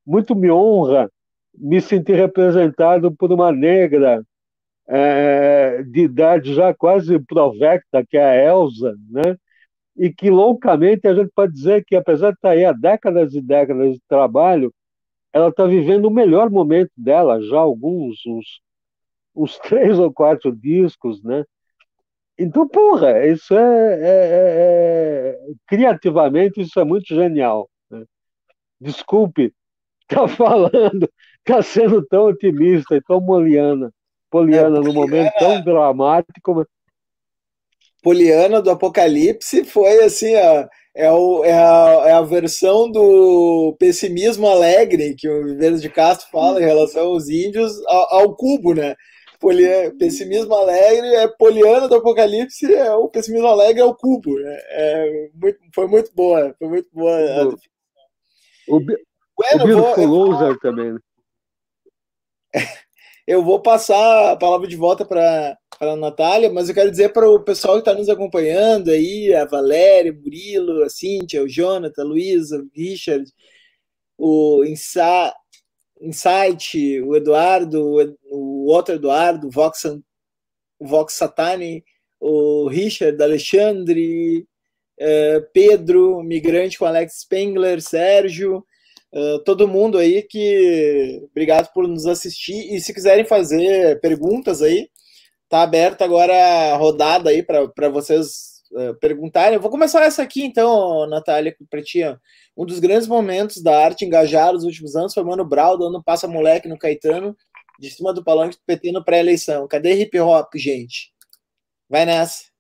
muito 0.07 0.35
me 0.35 0.51
honra 0.51 1.11
me 1.55 1.81
sentir 1.81 2.15
representado 2.15 3.15
por 3.15 3.33
uma 3.33 3.53
negra 3.53 4.23
é, 4.89 5.83
de 5.83 6.01
idade 6.01 6.55
já 6.55 6.75
quase 6.75 7.19
provecta, 7.21 8.05
que 8.09 8.17
é 8.17 8.25
a 8.25 8.51
Elsa, 8.51 8.95
né? 9.11 9.37
E 9.97 10.13
que 10.13 10.31
loucamente 10.31 11.07
a 11.07 11.15
gente 11.15 11.31
pode 11.35 11.53
dizer 11.53 11.85
que, 11.85 11.97
apesar 11.97 12.31
de 12.31 12.37
estar 12.37 12.51
aí 12.51 12.65
há 12.65 12.73
décadas 12.73 13.35
e 13.35 13.41
décadas 13.43 13.95
de 13.95 14.01
trabalho, 14.09 14.73
ela 15.33 15.49
está 15.49 15.67
vivendo 15.67 16.07
o 16.07 16.11
melhor 16.11 16.51
momento 16.51 16.91
dela, 16.97 17.41
já 17.43 17.59
alguns, 17.59 18.25
uns, 18.27 18.61
uns 19.35 19.59
três 19.61 19.99
ou 19.99 20.13
quatro 20.13 20.55
discos, 20.55 21.23
né? 21.23 21.45
Então, 22.39 22.69
porra, 22.69 23.27
isso 23.27 23.53
é, 23.55 23.95
é, 23.95 24.09
é, 24.09 25.51
é 25.51 25.55
criativamente 25.67 26.61
isso 26.61 26.79
é 26.79 26.85
muito 26.85 27.07
genial. 27.15 27.69
Né? 27.91 28.05
Desculpe, 28.81 29.53
tá 30.09 30.29
falando, 30.29 31.11
tá 31.45 31.63
sendo 31.63 32.05
tão 32.07 32.27
otimista 32.27 32.97
e 32.97 33.03
tão 33.03 33.21
moliana, 33.21 33.93
poliana 34.31 34.79
é, 34.79 34.81
num 34.81 34.93
momento 34.93 35.33
tão 35.39 35.63
dramático. 35.63 36.67
Poliana 38.03 38.63
do 38.63 38.71
Apocalipse 38.71 39.65
foi 39.65 40.05
assim, 40.05 40.35
ó, 40.37 40.67
é, 40.95 41.11
o, 41.13 41.45
é, 41.45 41.53
a, 41.53 42.03
é 42.07 42.13
a 42.13 42.23
versão 42.23 42.91
do 42.91 43.77
pessimismo 43.79 44.49
alegre 44.49 45.15
que 45.17 45.29
o 45.29 45.45
Viveiro 45.45 45.79
de 45.79 45.89
Castro 45.89 46.29
fala 46.31 46.61
em 46.61 46.65
relação 46.65 47.07
aos 47.07 47.29
índios 47.29 47.73
ao, 47.87 48.15
ao 48.15 48.37
cubo, 48.37 48.75
né? 48.75 48.95
Poli, 49.41 49.65
pessimismo 49.99 50.53
alegre 50.53 51.15
é 51.15 51.29
poliana 51.29 51.87
do 51.87 51.95
apocalipse, 51.95 52.75
é 52.75 52.93
o 52.93 53.09
pessimismo 53.09 53.47
alegre 53.47 53.81
é 53.81 53.85
o 53.85 53.95
cubo. 53.95 54.35
Né? 54.35 54.59
É, 54.71 55.31
muito, 55.33 55.59
foi 55.73 55.87
muito 55.87 56.13
boa, 56.13 56.55
foi 56.59 56.69
muito 56.69 56.89
boa. 56.93 57.57
O, 58.67 58.77
o, 58.77 58.81
bueno, 58.81 59.63
o 59.63 59.65
Bill 59.65 59.79
vou, 60.09 60.59
também. 60.59 60.93
Né? 60.93 61.01
Eu 63.29 63.45
vou 63.45 63.61
passar 63.61 64.33
a 64.33 64.37
palavra 64.37 64.67
de 64.67 64.75
volta 64.75 65.05
para 65.05 65.55
a 65.81 65.97
Natália, 65.97 66.51
mas 66.51 66.67
eu 66.67 66.75
quero 66.75 66.91
dizer 66.91 67.13
para 67.13 67.29
o 67.29 67.39
pessoal 67.39 67.75
que 67.75 67.81
está 67.81 67.93
nos 67.93 68.09
acompanhando 68.09 68.91
aí, 68.91 69.35
a 69.35 69.45
Valéria, 69.45 70.15
Murilo, 70.15 70.83
a 70.83 70.89
Cíntia, 70.89 71.43
o 71.43 71.47
Jonathan, 71.47 72.01
a 72.01 72.07
Luísa, 72.07 72.57
o 72.57 72.71
Richard, 72.75 73.31
o 74.17 74.65
Insa, 74.65 75.35
Insight, 76.01 77.03
o 77.03 77.15
Eduardo, 77.15 77.99
o 78.31 78.65
outro 78.65 78.95
Eduardo, 78.95 79.49
o 79.49 79.51
Vox, 79.51 79.85
o 79.85 80.87
Vox 80.87 81.13
Satani, 81.13 81.85
o 82.19 82.67
Richard, 82.67 83.23
Alexandre, 83.23 84.49
uh, 84.99 85.47
Pedro, 85.53 86.23
Migrante 86.23 86.79
com 86.79 86.87
Alex 86.87 87.21
Spengler, 87.21 87.83
Sérgio, 87.83 88.65
uh, 89.13 89.39
todo 89.45 89.69
mundo 89.69 89.99
aí 89.99 90.23
que 90.23 91.21
obrigado 91.31 91.73
por 91.73 91.87
nos 91.87 92.07
assistir 92.07 92.75
e 92.75 92.81
se 92.81 92.93
quiserem 92.95 93.25
fazer 93.25 94.01
perguntas 94.01 94.63
aí, 94.63 94.89
tá 95.49 95.63
aberta 95.63 96.05
agora 96.05 96.35
a 96.73 96.77
rodada 96.77 97.31
aí 97.31 97.43
para 97.43 97.89
vocês 97.89 98.63
uh, 98.73 98.95
perguntarem. 99.01 99.55
Eu 99.55 99.61
vou 99.61 99.71
começar 99.71 100.03
essa 100.03 100.23
aqui 100.23 100.45
então, 100.45 101.07
Natália, 101.09 101.55
para 101.71 101.83
ti. 101.83 102.01
Um 102.57 102.67
dos 102.67 102.79
grandes 102.81 103.07
momentos 103.07 103.63
da 103.63 103.79
arte 103.85 104.05
engajar 104.05 104.53
nos 104.53 104.65
últimos 104.65 104.97
anos 104.97 105.15
foi 105.15 105.23
Mano 105.23 105.45
Brown 105.45 105.79
dando 105.79 106.03
passa 106.03 106.27
moleque 106.27 106.69
no 106.69 106.79
Caetano 106.79 107.37
de 107.79 107.91
cima 107.91 108.13
do 108.13 108.25
palanque 108.25 108.57
do 108.57 108.63
PT 108.67 108.91
no 108.93 109.05
pré-eleição. 109.05 109.69
Cadê 109.69 109.95
hip 109.95 110.19
hop, 110.19 110.53
gente? 110.57 111.13
Vai 111.89 112.05
nessa. 112.05 112.58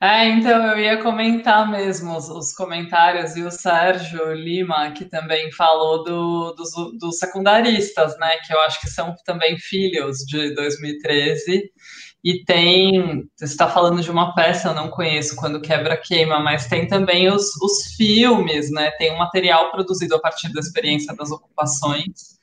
É, 0.00 0.26
então 0.28 0.64
eu 0.64 0.78
ia 0.78 1.02
comentar 1.02 1.68
mesmo 1.68 2.16
os, 2.16 2.28
os, 2.28 2.52
comentários 2.52 3.34
e 3.36 3.42
o 3.42 3.50
Sérgio 3.50 4.32
Lima, 4.32 4.92
que 4.92 5.04
também 5.04 5.50
falou 5.50 6.04
do, 6.04 6.52
dos, 6.52 6.70
dos, 6.98 7.18
secundaristas, 7.18 8.16
né? 8.18 8.36
Que 8.46 8.54
eu 8.54 8.60
acho 8.60 8.80
que 8.80 8.88
são 8.88 9.12
também 9.24 9.58
filhos 9.58 10.18
de 10.18 10.54
2013. 10.54 11.72
E 12.22 12.44
tem. 12.44 13.28
Você 13.36 13.44
está 13.44 13.68
falando 13.68 14.00
de 14.00 14.10
uma 14.10 14.34
peça, 14.34 14.68
eu 14.68 14.74
não 14.74 14.88
conheço 14.88 15.34
quando 15.36 15.60
quebra 15.60 15.96
queima, 15.96 16.38
mas 16.40 16.68
tem 16.68 16.86
também 16.86 17.28
os, 17.28 17.56
os 17.60 17.94
filmes, 17.96 18.70
né? 18.70 18.90
Tem 18.92 19.12
um 19.12 19.18
material 19.18 19.70
produzido 19.72 20.14
a 20.14 20.20
partir 20.20 20.52
da 20.52 20.60
experiência 20.60 21.14
das 21.16 21.30
ocupações 21.32 22.38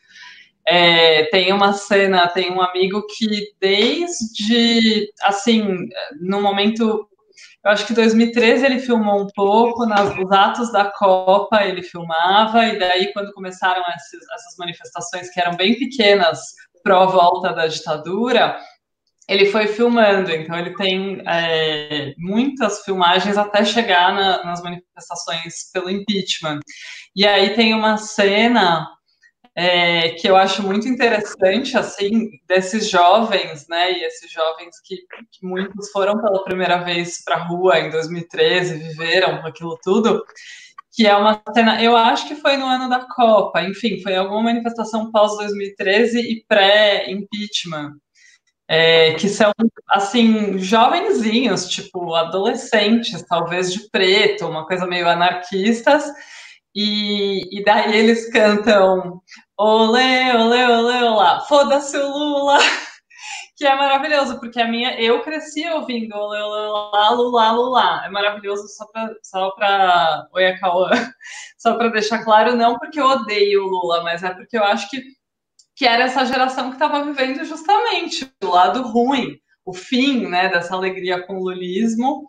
É, 0.68 1.26
tem 1.26 1.54
uma 1.54 1.74
cena, 1.74 2.28
tem 2.28 2.52
um 2.52 2.62
amigo 2.62 3.06
que 3.08 3.54
desde, 3.62 5.10
assim, 5.22 5.64
no 6.20 6.42
momento, 6.42 7.08
eu 7.66 7.72
acho 7.72 7.88
que 7.88 7.94
2013 7.94 8.64
ele 8.64 8.80
filmou 8.80 9.24
um 9.24 9.28
pouco, 9.36 9.88
nos 9.88 10.18
os 10.20 10.32
atos 10.32 10.72
da 10.72 10.86
Copa 10.86 11.64
ele 11.64 11.82
filmava, 11.82 12.64
e 12.64 12.78
daí 12.78 13.12
quando 13.12 13.34
começaram 13.34 13.82
essas, 13.82 14.22
essas 14.36 14.56
manifestações 14.60 15.32
que 15.32 15.42
eram 15.42 15.56
bem 15.56 15.78
pequenas 15.78 16.40
pró 16.84 17.08
volta 17.08 17.52
da 17.52 17.66
ditadura, 17.66 18.56
ele 19.28 19.48
foi 19.48 19.66
filmando, 19.66 20.32
então 20.32 20.56
ele 20.60 20.76
tem 20.76 21.24
é, 21.28 22.14
muitas 22.20 22.84
filmagens 22.84 23.36
até 23.36 23.66
chegar 23.66 24.14
na, 24.14 24.44
nas 24.44 24.62
manifestações 24.62 25.72
pelo 25.74 25.90
impeachment. 25.90 26.60
E 27.16 27.26
aí 27.26 27.56
tem 27.56 27.74
uma 27.74 27.98
cena 27.98 28.88
é, 29.56 30.10
que 30.10 30.28
eu 30.28 30.36
acho 30.36 30.62
muito 30.62 30.88
interessante, 30.88 31.78
assim, 31.78 32.30
desses 32.46 32.90
jovens, 32.90 33.66
né, 33.70 33.94
e 33.94 34.04
esses 34.04 34.30
jovens 34.30 34.82
que, 34.84 34.98
que 35.32 35.46
muitos 35.46 35.90
foram 35.92 36.22
pela 36.22 36.44
primeira 36.44 36.84
vez 36.84 37.24
para 37.24 37.38
a 37.38 37.44
rua 37.46 37.80
em 37.80 37.90
2013, 37.90 38.76
viveram 38.78 39.46
aquilo 39.46 39.78
tudo, 39.82 40.22
que 40.92 41.08
é 41.08 41.16
uma 41.16 41.42
cena, 41.54 41.82
eu 41.82 41.96
acho 41.96 42.28
que 42.28 42.36
foi 42.36 42.58
no 42.58 42.66
ano 42.66 42.90
da 42.90 43.06
Copa, 43.16 43.62
enfim, 43.64 44.02
foi 44.02 44.16
alguma 44.16 44.44
manifestação 44.44 45.10
pós 45.10 45.38
2013 45.38 46.20
e 46.20 46.46
pré-impeachment, 46.48 47.94
é, 48.68 49.14
que 49.14 49.30
são, 49.30 49.52
assim, 49.90 50.58
jovenzinhos, 50.58 51.70
tipo, 51.70 52.14
adolescentes, 52.16 53.24
talvez 53.28 53.72
de 53.72 53.90
preto, 53.90 54.48
uma 54.48 54.66
coisa 54.66 54.86
meio 54.86 55.08
anarquistas, 55.08 56.04
e, 56.76 57.58
e 57.58 57.64
daí 57.64 57.96
eles 57.96 58.30
cantam 58.30 59.22
olê, 59.58 60.34
olê, 60.36 60.66
olê, 60.66 61.04
olá, 61.04 61.42
foda-se 61.42 61.98
o 61.98 62.08
Lula, 62.08 62.58
que 63.56 63.66
é 63.66 63.76
maravilhoso, 63.76 64.40
porque 64.40 64.60
a 64.62 64.68
minha, 64.68 65.00
eu 65.00 65.22
cresci 65.22 65.68
ouvindo 65.70 66.16
olê, 66.16 66.42
olê, 66.42 66.68
olá, 66.68 67.10
lula, 67.12 67.52
lula, 67.52 68.06
é 68.06 68.10
maravilhoso 68.10 68.68
só 68.68 68.86
pra, 68.88 69.10
só 69.24 69.52
pra, 69.52 70.28
oi, 70.34 70.58
Cauã, 70.58 70.90
só 71.58 71.76
pra 71.76 71.90
deixar 71.90 72.24
claro, 72.24 72.56
não 72.56 72.78
porque 72.78 73.00
eu 73.00 73.06
odeio 73.06 73.64
o 73.64 73.68
Lula, 73.68 74.04
mas 74.04 74.24
é 74.24 74.34
porque 74.34 74.58
eu 74.58 74.64
acho 74.64 74.90
que 74.90 75.02
que 75.76 75.86
era 75.86 76.06
essa 76.06 76.26
geração 76.26 76.70
que 76.70 76.76
estava 76.76 77.04
vivendo 77.04 77.44
justamente 77.44 78.32
o 78.42 78.48
lado 78.48 78.82
ruim, 78.84 79.38
o 79.66 79.74
fim 79.74 80.26
né, 80.28 80.48
dessa 80.48 80.74
alegria 80.74 81.22
com 81.28 81.38
o 81.38 81.44
lulismo. 81.44 82.28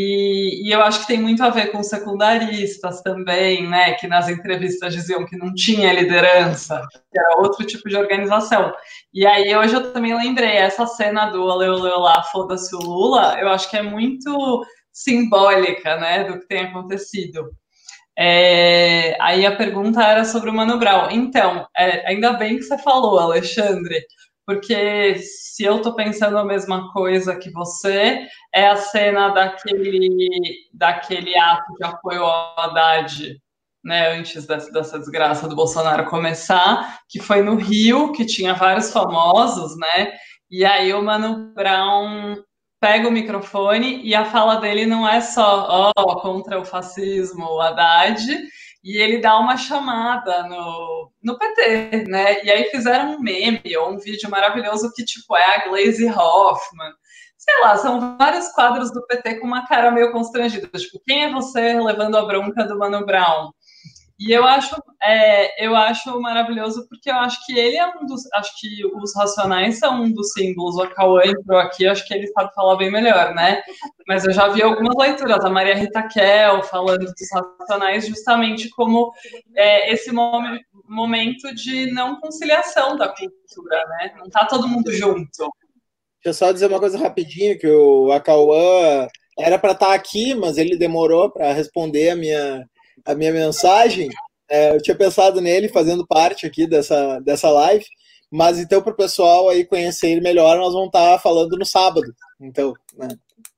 E, 0.00 0.68
e, 0.68 0.70
eu 0.72 0.80
acho 0.80 1.00
que 1.00 1.08
tem 1.08 1.20
muito 1.20 1.42
a 1.42 1.50
ver 1.50 1.72
com 1.72 1.82
secundaristas 1.82 3.02
também, 3.02 3.68
né? 3.68 3.94
Que 3.94 4.06
nas 4.06 4.28
entrevistas 4.28 4.94
diziam 4.94 5.26
que 5.26 5.36
não 5.36 5.52
tinha 5.52 5.92
liderança, 5.92 6.86
que 7.10 7.18
era 7.18 7.40
outro 7.40 7.66
tipo 7.66 7.88
de 7.88 7.96
organização. 7.96 8.72
E 9.12 9.26
aí 9.26 9.56
hoje 9.56 9.74
eu 9.74 9.92
também 9.92 10.16
lembrei 10.16 10.52
essa 10.52 10.86
cena 10.86 11.30
do 11.30 11.42
Olê 11.42 11.68
Olá, 11.68 12.22
foda-se 12.30 12.76
o 12.76 12.78
Lula, 12.78 13.40
eu 13.40 13.48
acho 13.48 13.68
que 13.68 13.76
é 13.76 13.82
muito 13.82 14.64
simbólica, 14.92 15.96
né, 15.96 16.22
do 16.22 16.38
que 16.38 16.46
tem 16.46 16.66
acontecido. 16.66 17.50
É, 18.16 19.16
aí 19.20 19.44
a 19.44 19.56
pergunta 19.56 20.00
era 20.00 20.24
sobre 20.24 20.48
o 20.50 20.54
Mano 20.54 20.78
Brown. 20.78 21.10
Então, 21.10 21.66
é, 21.76 22.08
ainda 22.08 22.34
bem 22.34 22.56
que 22.56 22.62
você 22.62 22.78
falou, 22.78 23.18
Alexandre, 23.18 24.00
porque 24.48 25.16
se 25.16 25.62
eu 25.62 25.76
estou 25.76 25.94
pensando 25.94 26.38
a 26.38 26.44
mesma 26.44 26.90
coisa 26.90 27.36
que 27.36 27.50
você, 27.50 28.26
é 28.50 28.66
a 28.66 28.76
cena 28.76 29.28
daquele, 29.28 30.40
daquele 30.72 31.36
ato 31.36 31.70
de 31.74 31.84
apoio 31.84 32.24
ao 32.24 32.58
Haddad, 32.58 33.36
né, 33.84 34.16
antes 34.16 34.46
dessa, 34.46 34.72
dessa 34.72 34.98
desgraça 34.98 35.46
do 35.46 35.54
Bolsonaro 35.54 36.06
começar, 36.06 36.98
que 37.10 37.20
foi 37.20 37.42
no 37.42 37.56
Rio, 37.56 38.10
que 38.12 38.24
tinha 38.24 38.54
vários 38.54 38.90
famosos, 38.90 39.76
né, 39.76 40.14
e 40.50 40.64
aí 40.64 40.94
o 40.94 41.02
Mano 41.02 41.52
Brown 41.54 42.42
pega 42.80 43.06
o 43.06 43.12
microfone 43.12 44.02
e 44.02 44.14
a 44.14 44.24
fala 44.24 44.56
dele 44.56 44.86
não 44.86 45.06
é 45.06 45.20
só 45.20 45.66
ó, 45.68 45.92
oh, 45.94 46.16
contra 46.22 46.58
o 46.58 46.64
fascismo, 46.64 47.44
o 47.44 47.60
Haddad, 47.60 48.26
e 48.88 48.96
ele 48.96 49.18
dá 49.18 49.38
uma 49.38 49.54
chamada 49.58 50.44
no, 50.44 51.12
no 51.22 51.38
PT, 51.38 52.06
né? 52.08 52.42
E 52.42 52.50
aí 52.50 52.70
fizeram 52.70 53.16
um 53.16 53.20
meme 53.20 53.76
ou 53.76 53.90
um 53.92 53.98
vídeo 53.98 54.30
maravilhoso 54.30 54.90
que, 54.94 55.04
tipo, 55.04 55.36
é 55.36 55.56
a 55.56 55.68
Glaze 55.68 56.08
Hoffman. 56.08 56.90
Sei 57.36 57.60
lá, 57.60 57.76
são 57.76 58.16
vários 58.16 58.48
quadros 58.48 58.90
do 58.90 59.06
PT 59.06 59.40
com 59.40 59.46
uma 59.46 59.66
cara 59.66 59.90
meio 59.90 60.10
constrangida. 60.10 60.66
Tipo, 60.68 61.02
quem 61.06 61.24
é 61.24 61.30
você 61.30 61.78
levando 61.78 62.16
a 62.16 62.24
bronca 62.24 62.64
do 62.64 62.78
Mano 62.78 63.04
Brown? 63.04 63.50
E 64.18 64.32
eu 64.32 64.44
acho, 64.44 64.74
é, 65.00 65.64
eu 65.64 65.76
acho 65.76 66.20
maravilhoso 66.20 66.88
porque 66.88 67.08
eu 67.08 67.14
acho 67.14 67.46
que 67.46 67.56
ele 67.56 67.76
é 67.76 67.86
um 67.86 68.04
dos. 68.04 68.22
Acho 68.34 68.52
que 68.58 68.84
os 68.84 69.14
Racionais 69.14 69.78
são 69.78 70.02
um 70.02 70.12
dos 70.12 70.32
símbolos. 70.32 70.76
O 70.76 70.88
Cauã 70.88 71.22
entrou 71.24 71.56
aqui, 71.56 71.86
acho 71.86 72.04
que 72.04 72.14
ele 72.14 72.26
sabe 72.28 72.52
falar 72.52 72.76
bem 72.76 72.90
melhor, 72.90 73.32
né? 73.32 73.62
Mas 74.08 74.24
eu 74.24 74.32
já 74.32 74.48
vi 74.48 74.60
algumas 74.60 74.96
leituras, 74.96 75.44
a 75.44 75.50
Maria 75.50 75.76
Rita 75.76 76.02
Kel 76.08 76.64
falando 76.64 77.04
dos 77.04 77.30
Racionais 77.32 78.08
justamente 78.08 78.68
como 78.70 79.12
é, 79.54 79.92
esse 79.92 80.10
momento, 80.10 80.64
momento 80.88 81.54
de 81.54 81.92
não 81.92 82.20
conciliação 82.20 82.96
da 82.96 83.08
cultura, 83.08 83.84
né? 83.90 84.14
Não 84.18 84.28
tá 84.28 84.46
todo 84.46 84.66
mundo 84.66 84.92
junto. 84.92 85.48
Deixa 86.24 86.26
eu 86.26 86.34
só 86.34 86.50
dizer 86.50 86.66
uma 86.66 86.80
coisa 86.80 86.98
rapidinho, 86.98 87.56
que 87.56 87.68
o 87.68 88.10
Acauã 88.10 89.06
era 89.38 89.56
para 89.56 89.70
estar 89.70 89.86
tá 89.86 89.94
aqui, 89.94 90.34
mas 90.34 90.58
ele 90.58 90.76
demorou 90.76 91.30
para 91.30 91.52
responder 91.52 92.10
a 92.10 92.16
minha 92.16 92.66
a 93.04 93.14
minha 93.14 93.32
mensagem, 93.32 94.08
é, 94.48 94.74
eu 94.74 94.82
tinha 94.82 94.96
pensado 94.96 95.40
nele 95.40 95.68
fazendo 95.68 96.06
parte 96.06 96.46
aqui 96.46 96.66
dessa, 96.66 97.20
dessa 97.20 97.50
live, 97.50 97.84
mas 98.30 98.58
então 98.58 98.82
para 98.82 98.92
o 98.92 98.96
pessoal 98.96 99.48
aí 99.48 99.64
conhecer 99.64 100.10
ele 100.10 100.20
melhor, 100.20 100.56
nós 100.56 100.72
vamos 100.72 100.88
estar 100.88 101.12
tá 101.12 101.18
falando 101.18 101.56
no 101.56 101.64
sábado. 101.64 102.14
Então, 102.40 102.74
né, 102.96 103.08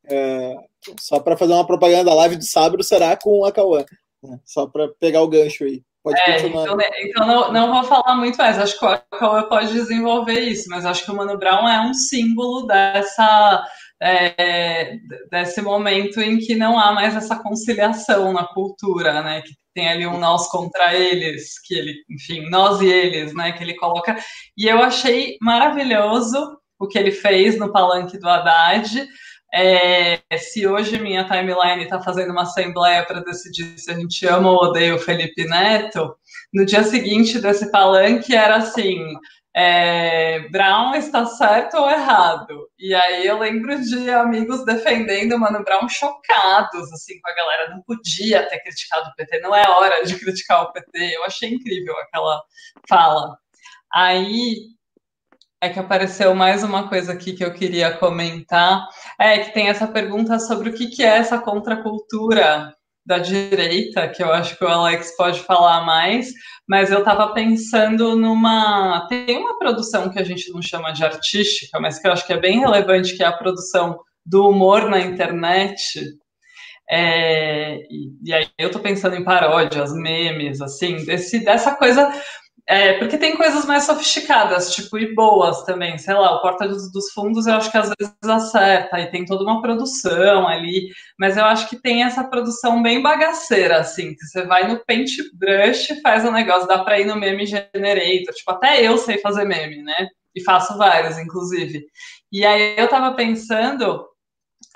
é, 0.04 0.54
só 0.98 1.20
para 1.20 1.36
fazer 1.36 1.52
uma 1.52 1.66
propaganda, 1.66 2.10
a 2.10 2.14
live 2.14 2.36
do 2.36 2.44
sábado 2.44 2.82
será 2.82 3.16
com 3.16 3.44
a 3.44 3.52
Cauã, 3.52 3.84
né, 4.22 4.38
só 4.44 4.66
para 4.66 4.88
pegar 5.00 5.22
o 5.22 5.28
gancho 5.28 5.64
aí. 5.64 5.82
Pode 6.02 6.18
é, 6.18 6.32
continuar. 6.32 6.62
Então, 6.64 6.76
né, 6.76 6.84
então 7.02 7.26
não, 7.26 7.52
não, 7.52 7.74
vou 7.74 7.84
falar 7.84 8.16
muito 8.16 8.36
mais, 8.38 8.58
acho 8.58 8.78
que 8.78 8.84
o 8.84 9.18
Cauã 9.18 9.42
pode 9.44 9.72
desenvolver 9.72 10.40
isso, 10.40 10.68
mas 10.68 10.86
acho 10.86 11.04
que 11.04 11.10
o 11.10 11.14
Mano 11.16 11.38
Brown 11.38 11.68
é 11.68 11.80
um 11.82 11.92
símbolo 11.92 12.66
dessa 12.66 13.64
é, 14.02 14.96
desse 15.30 15.60
momento 15.60 16.20
em 16.20 16.38
que 16.38 16.54
não 16.54 16.78
há 16.78 16.92
mais 16.92 17.14
essa 17.14 17.36
conciliação 17.36 18.32
na 18.32 18.44
cultura, 18.44 19.22
né? 19.22 19.42
Que 19.42 19.54
tem 19.74 19.88
ali 19.88 20.06
um 20.06 20.18
nós 20.18 20.48
contra 20.48 20.94
eles, 20.94 21.60
que 21.60 21.74
ele, 21.74 21.94
enfim, 22.08 22.48
nós 22.48 22.80
e 22.80 22.86
eles, 22.86 23.34
né? 23.34 23.52
Que 23.52 23.62
ele 23.62 23.74
coloca. 23.74 24.16
E 24.56 24.66
eu 24.66 24.82
achei 24.82 25.36
maravilhoso 25.40 26.58
o 26.78 26.88
que 26.88 26.98
ele 26.98 27.12
fez 27.12 27.58
no 27.58 27.70
palanque 27.70 28.18
do 28.18 28.28
Haddad. 28.28 29.06
É, 29.52 30.20
se 30.38 30.66
hoje 30.66 30.98
minha 31.00 31.24
timeline 31.24 31.82
está 31.82 32.00
fazendo 32.00 32.30
uma 32.30 32.42
assembleia 32.42 33.04
para 33.04 33.20
decidir 33.20 33.78
se 33.78 33.90
a 33.90 33.94
gente 33.94 34.24
ama 34.26 34.50
ou 34.50 34.68
odeia 34.68 34.94
o 34.94 34.98
Felipe 34.98 35.44
Neto, 35.44 36.14
no 36.54 36.64
dia 36.64 36.84
seguinte 36.84 37.38
desse 37.40 37.70
palanque 37.70 38.34
era 38.34 38.56
assim: 38.56 38.98
é, 39.54 40.48
Brown 40.50 40.94
está 40.94 41.26
certo 41.26 41.76
ou 41.76 41.90
errado? 41.90 42.68
E 42.78 42.94
aí 42.94 43.26
eu 43.26 43.38
lembro 43.38 43.80
de 43.80 44.10
amigos 44.10 44.64
defendendo 44.64 45.34
o 45.34 45.38
Mano 45.38 45.64
Brown 45.64 45.88
chocados, 45.88 46.92
assim, 46.92 47.20
com 47.20 47.30
a 47.30 47.34
galera, 47.34 47.70
não 47.70 47.82
podia 47.82 48.48
ter 48.48 48.60
criticado 48.60 49.08
o 49.08 49.14
PT, 49.16 49.40
não 49.40 49.54
é 49.54 49.68
hora 49.68 50.04
de 50.04 50.18
criticar 50.18 50.62
o 50.62 50.72
PT. 50.72 51.16
Eu 51.16 51.24
achei 51.24 51.50
incrível 51.50 51.94
aquela 51.98 52.40
fala. 52.88 53.36
Aí 53.92 54.70
é 55.60 55.68
que 55.68 55.78
apareceu 55.78 56.34
mais 56.34 56.62
uma 56.62 56.88
coisa 56.88 57.12
aqui 57.12 57.34
que 57.34 57.44
eu 57.44 57.52
queria 57.52 57.94
comentar, 57.96 58.88
é 59.18 59.38
que 59.40 59.52
tem 59.52 59.68
essa 59.68 59.86
pergunta 59.86 60.38
sobre 60.38 60.70
o 60.70 60.72
que, 60.72 60.86
que 60.86 61.02
é 61.02 61.18
essa 61.18 61.38
contracultura 61.38 62.74
da 63.04 63.18
direita, 63.18 64.08
que 64.08 64.22
eu 64.22 64.32
acho 64.32 64.56
que 64.56 64.64
o 64.64 64.68
Alex 64.68 65.16
pode 65.16 65.40
falar 65.40 65.84
mais, 65.84 66.32
mas 66.68 66.90
eu 66.90 67.00
estava 67.00 67.32
pensando 67.32 68.14
numa. 68.16 69.06
Tem 69.08 69.38
uma 69.38 69.58
produção 69.58 70.10
que 70.10 70.18
a 70.18 70.24
gente 70.24 70.52
não 70.52 70.62
chama 70.62 70.92
de 70.92 71.04
artística, 71.04 71.80
mas 71.80 71.98
que 71.98 72.06
eu 72.06 72.12
acho 72.12 72.26
que 72.26 72.32
é 72.32 72.40
bem 72.40 72.60
relevante, 72.60 73.16
que 73.16 73.22
é 73.22 73.26
a 73.26 73.32
produção 73.32 73.98
do 74.24 74.48
humor 74.48 74.88
na 74.88 75.00
internet. 75.00 76.00
É, 76.92 77.76
e, 77.88 78.10
e, 78.24 78.34
aí 78.34 78.48
eu 78.58 78.66
estou 78.66 78.82
pensando 78.82 79.14
em 79.14 79.22
paródias, 79.22 79.92
memes, 79.94 80.60
assim, 80.60 81.04
desse, 81.04 81.44
dessa 81.44 81.76
coisa 81.76 82.10
é, 82.70 82.92
porque 82.98 83.18
tem 83.18 83.36
coisas 83.36 83.64
mais 83.64 83.82
sofisticadas, 83.82 84.72
tipo, 84.72 84.96
e 84.96 85.12
boas 85.12 85.64
também. 85.64 85.98
Sei 85.98 86.14
lá, 86.14 86.36
o 86.36 86.40
Porta 86.40 86.68
dos, 86.68 86.92
dos, 86.92 87.10
Fundos 87.12 87.48
eu 87.48 87.54
acho 87.54 87.68
que 87.68 87.76
às 87.76 87.90
vezes 87.98 88.14
acerta, 88.22 89.00
e 89.00 89.10
tem 89.10 89.24
toda 89.24 89.42
uma 89.42 89.60
produção 89.60 90.46
ali, 90.46 90.88
mas 91.18 91.36
eu 91.36 91.44
acho 91.46 91.68
que 91.68 91.74
tem 91.74 92.04
essa 92.04 92.22
produção 92.22 92.80
bem 92.80 93.02
bagaceira, 93.02 93.78
assim, 93.80 94.14
que 94.14 94.24
você 94.24 94.46
vai 94.46 94.68
no 94.68 94.78
Paintbrush, 94.86 96.00
faz 96.00 96.24
um 96.24 96.30
negócio, 96.30 96.68
dá 96.68 96.78
pra 96.84 97.00
ir 97.00 97.06
no 97.06 97.16
meme 97.16 97.44
generator. 97.44 98.32
Tipo, 98.36 98.52
até 98.52 98.86
eu 98.86 98.96
sei 98.98 99.18
fazer 99.18 99.44
meme, 99.44 99.82
né? 99.82 100.06
E 100.32 100.40
faço 100.40 100.78
vários, 100.78 101.18
inclusive. 101.18 101.84
E 102.30 102.46
aí 102.46 102.76
eu 102.78 102.86
tava 102.86 103.16
pensando. 103.16 104.06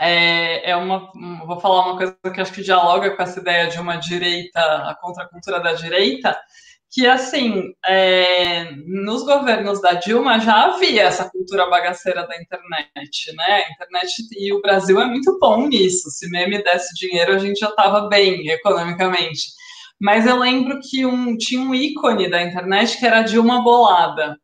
É, 0.01 0.71
é 0.71 0.77
uma. 0.77 1.13
Vou 1.47 1.61
falar 1.61 1.87
uma 1.87 1.97
coisa 1.97 2.17
que 2.35 2.41
acho 2.41 2.53
que 2.53 2.63
dialoga 2.63 3.15
com 3.15 3.23
essa 3.23 3.39
ideia 3.39 3.69
de 3.69 3.79
uma 3.79 3.97
direita, 3.99 4.61
a 4.61 4.97
contracultura 5.01 5.61
da 5.61 5.75
direita 5.75 6.37
que, 6.95 7.09
assim, 7.09 7.75
é, 7.85 8.71
nos 8.87 9.25
governos 9.25 9.81
da 9.81 9.95
Dilma 9.95 10.39
já 10.39 10.67
havia 10.67 11.03
essa 11.03 11.29
cultura 11.29 11.69
bagaceira 11.69 12.25
da 12.25 12.41
internet, 12.41 13.35
né? 13.35 13.65
A 13.65 13.73
internet 13.73 14.13
e 14.31 14.53
o 14.53 14.63
Brasil 14.63 15.01
é 15.01 15.05
muito 15.05 15.37
bom 15.41 15.67
nisso. 15.67 16.09
Se 16.11 16.31
meme 16.31 16.63
desse 16.63 16.95
dinheiro, 16.95 17.33
a 17.33 17.39
gente 17.39 17.59
já 17.59 17.69
estava 17.69 18.09
bem 18.09 18.49
economicamente. 18.49 19.43
Mas 20.01 20.25
eu 20.25 20.39
lembro 20.39 20.79
que 20.89 21.05
um, 21.05 21.37
tinha 21.37 21.61
um 21.61 21.75
ícone 21.75 22.31
da 22.31 22.41
internet 22.41 22.97
que 22.97 23.05
era 23.05 23.19
a 23.19 23.23
Dilma 23.23 23.61
Bolada. 23.65 24.39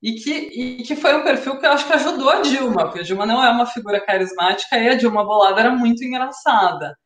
E 0.00 0.12
que, 0.12 0.30
e 0.30 0.82
que 0.84 0.94
foi 0.94 1.16
um 1.16 1.24
perfil 1.24 1.58
que 1.58 1.66
eu 1.66 1.72
acho 1.72 1.86
que 1.86 1.94
ajudou 1.94 2.30
a 2.30 2.42
Dilma, 2.42 2.84
porque 2.84 3.00
a 3.00 3.02
Dilma 3.02 3.26
não 3.26 3.42
é 3.42 3.50
uma 3.50 3.66
figura 3.66 4.00
carismática 4.00 4.78
e 4.78 4.88
a 4.88 4.94
Dilma 4.94 5.24
Bolada 5.24 5.60
era 5.60 5.70
muito 5.72 6.04
engraçada. 6.04 6.96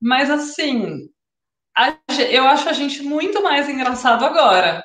Mas, 0.00 0.30
assim, 0.30 1.08
eu 2.30 2.46
acho 2.46 2.68
a 2.68 2.72
gente 2.72 3.02
muito 3.02 3.42
mais 3.42 3.68
engraçado 3.68 4.24
agora, 4.24 4.82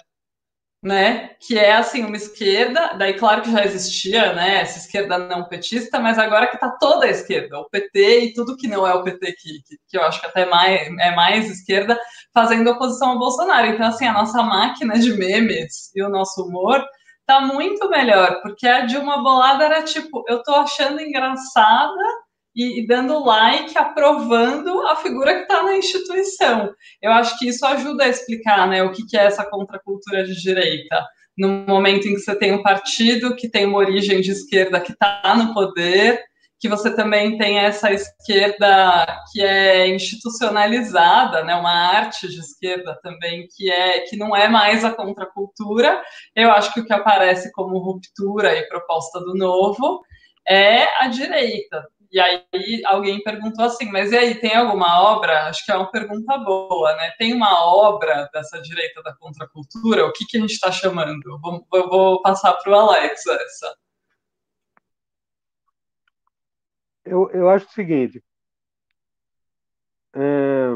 né? 0.84 1.36
Que 1.40 1.58
é 1.58 1.74
assim 1.74 2.06
uma 2.06 2.16
esquerda, 2.16 2.94
daí 2.98 3.14
claro 3.14 3.42
que 3.42 3.52
já 3.52 3.64
existia, 3.66 4.34
né? 4.34 4.62
Essa 4.62 4.80
esquerda 4.80 5.18
não 5.18 5.48
petista, 5.48 6.00
mas 6.00 6.18
agora 6.18 6.48
que 6.48 6.58
tá 6.58 6.70
toda 6.80 7.06
a 7.06 7.10
esquerda, 7.10 7.60
o 7.60 7.70
PT 7.70 8.20
e 8.22 8.34
tudo 8.34 8.58
que 8.58 8.68
não 8.68 8.88
é 8.88 8.94
o 8.94 9.04
PT 9.04 9.34
que, 9.34 9.62
que, 9.64 9.78
que 9.88 9.98
eu 9.98 10.04
acho 10.04 10.22
que 10.22 10.28
até 10.28 10.46
mais, 10.46 10.88
é 11.00 11.16
mais 11.16 11.50
esquerda, 11.50 12.00
fazendo 12.34 12.72
oposição 12.72 13.12
ao 13.12 13.20
Bolsonaro. 13.20 13.68
Então 13.68 13.88
assim 13.88 14.06
a 14.06 14.14
nossa 14.14 14.42
máquina 14.42 14.98
de 14.98 15.14
memes 15.14 15.92
e 15.96 16.02
o 16.02 16.10
nosso 16.10 16.44
humor 16.44 16.84
tá 17.26 17.42
muito 17.42 17.88
melhor, 17.90 18.42
porque 18.42 18.68
a 18.68 18.82
Dilma 18.82 19.22
Bolada 19.22 19.66
era 19.66 19.84
tipo, 19.84 20.24
eu 20.28 20.42
tô 20.42 20.56
achando 20.56 21.00
engraçada 21.00 22.04
e, 22.60 22.82
e 22.82 22.86
dando 22.86 23.24
like, 23.24 23.78
aprovando 23.78 24.86
a 24.88 24.98
figura 24.98 25.34
que 25.34 25.42
está 25.44 25.64
na 25.64 25.78
instituição. 25.78 26.74
Eu 27.02 27.14
acho 27.14 27.40
que 27.40 27.48
isso 27.48 27.66
ajuda 27.66 28.04
a 28.04 28.10
explicar 28.10 28.68
né, 28.68 28.84
o 28.84 28.92
que, 28.92 29.06
que 29.06 29.18
é 29.18 29.24
essa 29.24 29.50
contracultura 29.50 30.26
de 30.26 30.36
direita. 30.36 31.06
No 31.38 31.48
momento 31.66 32.06
em 32.06 32.16
que 32.16 32.20
você 32.20 32.36
tem 32.36 32.52
um 32.52 32.62
partido 32.62 33.34
que 33.34 33.48
tem 33.48 33.66
uma 33.66 33.78
origem 33.78 34.20
de 34.20 34.32
esquerda 34.32 34.82
que 34.82 34.92
está 34.92 35.34
no 35.38 35.54
poder, 35.54 36.22
que 36.60 36.68
você 36.68 36.94
também 36.94 37.38
tem 37.38 37.60
essa 37.60 37.94
esquerda 37.94 39.06
que 39.32 39.42
é 39.42 39.88
institucionalizada, 39.88 41.46
né, 41.46 41.56
uma 41.56 41.72
arte 41.72 42.28
de 42.28 42.42
esquerda 42.42 43.00
também 43.02 43.48
que 43.56 43.72
é 43.72 44.02
que 44.02 44.18
não 44.18 44.36
é 44.36 44.50
mais 44.50 44.84
a 44.84 44.92
contracultura. 44.92 46.04
Eu 46.36 46.52
acho 46.52 46.74
que 46.74 46.82
o 46.82 46.86
que 46.86 46.92
aparece 46.92 47.54
como 47.54 47.80
ruptura 47.80 48.54
e 48.54 48.68
proposta 48.68 49.22
do 49.22 49.34
novo 49.34 50.02
é 50.46 50.84
a 51.02 51.08
direita. 51.08 51.88
E 52.12 52.20
aí 52.20 52.44
alguém 52.86 53.22
perguntou 53.22 53.66
assim, 53.66 53.92
mas 53.92 54.12
e 54.12 54.18
aí, 54.18 54.36
tem 54.40 54.56
alguma 54.56 55.02
obra? 55.02 55.48
Acho 55.48 55.64
que 55.64 55.72
é 55.72 55.76
uma 55.76 55.92
pergunta 55.92 56.38
boa, 56.40 56.96
né? 56.96 57.12
Tem 57.20 57.34
uma 57.34 57.64
obra 57.66 58.28
dessa 58.34 58.60
direita 58.62 59.04
da 59.04 59.16
contracultura? 59.16 60.06
O 60.06 60.14
que, 60.14 60.26
que 60.26 60.38
a 60.38 60.42
gente 60.42 60.54
está 60.54 60.72
chamando? 60.72 61.22
Eu 61.26 61.40
vou, 61.40 61.68
eu 61.74 61.90
vou 61.90 62.22
passar 62.22 62.54
para 62.56 62.72
o 62.72 62.76
Alex 62.76 63.26
essa. 63.28 63.78
Eu, 67.06 67.30
eu 67.32 67.50
acho 67.50 67.66
o 67.68 67.72
seguinte. 67.72 68.24
É... 70.14 70.76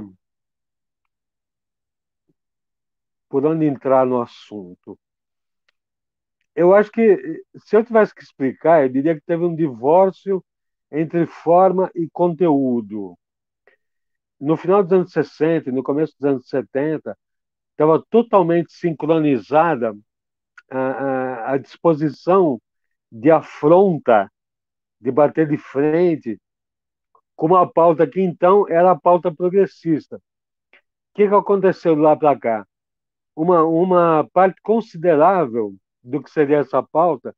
Por 3.29 3.45
onde 3.45 3.65
entrar 3.65 4.05
no 4.05 4.21
assunto? 4.21 4.99
Eu 6.55 6.73
acho 6.75 6.91
que, 6.91 7.43
se 7.57 7.75
eu 7.75 7.83
tivesse 7.83 8.13
que 8.13 8.21
explicar, 8.23 8.83
eu 8.83 8.89
diria 8.89 9.15
que 9.15 9.21
teve 9.21 9.43
um 9.43 9.55
divórcio 9.55 10.43
entre 10.93 11.25
forma 11.25 11.91
e 11.95 12.07
conteúdo. 12.09 13.17
No 14.39 14.55
final 14.55 14.83
dos 14.83 14.93
anos 14.93 15.11
60 15.11 15.69
e 15.69 15.73
no 15.73 15.81
começo 15.81 16.13
dos 16.19 16.29
anos 16.29 16.47
70, 16.47 17.17
estava 17.71 18.03
totalmente 18.09 18.71
sincronizada 18.71 19.95
a, 20.69 20.79
a, 20.79 21.53
a 21.53 21.57
disposição 21.57 22.61
de 23.11 23.31
afronta, 23.31 24.31
de 25.01 25.11
bater 25.11 25.47
de 25.47 25.57
frente, 25.57 26.39
com 27.35 27.47
uma 27.47 27.67
pauta 27.67 28.07
que 28.07 28.21
então 28.21 28.67
era 28.69 28.91
a 28.91 28.99
pauta 28.99 29.33
progressista. 29.33 30.17
O 30.17 30.21
que, 31.15 31.27
que 31.27 31.33
aconteceu 31.35 31.95
lá 31.95 32.15
para 32.15 32.39
cá? 32.39 32.67
Uma, 33.35 33.63
uma 33.63 34.29
parte 34.31 34.61
considerável 34.61 35.75
do 36.03 36.21
que 36.21 36.29
seria 36.29 36.59
essa 36.59 36.83
pauta 36.83 37.35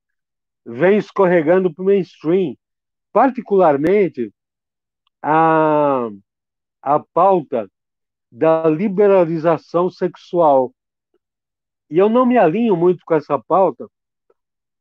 vem 0.66 0.98
escorregando 0.98 1.74
para 1.74 1.84
o 1.84 1.86
mainstream, 1.86 2.56
particularmente 3.16 4.30
a, 5.24 6.10
a 6.82 7.00
pauta 7.00 7.72
da 8.30 8.68
liberalização 8.68 9.90
sexual. 9.90 10.74
E 11.90 11.98
eu 11.98 12.10
não 12.10 12.26
me 12.26 12.38
alinho 12.38 12.76
muito 12.76 13.06
com 13.06 13.14
essa 13.14 13.40
pauta, 13.40 13.88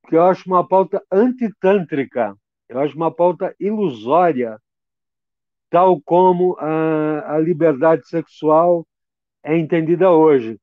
porque 0.02 0.16
eu 0.16 0.24
acho 0.24 0.48
uma 0.48 0.66
pauta 0.66 1.01
antitântrica, 1.12 2.36
eu 2.69 2.81
acho 2.81 2.97
uma 2.97 3.15
pauta 3.15 3.55
ilusória, 3.61 4.61
tal 5.70 6.01
como 6.01 6.56
a, 6.59 7.36
a 7.36 7.39
liberdade 7.39 8.05
sexual 8.09 8.85
é 9.44 9.56
entendida 9.56 10.11
hoje. 10.11 10.59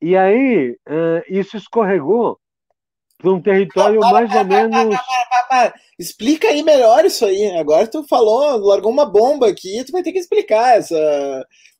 E 0.00 0.16
aí, 0.16 0.78
uh, 0.86 1.24
isso 1.28 1.56
escorregou 1.56 2.38
para 3.20 3.30
um 3.32 3.40
território 3.40 4.00
mais 4.00 4.34
ou 4.34 4.44
menos. 4.44 4.96
Explica 5.98 6.48
aí 6.48 6.62
melhor 6.62 7.04
isso 7.04 7.26
aí. 7.26 7.58
Agora 7.58 7.86
tu 7.86 8.02
falou, 8.08 8.58
largou 8.66 8.90
uma 8.90 9.04
bomba 9.04 9.48
aqui, 9.48 9.84
tu 9.84 9.92
vai 9.92 10.02
ter 10.02 10.12
que 10.12 10.18
explicar 10.18 10.78
essa. 10.78 10.96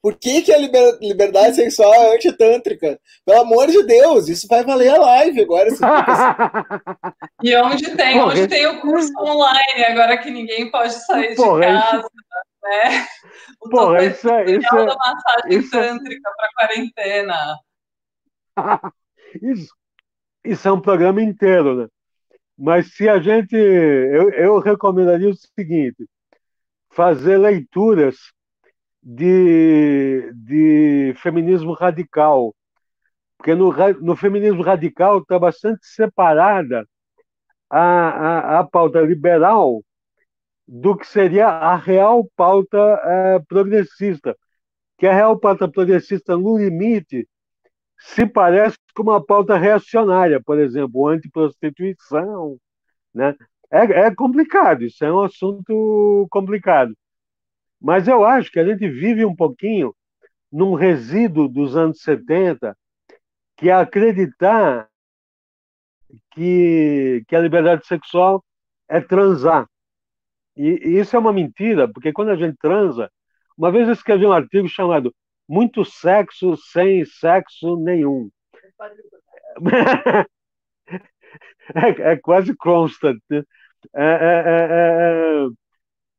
Por 0.03 0.17
que, 0.19 0.43
que 0.43 0.53
a 0.53 0.57
liber... 0.57 0.99
liberdade 1.01 1.57
sexual 1.57 1.93
é 1.93 2.15
antitântrica? 2.15 2.99
Pelo 3.25 3.43
amor 3.43 3.67
de 3.67 3.83
Deus, 3.85 4.29
isso 4.29 4.47
vai 4.49 4.65
valer 4.65 4.89
a 4.89 4.99
live 4.99 5.43
agora. 5.43 5.69
e 7.43 7.55
onde 7.57 7.95
tem, 7.97 8.15
Porra, 8.15 8.31
onde 8.31 8.49
tem 8.49 8.67
o 8.67 8.81
curso 8.81 9.13
online, 9.19 9.85
agora 9.89 10.17
que 10.17 10.31
ninguém 10.31 10.71
pode 10.71 10.95
sair 11.05 11.35
Porra, 11.35 11.61
de 11.61 11.67
casa. 11.67 11.99
Isso... 11.99 12.11
Né? 12.63 13.07
O 13.61 13.69
Porra, 13.71 14.05
isso 14.05 14.29
é, 14.31 14.45
isso 14.45 14.77
é, 14.77 14.87
da 14.87 14.97
massagem 14.97 15.59
isso... 15.59 15.77
É 15.77 15.89
tântrica 15.89 16.31
para 16.37 16.67
quarentena. 16.67 17.59
isso, 19.43 19.69
isso 20.45 20.69
é 20.69 20.73
um 20.73 20.81
programa 20.81 21.23
inteiro, 21.23 21.77
né? 21.77 21.89
Mas 22.59 22.95
se 22.95 23.09
a 23.09 23.19
gente. 23.19 23.57
Eu, 23.57 24.31
eu 24.31 24.59
recomendaria 24.59 25.31
o 25.31 25.35
seguinte: 25.35 26.07
fazer 26.91 27.39
leituras 27.39 28.17
de, 29.03 30.33
de 30.35 31.15
feminismo 31.17 31.73
radical. 31.73 32.55
Porque 33.39 33.55
no, 33.55 33.73
no 34.03 34.17
feminismo 34.17 34.63
radical 34.63 35.19
está 35.19 35.39
bastante 35.39 35.87
separada 35.87 36.87
a, 37.71 37.81
a, 37.81 38.61
a 38.61 38.65
pauta 38.65 39.01
liberal 39.01 39.83
do 40.69 40.97
que 40.97 41.07
seria 41.07 41.49
a 41.49 41.77
real 41.77 42.29
pauta 42.37 42.79
é, 42.79 43.39
progressista. 43.49 44.37
Que 44.99 45.07
a 45.07 45.15
real 45.15 45.39
pauta 45.39 45.69
progressista, 45.69 46.37
no 46.37 46.59
limite, 46.59 47.27
se 48.01 48.27
parece 48.27 48.77
com 48.95 49.03
uma 49.03 49.25
pauta 49.25 49.57
reacionária, 49.57 50.43
por 50.43 50.59
exemplo, 50.59 51.07
antiprostituição. 51.09 52.59
Né? 53.15 53.37
É, 53.71 54.07
é 54.07 54.15
complicado, 54.15 54.83
isso 54.85 55.05
é 55.05 55.13
um 55.13 55.23
assunto 55.23 56.27
complicado. 56.31 56.95
Mas 57.81 58.09
eu 58.09 58.25
acho 58.25 58.51
que 58.51 58.61
a 58.61 58.65
gente 58.67 58.89
vive 58.89 59.25
um 59.25 59.37
pouquinho 59.37 59.95
num 60.53 60.75
resíduo 60.75 61.49
dos 61.49 61.77
anos 61.77 62.01
70, 62.03 62.77
que 63.57 63.71
é 63.71 63.73
acreditar 63.75 64.89
que, 66.33 67.25
que 67.29 67.37
a 67.37 67.41
liberdade 67.41 67.87
sexual 67.87 68.45
é 68.89 69.01
transar. 69.01 69.67
E, 70.57 70.69
e, 70.69 70.99
isso 70.99 71.15
é 71.17 71.19
uma 71.19 71.33
mentira, 71.33 71.89
porque 71.93 72.13
quando 72.13 72.31
a 72.31 72.37
gente 72.37 72.57
transa, 72.59 73.11
uma 73.57 73.71
vez 73.71 73.87
eu 73.87 73.95
escrevi 73.95 74.27
um 74.27 74.33
artigo 74.33 74.69
chamado 74.69 75.15
muito 75.51 75.85
sexo 75.85 76.57
sem 76.57 77.05
sexo 77.05 77.77
nenhum. 77.77 78.31
é, 81.75 82.13
é, 82.13 82.17
quase 82.17 82.55
constant. 82.55 83.19
Né? 83.29 83.43
É, 83.93 84.05
é, 84.05 84.07
é, 84.07 84.69
é, 84.71 85.49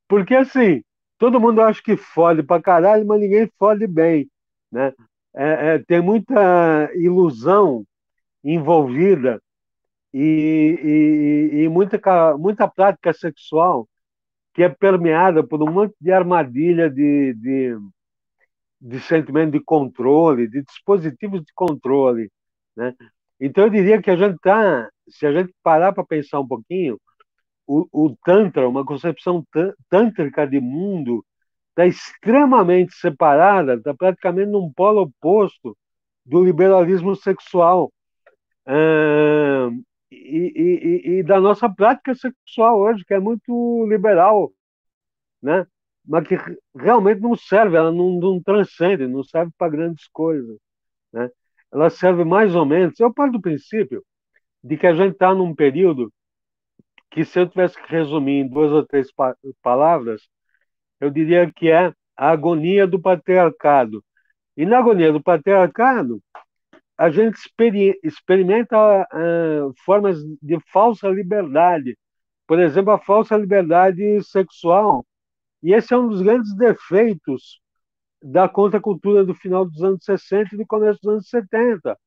porque 0.06 0.36
assim, 0.36 0.84
todo 1.18 1.40
mundo 1.40 1.62
acha 1.62 1.82
que 1.82 1.96
fode 1.96 2.44
pra 2.44 2.62
caralho, 2.62 3.08
mas 3.08 3.22
ninguém 3.22 3.50
fode 3.58 3.88
bem. 3.88 4.30
Né? 4.70 4.94
tem 5.88 6.02
muita 6.02 6.90
ilusão 6.94 7.86
envolvida 8.44 9.42
e, 10.14 11.50
e, 11.54 11.64
e 11.64 11.70
muita, 11.70 12.38
muita 12.38 12.68
prática 12.68 13.14
sexual 13.14 13.88
que 14.54 14.62
é 14.64 14.68
permeada 14.68 15.42
por 15.42 15.64
um 15.64 15.72
monte 15.72 15.96
de 16.02 16.12
armadilha 16.12 16.90
de, 16.90 17.34
de 17.36 17.78
de 18.82 19.00
sentimento 19.02 19.52
de 19.54 19.62
controle, 19.64 20.48
de 20.50 20.64
dispositivos 20.64 21.42
de 21.44 21.54
controle, 21.54 22.32
né? 22.76 22.96
Então 23.40 23.66
eu 23.66 23.70
diria 23.70 24.02
que 24.02 24.12
a 24.12 24.16
gente 24.16 24.36
está, 24.36 24.90
se 25.10 25.26
a 25.26 25.34
gente 25.34 25.54
parar 25.64 25.94
para 25.94 26.06
pensar 26.06 26.40
um 26.40 26.48
pouquinho, 26.48 27.00
o, 27.68 27.88
o 27.92 28.16
tantra, 28.24 28.68
uma 28.68 28.86
concepção 28.86 29.46
tântrica 29.90 30.48
de 30.48 30.60
mundo, 30.60 31.26
está 31.70 31.86
extremamente 31.88 32.94
separada, 32.96 33.76
está 33.76 33.94
praticamente 33.94 34.52
num 34.52 34.72
polo 34.74 35.04
oposto 35.04 35.78
do 36.26 36.44
liberalismo 36.44 37.16
sexual 37.16 37.92
e, 40.12 40.54
e, 40.56 41.20
e, 41.20 41.24
da 41.24 41.40
nossa 41.40 41.70
prática 41.70 42.14
sexual 42.16 42.80
hoje, 42.80 43.04
que 43.06 43.14
é 43.14 43.20
muito 43.20 43.86
liberal, 43.88 44.52
né? 45.42 45.66
Mas 46.06 46.28
que 46.28 46.36
realmente 46.76 47.22
não 47.22 47.36
serve, 47.36 47.78
ela 47.78 47.92
não, 47.92 48.20
não 48.20 48.42
transcende, 48.42 49.08
não 49.08 49.24
serve 49.24 49.52
para 49.58 49.72
grandes 49.72 50.08
coisas. 50.08 50.58
Né? 51.14 51.30
Ela 51.72 51.90
serve 51.90 52.24
mais 52.24 52.56
ou 52.56 52.66
menos. 52.66 53.00
Eu 53.00 53.14
parto 53.14 53.34
do 53.34 53.42
princípio 53.42 54.04
de 54.64 54.78
que 54.78 54.88
a 54.88 54.94
gente 54.94 55.14
está 55.14 55.34
num 55.34 55.56
período 55.56 56.12
que, 57.12 57.26
se 57.26 57.40
eu 57.40 57.48
tivesse 57.48 57.82
que 57.82 57.92
resumir 57.92 58.42
em 58.42 58.48
duas 58.48 58.72
ou 58.72 58.86
três 58.86 59.12
pa 59.12 59.36
palavras, 59.62 60.22
eu 61.00 61.10
diria 61.10 61.52
que 61.52 61.70
é 61.70 61.94
a 62.18 62.30
agonia 62.32 62.88
do 62.88 63.02
patriarcado. 63.02 64.04
E 64.56 64.66
na 64.66 64.80
agonia 64.80 65.12
do 65.12 65.22
patriarcado, 65.22 66.22
a 66.98 67.10
gente 67.10 67.38
experimenta 68.04 68.78
uh, 68.78 69.74
formas 69.84 70.20
de 70.42 70.60
falsa 70.72 71.10
liberdade. 71.10 71.98
Por 72.48 72.60
exemplo, 72.60 72.92
a 72.92 73.00
falsa 73.00 73.36
liberdade 73.38 74.22
sexual. 74.24 75.06
E 75.64 75.74
esse 75.74 75.94
é 75.94 75.98
um 75.98 76.08
dos 76.08 76.22
grandes 76.22 76.56
defeitos 76.56 77.62
da 78.22 78.48
contracultura 78.48 79.24
do 79.26 79.34
final 79.34 79.66
dos 79.66 79.84
anos 79.84 80.04
60 80.04 80.56
e 80.56 80.58
do 80.58 80.66
começo 80.66 81.00
dos 81.02 81.14
anos 81.14 81.30
70, 81.30 81.98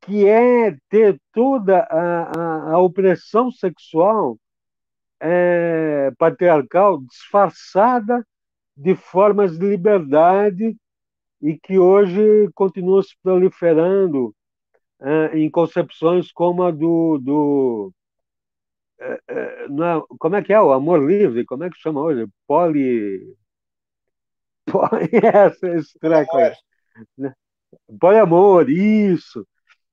que 0.00 0.26
é 0.26 0.76
ter 0.88 1.20
toda 1.32 1.80
a, 1.82 2.70
a, 2.70 2.72
a 2.72 2.78
opressão 2.78 3.50
sexual 3.50 4.38
é, 5.20 6.10
patriarcal 6.18 7.00
disfarçada 7.02 8.26
de 8.76 8.94
formas 8.94 9.58
de 9.58 9.66
liberdade 9.66 10.76
e 11.42 11.58
que 11.58 11.78
hoje 11.78 12.50
continua 12.54 13.02
se 13.02 13.14
proliferando 13.22 14.34
é, 15.00 15.38
em 15.38 15.50
concepções 15.50 16.32
como 16.32 16.62
a 16.62 16.70
do, 16.70 17.18
do 17.18 17.92
é, 19.00 19.20
é, 19.28 19.68
não, 19.68 20.06
como 20.18 20.36
é 20.36 20.42
que 20.42 20.52
é 20.52 20.60
o 20.60 20.72
amor 20.72 21.02
livre? 21.02 21.44
Como 21.44 21.64
é 21.64 21.70
que 21.70 21.78
chama 21.78 22.00
hoje? 22.02 22.26
Poli. 22.46 23.36
Poli 24.66 25.08
treco 26.00 26.36
aí. 26.36 26.54
Né? 27.16 27.32
Poliamor, 28.00 28.68
isso. 28.70 29.46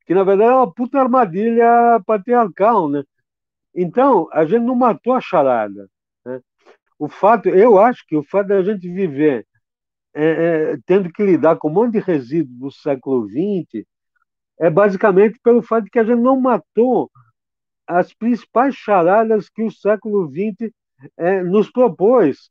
Que 0.05 0.13
na 0.13 0.23
verdade 0.23 0.51
é 0.51 0.55
uma 0.55 0.73
puta 0.73 0.99
armadilha 0.99 2.01
patriarcal, 2.05 2.89
né? 2.89 3.03
Então, 3.75 4.27
a 4.33 4.45
gente 4.45 4.63
não 4.63 4.75
matou 4.75 5.13
a 5.13 5.21
charada. 5.21 5.87
Né? 6.25 6.41
O 6.99 7.07
fato, 7.07 7.49
eu 7.49 7.79
acho 7.79 8.05
que 8.07 8.15
o 8.15 8.23
fato 8.23 8.47
da 8.47 8.63
gente 8.63 8.89
viver 8.89 9.45
é, 10.13 10.73
é, 10.73 10.77
tendo 10.85 11.11
que 11.11 11.23
lidar 11.23 11.57
com 11.57 11.69
um 11.69 11.73
monte 11.73 11.93
de 11.93 11.99
resíduos 11.99 12.57
do 12.57 12.71
século 12.71 13.27
XX 13.29 13.85
é 14.59 14.69
basicamente 14.69 15.39
pelo 15.43 15.61
fato 15.61 15.85
de 15.85 15.91
que 15.91 15.99
a 15.99 16.03
gente 16.03 16.19
não 16.19 16.39
matou 16.39 17.11
as 17.87 18.13
principais 18.13 18.75
charadas 18.75 19.49
que 19.49 19.63
o 19.63 19.71
século 19.71 20.29
XX 20.29 20.71
é, 21.17 21.41
nos 21.43 21.71
propôs. 21.71 22.49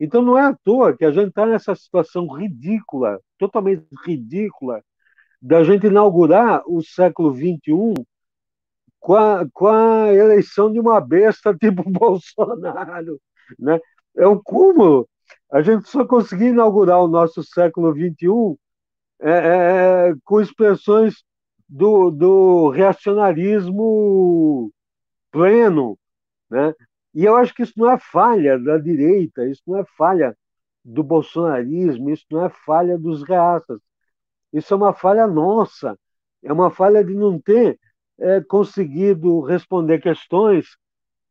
Então 0.00 0.20
não 0.20 0.36
é 0.36 0.42
à 0.46 0.56
toa 0.64 0.96
que 0.96 1.04
a 1.04 1.12
gente 1.12 1.28
está 1.28 1.46
nessa 1.46 1.74
situação 1.74 2.26
ridícula, 2.26 3.20
totalmente 3.38 3.86
ridícula, 4.04 4.82
da 5.40 5.62
gente 5.62 5.86
inaugurar 5.86 6.62
o 6.66 6.82
século 6.82 7.34
XXI 7.34 7.94
com 8.98 9.14
a, 9.14 9.46
com 9.52 9.66
a 9.66 10.12
eleição 10.12 10.72
de 10.72 10.80
uma 10.80 11.00
besta 11.00 11.54
tipo 11.58 11.88
Bolsonaro. 11.88 13.20
Né? 13.58 13.80
É 14.16 14.26
um 14.26 14.40
cúmulo. 14.42 15.08
A 15.50 15.62
gente 15.62 15.88
só 15.88 16.04
conseguiu 16.04 16.48
inaugurar 16.48 17.00
o 17.00 17.08
nosso 17.08 17.42
século 17.44 17.92
XXI 17.92 18.58
é, 19.20 19.30
é, 19.30 20.10
é, 20.10 20.14
com 20.24 20.40
expressões 20.40 21.22
do, 21.68 22.10
do 22.10 22.68
reacionarismo 22.70 24.70
pleno. 25.30 25.98
Né? 26.50 26.74
E 27.14 27.24
eu 27.24 27.36
acho 27.36 27.54
que 27.54 27.62
isso 27.62 27.74
não 27.76 27.90
é 27.90 27.98
falha 27.98 28.58
da 28.58 28.78
direita, 28.78 29.46
isso 29.46 29.62
não 29.66 29.78
é 29.78 29.84
falha 29.96 30.36
do 30.84 31.02
bolsonarismo, 31.02 32.10
isso 32.10 32.26
não 32.30 32.44
é 32.44 32.50
falha 32.50 32.98
dos 32.98 33.22
reaças. 33.22 33.80
Isso 34.52 34.74
é 34.74 34.76
uma 34.76 34.92
falha 34.92 35.26
nossa, 35.26 35.98
é 36.42 36.52
uma 36.52 36.70
falha 36.70 37.04
de 37.04 37.14
não 37.14 37.40
ter 37.40 37.78
é, 38.18 38.40
conseguido 38.42 39.40
responder 39.40 40.00
questões 40.00 40.76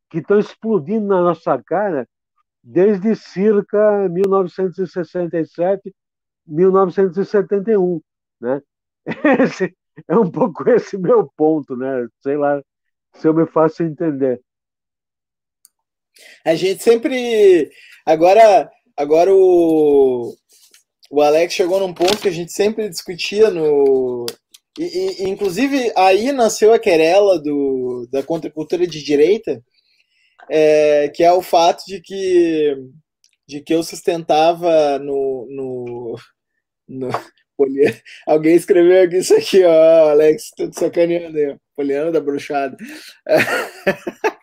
que 0.09 0.19
estão 0.19 0.39
explodindo 0.39 1.07
na 1.07 1.21
nossa 1.21 1.61
cara 1.63 2.07
desde 2.63 3.15
circa 3.15 4.07
1967, 4.09 5.93
1971, 6.45 8.01
né? 8.39 8.61
Esse 9.39 9.75
é 10.07 10.15
um 10.15 10.29
pouco 10.29 10.67
esse 10.69 10.97
meu 10.97 11.29
ponto, 11.35 11.75
né? 11.75 12.07
Sei 12.21 12.37
lá 12.37 12.61
se 13.13 13.27
eu 13.27 13.33
me 13.33 13.45
faço 13.47 13.83
entender. 13.83 14.41
A 16.45 16.55
gente 16.55 16.83
sempre 16.83 17.69
agora 18.05 18.69
agora 18.97 19.33
o 19.33 20.35
o 21.09 21.21
Alex 21.21 21.53
chegou 21.53 21.79
num 21.79 21.93
ponto 21.93 22.21
que 22.21 22.27
a 22.29 22.31
gente 22.31 22.53
sempre 22.53 22.89
discutia 22.89 23.49
no 23.49 24.25
e, 24.79 25.23
e, 25.23 25.29
inclusive 25.29 25.91
aí 25.97 26.31
nasceu 26.31 26.73
a 26.73 26.79
querela 26.79 27.39
do, 27.39 28.07
da 28.11 28.23
contracultura 28.23 28.87
de 28.87 29.03
direita, 29.03 29.61
é, 30.49 31.09
que 31.09 31.23
é 31.23 31.31
o 31.33 31.41
fato 31.41 31.83
de 31.85 32.01
que, 32.01 32.75
de 33.47 33.61
que 33.61 33.73
eu 33.73 33.83
sustentava 33.83 34.97
no, 34.99 35.47
no, 35.49 36.15
no 36.87 37.09
Alguém 38.27 38.55
escreveu 38.55 39.03
aqui 39.03 39.17
isso 39.17 39.35
aqui, 39.35 39.63
ó, 39.63 40.09
Alex, 40.09 40.51
tudo 40.55 40.73
sacaneando 40.73 41.37
aí, 41.37 41.55
Poliana 41.75 42.11
da 42.11 42.19
bruxada. 42.19 42.75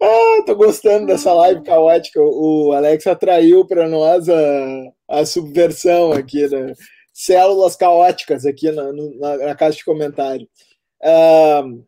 ah, 0.00 0.42
tô 0.46 0.54
gostando 0.56 1.06
dessa 1.06 1.32
live 1.32 1.62
caótica. 1.62 2.20
O 2.20 2.72
Alex 2.72 3.06
atraiu 3.06 3.66
para 3.66 3.88
nós 3.88 4.28
a, 4.28 4.92
a 5.08 5.24
subversão 5.24 6.12
aqui, 6.12 6.46
né? 6.48 6.72
Células 7.12 7.76
caóticas 7.76 8.46
aqui 8.46 8.70
na, 8.70 8.92
na, 8.92 9.36
na 9.38 9.54
caixa 9.54 9.78
de 9.78 9.84
comentário. 9.84 10.48
Uh, 11.02 11.84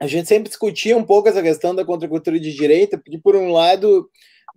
a 0.00 0.06
gente 0.06 0.28
sempre 0.28 0.48
discutia 0.48 0.96
um 0.96 1.04
pouco 1.04 1.28
essa 1.28 1.42
questão 1.42 1.74
da 1.74 1.84
contracultura 1.84 2.38
de 2.38 2.52
direita, 2.52 2.98
porque, 2.98 3.18
por 3.18 3.36
um 3.36 3.52
lado, 3.52 4.08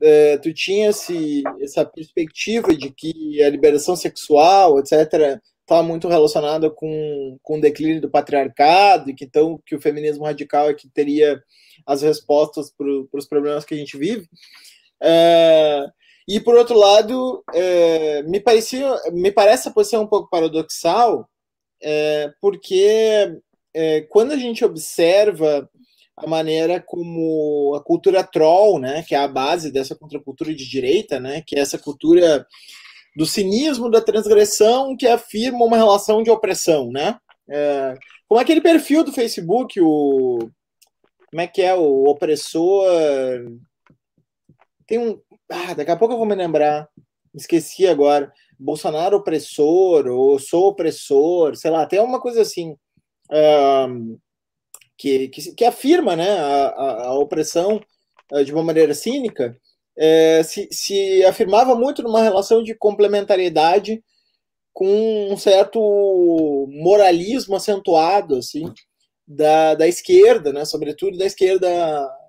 é, 0.01 0.37
tu 0.37 0.53
tinha 0.53 0.89
esse, 0.89 1.43
essa 1.61 1.85
perspectiva 1.85 2.75
de 2.75 2.91
que 2.91 3.41
a 3.41 3.49
liberação 3.49 3.95
sexual, 3.95 4.79
etc., 4.79 5.39
estava 5.61 5.83
muito 5.83 6.07
relacionada 6.07 6.69
com, 6.69 7.37
com 7.43 7.57
o 7.57 7.61
declínio 7.61 7.99
do 7.99 8.09
patriarcado, 8.09 9.09
e 9.09 9.13
que 9.13 9.25
então 9.25 9.61
que 9.65 9.75
o 9.75 9.81
feminismo 9.81 10.23
radical 10.23 10.69
é 10.69 10.73
que 10.73 10.87
teria 10.87 11.41
as 11.85 12.01
respostas 12.01 12.71
para 12.71 12.87
os 13.13 13.27
problemas 13.27 13.65
que 13.65 13.73
a 13.73 13.77
gente 13.77 13.97
vive. 13.97 14.27
É, 15.01 15.85
e 16.27 16.39
por 16.39 16.55
outro 16.55 16.77
lado, 16.77 17.43
é, 17.53 18.21
me 18.23 18.39
parecia, 18.39 18.93
me 19.11 19.31
parece 19.31 19.67
a 19.67 19.71
posição 19.71 20.03
um 20.03 20.07
pouco 20.07 20.29
paradoxal, 20.29 21.29
é, 21.81 22.31
porque 22.41 23.37
é, 23.73 24.01
quando 24.01 24.31
a 24.31 24.37
gente 24.37 24.63
observa 24.63 25.69
a 26.17 26.27
maneira 26.27 26.81
como 26.81 27.75
a 27.75 27.83
cultura 27.83 28.23
troll, 28.23 28.79
né, 28.79 29.03
que 29.03 29.13
é 29.13 29.19
a 29.19 29.27
base 29.27 29.71
dessa 29.71 29.95
contracultura 29.95 30.53
de 30.53 30.67
direita, 30.67 31.19
né, 31.19 31.43
que 31.45 31.55
é 31.55 31.59
essa 31.59 31.77
cultura 31.77 32.45
do 33.15 33.25
cinismo, 33.25 33.89
da 33.89 34.01
transgressão, 34.01 34.97
que 34.97 35.07
afirma 35.07 35.63
uma 35.63 35.77
relação 35.77 36.23
de 36.23 36.29
opressão, 36.29 36.91
né? 36.91 37.17
É, 37.49 37.93
como 38.27 38.39
aquele 38.41 38.61
perfil 38.61 39.03
do 39.03 39.13
Facebook, 39.13 39.79
o 39.81 40.49
como 41.29 41.41
é 41.41 41.47
que 41.47 41.61
é 41.61 41.73
o 41.75 42.05
opressor? 42.05 42.87
Tem 44.85 44.97
um, 44.97 45.19
ah, 45.51 45.73
daqui 45.73 45.91
a 45.91 45.97
pouco 45.97 46.13
eu 46.13 46.17
vou 46.17 46.25
me 46.25 46.35
lembrar, 46.35 46.87
esqueci 47.35 47.85
agora. 47.87 48.31
Bolsonaro 48.59 49.17
opressor 49.17 50.07
ou 50.07 50.39
sou 50.39 50.69
opressor, 50.69 51.55
sei 51.55 51.69
lá, 51.69 51.85
tem 51.85 51.99
uma 51.99 52.19
coisa 52.21 52.41
assim 52.41 52.75
que, 54.97 55.27
que, 55.29 55.53
que, 55.53 55.65
afirma 55.65 56.15
né, 56.15 56.29
a, 56.29 57.05
a, 57.07 57.19
opressão 57.19 57.81
uh, 58.31 58.43
de 58.43 58.51
uma 58.51 58.63
maneira 58.63 58.93
cínica, 58.93 59.55
é, 59.97 60.41
se, 60.43 60.67
se 60.71 61.23
afirmava 61.25 61.75
muito 61.75 62.03
numa 62.03 62.21
relação 62.21 62.63
de 62.63 62.73
complementariedade 62.75 64.03
com 64.73 65.31
um 65.31 65.37
certo 65.37 65.79
moralismo 66.69 67.55
acentuado 67.55 68.35
assim 68.35 68.71
da, 69.27 69.73
da 69.73 69.87
esquerda, 69.87 70.53
né, 70.53 70.65
sobretudo 70.65 71.17
da 71.17 71.25
esquerda 71.25 71.67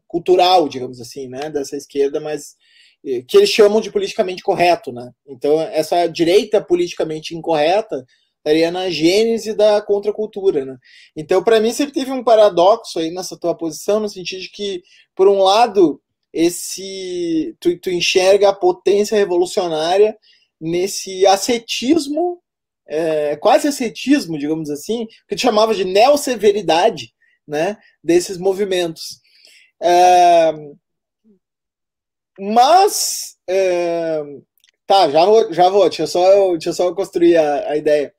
cultural, 0.06 0.68
digamos 0.68 1.00
assim, 1.00 1.28
né, 1.28 1.50
dessa 1.50 1.76
esquerda 1.76 2.18
mais 2.20 2.56
eh, 3.04 3.22
que 3.28 3.36
eles 3.36 3.50
chamam 3.50 3.80
de 3.80 3.92
politicamente 3.92 4.42
correto, 4.42 4.90
né? 4.90 5.12
Então 5.26 5.60
essa 5.60 6.06
direita 6.06 6.60
politicamente 6.60 7.34
incorreta 7.36 8.04
estaria 8.38 8.70
na 8.70 8.90
gênese 8.90 9.54
da 9.54 9.80
contracultura, 9.82 10.64
né? 10.64 10.76
Então, 11.16 11.42
para 11.42 11.60
mim, 11.60 11.72
sempre 11.72 11.94
teve 11.94 12.10
um 12.12 12.24
paradoxo 12.24 12.98
aí 12.98 13.10
nessa 13.10 13.38
tua 13.38 13.56
posição, 13.56 14.00
no 14.00 14.08
sentido 14.08 14.40
de 14.42 14.50
que, 14.50 14.82
por 15.14 15.28
um 15.28 15.42
lado, 15.42 16.00
esse 16.32 17.56
tu, 17.60 17.78
tu 17.78 17.90
enxerga 17.90 18.50
a 18.50 18.54
potência 18.54 19.16
revolucionária 19.16 20.16
nesse 20.60 21.26
ascetismo 21.26 22.40
é, 22.88 23.36
quase 23.36 23.68
ascetismo, 23.68 24.38
digamos 24.38 24.70
assim, 24.70 25.06
que 25.28 25.36
tu 25.36 25.42
chamava 25.42 25.74
de 25.74 25.84
neosseveridade, 25.84 27.14
né, 27.46 27.76
desses 28.02 28.38
movimentos. 28.38 29.20
É, 29.80 30.52
mas, 32.40 33.36
é, 33.48 34.22
tá, 34.86 35.10
já 35.10 35.24
vou, 35.24 35.52
já 35.52 35.68
vou, 35.68 35.88
deixa 35.88 36.04
eu 36.04 36.06
só, 36.06 36.32
eu 36.32 36.72
só 36.72 36.94
construir 36.94 37.36
a, 37.36 37.70
a 37.70 37.76
ideia. 37.76 38.14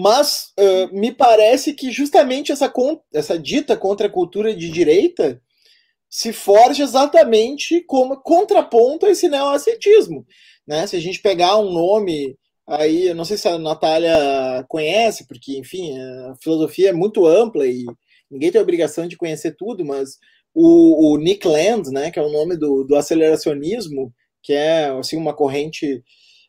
Mas 0.00 0.52
uh, 0.56 0.96
me 0.96 1.10
parece 1.10 1.72
que 1.72 1.90
justamente 1.90 2.52
essa, 2.52 2.72
essa 3.12 3.36
dita 3.36 3.76
contra 3.76 4.06
a 4.06 4.10
cultura 4.10 4.54
de 4.54 4.70
direita 4.70 5.42
se 6.08 6.32
forja 6.32 6.84
exatamente 6.84 7.82
como 7.84 8.22
contraponto 8.22 9.06
a 9.06 9.10
esse 9.10 9.28
neoascetismo. 9.28 10.24
Né? 10.64 10.86
Se 10.86 10.94
a 10.94 11.00
gente 11.00 11.20
pegar 11.20 11.58
um 11.58 11.72
nome 11.72 12.36
aí, 12.64 13.08
eu 13.08 13.14
não 13.16 13.24
sei 13.24 13.36
se 13.36 13.48
a 13.48 13.58
Natália 13.58 14.64
conhece, 14.68 15.26
porque, 15.26 15.58
enfim, 15.58 15.98
a 15.98 16.34
filosofia 16.40 16.90
é 16.90 16.92
muito 16.92 17.26
ampla 17.26 17.66
e 17.66 17.84
ninguém 18.30 18.52
tem 18.52 18.60
a 18.60 18.62
obrigação 18.62 19.08
de 19.08 19.16
conhecer 19.16 19.56
tudo, 19.58 19.84
mas 19.84 20.10
o, 20.54 21.12
o 21.12 21.18
Nick 21.18 21.44
Land, 21.44 21.90
né, 21.90 22.12
que 22.12 22.20
é 22.20 22.22
o 22.22 22.30
nome 22.30 22.56
do, 22.56 22.84
do 22.84 22.94
aceleracionismo, 22.94 24.14
que 24.44 24.52
é 24.52 24.90
assim, 24.90 25.16
uma 25.16 25.34
corrente 25.34 26.04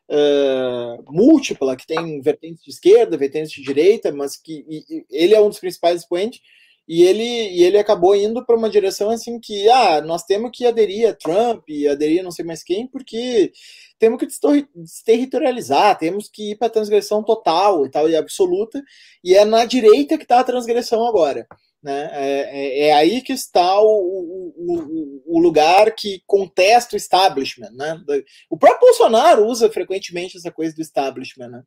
uh, 0.10 1.04
múltipla, 1.12 1.76
que 1.76 1.86
tem 1.86 2.22
vertentes 2.22 2.64
de 2.64 2.72
esquerda, 2.72 3.18
vertentes 3.18 3.52
de 3.52 3.62
direita, 3.62 4.12
mas 4.12 4.36
que 4.36 4.66
e, 4.68 5.06
ele 5.10 5.36
é 5.36 5.42
um 5.42 5.50
dos 5.50 5.60
principais 5.60 6.02
expoentes, 6.02 6.42
e 6.88 7.04
ele, 7.04 7.24
e 7.24 7.64
ele 7.64 7.78
acabou 7.78 8.16
indo 8.16 8.44
para 8.44 8.56
uma 8.56 8.70
direção 8.70 9.12
assim 9.12 9.40
que 9.40 9.70
ah, 9.70 10.02
nós 10.02 10.24
temos 10.24 10.50
que 10.52 10.66
aderir 10.66 11.08
a 11.08 11.14
Trump 11.14 11.70
e 11.70 11.88
aderir 11.88 12.22
a 12.22 12.24
não 12.24 12.32
sei 12.32 12.44
mais 12.44 12.64
quem, 12.64 12.88
porque 12.88 13.52
temos 14.00 14.18
que 14.20 14.28
desterritorializar, 14.76 16.00
temos 16.00 16.28
que 16.28 16.52
ir 16.52 16.56
para 16.56 16.70
transgressão 16.70 17.24
total 17.24 17.86
e 17.86 17.92
tal, 17.92 18.10
e 18.10 18.16
absoluta, 18.16 18.84
e 19.24 19.36
é 19.36 19.46
na 19.46 19.66
direita 19.66 20.18
que 20.18 20.24
está 20.24 20.40
a 20.40 20.44
transgressão 20.44 21.06
agora. 21.06 21.46
Né? 21.82 22.10
É, 22.12 22.42
é, 22.42 22.88
é, 22.88 22.94
aí 22.94 23.22
que 23.22 23.32
está 23.32 23.80
o, 23.80 24.54
o, 24.56 25.24
o, 25.26 25.40
lugar 25.40 25.96
que 25.96 26.22
contesta 26.28 26.96
o 26.96 26.98
establishment. 26.98 27.72
Né? 27.72 28.02
O 28.50 28.58
próprio 28.58 28.82
Bolsonaro 28.88 29.46
usa 29.46 29.72
frequentemente 29.72 30.38
essa 30.38 30.52
coisa 30.52 30.76
do 30.76 30.82
establishment. 30.82 31.48
Né? 31.48 31.64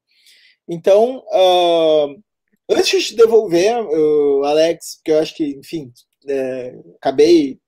Então, 0.68 1.24
uh, 1.32 2.22
antes 2.68 3.04
de 3.04 3.16
devolver, 3.16 3.82
uh, 3.82 4.44
Alex, 4.44 4.96
porque 4.96 5.12
eu 5.12 5.18
acho 5.18 5.34
que, 5.34 5.44
enfim, 5.44 5.90
é, 6.28 6.74
acabei. 6.96 7.58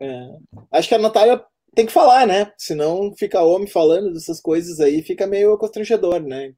É, 0.00 0.28
acho 0.72 0.88
que 0.88 0.94
a 0.94 0.98
Natália 0.98 1.44
tem 1.74 1.86
que 1.86 1.92
falar, 1.92 2.26
né? 2.26 2.52
Senão 2.56 3.14
fica 3.16 3.42
homem 3.42 3.66
falando 3.66 4.12
dessas 4.12 4.40
coisas 4.40 4.80
aí, 4.80 5.02
fica 5.02 5.26
meio 5.26 5.58
constrangedor, 5.58 6.20
né? 6.20 6.54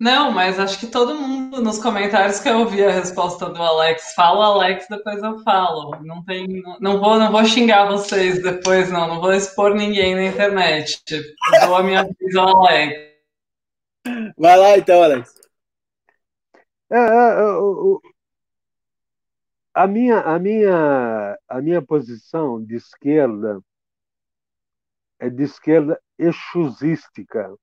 Não, 0.00 0.30
mas 0.30 0.58
acho 0.58 0.80
que 0.80 0.86
todo 0.86 1.14
mundo 1.14 1.60
nos 1.60 1.78
comentários 1.78 2.40
que 2.40 2.48
eu 2.48 2.60
ouvi 2.60 2.82
a 2.82 2.90
resposta 2.90 3.50
do 3.50 3.62
Alex, 3.62 4.14
fala 4.14 4.46
Alex, 4.46 4.86
depois 4.88 5.22
eu 5.22 5.38
falo. 5.40 6.02
Não 6.02 6.24
tem, 6.24 6.62
não 6.80 6.98
vou, 6.98 7.18
não 7.18 7.30
vou 7.30 7.44
xingar 7.44 7.86
vocês 7.86 8.42
depois, 8.42 8.90
não. 8.90 9.06
Não 9.06 9.20
vou 9.20 9.34
expor 9.34 9.74
ninguém 9.74 10.14
na 10.14 10.24
internet. 10.24 11.04
Dou 11.66 11.76
a 11.76 11.82
minha 11.82 12.04
vez 12.04 12.34
ao 12.34 12.64
Alex. 12.64 13.10
Vai 14.38 14.56
lá 14.56 14.78
então, 14.78 15.02
Alex. 15.02 15.34
É, 16.90 16.96
é, 16.96 16.98
é 16.98 18.10
a 19.74 19.86
minha, 19.86 20.20
a 20.20 20.38
minha, 20.38 21.38
a 21.46 21.60
minha 21.60 21.82
posição 21.82 22.64
de 22.64 22.76
esquerda 22.76 23.60
é 25.18 25.28
de 25.28 25.42
esquerda 25.42 26.00
exusística 26.18 27.54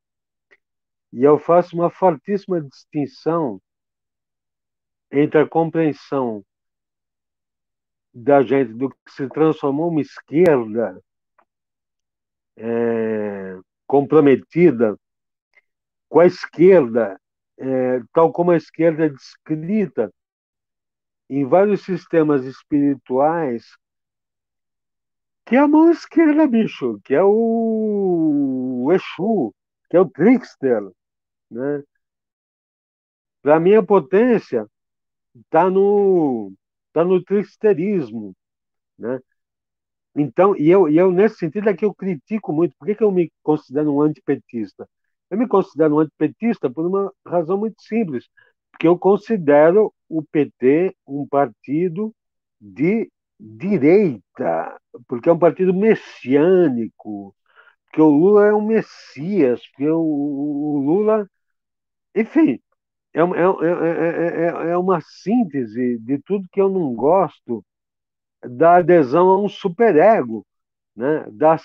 e 1.18 1.24
eu 1.24 1.40
faço 1.40 1.76
uma 1.76 1.90
fortíssima 1.90 2.62
distinção 2.62 3.60
entre 5.12 5.40
a 5.42 5.50
compreensão 5.50 6.46
da 8.14 8.44
gente 8.44 8.72
do 8.74 8.92
que 8.92 8.96
se 9.10 9.28
transformou 9.28 9.90
uma 9.90 10.00
esquerda 10.00 11.02
é, 12.56 13.58
comprometida 13.88 14.96
com 16.08 16.20
a 16.20 16.28
esquerda, 16.28 17.20
é, 17.58 18.00
tal 18.14 18.32
como 18.32 18.52
a 18.52 18.58
esquerda 18.58 19.08
é 19.08 19.10
descrita 19.10 20.14
em 21.28 21.44
vários 21.46 21.84
sistemas 21.84 22.46
espirituais, 22.46 23.66
que 25.48 25.56
é 25.56 25.60
a 25.60 25.68
mão 25.68 25.90
esquerda, 25.90 26.46
bicho, 26.46 27.02
que 27.04 27.16
é 27.16 27.24
o, 27.24 28.84
o 28.86 28.94
Exu, 28.94 29.52
que 29.90 29.98
é 29.98 30.00
o 30.00 30.08
trickster, 30.08 30.92
né? 31.50 31.84
Para 33.42 33.60
mim, 33.60 33.76
a 33.76 33.84
potência 33.84 34.68
está 35.36 35.70
no, 35.70 36.54
tá 36.94 37.04
no 37.04 37.24
tricksterismo. 37.24 38.36
Né? 38.98 39.20
Então, 40.16 40.56
e 40.58 40.70
eu, 40.70 40.90
e 40.90 40.98
eu, 40.98 41.12
nesse 41.12 41.38
sentido, 41.38 41.70
é 41.70 41.76
que 41.76 41.86
eu 41.86 41.94
critico 41.94 42.52
muito. 42.54 42.76
Por 42.78 42.88
que, 42.88 42.96
que 42.96 43.04
eu 43.04 43.12
me 43.12 43.32
considero 43.44 43.94
um 43.94 44.02
antipetista? 44.02 44.90
Eu 45.30 45.38
me 45.38 45.48
considero 45.48 45.96
um 45.96 46.00
antipetista 46.00 46.70
por 46.70 46.86
uma 46.86 47.12
razão 47.26 47.58
muito 47.58 47.82
simples. 47.82 48.28
Porque 48.72 48.88
eu 48.88 48.98
considero 48.98 49.94
o 50.10 50.24
PT 50.24 50.96
um 51.08 51.28
partido 51.28 52.14
de 52.60 53.10
direita, 53.40 54.80
porque 55.08 55.30
é 55.30 55.34
um 55.34 55.40
partido 55.40 55.74
messiânico, 55.74 57.36
porque 57.86 58.02
o 58.02 58.10
Lula 58.10 58.48
é 58.48 58.54
um 58.54 58.66
messias, 58.66 59.62
porque 59.70 59.90
o, 59.90 60.00
o 60.00 60.80
Lula, 60.80 61.30
enfim, 62.22 62.60
é, 63.14 63.22
é, 63.22 64.68
é, 64.68 64.72
é, 64.72 64.78
uma 64.78 65.02
síntese 65.02 65.98
de 66.00 66.20
tudo 66.20 66.48
que 66.52 66.62
eu 66.62 66.70
não 66.70 66.94
gosto 66.94 67.64
da 68.44 68.78
adesão 68.78 69.30
a 69.30 69.42
um 69.42 69.50
superego, 69.50 70.46
né? 70.96 71.26
da 71.32 71.58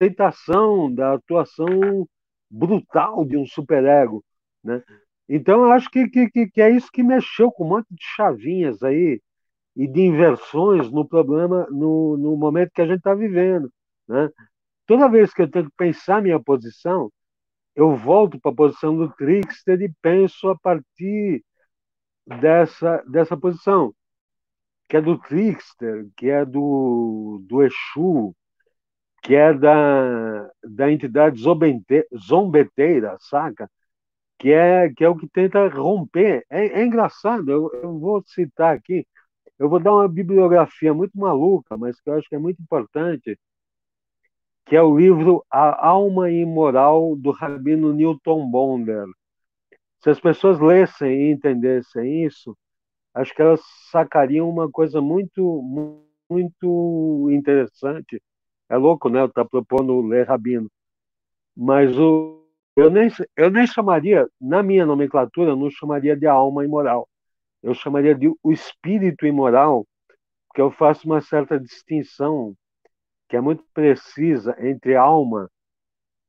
aceitação, 0.00 0.92
da 0.92 1.14
atuação 1.14 2.06
brutal 2.50 3.24
de 3.24 3.36
um 3.36 3.46
superego. 3.46 4.24
Né? 4.62 4.82
Então, 5.28 5.64
eu 5.64 5.72
acho 5.72 5.90
que, 5.90 6.08
que, 6.08 6.48
que 6.48 6.60
é 6.60 6.70
isso 6.70 6.90
que 6.92 7.02
mexeu 7.02 7.50
com 7.52 7.64
um 7.64 7.68
monte 7.68 7.88
de 7.90 8.02
chavinhas 8.16 8.82
aí 8.82 9.20
e 9.76 9.86
de 9.86 10.00
inversões 10.00 10.90
no 10.90 11.06
problema, 11.06 11.66
no, 11.70 12.16
no 12.16 12.36
momento 12.36 12.72
que 12.72 12.82
a 12.82 12.86
gente 12.86 12.98
está 12.98 13.14
vivendo. 13.14 13.70
Né? 14.08 14.28
Toda 14.86 15.08
vez 15.08 15.32
que 15.32 15.42
eu 15.42 15.50
tenho 15.50 15.66
que 15.66 15.76
pensar 15.76 16.22
minha 16.22 16.40
posição, 16.40 17.10
eu 17.74 17.96
volto 17.96 18.40
para 18.40 18.52
a 18.52 18.54
posição 18.54 18.96
do 18.96 19.10
trickster 19.14 19.80
e 19.82 19.92
penso 20.02 20.48
a 20.48 20.58
partir 20.58 21.44
dessa, 22.26 23.02
dessa 23.08 23.36
posição, 23.36 23.94
que 24.88 24.96
é 24.96 25.00
do 25.00 25.18
trickster, 25.18 26.08
que 26.16 26.28
é 26.28 26.44
do, 26.44 27.42
do 27.48 27.62
Exu, 27.62 28.34
que 29.22 29.34
é 29.34 29.52
da, 29.54 30.50
da 30.62 30.90
entidade 30.92 31.40
zombeteira, 31.42 33.16
saca? 33.20 33.70
Que 34.38 34.52
é, 34.52 34.90
que 34.94 35.04
é 35.04 35.08
o 35.08 35.16
que 35.16 35.28
tenta 35.28 35.68
romper. 35.68 36.44
É, 36.50 36.80
é 36.80 36.84
engraçado, 36.84 37.50
eu, 37.50 37.70
eu 37.82 37.98
vou 37.98 38.22
citar 38.26 38.74
aqui, 38.76 39.06
eu 39.58 39.68
vou 39.68 39.80
dar 39.80 39.92
uma 39.94 40.08
bibliografia 40.08 40.92
muito 40.94 41.18
maluca, 41.18 41.76
mas 41.76 42.00
que 42.00 42.10
eu 42.10 42.14
acho 42.14 42.28
que 42.28 42.34
é 42.36 42.38
muito 42.38 42.60
importante, 42.62 43.38
que 44.66 44.76
é 44.76 44.82
o 44.82 44.96
livro 44.96 45.44
A 45.50 45.86
Alma 45.86 46.30
Imoral 46.30 47.14
do 47.16 47.30
Rabino 47.30 47.92
Newton 47.92 48.50
Bonder. 48.50 49.06
Se 50.00 50.10
as 50.10 50.20
pessoas 50.20 50.58
lessem 50.58 51.10
e 51.10 51.32
entendessem 51.32 52.24
isso, 52.24 52.56
acho 53.14 53.34
que 53.34 53.42
elas 53.42 53.60
sacariam 53.90 54.48
uma 54.48 54.70
coisa 54.70 55.00
muito, 55.00 55.62
muito 56.30 57.28
interessante. 57.30 58.22
É 58.68 58.76
louco, 58.76 59.08
né? 59.08 59.24
Estou 59.24 59.48
propondo 59.48 60.00
ler 60.00 60.26
Rabino. 60.26 60.70
Mas 61.56 61.96
o, 61.98 62.44
eu, 62.76 62.90
nem, 62.90 63.08
eu 63.36 63.50
nem 63.50 63.66
chamaria, 63.66 64.28
na 64.40 64.62
minha 64.62 64.84
nomenclatura, 64.86 65.50
eu 65.50 65.56
não 65.56 65.70
chamaria 65.70 66.16
de 66.16 66.26
alma 66.26 66.64
imoral. 66.64 67.08
Eu 67.62 67.74
chamaria 67.74 68.14
de 68.14 68.28
o 68.42 68.52
espírito 68.52 69.26
imoral, 69.26 69.86
porque 70.48 70.60
eu 70.60 70.70
faço 70.70 71.06
uma 71.06 71.20
certa 71.20 71.58
distinção 71.58 72.54
que 73.34 73.38
é 73.38 73.40
muito 73.40 73.64
precisa 73.74 74.54
entre 74.60 74.94
alma, 74.94 75.50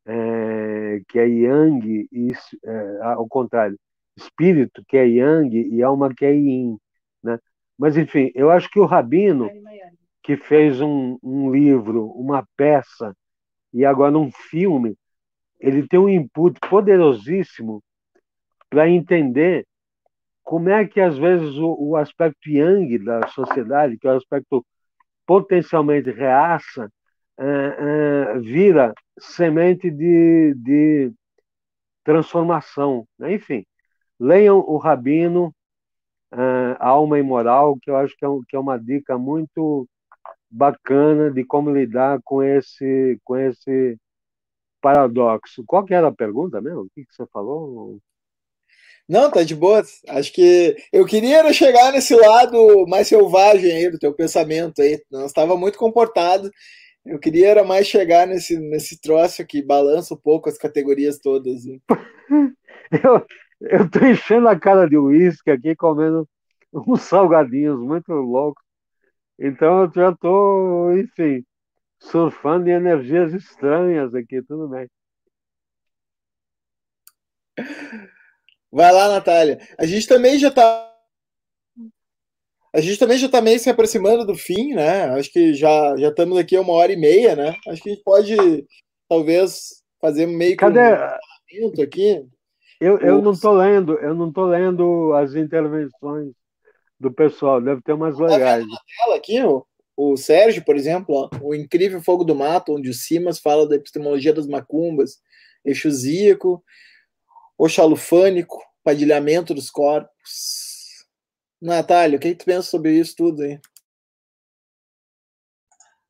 é, 0.07 1.01
que 1.07 1.19
é 1.19 1.27
yang, 1.27 2.09
e 2.11 2.31
é, 2.63 3.03
ao 3.03 3.27
contrário, 3.27 3.77
espírito, 4.17 4.83
que 4.87 4.97
é 4.97 5.07
yang, 5.07 5.55
e 5.55 5.83
alma, 5.83 6.11
que 6.11 6.25
é 6.25 6.33
yin. 6.33 6.79
Né? 7.21 7.37
Mas, 7.77 7.95
enfim, 7.95 8.31
eu 8.33 8.49
acho 8.49 8.67
que 8.71 8.79
o 8.79 8.87
Rabino, 8.87 9.47
que 10.23 10.35
fez 10.35 10.81
um, 10.81 11.19
um 11.21 11.51
livro, 11.51 12.07
uma 12.07 12.43
peça, 12.57 13.15
e 13.71 13.85
agora 13.85 14.17
um 14.17 14.31
filme, 14.31 14.97
ele 15.59 15.87
tem 15.87 15.99
um 15.99 16.09
input 16.09 16.59
poderosíssimo 16.67 17.83
para 18.67 18.89
entender 18.89 19.67
como 20.43 20.69
é 20.69 20.87
que, 20.87 20.99
às 20.99 21.19
vezes, 21.19 21.55
o, 21.57 21.77
o 21.79 21.97
aspecto 21.97 22.49
yang 22.49 22.97
da 22.97 23.27
sociedade, 23.27 23.95
que 23.95 24.07
é 24.07 24.11
o 24.11 24.17
aspecto 24.17 24.65
potencialmente 25.23 26.09
reaça, 26.09 26.89
uh, 27.39 28.37
uh, 28.37 28.41
vira 28.41 28.93
semente 29.19 29.89
de, 29.89 30.53
de, 30.55 31.13
transformação. 32.03 33.07
Né? 33.17 33.33
Enfim, 33.33 33.65
leiam 34.19 34.59
o 34.59 34.77
Rabino, 34.77 35.53
uh, 36.33 36.75
Alma 36.79 37.19
e 37.19 37.23
Moral, 37.23 37.77
que 37.81 37.89
eu 37.89 37.97
acho 37.97 38.15
que 38.17 38.25
é, 38.25 38.29
um, 38.29 38.41
que 38.47 38.55
é 38.55 38.59
uma 38.59 38.77
dica 38.77 39.17
muito 39.17 39.87
bacana 40.49 41.31
de 41.31 41.43
como 41.43 41.71
lidar 41.71 42.19
com 42.23 42.41
esse, 42.43 43.19
com 43.23 43.35
esse 43.37 43.97
paradoxo. 44.81 45.63
Qual 45.65 45.83
que 45.83 45.93
era 45.93 46.07
a 46.07 46.15
pergunta 46.15 46.61
mesmo? 46.61 46.81
O 46.81 46.89
que, 46.93 47.05
que 47.05 47.13
você 47.13 47.25
falou? 47.27 47.99
Não, 49.07 49.29
tá 49.29 49.43
de 49.43 49.55
boa. 49.55 49.83
Acho 50.09 50.33
que 50.33 50.75
eu 50.91 51.05
queria 51.05 51.51
chegar 51.53 51.91
nesse 51.91 52.15
lado 52.15 52.87
mais 52.87 53.07
selvagem 53.07 53.71
aí 53.71 53.91
do 53.91 53.99
teu 53.99 54.13
pensamento 54.13 54.81
aí. 54.81 54.99
Não 55.11 55.25
estava 55.25 55.55
muito 55.55 55.77
comportado. 55.77 56.49
Eu 57.05 57.19
queria 57.19 57.49
era 57.49 57.63
mais 57.63 57.85
chegar 57.85 58.25
nesse, 58.25 58.57
nesse 58.57 58.99
troço 58.99 59.45
que 59.45 59.61
balança 59.61 60.15
um 60.15 60.17
pouco 60.17 60.49
as 60.49 60.57
categorias 60.57 61.19
todas. 61.19 61.63
eu, 63.03 63.25
eu 63.61 63.91
tô 63.91 64.03
enchendo 64.05 64.47
a 64.47 64.59
cara 64.59 64.89
de 64.89 64.97
uísque 64.97 65.51
aqui, 65.51 65.75
comendo 65.75 66.27
uns 66.73 67.03
salgadinhos 67.03 67.79
muito 67.79 68.11
loucos. 68.11 68.63
Então 69.37 69.83
eu 69.83 69.91
já 69.93 70.15
tô, 70.15 70.91
enfim, 70.93 71.45
surfando 71.99 72.69
em 72.69 72.73
energias 72.73 73.33
estranhas 73.33 74.15
aqui, 74.15 74.41
tudo 74.41 74.67
bem. 74.69 74.89
Vai 78.71 78.91
lá, 78.91 79.09
Natália. 79.09 79.59
A 79.77 79.85
gente 79.85 80.07
também 80.07 80.37
já 80.39 80.49
está 80.49 80.94
a 82.75 82.81
gente 82.81 82.99
também 82.99 83.17
já 83.17 83.27
está 83.27 83.41
meio 83.41 83.57
se 83.57 83.69
aproximando 83.69 84.25
do 84.25 84.35
fim, 84.35 84.73
né? 84.73 85.05
Acho 85.11 85.31
que 85.31 85.53
já, 85.53 85.95
já 85.95 86.09
estamos 86.09 86.37
aqui 86.37 86.57
uma 86.57 86.73
hora 86.73 86.91
e 86.91 86.97
meia, 86.97 87.33
né? 87.33 87.55
Acho 87.69 87.81
que 87.81 87.89
a 87.89 87.93
gente 87.93 88.03
pode, 88.03 88.35
talvez, 89.07 89.81
fazer 90.01 90.25
meio 90.25 90.57
que 90.57 90.65
um 90.65 91.81
aqui. 91.81 92.21
Eu, 92.81 92.97
eu 92.99 93.21
não 93.21 93.31
estou 93.31 93.53
lendo, 93.53 93.97
eu 93.99 94.13
não 94.13 94.27
estou 94.27 94.45
lendo 94.45 95.13
as 95.13 95.35
intervenções 95.35 96.33
do 96.99 97.13
pessoal, 97.13 97.61
deve 97.61 97.81
ter 97.81 97.93
umas 97.93 98.17
tá 98.17 98.25
legais. 98.25 98.67
na 98.67 98.77
tela 98.99 99.15
aqui, 99.15 99.41
o, 99.41 99.65
o 99.95 100.17
Sérgio, 100.17 100.65
por 100.65 100.75
exemplo, 100.75 101.15
ó, 101.15 101.29
o 101.41 101.55
incrível 101.55 102.01
Fogo 102.01 102.25
do 102.25 102.35
Mato, 102.35 102.73
onde 102.73 102.89
o 102.89 102.93
Simas 102.93 103.39
fala 103.39 103.65
da 103.65 103.77
epistemologia 103.77 104.33
das 104.33 104.47
macumbas, 104.47 105.19
exusíaco, 105.63 106.61
o 107.57 107.69
xalufânico, 107.69 108.61
padilhamento 108.83 109.53
dos 109.53 109.69
corpos, 109.69 110.64
Natália, 111.61 112.17
o 112.17 112.21
que, 112.21 112.35
tu 112.35 112.45
pensa 112.45 112.63
sobre 112.63 112.91
isso 112.91 113.15
tudo 113.15 113.41
aí? 113.41 113.59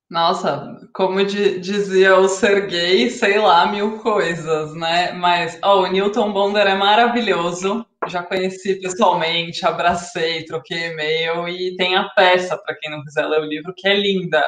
Nossa, 0.10 0.80
como 0.94 1.24
dizia 1.26 2.16
o 2.18 2.28
Sergei, 2.28 3.10
sei 3.10 3.40
lá, 3.40 3.66
mil 3.66 4.00
coisas, 4.00 4.74
né? 4.76 5.12
Mas 5.14 5.60
oh, 5.64 5.82
o 5.82 5.88
Newton 5.88 6.32
Bonder 6.32 6.68
é 6.68 6.76
maravilhoso. 6.76 7.86
Já 8.08 8.22
conheci 8.22 8.76
pessoalmente, 8.80 9.66
abracei, 9.66 10.46
troquei 10.46 10.92
e-mail 10.92 11.48
e 11.50 11.76
tem 11.76 11.96
a 11.96 12.08
peça, 12.10 12.56
para 12.56 12.76
quem 12.76 12.92
não 12.92 13.04
quiser 13.04 13.26
ler 13.26 13.42
o 13.42 13.46
livro, 13.46 13.74
que 13.76 13.88
é 13.88 13.96
linda, 13.96 14.48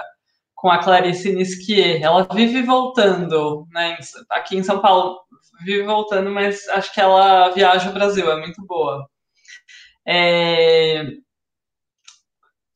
com 0.54 0.70
a 0.70 0.78
Clarice 0.78 1.34
Nisquier. 1.34 2.02
Ela 2.04 2.28
vive 2.32 2.62
voltando, 2.62 3.68
né? 3.72 3.98
Aqui 4.30 4.58
em 4.58 4.64
São 4.64 4.80
Paulo, 4.80 5.20
vive 5.66 5.84
voltando, 5.84 6.30
mas 6.30 6.68
acho 6.70 6.94
que 6.94 7.02
ela 7.02 7.50
viaja 7.50 7.88
ao 7.88 7.94
Brasil, 7.94 8.32
é 8.32 8.40
muito 8.40 8.64
boa. 8.66 9.08
É... 10.08 11.04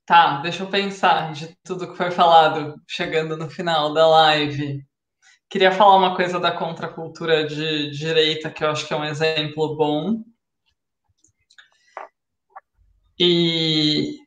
Tá, 0.05 0.41
deixa 0.41 0.63
eu 0.63 0.69
pensar 0.69 1.31
de 1.31 1.55
tudo 1.63 1.89
que 1.89 1.95
foi 1.97 2.11
falado 2.11 2.75
chegando 2.87 3.37
no 3.37 3.49
final 3.49 3.93
da 3.93 4.07
live. 4.07 4.83
Queria 5.49 5.71
falar 5.71 5.97
uma 5.97 6.15
coisa 6.15 6.39
da 6.39 6.51
contracultura 6.51 7.45
de 7.45 7.91
direita, 7.91 8.49
que 8.51 8.63
eu 8.63 8.71
acho 8.71 8.87
que 8.87 8.93
é 8.93 8.97
um 8.97 9.05
exemplo 9.05 9.75
bom. 9.77 10.23
E 13.19 14.17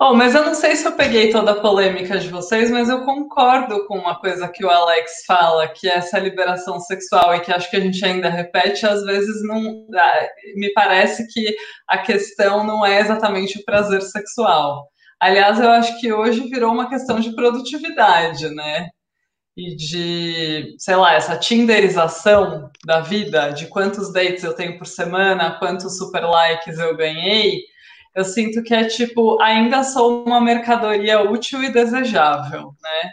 Oh, 0.00 0.14
mas 0.14 0.34
eu 0.34 0.44
não 0.44 0.54
sei 0.54 0.76
se 0.76 0.86
eu 0.86 0.92
peguei 0.92 1.30
toda 1.30 1.52
a 1.52 1.60
polêmica 1.60 2.18
de 2.18 2.28
vocês, 2.28 2.70
mas 2.70 2.88
eu 2.88 3.04
concordo 3.04 3.86
com 3.86 3.98
uma 3.98 4.18
coisa 4.18 4.48
que 4.48 4.64
o 4.64 4.70
Alex 4.70 5.24
fala, 5.26 5.68
que 5.68 5.88
é 5.88 5.96
essa 5.96 6.18
liberação 6.18 6.80
sexual, 6.80 7.34
e 7.34 7.40
que 7.40 7.52
acho 7.52 7.70
que 7.70 7.76
a 7.76 7.80
gente 7.80 8.04
ainda 8.04 8.28
repete, 8.28 8.86
às 8.86 9.04
vezes 9.04 9.42
não. 9.42 9.86
Ah, 9.94 10.28
me 10.56 10.72
parece 10.72 11.26
que 11.32 11.54
a 11.88 11.98
questão 11.98 12.64
não 12.64 12.84
é 12.84 13.00
exatamente 13.00 13.58
o 13.58 13.64
prazer 13.64 14.02
sexual. 14.02 14.88
Aliás, 15.20 15.58
eu 15.60 15.70
acho 15.70 16.00
que 16.00 16.12
hoje 16.12 16.48
virou 16.48 16.72
uma 16.72 16.88
questão 16.88 17.20
de 17.20 17.34
produtividade, 17.34 18.48
né? 18.54 18.88
E 19.56 19.76
de, 19.76 20.74
sei 20.78 20.96
lá, 20.96 21.14
essa 21.14 21.36
tinderização 21.38 22.70
da 22.84 23.00
vida, 23.00 23.50
de 23.50 23.68
quantos 23.68 24.12
dates 24.12 24.42
eu 24.44 24.54
tenho 24.54 24.76
por 24.78 24.86
semana, 24.86 25.58
quantos 25.58 25.96
super 25.96 26.24
likes 26.24 26.78
eu 26.78 26.96
ganhei 26.96 27.62
eu 28.14 28.24
sinto 28.24 28.62
que 28.62 28.74
é 28.74 28.84
tipo, 28.84 29.40
ainda 29.42 29.82
sou 29.82 30.24
uma 30.24 30.40
mercadoria 30.40 31.20
útil 31.22 31.62
e 31.62 31.72
desejável, 31.72 32.74
né? 32.82 33.12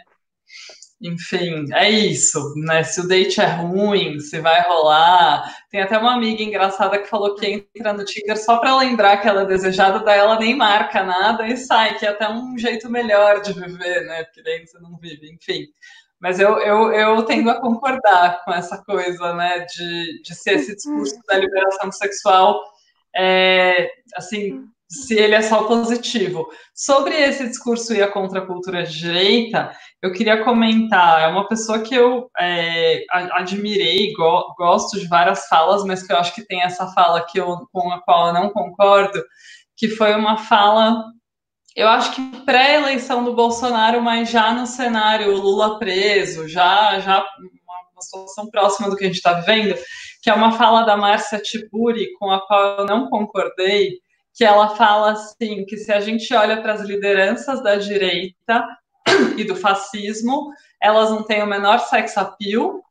Enfim, 1.04 1.64
é 1.72 1.90
isso, 1.90 2.54
né? 2.56 2.84
Se 2.84 3.00
o 3.00 3.08
date 3.08 3.40
é 3.40 3.46
ruim, 3.46 4.20
se 4.20 4.38
vai 4.40 4.62
rolar. 4.62 5.42
Tem 5.68 5.82
até 5.82 5.98
uma 5.98 6.14
amiga 6.14 6.44
engraçada 6.44 6.96
que 6.96 7.08
falou 7.08 7.34
que 7.34 7.66
entra 7.74 7.92
no 7.92 8.04
Tinder 8.04 8.38
só 8.38 8.58
para 8.58 8.76
lembrar 8.76 9.16
que 9.16 9.26
ela 9.26 9.42
é 9.42 9.46
desejada, 9.46 9.98
daí 9.98 10.20
ela 10.20 10.38
nem 10.38 10.54
marca 10.56 11.02
nada 11.02 11.44
e 11.48 11.56
sai, 11.56 11.98
que 11.98 12.06
é 12.06 12.10
até 12.10 12.28
um 12.28 12.56
jeito 12.56 12.88
melhor 12.88 13.40
de 13.42 13.52
viver, 13.52 14.06
né? 14.06 14.22
Porque 14.24 14.42
daí 14.44 14.64
você 14.64 14.78
não 14.78 14.96
vive, 14.96 15.28
enfim. 15.32 15.66
Mas 16.20 16.38
eu, 16.38 16.56
eu, 16.60 16.92
eu 16.92 17.22
tendo 17.24 17.50
a 17.50 17.60
concordar 17.60 18.44
com 18.44 18.52
essa 18.52 18.78
coisa, 18.84 19.34
né? 19.34 19.66
De, 19.76 20.22
de 20.22 20.34
ser 20.36 20.54
esse 20.54 20.76
discurso 20.76 21.18
da 21.26 21.36
liberação 21.36 21.90
sexual, 21.90 22.62
é, 23.16 23.90
assim, 24.14 24.64
se 24.92 25.14
ele 25.14 25.34
é 25.34 25.40
só 25.40 25.64
positivo. 25.64 26.46
Sobre 26.74 27.14
esse 27.14 27.48
discurso 27.48 27.94
e 27.94 28.02
a 28.02 28.10
contracultura 28.10 28.82
direita, 28.82 29.72
eu 30.02 30.12
queria 30.12 30.44
comentar, 30.44 31.22
é 31.22 31.26
uma 31.28 31.48
pessoa 31.48 31.78
que 31.78 31.94
eu 31.94 32.28
é, 32.38 33.02
admirei, 33.10 34.12
go, 34.12 34.54
gosto 34.58 35.00
de 35.00 35.08
várias 35.08 35.46
falas, 35.48 35.82
mas 35.84 36.06
que 36.06 36.12
eu 36.12 36.18
acho 36.18 36.34
que 36.34 36.46
tem 36.46 36.62
essa 36.62 36.86
fala 36.88 37.24
que 37.24 37.40
eu, 37.40 37.66
com 37.72 37.90
a 37.90 38.02
qual 38.02 38.28
eu 38.28 38.34
não 38.34 38.50
concordo, 38.50 39.22
que 39.76 39.88
foi 39.88 40.14
uma 40.14 40.36
fala, 40.36 41.02
eu 41.74 41.88
acho 41.88 42.14
que 42.14 42.44
pré-eleição 42.44 43.24
do 43.24 43.34
Bolsonaro, 43.34 44.02
mas 44.02 44.30
já 44.30 44.52
no 44.52 44.66
cenário 44.66 45.34
Lula 45.34 45.78
preso, 45.78 46.46
já, 46.46 47.00
já 47.00 47.24
uma 47.40 48.02
situação 48.02 48.50
próxima 48.50 48.90
do 48.90 48.96
que 48.96 49.04
a 49.04 49.06
gente 49.06 49.16
está 49.16 49.32
vivendo, 49.32 49.74
que 50.22 50.28
é 50.28 50.34
uma 50.34 50.52
fala 50.52 50.82
da 50.82 50.98
Márcia 50.98 51.40
Tiburi, 51.40 52.12
com 52.18 52.30
a 52.30 52.46
qual 52.46 52.80
eu 52.80 52.86
não 52.86 53.08
concordei, 53.08 54.01
que 54.34 54.44
ela 54.44 54.76
fala 54.76 55.12
assim 55.12 55.64
que 55.64 55.76
se 55.76 55.92
a 55.92 56.00
gente 56.00 56.32
olha 56.34 56.60
para 56.60 56.74
as 56.74 56.80
lideranças 56.82 57.62
da 57.62 57.76
direita 57.76 58.66
e 59.36 59.44
do 59.44 59.56
fascismo, 59.56 60.50
elas 60.80 61.10
não 61.10 61.22
têm 61.22 61.42
o 61.42 61.46
menor 61.46 61.78
sex 61.78 62.16
appeal, 62.16 62.82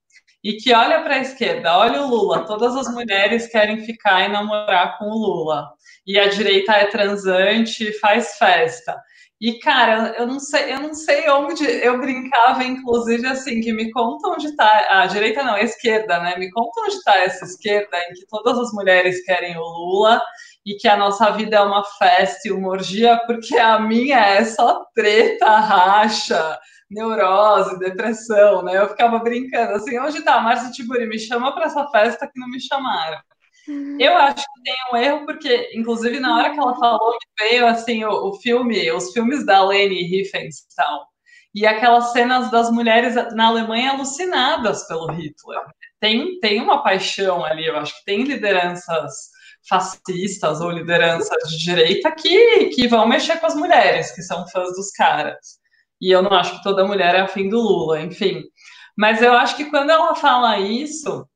e 0.43 0.53
que 0.53 0.73
olha 0.73 1.01
para 1.01 1.15
a 1.15 1.19
esquerda, 1.19 1.77
olha 1.77 2.01
o 2.01 2.07
Lula, 2.07 2.45
todas 2.45 2.75
as 2.75 2.91
mulheres 2.91 3.47
querem 3.47 3.85
ficar 3.85 4.25
e 4.25 4.27
namorar 4.27 4.97
com 4.97 5.05
o 5.05 5.17
Lula, 5.17 5.69
e 6.05 6.17
a 6.17 6.27
direita 6.27 6.73
é 6.73 6.85
transante 6.85 7.91
faz 7.99 8.37
festa. 8.37 8.99
E, 9.41 9.57
cara, 9.57 10.13
eu 10.19 10.27
não 10.27 10.39
sei, 10.39 10.71
eu 10.71 10.79
não 10.79 10.93
sei 10.93 11.27
onde 11.31 11.65
eu 11.65 11.99
brincava, 11.99 12.63
inclusive, 12.63 13.25
assim, 13.25 13.59
que 13.59 13.73
me 13.73 13.89
conta 13.91 14.29
onde 14.29 14.45
está 14.45 15.01
a 15.01 15.07
direita 15.07 15.41
não, 15.43 15.55
a 15.55 15.63
esquerda, 15.63 16.19
né? 16.19 16.37
Me 16.37 16.51
conta 16.51 16.81
onde 16.81 16.93
está 16.93 17.17
essa 17.17 17.43
esquerda 17.45 17.97
em 17.97 18.13
que 18.13 18.27
todas 18.27 18.55
as 18.59 18.71
mulheres 18.71 19.25
querem 19.25 19.57
o 19.57 19.63
Lula 19.63 20.21
e 20.63 20.75
que 20.75 20.87
a 20.87 20.95
nossa 20.95 21.31
vida 21.31 21.55
é 21.57 21.61
uma 21.61 21.83
festa 21.97 22.47
e 22.47 22.51
uma 22.51 22.69
orgia, 22.69 23.19
porque 23.25 23.57
a 23.57 23.79
minha 23.79 24.19
é 24.19 24.45
só 24.45 24.85
treta, 24.93 25.47
racha, 25.59 26.59
neurose, 26.91 27.79
depressão, 27.79 28.61
né? 28.61 28.77
Eu 28.77 28.89
ficava 28.89 29.17
brincando 29.17 29.73
assim, 29.73 29.97
onde 29.97 30.19
está 30.19 30.35
a 30.35 30.41
Márcia 30.41 30.71
Tiburi? 30.71 31.07
Me 31.07 31.17
chama 31.17 31.51
para 31.53 31.65
essa 31.65 31.87
festa 31.87 32.27
que 32.27 32.39
não 32.39 32.47
me 32.47 32.61
chamaram. 32.61 33.19
Eu 33.99 34.17
acho 34.17 34.43
que 34.43 34.63
tem 34.63 34.75
um 34.91 34.97
erro, 34.97 35.25
porque, 35.25 35.71
inclusive, 35.73 36.19
na 36.19 36.35
hora 36.35 36.51
que 36.51 36.59
ela 36.59 36.75
falou, 36.75 37.17
veio 37.39 37.67
assim 37.67 38.03
o, 38.03 38.29
o 38.29 38.33
filme, 38.39 38.91
os 38.91 39.11
filmes 39.13 39.45
da 39.45 39.63
Leni 39.63 40.03
Riefenstahl, 40.07 41.05
e 41.53 41.65
aquelas 41.65 42.11
cenas 42.11 42.49
das 42.49 42.71
mulheres 42.71 43.15
na 43.33 43.47
Alemanha 43.47 43.91
alucinadas 43.91 44.87
pelo 44.87 45.11
Hitler. 45.11 45.59
Tem, 45.99 46.39
tem 46.39 46.61
uma 46.61 46.81
paixão 46.81 47.43
ali, 47.45 47.65
eu 47.65 47.77
acho 47.77 47.97
que 47.99 48.05
tem 48.05 48.23
lideranças 48.23 49.29
fascistas 49.67 50.59
ou 50.59 50.71
lideranças 50.71 51.49
de 51.49 51.57
direita 51.63 52.11
que, 52.11 52.67
que 52.67 52.87
vão 52.87 53.07
mexer 53.07 53.39
com 53.39 53.45
as 53.45 53.55
mulheres, 53.55 54.11
que 54.11 54.23
são 54.23 54.47
fãs 54.47 54.75
dos 54.75 54.89
caras. 54.91 55.59
E 56.01 56.09
eu 56.11 56.23
não 56.23 56.33
acho 56.33 56.57
que 56.57 56.63
toda 56.63 56.87
mulher 56.87 57.13
é 57.13 57.19
afim 57.19 57.47
do 57.47 57.61
Lula, 57.61 58.01
enfim. 58.01 58.43
Mas 58.97 59.21
eu 59.21 59.33
acho 59.33 59.55
que 59.55 59.69
quando 59.69 59.91
ela 59.91 60.15
fala 60.15 60.57
isso, 60.59 61.27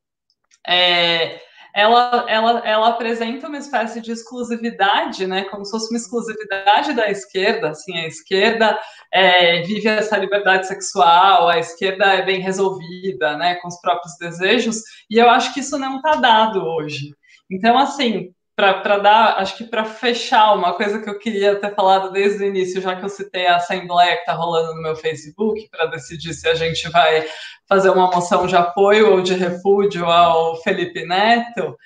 é, 0.66 1.40
ela, 1.76 2.24
ela, 2.26 2.58
ela 2.60 2.88
apresenta 2.88 3.48
uma 3.48 3.58
espécie 3.58 4.00
de 4.00 4.10
exclusividade, 4.10 5.26
né, 5.26 5.44
como 5.44 5.62
se 5.62 5.70
fosse 5.70 5.90
uma 5.90 5.98
exclusividade 5.98 6.94
da 6.94 7.10
esquerda, 7.10 7.68
assim, 7.68 7.94
a 7.98 8.06
esquerda 8.06 8.80
é, 9.12 9.60
vive 9.60 9.86
essa 9.86 10.16
liberdade 10.16 10.66
sexual, 10.66 11.50
a 11.50 11.58
esquerda 11.58 12.06
é 12.06 12.24
bem 12.24 12.40
resolvida, 12.40 13.36
né, 13.36 13.56
com 13.56 13.68
os 13.68 13.78
próprios 13.78 14.16
desejos, 14.18 14.80
e 15.10 15.18
eu 15.18 15.28
acho 15.28 15.52
que 15.52 15.60
isso 15.60 15.78
não 15.78 15.96
está 15.96 16.16
dado 16.16 16.64
hoje. 16.64 17.14
Então, 17.50 17.76
assim, 17.76 18.32
para 18.56 18.98
dar, 18.98 19.36
acho 19.36 19.54
que 19.58 19.64
para 19.64 19.84
fechar 19.84 20.54
uma 20.54 20.72
coisa 20.72 20.98
que 20.98 21.10
eu 21.10 21.18
queria 21.18 21.60
ter 21.60 21.74
falado 21.74 22.10
desde 22.10 22.42
o 22.42 22.46
início, 22.46 22.80
já 22.80 22.96
que 22.96 23.04
eu 23.04 23.08
citei 23.10 23.46
a 23.46 23.56
assembleia 23.56 24.14
que 24.14 24.20
está 24.20 24.32
rolando 24.32 24.74
no 24.74 24.82
meu 24.82 24.96
Facebook, 24.96 25.68
para 25.68 25.84
decidir 25.86 26.32
se 26.32 26.48
a 26.48 26.54
gente 26.54 26.88
vai 26.88 27.26
fazer 27.68 27.90
uma 27.90 28.10
moção 28.10 28.46
de 28.46 28.56
apoio 28.56 29.12
ou 29.12 29.20
de 29.20 29.34
repúdio 29.34 30.06
ao 30.06 30.56
Felipe 30.62 31.04
Neto, 31.04 31.76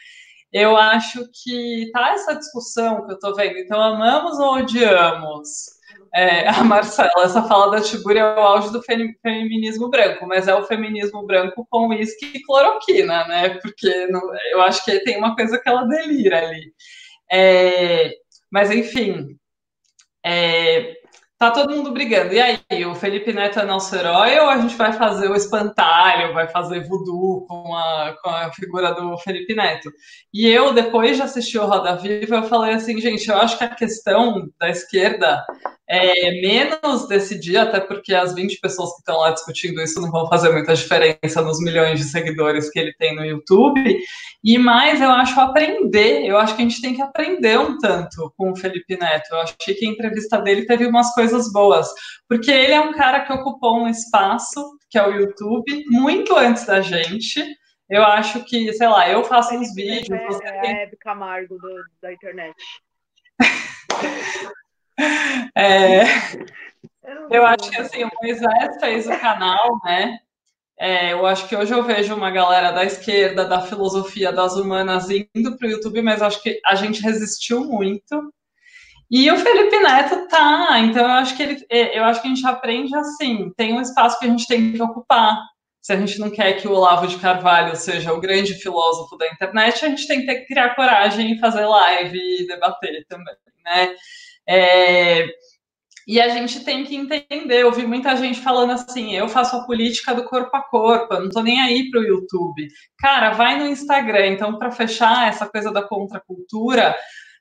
eu 0.52 0.76
acho 0.76 1.28
que 1.42 1.90
tá 1.92 2.12
essa 2.12 2.36
discussão 2.36 3.04
que 3.04 3.12
eu 3.12 3.14
estou 3.16 3.34
vendo. 3.34 3.58
Então, 3.58 3.80
amamos 3.80 4.38
ou 4.38 4.58
odiamos? 4.58 5.79
É, 6.12 6.48
a 6.48 6.64
Marcela, 6.64 7.22
essa 7.22 7.42
fala 7.44 7.70
da 7.70 7.82
Tiburi 7.82 8.18
é 8.18 8.24
o 8.24 8.40
auge 8.40 8.72
do 8.72 8.82
feminismo 8.82 9.88
branco, 9.88 10.26
mas 10.26 10.48
é 10.48 10.54
o 10.54 10.64
feminismo 10.64 11.24
branco 11.24 11.66
com 11.70 11.88
uísque 11.88 12.32
e 12.34 12.42
cloroquina, 12.42 13.26
né? 13.28 13.50
Porque 13.60 14.06
não, 14.08 14.20
eu 14.52 14.60
acho 14.62 14.84
que 14.84 15.00
tem 15.00 15.18
uma 15.18 15.36
coisa 15.36 15.58
que 15.58 15.68
ela 15.68 15.84
delira 15.84 16.38
ali. 16.38 16.72
É, 17.30 18.12
mas, 18.50 18.70
enfim, 18.70 19.36
é, 20.24 20.94
tá 21.40 21.50
todo 21.50 21.74
mundo 21.74 21.92
brigando. 21.92 22.34
E 22.34 22.40
aí, 22.40 22.84
o 22.84 22.94
Felipe 22.94 23.32
Neto 23.32 23.60
é 23.60 23.64
nosso 23.64 23.96
herói 23.96 24.38
ou 24.38 24.50
a 24.50 24.58
gente 24.58 24.76
vai 24.76 24.92
fazer 24.92 25.30
o 25.30 25.34
espantalho, 25.34 26.34
vai 26.34 26.46
fazer 26.48 26.86
voodoo 26.86 27.46
com 27.46 27.74
a, 27.74 28.14
com 28.22 28.28
a 28.28 28.52
figura 28.52 28.92
do 28.92 29.16
Felipe 29.18 29.54
Neto? 29.54 29.90
E 30.34 30.46
eu, 30.46 30.74
depois 30.74 31.16
de 31.16 31.22
assistir 31.22 31.58
o 31.58 31.66
Roda 31.66 31.96
Viva, 31.96 32.36
eu 32.36 32.42
falei 32.42 32.74
assim, 32.74 33.00
gente, 33.00 33.26
eu 33.28 33.36
acho 33.38 33.56
que 33.56 33.64
a 33.64 33.74
questão 33.74 34.50
da 34.58 34.68
esquerda 34.68 35.42
é, 35.92 36.40
menos 36.40 37.08
desse 37.08 37.36
dia, 37.36 37.62
até 37.62 37.80
porque 37.80 38.14
as 38.14 38.32
20 38.32 38.60
pessoas 38.60 38.92
que 38.92 39.00
estão 39.00 39.18
lá 39.18 39.32
discutindo 39.32 39.82
isso 39.82 40.00
não 40.00 40.08
vão 40.08 40.28
fazer 40.28 40.52
muita 40.52 40.72
diferença 40.72 41.42
nos 41.42 41.58
milhões 41.60 41.98
de 41.98 42.04
seguidores 42.04 42.70
que 42.70 42.78
ele 42.78 42.94
tem 42.94 43.16
no 43.16 43.24
YouTube. 43.24 43.98
E 44.44 44.56
mais, 44.56 45.00
eu 45.00 45.10
acho 45.10 45.40
aprender, 45.40 46.24
eu 46.24 46.38
acho 46.38 46.54
que 46.54 46.62
a 46.62 46.64
gente 46.64 46.80
tem 46.80 46.94
que 46.94 47.02
aprender 47.02 47.58
um 47.58 47.76
tanto 47.76 48.32
com 48.36 48.52
o 48.52 48.56
Felipe 48.56 48.96
Neto. 48.96 49.32
Eu 49.32 49.40
achei 49.40 49.74
que 49.74 49.84
a 49.84 49.88
entrevista 49.88 50.40
dele 50.40 50.64
teve 50.64 50.86
umas 50.86 51.12
coisas 51.12 51.50
boas, 51.52 51.88
porque 52.28 52.52
ele 52.52 52.72
é 52.72 52.80
um 52.80 52.92
cara 52.92 53.22
que 53.22 53.32
ocupou 53.32 53.80
um 53.80 53.88
espaço, 53.88 54.78
que 54.88 54.96
é 54.96 55.04
o 55.04 55.10
YouTube, 55.10 55.84
muito 55.88 56.36
antes 56.36 56.64
da 56.66 56.80
gente. 56.80 57.44
Eu 57.88 58.04
acho 58.04 58.44
que, 58.44 58.72
sei 58.74 58.86
lá, 58.86 59.10
eu 59.10 59.24
faço 59.24 59.56
uns 59.56 59.74
vídeos. 59.74 60.08
É, 60.08 60.26
você 60.28 60.46
é 60.46 60.60
tem... 60.60 60.70
a 60.70 60.80
Hebe 60.82 60.96
Camargo 60.98 61.58
do, 61.58 61.82
da 62.00 62.12
internet. 62.12 62.54
É, 65.56 66.04
eu 67.30 67.44
acho 67.44 67.70
que 67.70 67.80
assim, 67.80 68.04
o 68.04 68.10
Moisés 68.22 68.76
fez 68.80 69.06
o 69.06 69.18
canal, 69.18 69.78
né? 69.84 70.18
É, 70.78 71.12
eu 71.12 71.26
acho 71.26 71.46
que 71.46 71.54
hoje 71.54 71.74
eu 71.74 71.82
vejo 71.82 72.14
uma 72.14 72.30
galera 72.30 72.70
da 72.70 72.84
esquerda, 72.84 73.44
da 73.44 73.60
filosofia, 73.60 74.32
das 74.32 74.56
humanas 74.56 75.08
indo 75.10 75.56
para 75.58 75.68
o 75.68 75.70
YouTube, 75.70 76.00
mas 76.00 76.22
acho 76.22 76.42
que 76.42 76.58
a 76.64 76.74
gente 76.74 77.02
resistiu 77.02 77.64
muito. 77.64 78.32
E 79.10 79.30
o 79.30 79.36
Felipe 79.36 79.78
Neto 79.78 80.28
tá, 80.28 80.78
então 80.78 81.02
eu 81.02 81.10
acho 81.10 81.36
que 81.36 81.42
ele, 81.42 81.66
é, 81.68 81.98
eu 81.98 82.04
acho 82.04 82.22
que 82.22 82.28
a 82.28 82.34
gente 82.34 82.46
aprende 82.46 82.96
assim, 82.96 83.52
tem 83.56 83.74
um 83.74 83.82
espaço 83.82 84.18
que 84.18 84.24
a 84.24 84.28
gente 84.28 84.46
tem 84.46 84.72
que 84.72 84.80
ocupar. 84.80 85.36
Se 85.82 85.92
a 85.92 85.96
gente 85.96 86.18
não 86.18 86.30
quer 86.30 86.54
que 86.54 86.68
o 86.68 86.72
Olavo 86.72 87.06
de 87.06 87.18
Carvalho 87.18 87.74
seja 87.76 88.12
o 88.12 88.20
grande 88.20 88.54
filósofo 88.54 89.16
da 89.18 89.26
internet, 89.28 89.84
a 89.84 89.88
gente 89.88 90.06
tem 90.06 90.20
que 90.20 90.26
ter 90.26 90.40
que 90.40 90.46
criar 90.46 90.74
coragem 90.74 91.32
e 91.32 91.38
fazer 91.40 91.66
live 91.66 92.18
e 92.18 92.46
debater 92.46 93.04
também, 93.06 93.34
né? 93.64 93.94
É, 94.50 95.28
e 96.08 96.20
a 96.20 96.28
gente 96.28 96.64
tem 96.64 96.82
que 96.84 96.96
entender, 96.96 97.62
eu 97.62 97.70
vi 97.70 97.86
muita 97.86 98.16
gente 98.16 98.40
falando 98.40 98.72
assim, 98.72 99.14
eu 99.14 99.28
faço 99.28 99.54
a 99.54 99.64
política 99.64 100.12
do 100.12 100.24
corpo 100.24 100.56
a 100.56 100.60
corpo, 100.60 101.14
eu 101.14 101.20
não 101.20 101.28
tô 101.28 101.40
nem 101.40 101.60
aí 101.60 101.88
pro 101.88 102.02
YouTube. 102.02 102.66
Cara, 102.98 103.30
vai 103.30 103.56
no 103.56 103.66
Instagram, 103.68 104.26
então 104.26 104.58
para 104.58 104.72
fechar 104.72 105.28
essa 105.28 105.46
coisa 105.46 105.70
da 105.70 105.82
contracultura, 105.82 106.96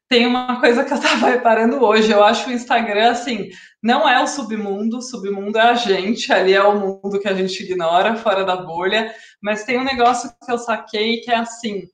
tem 0.08 0.28
uma 0.28 0.60
coisa 0.60 0.86
que 0.86 0.94
eu 0.94 1.02
tava 1.02 1.30
reparando 1.34 1.84
hoje, 1.84 2.12
eu 2.12 2.24
acho 2.24 2.48
o 2.48 2.54
Instagram 2.54 3.10
assim, 3.10 3.50
não 3.82 4.08
é 4.08 4.22
o 4.22 4.28
submundo, 4.28 5.00
o 5.00 5.02
submundo 5.02 5.58
é 5.58 5.64
a 5.64 5.74
gente, 5.74 6.32
ali 6.32 6.54
é 6.54 6.64
o 6.64 6.80
mundo 6.80 7.20
que 7.20 7.28
a 7.28 7.34
gente 7.34 7.64
ignora, 7.64 8.18
fora 8.18 8.46
da 8.46 8.56
bolha, 8.56 9.12
mas 9.42 9.64
tem 9.64 9.80
um 9.80 9.84
negócio 9.84 10.32
que 10.46 10.52
eu 10.52 10.60
saquei 10.60 11.22
que 11.22 11.32
é 11.32 11.38
assim, 11.38 11.88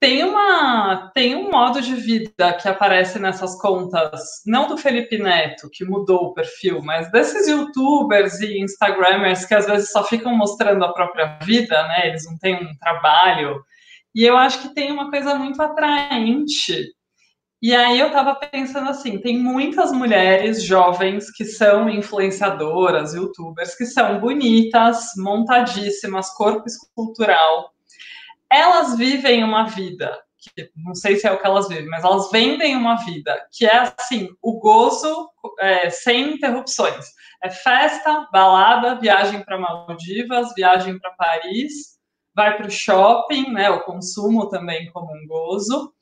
tem, 0.00 0.22
uma, 0.22 1.10
tem 1.14 1.34
um 1.34 1.50
modo 1.50 1.80
de 1.80 1.94
vida 1.94 2.52
que 2.54 2.68
aparece 2.68 3.18
nessas 3.18 3.60
contas, 3.60 4.20
não 4.46 4.68
do 4.68 4.76
Felipe 4.76 5.18
Neto, 5.18 5.70
que 5.72 5.84
mudou 5.84 6.26
o 6.26 6.34
perfil, 6.34 6.82
mas 6.82 7.10
desses 7.10 7.48
youtubers 7.48 8.40
e 8.40 8.60
instagramers 8.60 9.44
que 9.46 9.54
às 9.54 9.66
vezes 9.66 9.90
só 9.90 10.04
ficam 10.04 10.36
mostrando 10.36 10.84
a 10.84 10.92
própria 10.92 11.38
vida, 11.42 11.82
né? 11.88 12.08
Eles 12.08 12.26
não 12.26 12.36
têm 12.38 12.56
um 12.56 12.76
trabalho. 12.78 13.64
E 14.14 14.24
eu 14.24 14.36
acho 14.36 14.62
que 14.62 14.74
tem 14.74 14.92
uma 14.92 15.10
coisa 15.10 15.34
muito 15.34 15.60
atraente. 15.62 16.92
E 17.62 17.74
aí 17.74 17.98
eu 17.98 18.10
tava 18.10 18.34
pensando 18.34 18.90
assim, 18.90 19.18
tem 19.18 19.38
muitas 19.38 19.90
mulheres 19.90 20.62
jovens 20.62 21.30
que 21.30 21.46
são 21.46 21.88
influenciadoras, 21.88 23.14
youtubers, 23.14 23.74
que 23.74 23.86
são 23.86 24.20
bonitas, 24.20 25.12
montadíssimas, 25.16 26.28
corpo 26.34 26.64
escultural, 26.66 27.73
elas 28.54 28.96
vivem 28.96 29.42
uma 29.42 29.64
vida, 29.64 30.18
que 30.38 30.70
não 30.76 30.94
sei 30.94 31.16
se 31.16 31.26
é 31.26 31.32
o 31.32 31.40
que 31.40 31.46
elas 31.46 31.68
vivem, 31.68 31.86
mas 31.86 32.04
elas 32.04 32.30
vendem 32.30 32.76
uma 32.76 32.96
vida 32.96 33.46
que 33.52 33.66
é 33.66 33.76
assim, 33.98 34.28
o 34.42 34.58
gozo 34.58 35.30
é, 35.60 35.90
sem 35.90 36.34
interrupções. 36.34 37.06
É 37.42 37.50
festa, 37.50 38.28
balada, 38.32 39.00
viagem 39.00 39.42
para 39.42 39.58
Maldivas, 39.58 40.52
viagem 40.54 40.98
para 40.98 41.12
Paris, 41.12 41.98
vai 42.34 42.56
para 42.56 42.66
o 42.66 42.70
shopping, 42.70 43.50
né, 43.50 43.70
o 43.70 43.82
consumo 43.82 44.48
também 44.48 44.90
como 44.90 45.12
um 45.12 45.26
gozo. 45.26 45.92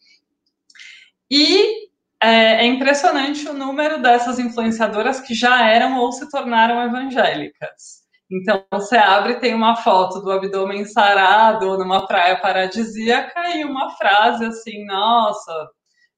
E 1.31 1.89
é, 2.23 2.65
é 2.65 2.67
impressionante 2.67 3.49
o 3.49 3.55
número 3.55 4.01
dessas 4.01 4.39
influenciadoras 4.39 5.21
que 5.21 5.35
já 5.35 5.69
eram 5.69 5.99
ou 5.99 6.13
se 6.13 6.29
tornaram 6.31 6.83
evangélicas. 6.85 8.02
Então, 8.33 8.65
você 8.71 8.97
abre 8.97 9.35
tem 9.41 9.53
uma 9.55 9.77
foto 9.77 10.21
do 10.21 10.31
abdômen 10.31 10.87
sarado 10.87 11.77
numa 11.77 12.07
praia 12.07 12.41
paradisíaca 12.41 13.57
e 13.57 13.63
uma 13.63 13.91
frase 13.91 14.47
assim, 14.47 14.87
nossa, 14.87 15.53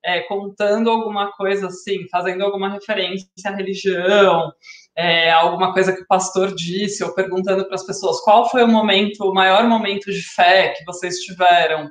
é, 0.04 0.20
contando 0.20 0.90
alguma 0.90 1.32
coisa 1.32 1.66
assim, 1.66 2.06
fazendo 2.08 2.44
alguma 2.44 2.70
referência 2.70 3.26
à 3.46 3.50
religião, 3.50 4.52
é, 4.96 5.32
alguma 5.32 5.72
coisa 5.72 5.92
que 5.92 6.02
o 6.02 6.06
pastor 6.06 6.54
disse, 6.54 7.02
ou 7.02 7.12
perguntando 7.14 7.66
para 7.66 7.74
as 7.74 7.84
pessoas 7.84 8.20
qual 8.20 8.48
foi 8.48 8.62
o 8.62 8.68
momento, 8.68 9.24
o 9.24 9.34
maior 9.34 9.68
momento 9.68 10.12
de 10.12 10.22
fé 10.22 10.68
que 10.68 10.84
vocês 10.84 11.18
tiveram. 11.18 11.90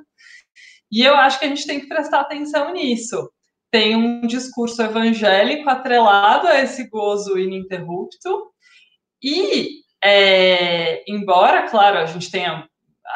E 0.90 1.02
eu 1.02 1.14
acho 1.16 1.38
que 1.38 1.44
a 1.44 1.48
gente 1.48 1.66
tem 1.66 1.80
que 1.80 1.88
prestar 1.88 2.20
atenção 2.20 2.72
nisso. 2.72 3.30
Tem 3.70 3.94
um 3.94 4.22
discurso 4.26 4.80
evangélico 4.80 5.68
atrelado 5.68 6.46
a 6.46 6.62
esse 6.62 6.88
gozo 6.88 7.36
ininterrupto, 7.36 8.54
e 9.22 9.83
é, 10.04 11.02
embora, 11.08 11.62
claro, 11.62 11.98
a 11.98 12.04
gente 12.04 12.30
tenha 12.30 12.68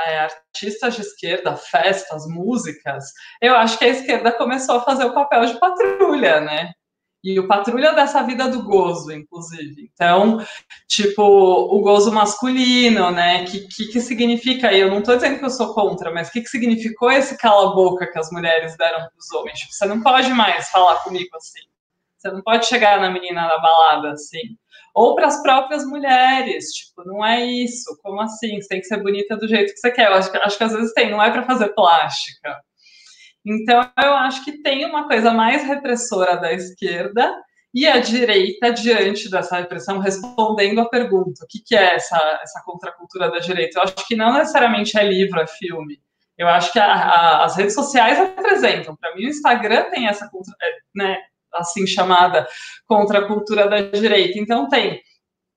é, 0.07 0.21
artistas 0.21 0.95
de 0.95 1.03
esquerda, 1.03 1.55
festas, 1.55 2.27
músicas, 2.27 3.05
eu 3.43 3.55
acho 3.55 3.79
que 3.79 3.85
a 3.85 3.89
esquerda 3.89 4.33
começou 4.33 4.77
a 4.77 4.83
fazer 4.83 5.05
o 5.05 5.13
papel 5.13 5.45
de 5.45 5.59
patrulha, 5.59 6.41
né? 6.41 6.73
E 7.23 7.39
o 7.39 7.47
patrulha 7.49 7.93
dessa 7.93 8.23
vida 8.23 8.49
do 8.49 8.63
gozo, 8.63 9.13
inclusive. 9.13 9.91
Então, 9.93 10.43
tipo, 10.89 11.23
o 11.23 11.81
gozo 11.83 12.13
masculino, 12.13 13.11
né? 13.11 13.45
Que, 13.45 13.67
que, 13.67 13.87
que 13.89 14.01
significa? 14.01 14.73
Eu 14.73 14.89
não 14.89 15.01
estou 15.01 15.17
dizendo 15.17 15.39
que 15.39 15.45
eu 15.45 15.51
sou 15.51 15.75
contra, 15.75 16.13
mas 16.13 16.29
o 16.29 16.33
que, 16.33 16.41
que 16.41 16.49
significou 16.49 17.11
esse 17.11 17.37
cala-boca 17.37 18.11
que 18.11 18.19
as 18.19 18.31
mulheres 18.31 18.77
deram 18.79 19.01
para 19.01 19.19
os 19.19 19.31
homens? 19.33 19.59
Tipo, 19.59 19.73
você 19.73 19.85
não 19.85 20.01
pode 20.01 20.33
mais 20.33 20.71
falar 20.71 20.97
comigo 21.03 21.37
assim. 21.37 21.61
Você 22.17 22.31
não 22.31 22.41
pode 22.41 22.67
chegar 22.67 23.01
na 23.01 23.11
menina 23.11 23.47
da 23.47 23.59
balada 23.59 24.13
assim 24.13 24.57
ou 24.95 25.15
para 25.15 25.27
as 25.27 25.43
próprias 25.43 25.85
mulheres, 25.85 26.67
tipo, 26.67 27.05
não 27.05 27.25
é 27.25 27.45
isso, 27.45 27.99
como 28.03 28.21
assim? 28.21 28.61
Você 28.61 28.69
tem 28.69 28.81
que 28.81 28.87
ser 28.87 29.03
bonita 29.03 29.37
do 29.37 29.49
jeito 29.49 29.73
que 29.73 29.79
você 29.79 29.91
quer. 29.91 30.09
Eu 30.09 30.15
acho, 30.15 30.31
acho 30.37 30.59
que 30.59 30.65
às 30.65 30.73
vezes 30.73 30.93
tem, 30.93 31.11
não 31.11 31.23
é 31.23 31.31
para 31.31 31.45
fazer 31.45 31.69
plástica. 31.71 32.57
Então, 33.47 33.81
eu 34.03 34.13
acho 34.15 34.45
que 34.45 34.63
tem 34.63 34.85
uma 34.85 35.07
coisa 35.09 35.33
mais 35.33 35.63
repressora 35.65 36.37
da 36.37 36.53
esquerda 36.53 37.35
e 37.73 37.87
a 37.87 38.01
direita, 38.01 38.73
diante 38.73 39.31
dessa 39.31 39.57
repressão, 39.59 39.99
respondendo 39.99 40.81
a 40.81 40.89
pergunta: 40.89 41.45
o 41.45 41.47
que, 41.49 41.61
que 41.65 41.77
é 41.77 41.95
essa, 41.95 42.17
essa 42.43 42.63
contracultura 42.65 43.31
da 43.31 43.39
direita? 43.39 43.79
Eu 43.79 43.83
acho 43.85 44.07
que 44.07 44.17
não 44.17 44.33
necessariamente 44.35 44.99
é 44.99 45.05
livro, 45.05 45.41
é 45.41 45.47
filme. 45.47 46.01
Eu 46.37 46.49
acho 46.49 46.73
que 46.73 46.79
a, 46.79 46.93
a, 46.93 47.45
as 47.45 47.57
redes 47.57 47.75
sociais 47.75 48.19
apresentam. 48.19 48.97
Para 48.97 49.15
mim, 49.15 49.27
o 49.27 49.29
Instagram 49.29 49.91
tem 49.91 50.07
essa, 50.07 50.27
é, 50.27 50.71
né, 50.95 51.19
assim 51.55 51.87
chamada 51.87 52.47
contra 52.87 53.21
a 53.21 53.27
cultura 53.27 53.69
da 53.69 53.81
direita. 53.81 54.39
Então 54.39 54.69
tem 54.69 55.01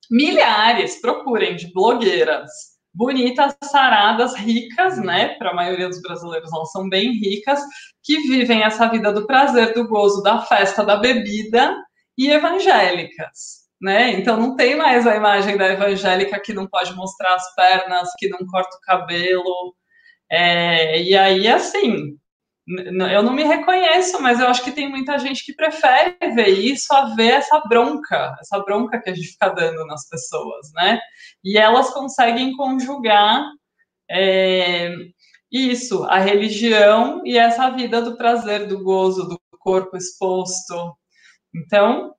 milhares, 0.09 0.99
procurem, 1.01 1.55
de 1.55 1.71
blogueiras 1.71 2.49
bonitas, 2.93 3.55
saradas, 3.63 4.35
ricas, 4.35 4.97
né? 4.97 5.29
Para 5.35 5.51
a 5.51 5.55
maioria 5.55 5.87
dos 5.87 6.01
brasileiros, 6.01 6.51
elas 6.51 6.71
são 6.71 6.89
bem 6.89 7.11
ricas, 7.13 7.59
que 8.03 8.17
vivem 8.27 8.63
essa 8.63 8.87
vida 8.87 9.13
do 9.13 9.25
prazer, 9.25 9.73
do 9.73 9.87
gozo, 9.87 10.21
da 10.21 10.41
festa, 10.41 10.83
da 10.83 10.97
bebida 10.97 11.75
e 12.17 12.29
evangélicas. 12.29 13.61
Né? 13.81 14.11
Então 14.11 14.37
não 14.37 14.55
tem 14.55 14.75
mais 14.75 15.07
a 15.07 15.15
imagem 15.15 15.57
da 15.57 15.69
evangélica 15.69 16.39
que 16.39 16.53
não 16.53 16.67
pode 16.67 16.93
mostrar 16.95 17.33
as 17.33 17.55
pernas, 17.55 18.09
que 18.17 18.29
não 18.29 18.45
corta 18.45 18.77
o 18.77 18.81
cabelo. 18.81 19.75
É, 20.29 21.01
e 21.01 21.15
aí, 21.15 21.47
assim, 21.47 22.15
eu 23.11 23.23
não 23.23 23.33
me 23.33 23.43
reconheço, 23.43 24.21
mas 24.21 24.39
eu 24.39 24.47
acho 24.47 24.63
que 24.63 24.71
tem 24.71 24.89
muita 24.89 25.17
gente 25.17 25.45
que 25.45 25.53
prefere 25.53 26.15
ver 26.33 26.49
isso 26.49 26.93
a 26.93 27.15
ver 27.15 27.33
essa 27.33 27.59
bronca, 27.67 28.35
essa 28.39 28.59
bronca 28.59 29.01
que 29.01 29.09
a 29.09 29.13
gente 29.13 29.29
fica 29.29 29.49
dando 29.49 29.85
nas 29.85 30.07
pessoas, 30.07 30.71
né? 30.73 30.99
E 31.43 31.57
elas 31.57 31.91
conseguem 31.91 32.55
conjugar 32.55 33.43
é, 34.09 34.93
isso, 35.51 36.03
a 36.05 36.19
religião 36.19 37.21
e 37.25 37.37
essa 37.37 37.69
vida 37.69 38.01
do 38.01 38.15
prazer, 38.15 38.67
do 38.67 38.83
gozo, 38.83 39.27
do 39.27 39.39
corpo 39.59 39.97
exposto. 39.97 40.95
Então, 41.53 42.13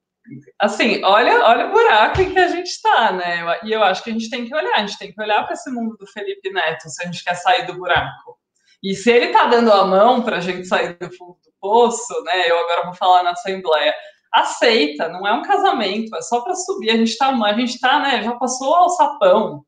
assim, 0.60 1.02
olha, 1.04 1.44
olha 1.44 1.66
o 1.66 1.70
buraco 1.70 2.20
em 2.20 2.32
que 2.32 2.38
a 2.38 2.48
gente 2.48 2.68
está, 2.68 3.12
né? 3.12 3.60
E 3.64 3.72
eu 3.72 3.82
acho 3.82 4.02
que 4.04 4.10
a 4.10 4.12
gente 4.12 4.30
tem 4.30 4.46
que 4.46 4.54
olhar, 4.54 4.74
a 4.74 4.86
gente 4.86 4.98
tem 4.98 5.12
que 5.12 5.20
olhar 5.20 5.42
para 5.44 5.54
esse 5.54 5.70
mundo 5.70 5.96
do 5.98 6.06
Felipe 6.06 6.50
Neto, 6.50 6.88
se 6.88 7.02
a 7.02 7.06
gente 7.06 7.24
quer 7.24 7.34
sair 7.34 7.66
do 7.66 7.74
buraco. 7.74 8.41
E 8.82 8.94
se 8.94 9.10
ele 9.10 9.26
está 9.26 9.46
dando 9.46 9.72
a 9.72 9.84
mão 9.84 10.22
para 10.22 10.38
a 10.38 10.40
gente 10.40 10.66
sair 10.66 10.98
do 10.98 11.10
fundo 11.16 11.36
do 11.44 11.52
poço, 11.60 12.22
né? 12.24 12.50
Eu 12.50 12.58
agora 12.58 12.84
vou 12.86 12.94
falar 12.94 13.22
na 13.22 13.30
Assembleia. 13.30 13.94
Aceita, 14.32 15.08
não 15.08 15.26
é 15.26 15.32
um 15.32 15.42
casamento, 15.42 16.16
é 16.16 16.22
só 16.22 16.40
para 16.40 16.54
subir. 16.54 16.90
A 16.90 16.96
gente 16.96 17.10
está, 17.10 17.28
a 17.28 17.52
gente 17.52 17.78
tá, 17.78 18.00
né? 18.00 18.22
Já 18.22 18.32
passou 18.34 18.74
ao 18.74 18.88
sapão. 18.90 19.64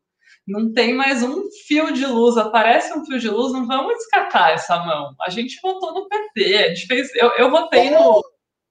Não 0.47 0.73
tem 0.73 0.93
mais 0.93 1.23
um 1.23 1.45
fio 1.66 1.93
de 1.93 2.05
luz, 2.05 2.36
aparece 2.36 2.93
um 2.93 3.05
fio 3.05 3.19
de 3.19 3.31
luz, 3.31 3.53
não 3.53 3.66
vamos 3.66 3.95
descartar 3.95 4.53
essa 4.53 4.77
mão. 4.85 5.15
A 5.20 5.31
gente 5.31 5.59
votou 5.62 5.95
no 5.95 6.09
PT, 6.09 6.57
a 6.57 6.69
gente 6.69 6.86
fez. 6.86 7.15
Eu, 7.15 7.31
eu 7.39 7.51
votei 7.51 7.91
no, 7.91 8.23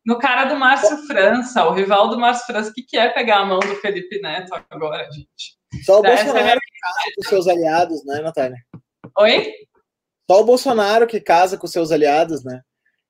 no 0.06 0.20
cara 0.20 0.46
do 0.46 0.56
Márcio 0.56 0.98
França, 1.08 1.66
o 1.66 1.74
rival 1.74 2.10
do 2.10 2.20
Márcio 2.20 2.46
França, 2.46 2.72
que 2.74 2.84
quer 2.84 3.14
pegar 3.14 3.38
a 3.38 3.46
mão 3.46 3.60
do 3.60 3.76
Felipe 3.76 4.22
Neto 4.22 4.52
agora, 4.70 5.10
gente. 5.12 5.58
Só 5.84 6.02
o 6.02 6.06
Essa 6.06 6.26
Bolsonaro 6.26 6.60
é 6.60 6.82
casa 6.82 7.12
com 7.16 7.24
seus 7.24 7.48
aliados, 7.48 8.06
né, 8.06 8.20
Natália? 8.22 8.58
Oi? 9.18 9.54
Só 10.30 10.42
o 10.42 10.46
Bolsonaro 10.46 11.08
que 11.08 11.20
casa 11.20 11.58
com 11.58 11.68
seus 11.68 11.92
aliados, 11.92 12.44
né? 12.44 12.62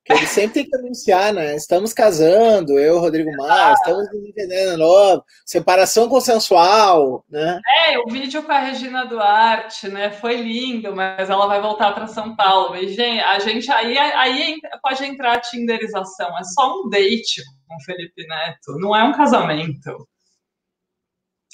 Que 0.04 0.12
ele 0.12 0.26
sempre 0.26 0.52
tem 0.52 0.68
que 0.68 0.76
anunciar, 0.76 1.32
né? 1.32 1.56
Estamos 1.56 1.94
casando, 1.94 2.78
eu, 2.78 2.98
Rodrigo 2.98 3.34
Maia, 3.38 3.70
ah. 3.70 3.72
estamos 3.72 4.06
entendendo 4.12 4.76
novo, 4.76 5.24
separação 5.46 6.10
consensual, 6.10 7.24
né? 7.26 7.58
É, 7.86 7.98
o 7.98 8.06
vídeo 8.06 8.42
com 8.42 8.52
a 8.52 8.58
Regina 8.58 9.06
Duarte, 9.06 9.88
né? 9.88 10.10
Foi 10.10 10.36
lindo, 10.36 10.94
mas 10.94 11.30
ela 11.30 11.46
vai 11.46 11.58
voltar 11.62 11.92
para 11.92 12.06
São 12.06 12.36
Paulo. 12.36 12.76
Gente, 12.86 13.20
a 13.20 13.38
gente 13.38 13.70
aí, 13.72 13.96
aí 13.96 14.58
pode 14.82 15.02
entrar 15.06 15.36
a 15.36 15.40
tinderização, 15.40 16.38
é 16.38 16.44
só 16.44 16.82
um 16.82 16.90
date 16.90 17.42
com 17.66 17.74
o 17.74 17.80
Felipe 17.80 18.26
Neto, 18.26 18.78
não 18.78 18.94
é 18.94 19.02
um 19.04 19.14
casamento. 19.14 20.06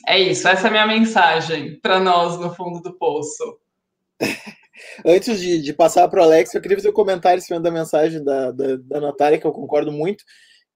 É 0.08 0.18
isso, 0.18 0.48
essa 0.48 0.66
é 0.66 0.68
a 0.68 0.72
minha 0.72 0.86
mensagem 0.88 1.78
para 1.78 2.00
nós 2.00 2.36
no 2.36 2.52
fundo 2.52 2.80
do 2.80 2.98
poço. 2.98 3.60
Antes 5.04 5.40
de, 5.40 5.60
de 5.60 5.72
passar 5.72 6.08
para 6.08 6.20
o 6.20 6.24
Alex, 6.24 6.54
eu 6.54 6.60
queria 6.60 6.76
fazer 6.76 6.90
um 6.90 6.94
comentário 6.94 7.38
em 7.38 7.42
cima 7.42 7.60
da 7.60 7.70
mensagem 7.70 8.22
da, 8.22 8.50
da, 8.50 8.76
da 8.76 9.00
Natália, 9.00 9.38
que 9.38 9.46
eu 9.46 9.52
concordo 9.52 9.92
muito, 9.92 10.24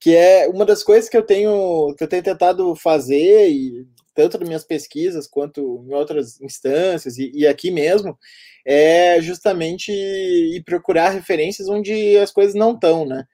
que 0.01 0.15
é 0.15 0.49
uma 0.49 0.65
das 0.65 0.83
coisas 0.83 1.09
que 1.09 1.17
eu 1.17 1.23
tenho, 1.23 1.95
que 1.97 2.05
eu 2.05 2.09
tenho 2.09 2.23
tentado 2.23 2.75
fazer, 2.77 3.49
e 3.49 3.87
tanto 4.15 4.39
nas 4.39 4.49
minhas 4.49 4.65
pesquisas 4.65 5.27
quanto 5.27 5.85
em 5.89 5.95
outras 5.95 6.41
instâncias, 6.41 7.19
e, 7.19 7.31
e 7.35 7.47
aqui 7.47 7.71
mesmo, 7.71 8.19
é 8.67 9.21
justamente 9.21 9.93
ir 9.93 10.63
procurar 10.65 11.11
referências 11.11 11.69
onde 11.69 12.17
as 12.17 12.31
coisas 12.31 12.55
não 12.55 12.73
estão, 12.73 13.07
né? 13.07 13.25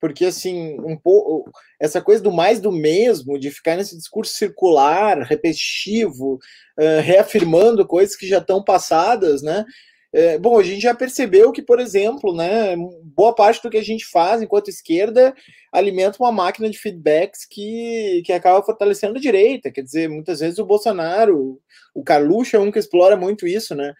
porque 0.00 0.26
assim 0.26 0.78
um 0.80 0.96
pouco 0.96 1.50
essa 1.80 2.00
coisa 2.00 2.22
do 2.22 2.32
mais 2.32 2.60
do 2.60 2.70
mesmo 2.70 3.38
de 3.38 3.50
ficar 3.50 3.76
nesse 3.76 3.96
discurso 3.96 4.32
circular 4.34 5.18
repetitivo 5.22 6.34
uh, 6.78 7.00
reafirmando 7.02 7.86
coisas 7.86 8.16
que 8.16 8.26
já 8.26 8.38
estão 8.38 8.62
passadas 8.62 9.42
né 9.42 9.64
é, 10.12 10.38
bom, 10.38 10.58
a 10.58 10.62
gente 10.62 10.80
já 10.80 10.94
percebeu 10.94 11.52
que, 11.52 11.60
por 11.60 11.78
exemplo, 11.78 12.34
né, 12.34 12.74
boa 13.02 13.34
parte 13.34 13.62
do 13.62 13.68
que 13.68 13.76
a 13.76 13.84
gente 13.84 14.06
faz 14.06 14.40
enquanto 14.40 14.68
esquerda 14.68 15.34
alimenta 15.70 16.16
uma 16.18 16.32
máquina 16.32 16.70
de 16.70 16.78
feedbacks 16.78 17.44
que, 17.44 18.22
que 18.24 18.32
acaba 18.32 18.64
fortalecendo 18.64 19.18
a 19.18 19.20
direita. 19.20 19.70
Quer 19.70 19.82
dizer, 19.82 20.08
muitas 20.08 20.40
vezes 20.40 20.58
o 20.58 20.64
Bolsonaro, 20.64 21.60
o 21.94 22.02
Carluxo 22.02 22.56
é 22.56 22.58
um 22.58 22.70
que 22.70 22.78
explora 22.78 23.16
muito 23.16 23.46
isso, 23.46 23.74
né? 23.74 23.92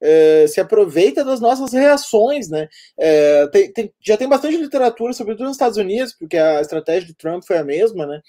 É, 0.00 0.46
se 0.46 0.60
aproveita 0.60 1.24
das 1.24 1.40
nossas 1.40 1.72
reações, 1.72 2.48
né? 2.48 2.68
É, 2.96 3.48
tem, 3.48 3.72
tem, 3.72 3.92
já 4.00 4.16
tem 4.16 4.28
bastante 4.28 4.56
literatura, 4.56 5.12
sobretudo 5.12 5.46
nos 5.46 5.56
Estados 5.56 5.78
Unidos, 5.78 6.12
porque 6.12 6.36
a 6.36 6.60
estratégia 6.60 7.08
do 7.08 7.14
Trump 7.14 7.42
foi 7.44 7.58
a 7.58 7.64
mesma, 7.64 8.06
né? 8.06 8.20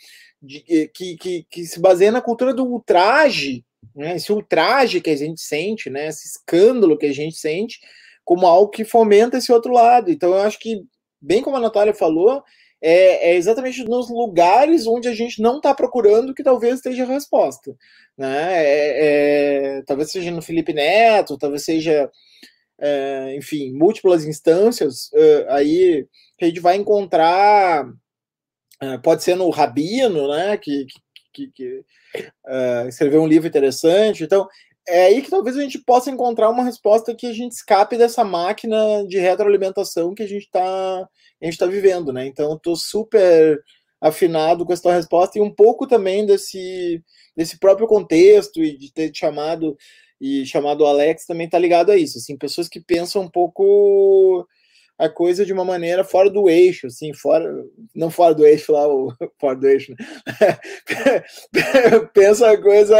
De, 0.41 0.61
que, 0.93 1.17
que, 1.17 1.45
que 1.49 1.65
se 1.65 1.79
baseia 1.79 2.11
na 2.11 2.21
cultura 2.21 2.53
do 2.53 2.65
ultraje 2.65 3.63
né, 3.95 4.15
esse 4.15 4.31
ultraje 4.31 5.01
que 5.01 5.09
a 5.09 5.15
gente 5.15 5.41
sente, 5.41 5.89
né, 5.89 6.07
esse 6.07 6.27
escândalo 6.27 6.97
que 6.97 7.05
a 7.05 7.13
gente 7.13 7.35
sente, 7.35 7.79
como 8.23 8.45
algo 8.45 8.69
que 8.69 8.83
fomenta 8.83 9.37
esse 9.37 9.51
outro 9.51 9.71
lado. 9.71 10.11
Então, 10.11 10.29
eu 10.33 10.41
acho 10.41 10.59
que, 10.59 10.81
bem 11.21 11.41
como 11.41 11.55
a 11.55 11.61
Natália 11.61 11.93
falou, 11.93 12.43
é, 12.81 13.31
é 13.31 13.35
exatamente 13.35 13.83
nos 13.83 14.09
lugares 14.09 14.85
onde 14.85 15.07
a 15.07 15.13
gente 15.13 15.41
não 15.41 15.57
está 15.57 15.73
procurando 15.73 16.33
que 16.33 16.43
talvez 16.43 16.75
esteja 16.75 17.03
a 17.03 17.07
resposta. 17.07 17.75
Né? 18.17 18.63
É, 18.63 19.77
é, 19.77 19.81
talvez 19.83 20.11
seja 20.11 20.31
no 20.31 20.41
Felipe 20.41 20.73
Neto, 20.73 21.37
talvez 21.37 21.63
seja, 21.63 22.09
é, 22.79 23.35
enfim, 23.35 23.71
múltiplas 23.73 24.25
instâncias 24.25 25.09
aí 25.49 26.05
a 26.41 26.45
gente 26.45 26.59
vai 26.59 26.75
encontrar. 26.75 27.85
Pode 29.03 29.23
ser 29.23 29.35
no 29.35 29.49
Rabino, 29.49 30.27
né? 30.27 30.55
que, 30.57 30.85
que, 30.85 30.99
que 31.45 31.83
uh, 32.47 32.87
escreveu 32.87 33.21
um 33.21 33.27
livro 33.27 33.47
interessante. 33.47 34.23
Então, 34.23 34.47
é 34.87 35.05
aí 35.05 35.21
que 35.21 35.29
talvez 35.29 35.55
a 35.55 35.61
gente 35.61 35.77
possa 35.79 36.09
encontrar 36.09 36.49
uma 36.49 36.63
resposta 36.63 37.13
que 37.13 37.27
a 37.27 37.33
gente 37.33 37.51
escape 37.51 37.97
dessa 37.97 38.23
máquina 38.23 39.05
de 39.07 39.19
retroalimentação 39.19 40.15
que 40.15 40.23
a 40.23 40.27
gente 40.27 40.45
está 40.45 41.07
tá 41.59 41.65
vivendo, 41.67 42.11
né? 42.11 42.25
Então, 42.25 42.55
estou 42.55 42.75
super 42.75 43.61
afinado 44.01 44.65
com 44.65 44.73
essa 44.73 44.93
resposta 44.93 45.37
e 45.37 45.41
um 45.41 45.53
pouco 45.53 45.85
também 45.87 46.25
desse, 46.25 47.03
desse 47.35 47.59
próprio 47.59 47.87
contexto 47.87 48.63
e 48.63 48.77
de 48.77 48.91
ter 48.91 49.11
chamado 49.13 49.77
e 50.19 50.45
chamado 50.45 50.85
Alex 50.85 51.25
também 51.25 51.45
está 51.45 51.59
ligado 51.59 51.91
a 51.91 51.97
isso, 51.97 52.17
assim, 52.17 52.35
pessoas 52.35 52.67
que 52.67 52.79
pensam 52.79 53.21
um 53.21 53.29
pouco 53.29 54.47
a 54.97 55.07
coisa 55.07 55.45
de 55.45 55.53
uma 55.53 55.63
maneira 55.63 56.03
fora 56.03 56.29
do 56.29 56.49
eixo, 56.49 56.87
assim, 56.87 57.13
fora, 57.13 57.63
não 57.95 58.09
fora 58.09 58.33
do 58.33 58.45
eixo 58.45 58.71
lá, 58.71 58.87
o, 58.87 59.13
fora 59.39 59.55
do 59.55 59.67
eixo, 59.67 59.91
né? 59.91 60.57
pensa 62.13 62.49
a 62.51 62.59
coisa, 62.59 62.97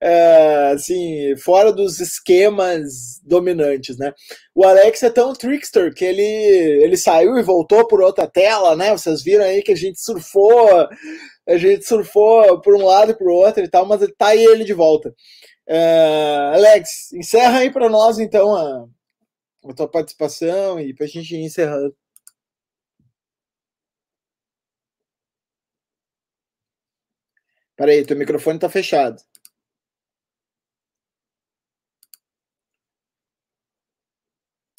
é, 0.00 0.70
assim, 0.72 1.34
fora 1.36 1.72
dos 1.72 1.98
esquemas 1.98 3.20
dominantes, 3.24 3.98
né? 3.98 4.12
O 4.54 4.64
Alex 4.64 5.02
é 5.02 5.10
tão 5.10 5.32
trickster 5.32 5.92
que 5.92 6.04
ele, 6.04 6.22
ele 6.22 6.96
saiu 6.96 7.36
e 7.36 7.42
voltou 7.42 7.84
por 7.86 8.00
outra 8.00 8.28
tela, 8.28 8.76
né? 8.76 8.92
Vocês 8.92 9.22
viram 9.22 9.44
aí 9.44 9.60
que 9.60 9.72
a 9.72 9.76
gente 9.76 10.00
surfou, 10.00 10.88
a 11.48 11.56
gente 11.56 11.84
surfou 11.84 12.60
por 12.60 12.76
um 12.76 12.84
lado 12.84 13.10
e 13.10 13.18
por 13.18 13.28
outro 13.28 13.64
e 13.64 13.68
tal, 13.68 13.84
mas 13.86 14.00
tá 14.16 14.28
aí 14.28 14.44
ele 14.44 14.62
de 14.64 14.72
volta. 14.72 15.12
É, 15.66 16.52
Alex, 16.54 17.12
encerra 17.14 17.58
aí 17.58 17.72
para 17.72 17.88
nós 17.88 18.18
então 18.18 18.54
a 18.54 18.86
a 19.64 19.74
tua 19.74 19.88
participação 19.90 20.78
e 20.80 20.94
para 20.94 21.06
a 21.06 21.08
gente 21.08 21.34
encerrar. 21.36 21.90
Peraí, 27.76 28.04
teu 28.06 28.16
microfone 28.16 28.56
está 28.56 28.68
fechado. 28.68 29.22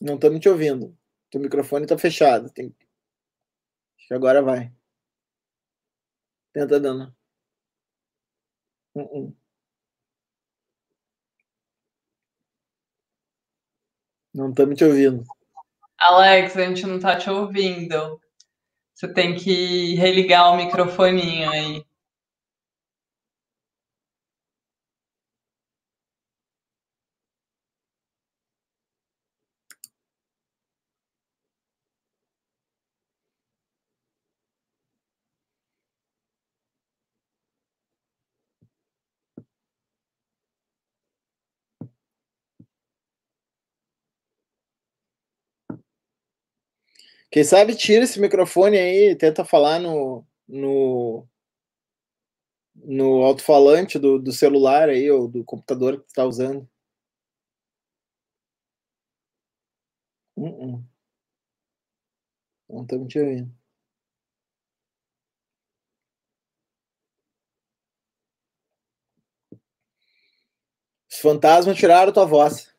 Não 0.01 0.15
estamos 0.15 0.39
te 0.39 0.47
ouvindo. 0.49 0.97
Teu 1.31 1.41
microfone 1.41 1.85
está 1.85 1.97
fechado. 1.97 2.49
Tem... 2.51 2.67
Acho 3.97 4.07
que 4.07 4.13
agora 4.13 4.41
vai. 4.41 4.73
Tenta 6.53 6.79
dando. 6.79 7.13
Uh 8.95 9.01
-uh. 9.01 9.44
Não 14.35 14.49
estamos 14.49 14.75
te 14.75 14.83
ouvindo. 14.83 15.23
Alex, 15.97 16.57
a 16.57 16.65
gente 16.65 16.85
não 16.85 16.97
está 16.97 17.15
te 17.15 17.29
ouvindo. 17.29 18.19
Você 18.93 19.07
tem 19.07 19.33
que 19.33 19.95
religar 19.95 20.51
o 20.51 20.57
microfoninho 20.57 21.49
aí. 21.49 21.85
Quem 47.35 47.43
sabe 47.43 47.75
tira 47.75 48.05
esse 48.05 48.17
microfone 48.17 48.77
aí, 48.77 49.13
tenta 49.13 49.43
falar 49.43 49.77
no, 49.77 50.25
no, 50.47 51.27
no 52.73 53.23
alto-falante 53.23 53.99
do, 53.99 54.17
do 54.17 54.31
celular 54.31 54.87
aí, 54.87 55.11
ou 55.11 55.27
do 55.27 55.43
computador 55.43 55.99
que 55.99 56.07
tu 56.07 56.13
tá 56.13 56.23
usando. 56.23 56.65
Uh 60.37 60.47
-uh. 60.47 60.83
Não 62.69 62.83
estamos 62.83 63.07
te 63.09 63.19
ouvindo. 63.19 63.51
Os 71.11 71.19
fantasmas 71.19 71.77
tiraram 71.77 72.13
tua 72.13 72.25
voz. 72.25 72.74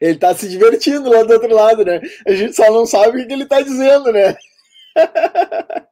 Ele 0.00 0.18
tá 0.18 0.34
se 0.34 0.48
divertindo 0.48 1.08
lá 1.10 1.22
do 1.22 1.32
outro 1.32 1.54
lado, 1.54 1.84
né? 1.84 2.00
A 2.26 2.32
gente 2.32 2.54
só 2.54 2.70
não 2.70 2.86
sabe 2.86 3.22
o 3.22 3.26
que 3.26 3.32
ele 3.32 3.46
tá 3.46 3.60
dizendo, 3.60 4.12
né? 4.12 4.36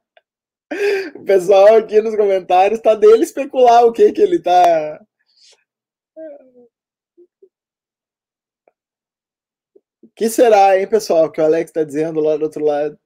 O 1.15 1.23
pessoal 1.23 1.75
aqui 1.77 2.01
nos 2.01 2.15
comentários 2.15 2.81
tá 2.81 2.93
dele 2.93 3.23
especular 3.23 3.85
o 3.85 3.91
que 3.93 4.11
que 4.11 4.21
ele 4.21 4.39
tá. 4.39 4.99
O 10.03 10.09
que 10.15 10.29
será, 10.29 10.77
hein, 10.77 10.87
pessoal, 10.87 11.31
que 11.31 11.39
o 11.39 11.45
Alex 11.45 11.71
tá 11.71 11.83
dizendo 11.83 12.19
lá 12.19 12.35
do 12.35 12.43
outro 12.43 12.63
lado? 12.65 12.99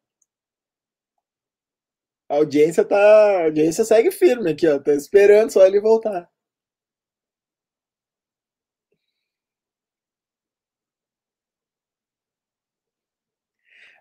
A 2.30 2.36
audiência 2.38 2.84
tá. 2.86 2.98
A 2.98 3.44
audiência 3.46 3.84
segue 3.86 4.10
firme 4.10 4.52
aqui, 4.52 4.68
ó. 4.68 4.80
Tá 4.80 4.94
esperando 4.94 5.52
só 5.52 5.66
ele 5.68 5.80
voltar. 5.80 6.31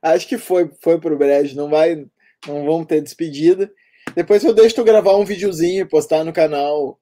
Acho 0.03 0.27
que 0.27 0.39
foi, 0.39 0.71
foi 0.81 0.99
pro 0.99 1.17
Brejo, 1.17 1.57
não 1.57 1.69
vai, 1.69 2.07
não 2.47 2.65
vamos 2.65 2.87
ter 2.87 3.01
despedida. 3.01 3.71
Depois 4.15 4.43
eu 4.43 4.55
deixo 4.55 4.77
tu 4.77 4.85
gravar 4.85 5.17
um 5.17 5.25
videozinho 5.25 5.83
e 5.83 5.89
postar 5.89 6.25
no 6.25 6.33
canal 6.33 6.99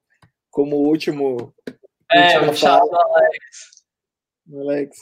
como 0.50 0.76
último. 0.76 1.54
É, 2.10 2.40
o 2.40 2.54
chato 2.54 2.92
Alex. 2.94 3.84
Alex. 4.52 4.96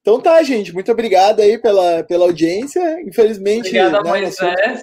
Então 0.00 0.20
tá, 0.20 0.42
gente, 0.42 0.72
muito 0.74 0.90
obrigado 0.90 1.40
aí 1.40 1.58
pela, 1.58 2.02
pela 2.04 2.24
audiência. 2.24 3.00
Infelizmente. 3.02 3.68
Obrigada, 3.68 4.02
né, 4.02 4.10
Moisés. 4.10 4.82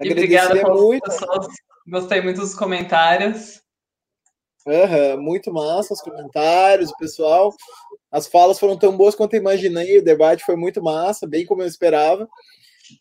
E 0.00 0.10
obrigada 0.10 0.54
muito. 0.68 1.04
pessoas. 1.04 1.46
Gostei 1.86 2.20
muito 2.20 2.40
dos 2.40 2.54
comentários. 2.54 3.62
Uhum, 4.66 5.22
muito 5.22 5.52
massa 5.52 5.94
os 5.94 6.00
comentários, 6.02 6.92
pessoal. 6.98 7.54
As 8.10 8.26
falas 8.26 8.58
foram 8.58 8.76
tão 8.76 8.96
boas 8.96 9.14
quanto 9.14 9.34
eu 9.34 9.40
imaginei, 9.40 9.98
o 9.98 10.04
debate 10.04 10.44
foi 10.44 10.56
muito 10.56 10.82
massa, 10.82 11.26
bem 11.26 11.44
como 11.44 11.62
eu 11.62 11.66
esperava, 11.66 12.28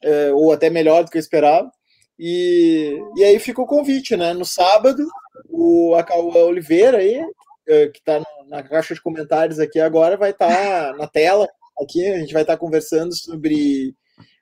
é, 0.04 0.32
ou 0.34 0.52
até 0.52 0.70
melhor 0.70 1.04
do 1.04 1.12
que 1.12 1.18
eu 1.18 1.22
esperava. 1.22 1.72
E, 2.20 3.00
e 3.16 3.24
aí 3.24 3.40
fica 3.40 3.62
o 3.62 3.68
convite, 3.68 4.18
né? 4.18 4.34
No 4.34 4.44
sábado, 4.44 5.06
o 5.50 5.96
Acauã 5.96 6.46
Oliveira 6.46 6.98
aí, 6.98 7.22
é, 7.68 7.88
que 7.88 8.00
está 8.00 8.22
na 8.48 8.64
caixa 8.64 8.94
de 8.94 9.02
comentários 9.02 9.60
aqui 9.60 9.80
agora, 9.80 10.18
vai 10.18 10.32
estar 10.32 10.48
tá 10.48 10.94
na 10.98 11.08
tela 11.08 11.48
aqui, 11.80 12.06
a 12.08 12.20
gente 12.20 12.34
vai 12.34 12.42
estar 12.42 12.54
tá 12.54 12.60
conversando 12.60 13.16
sobre 13.16 13.96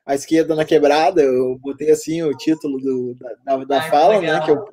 a 0.06 0.16
esquerda 0.16 0.56
na 0.56 0.66
quebrada. 0.66 1.22
Eu 1.22 1.58
botei 1.60 1.92
assim 1.92 2.24
o 2.24 2.32
título 2.38 2.80
do, 2.80 3.16
da, 3.44 3.58
da 3.66 3.82
Ai, 3.82 3.90
fala, 3.90 4.22
né? 4.22 4.40
Que 4.46 4.52
eu 4.52 4.66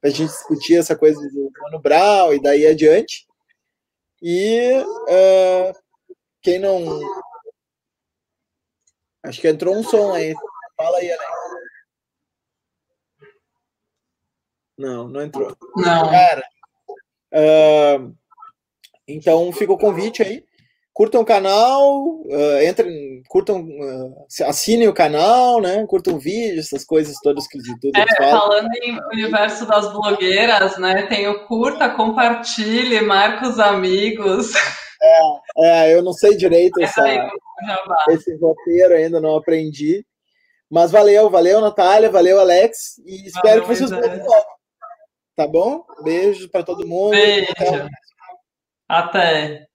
para 0.00 0.10
a 0.10 0.12
gente 0.12 0.28
discutir 0.28 0.76
essa 0.76 0.96
coisa 0.96 1.20
do 1.20 1.50
Mano 1.60 1.80
Brown 1.80 2.32
e 2.32 2.40
daí 2.40 2.66
adiante. 2.66 3.26
E 4.22 4.72
uh, 4.80 5.78
quem 6.42 6.58
não. 6.58 7.00
Acho 9.22 9.40
que 9.40 9.48
entrou 9.48 9.76
um 9.76 9.82
som 9.82 10.12
aí. 10.12 10.34
Fala 10.76 10.98
aí, 10.98 11.10
Alex. 11.12 11.32
Não, 14.78 15.08
não 15.08 15.22
entrou. 15.22 15.56
Não. 15.76 16.10
Cara, 16.10 16.48
uh, 17.34 18.16
então 19.06 19.52
fica 19.52 19.72
o 19.72 19.78
convite 19.78 20.22
aí 20.22 20.47
curtam 20.98 21.20
o 21.20 21.24
canal, 21.24 22.06
uh, 22.24 22.62
entrem, 22.68 23.22
curtam, 23.28 23.60
uh, 23.60 24.26
assinem 24.48 24.88
o 24.88 24.92
canal, 24.92 25.60
né? 25.60 25.86
Curtam 25.86 26.14
o 26.14 26.18
vídeo, 26.18 26.58
essas 26.58 26.84
coisas 26.84 27.14
todas 27.22 27.46
que 27.46 27.56
os 27.56 27.68
youtubers 27.68 28.12
é. 28.18 28.30
Falando 28.32 28.68
em 28.82 28.98
universo 29.12 29.64
das 29.64 29.92
blogueiras, 29.92 30.76
né? 30.76 31.06
Tem 31.06 31.28
o 31.28 31.46
curta, 31.46 31.88
compartilhe, 31.90 33.00
marca 33.00 33.48
os 33.48 33.60
amigos. 33.60 34.50
É, 35.00 35.20
é 35.58 35.94
eu 35.94 36.02
não 36.02 36.12
sei 36.12 36.36
direito 36.36 36.82
essa, 36.82 37.04
esse 38.08 38.36
roteiro 38.36 38.94
ainda, 38.94 39.20
não 39.20 39.36
aprendi. 39.36 40.04
Mas 40.68 40.90
valeu, 40.90 41.30
valeu, 41.30 41.60
Natália, 41.60 42.10
valeu, 42.10 42.40
Alex, 42.40 42.98
e 43.06 43.28
espero 43.28 43.62
valeu, 43.62 43.68
que 43.68 43.68
vocês 43.68 43.90
gostem. 43.92 44.20
Tá 45.36 45.46
bom? 45.46 45.84
Beijo 46.02 46.50
para 46.50 46.64
todo 46.64 46.84
mundo. 46.84 47.10
Beijo. 47.10 47.52
Até. 47.52 47.88
Até. 48.88 49.67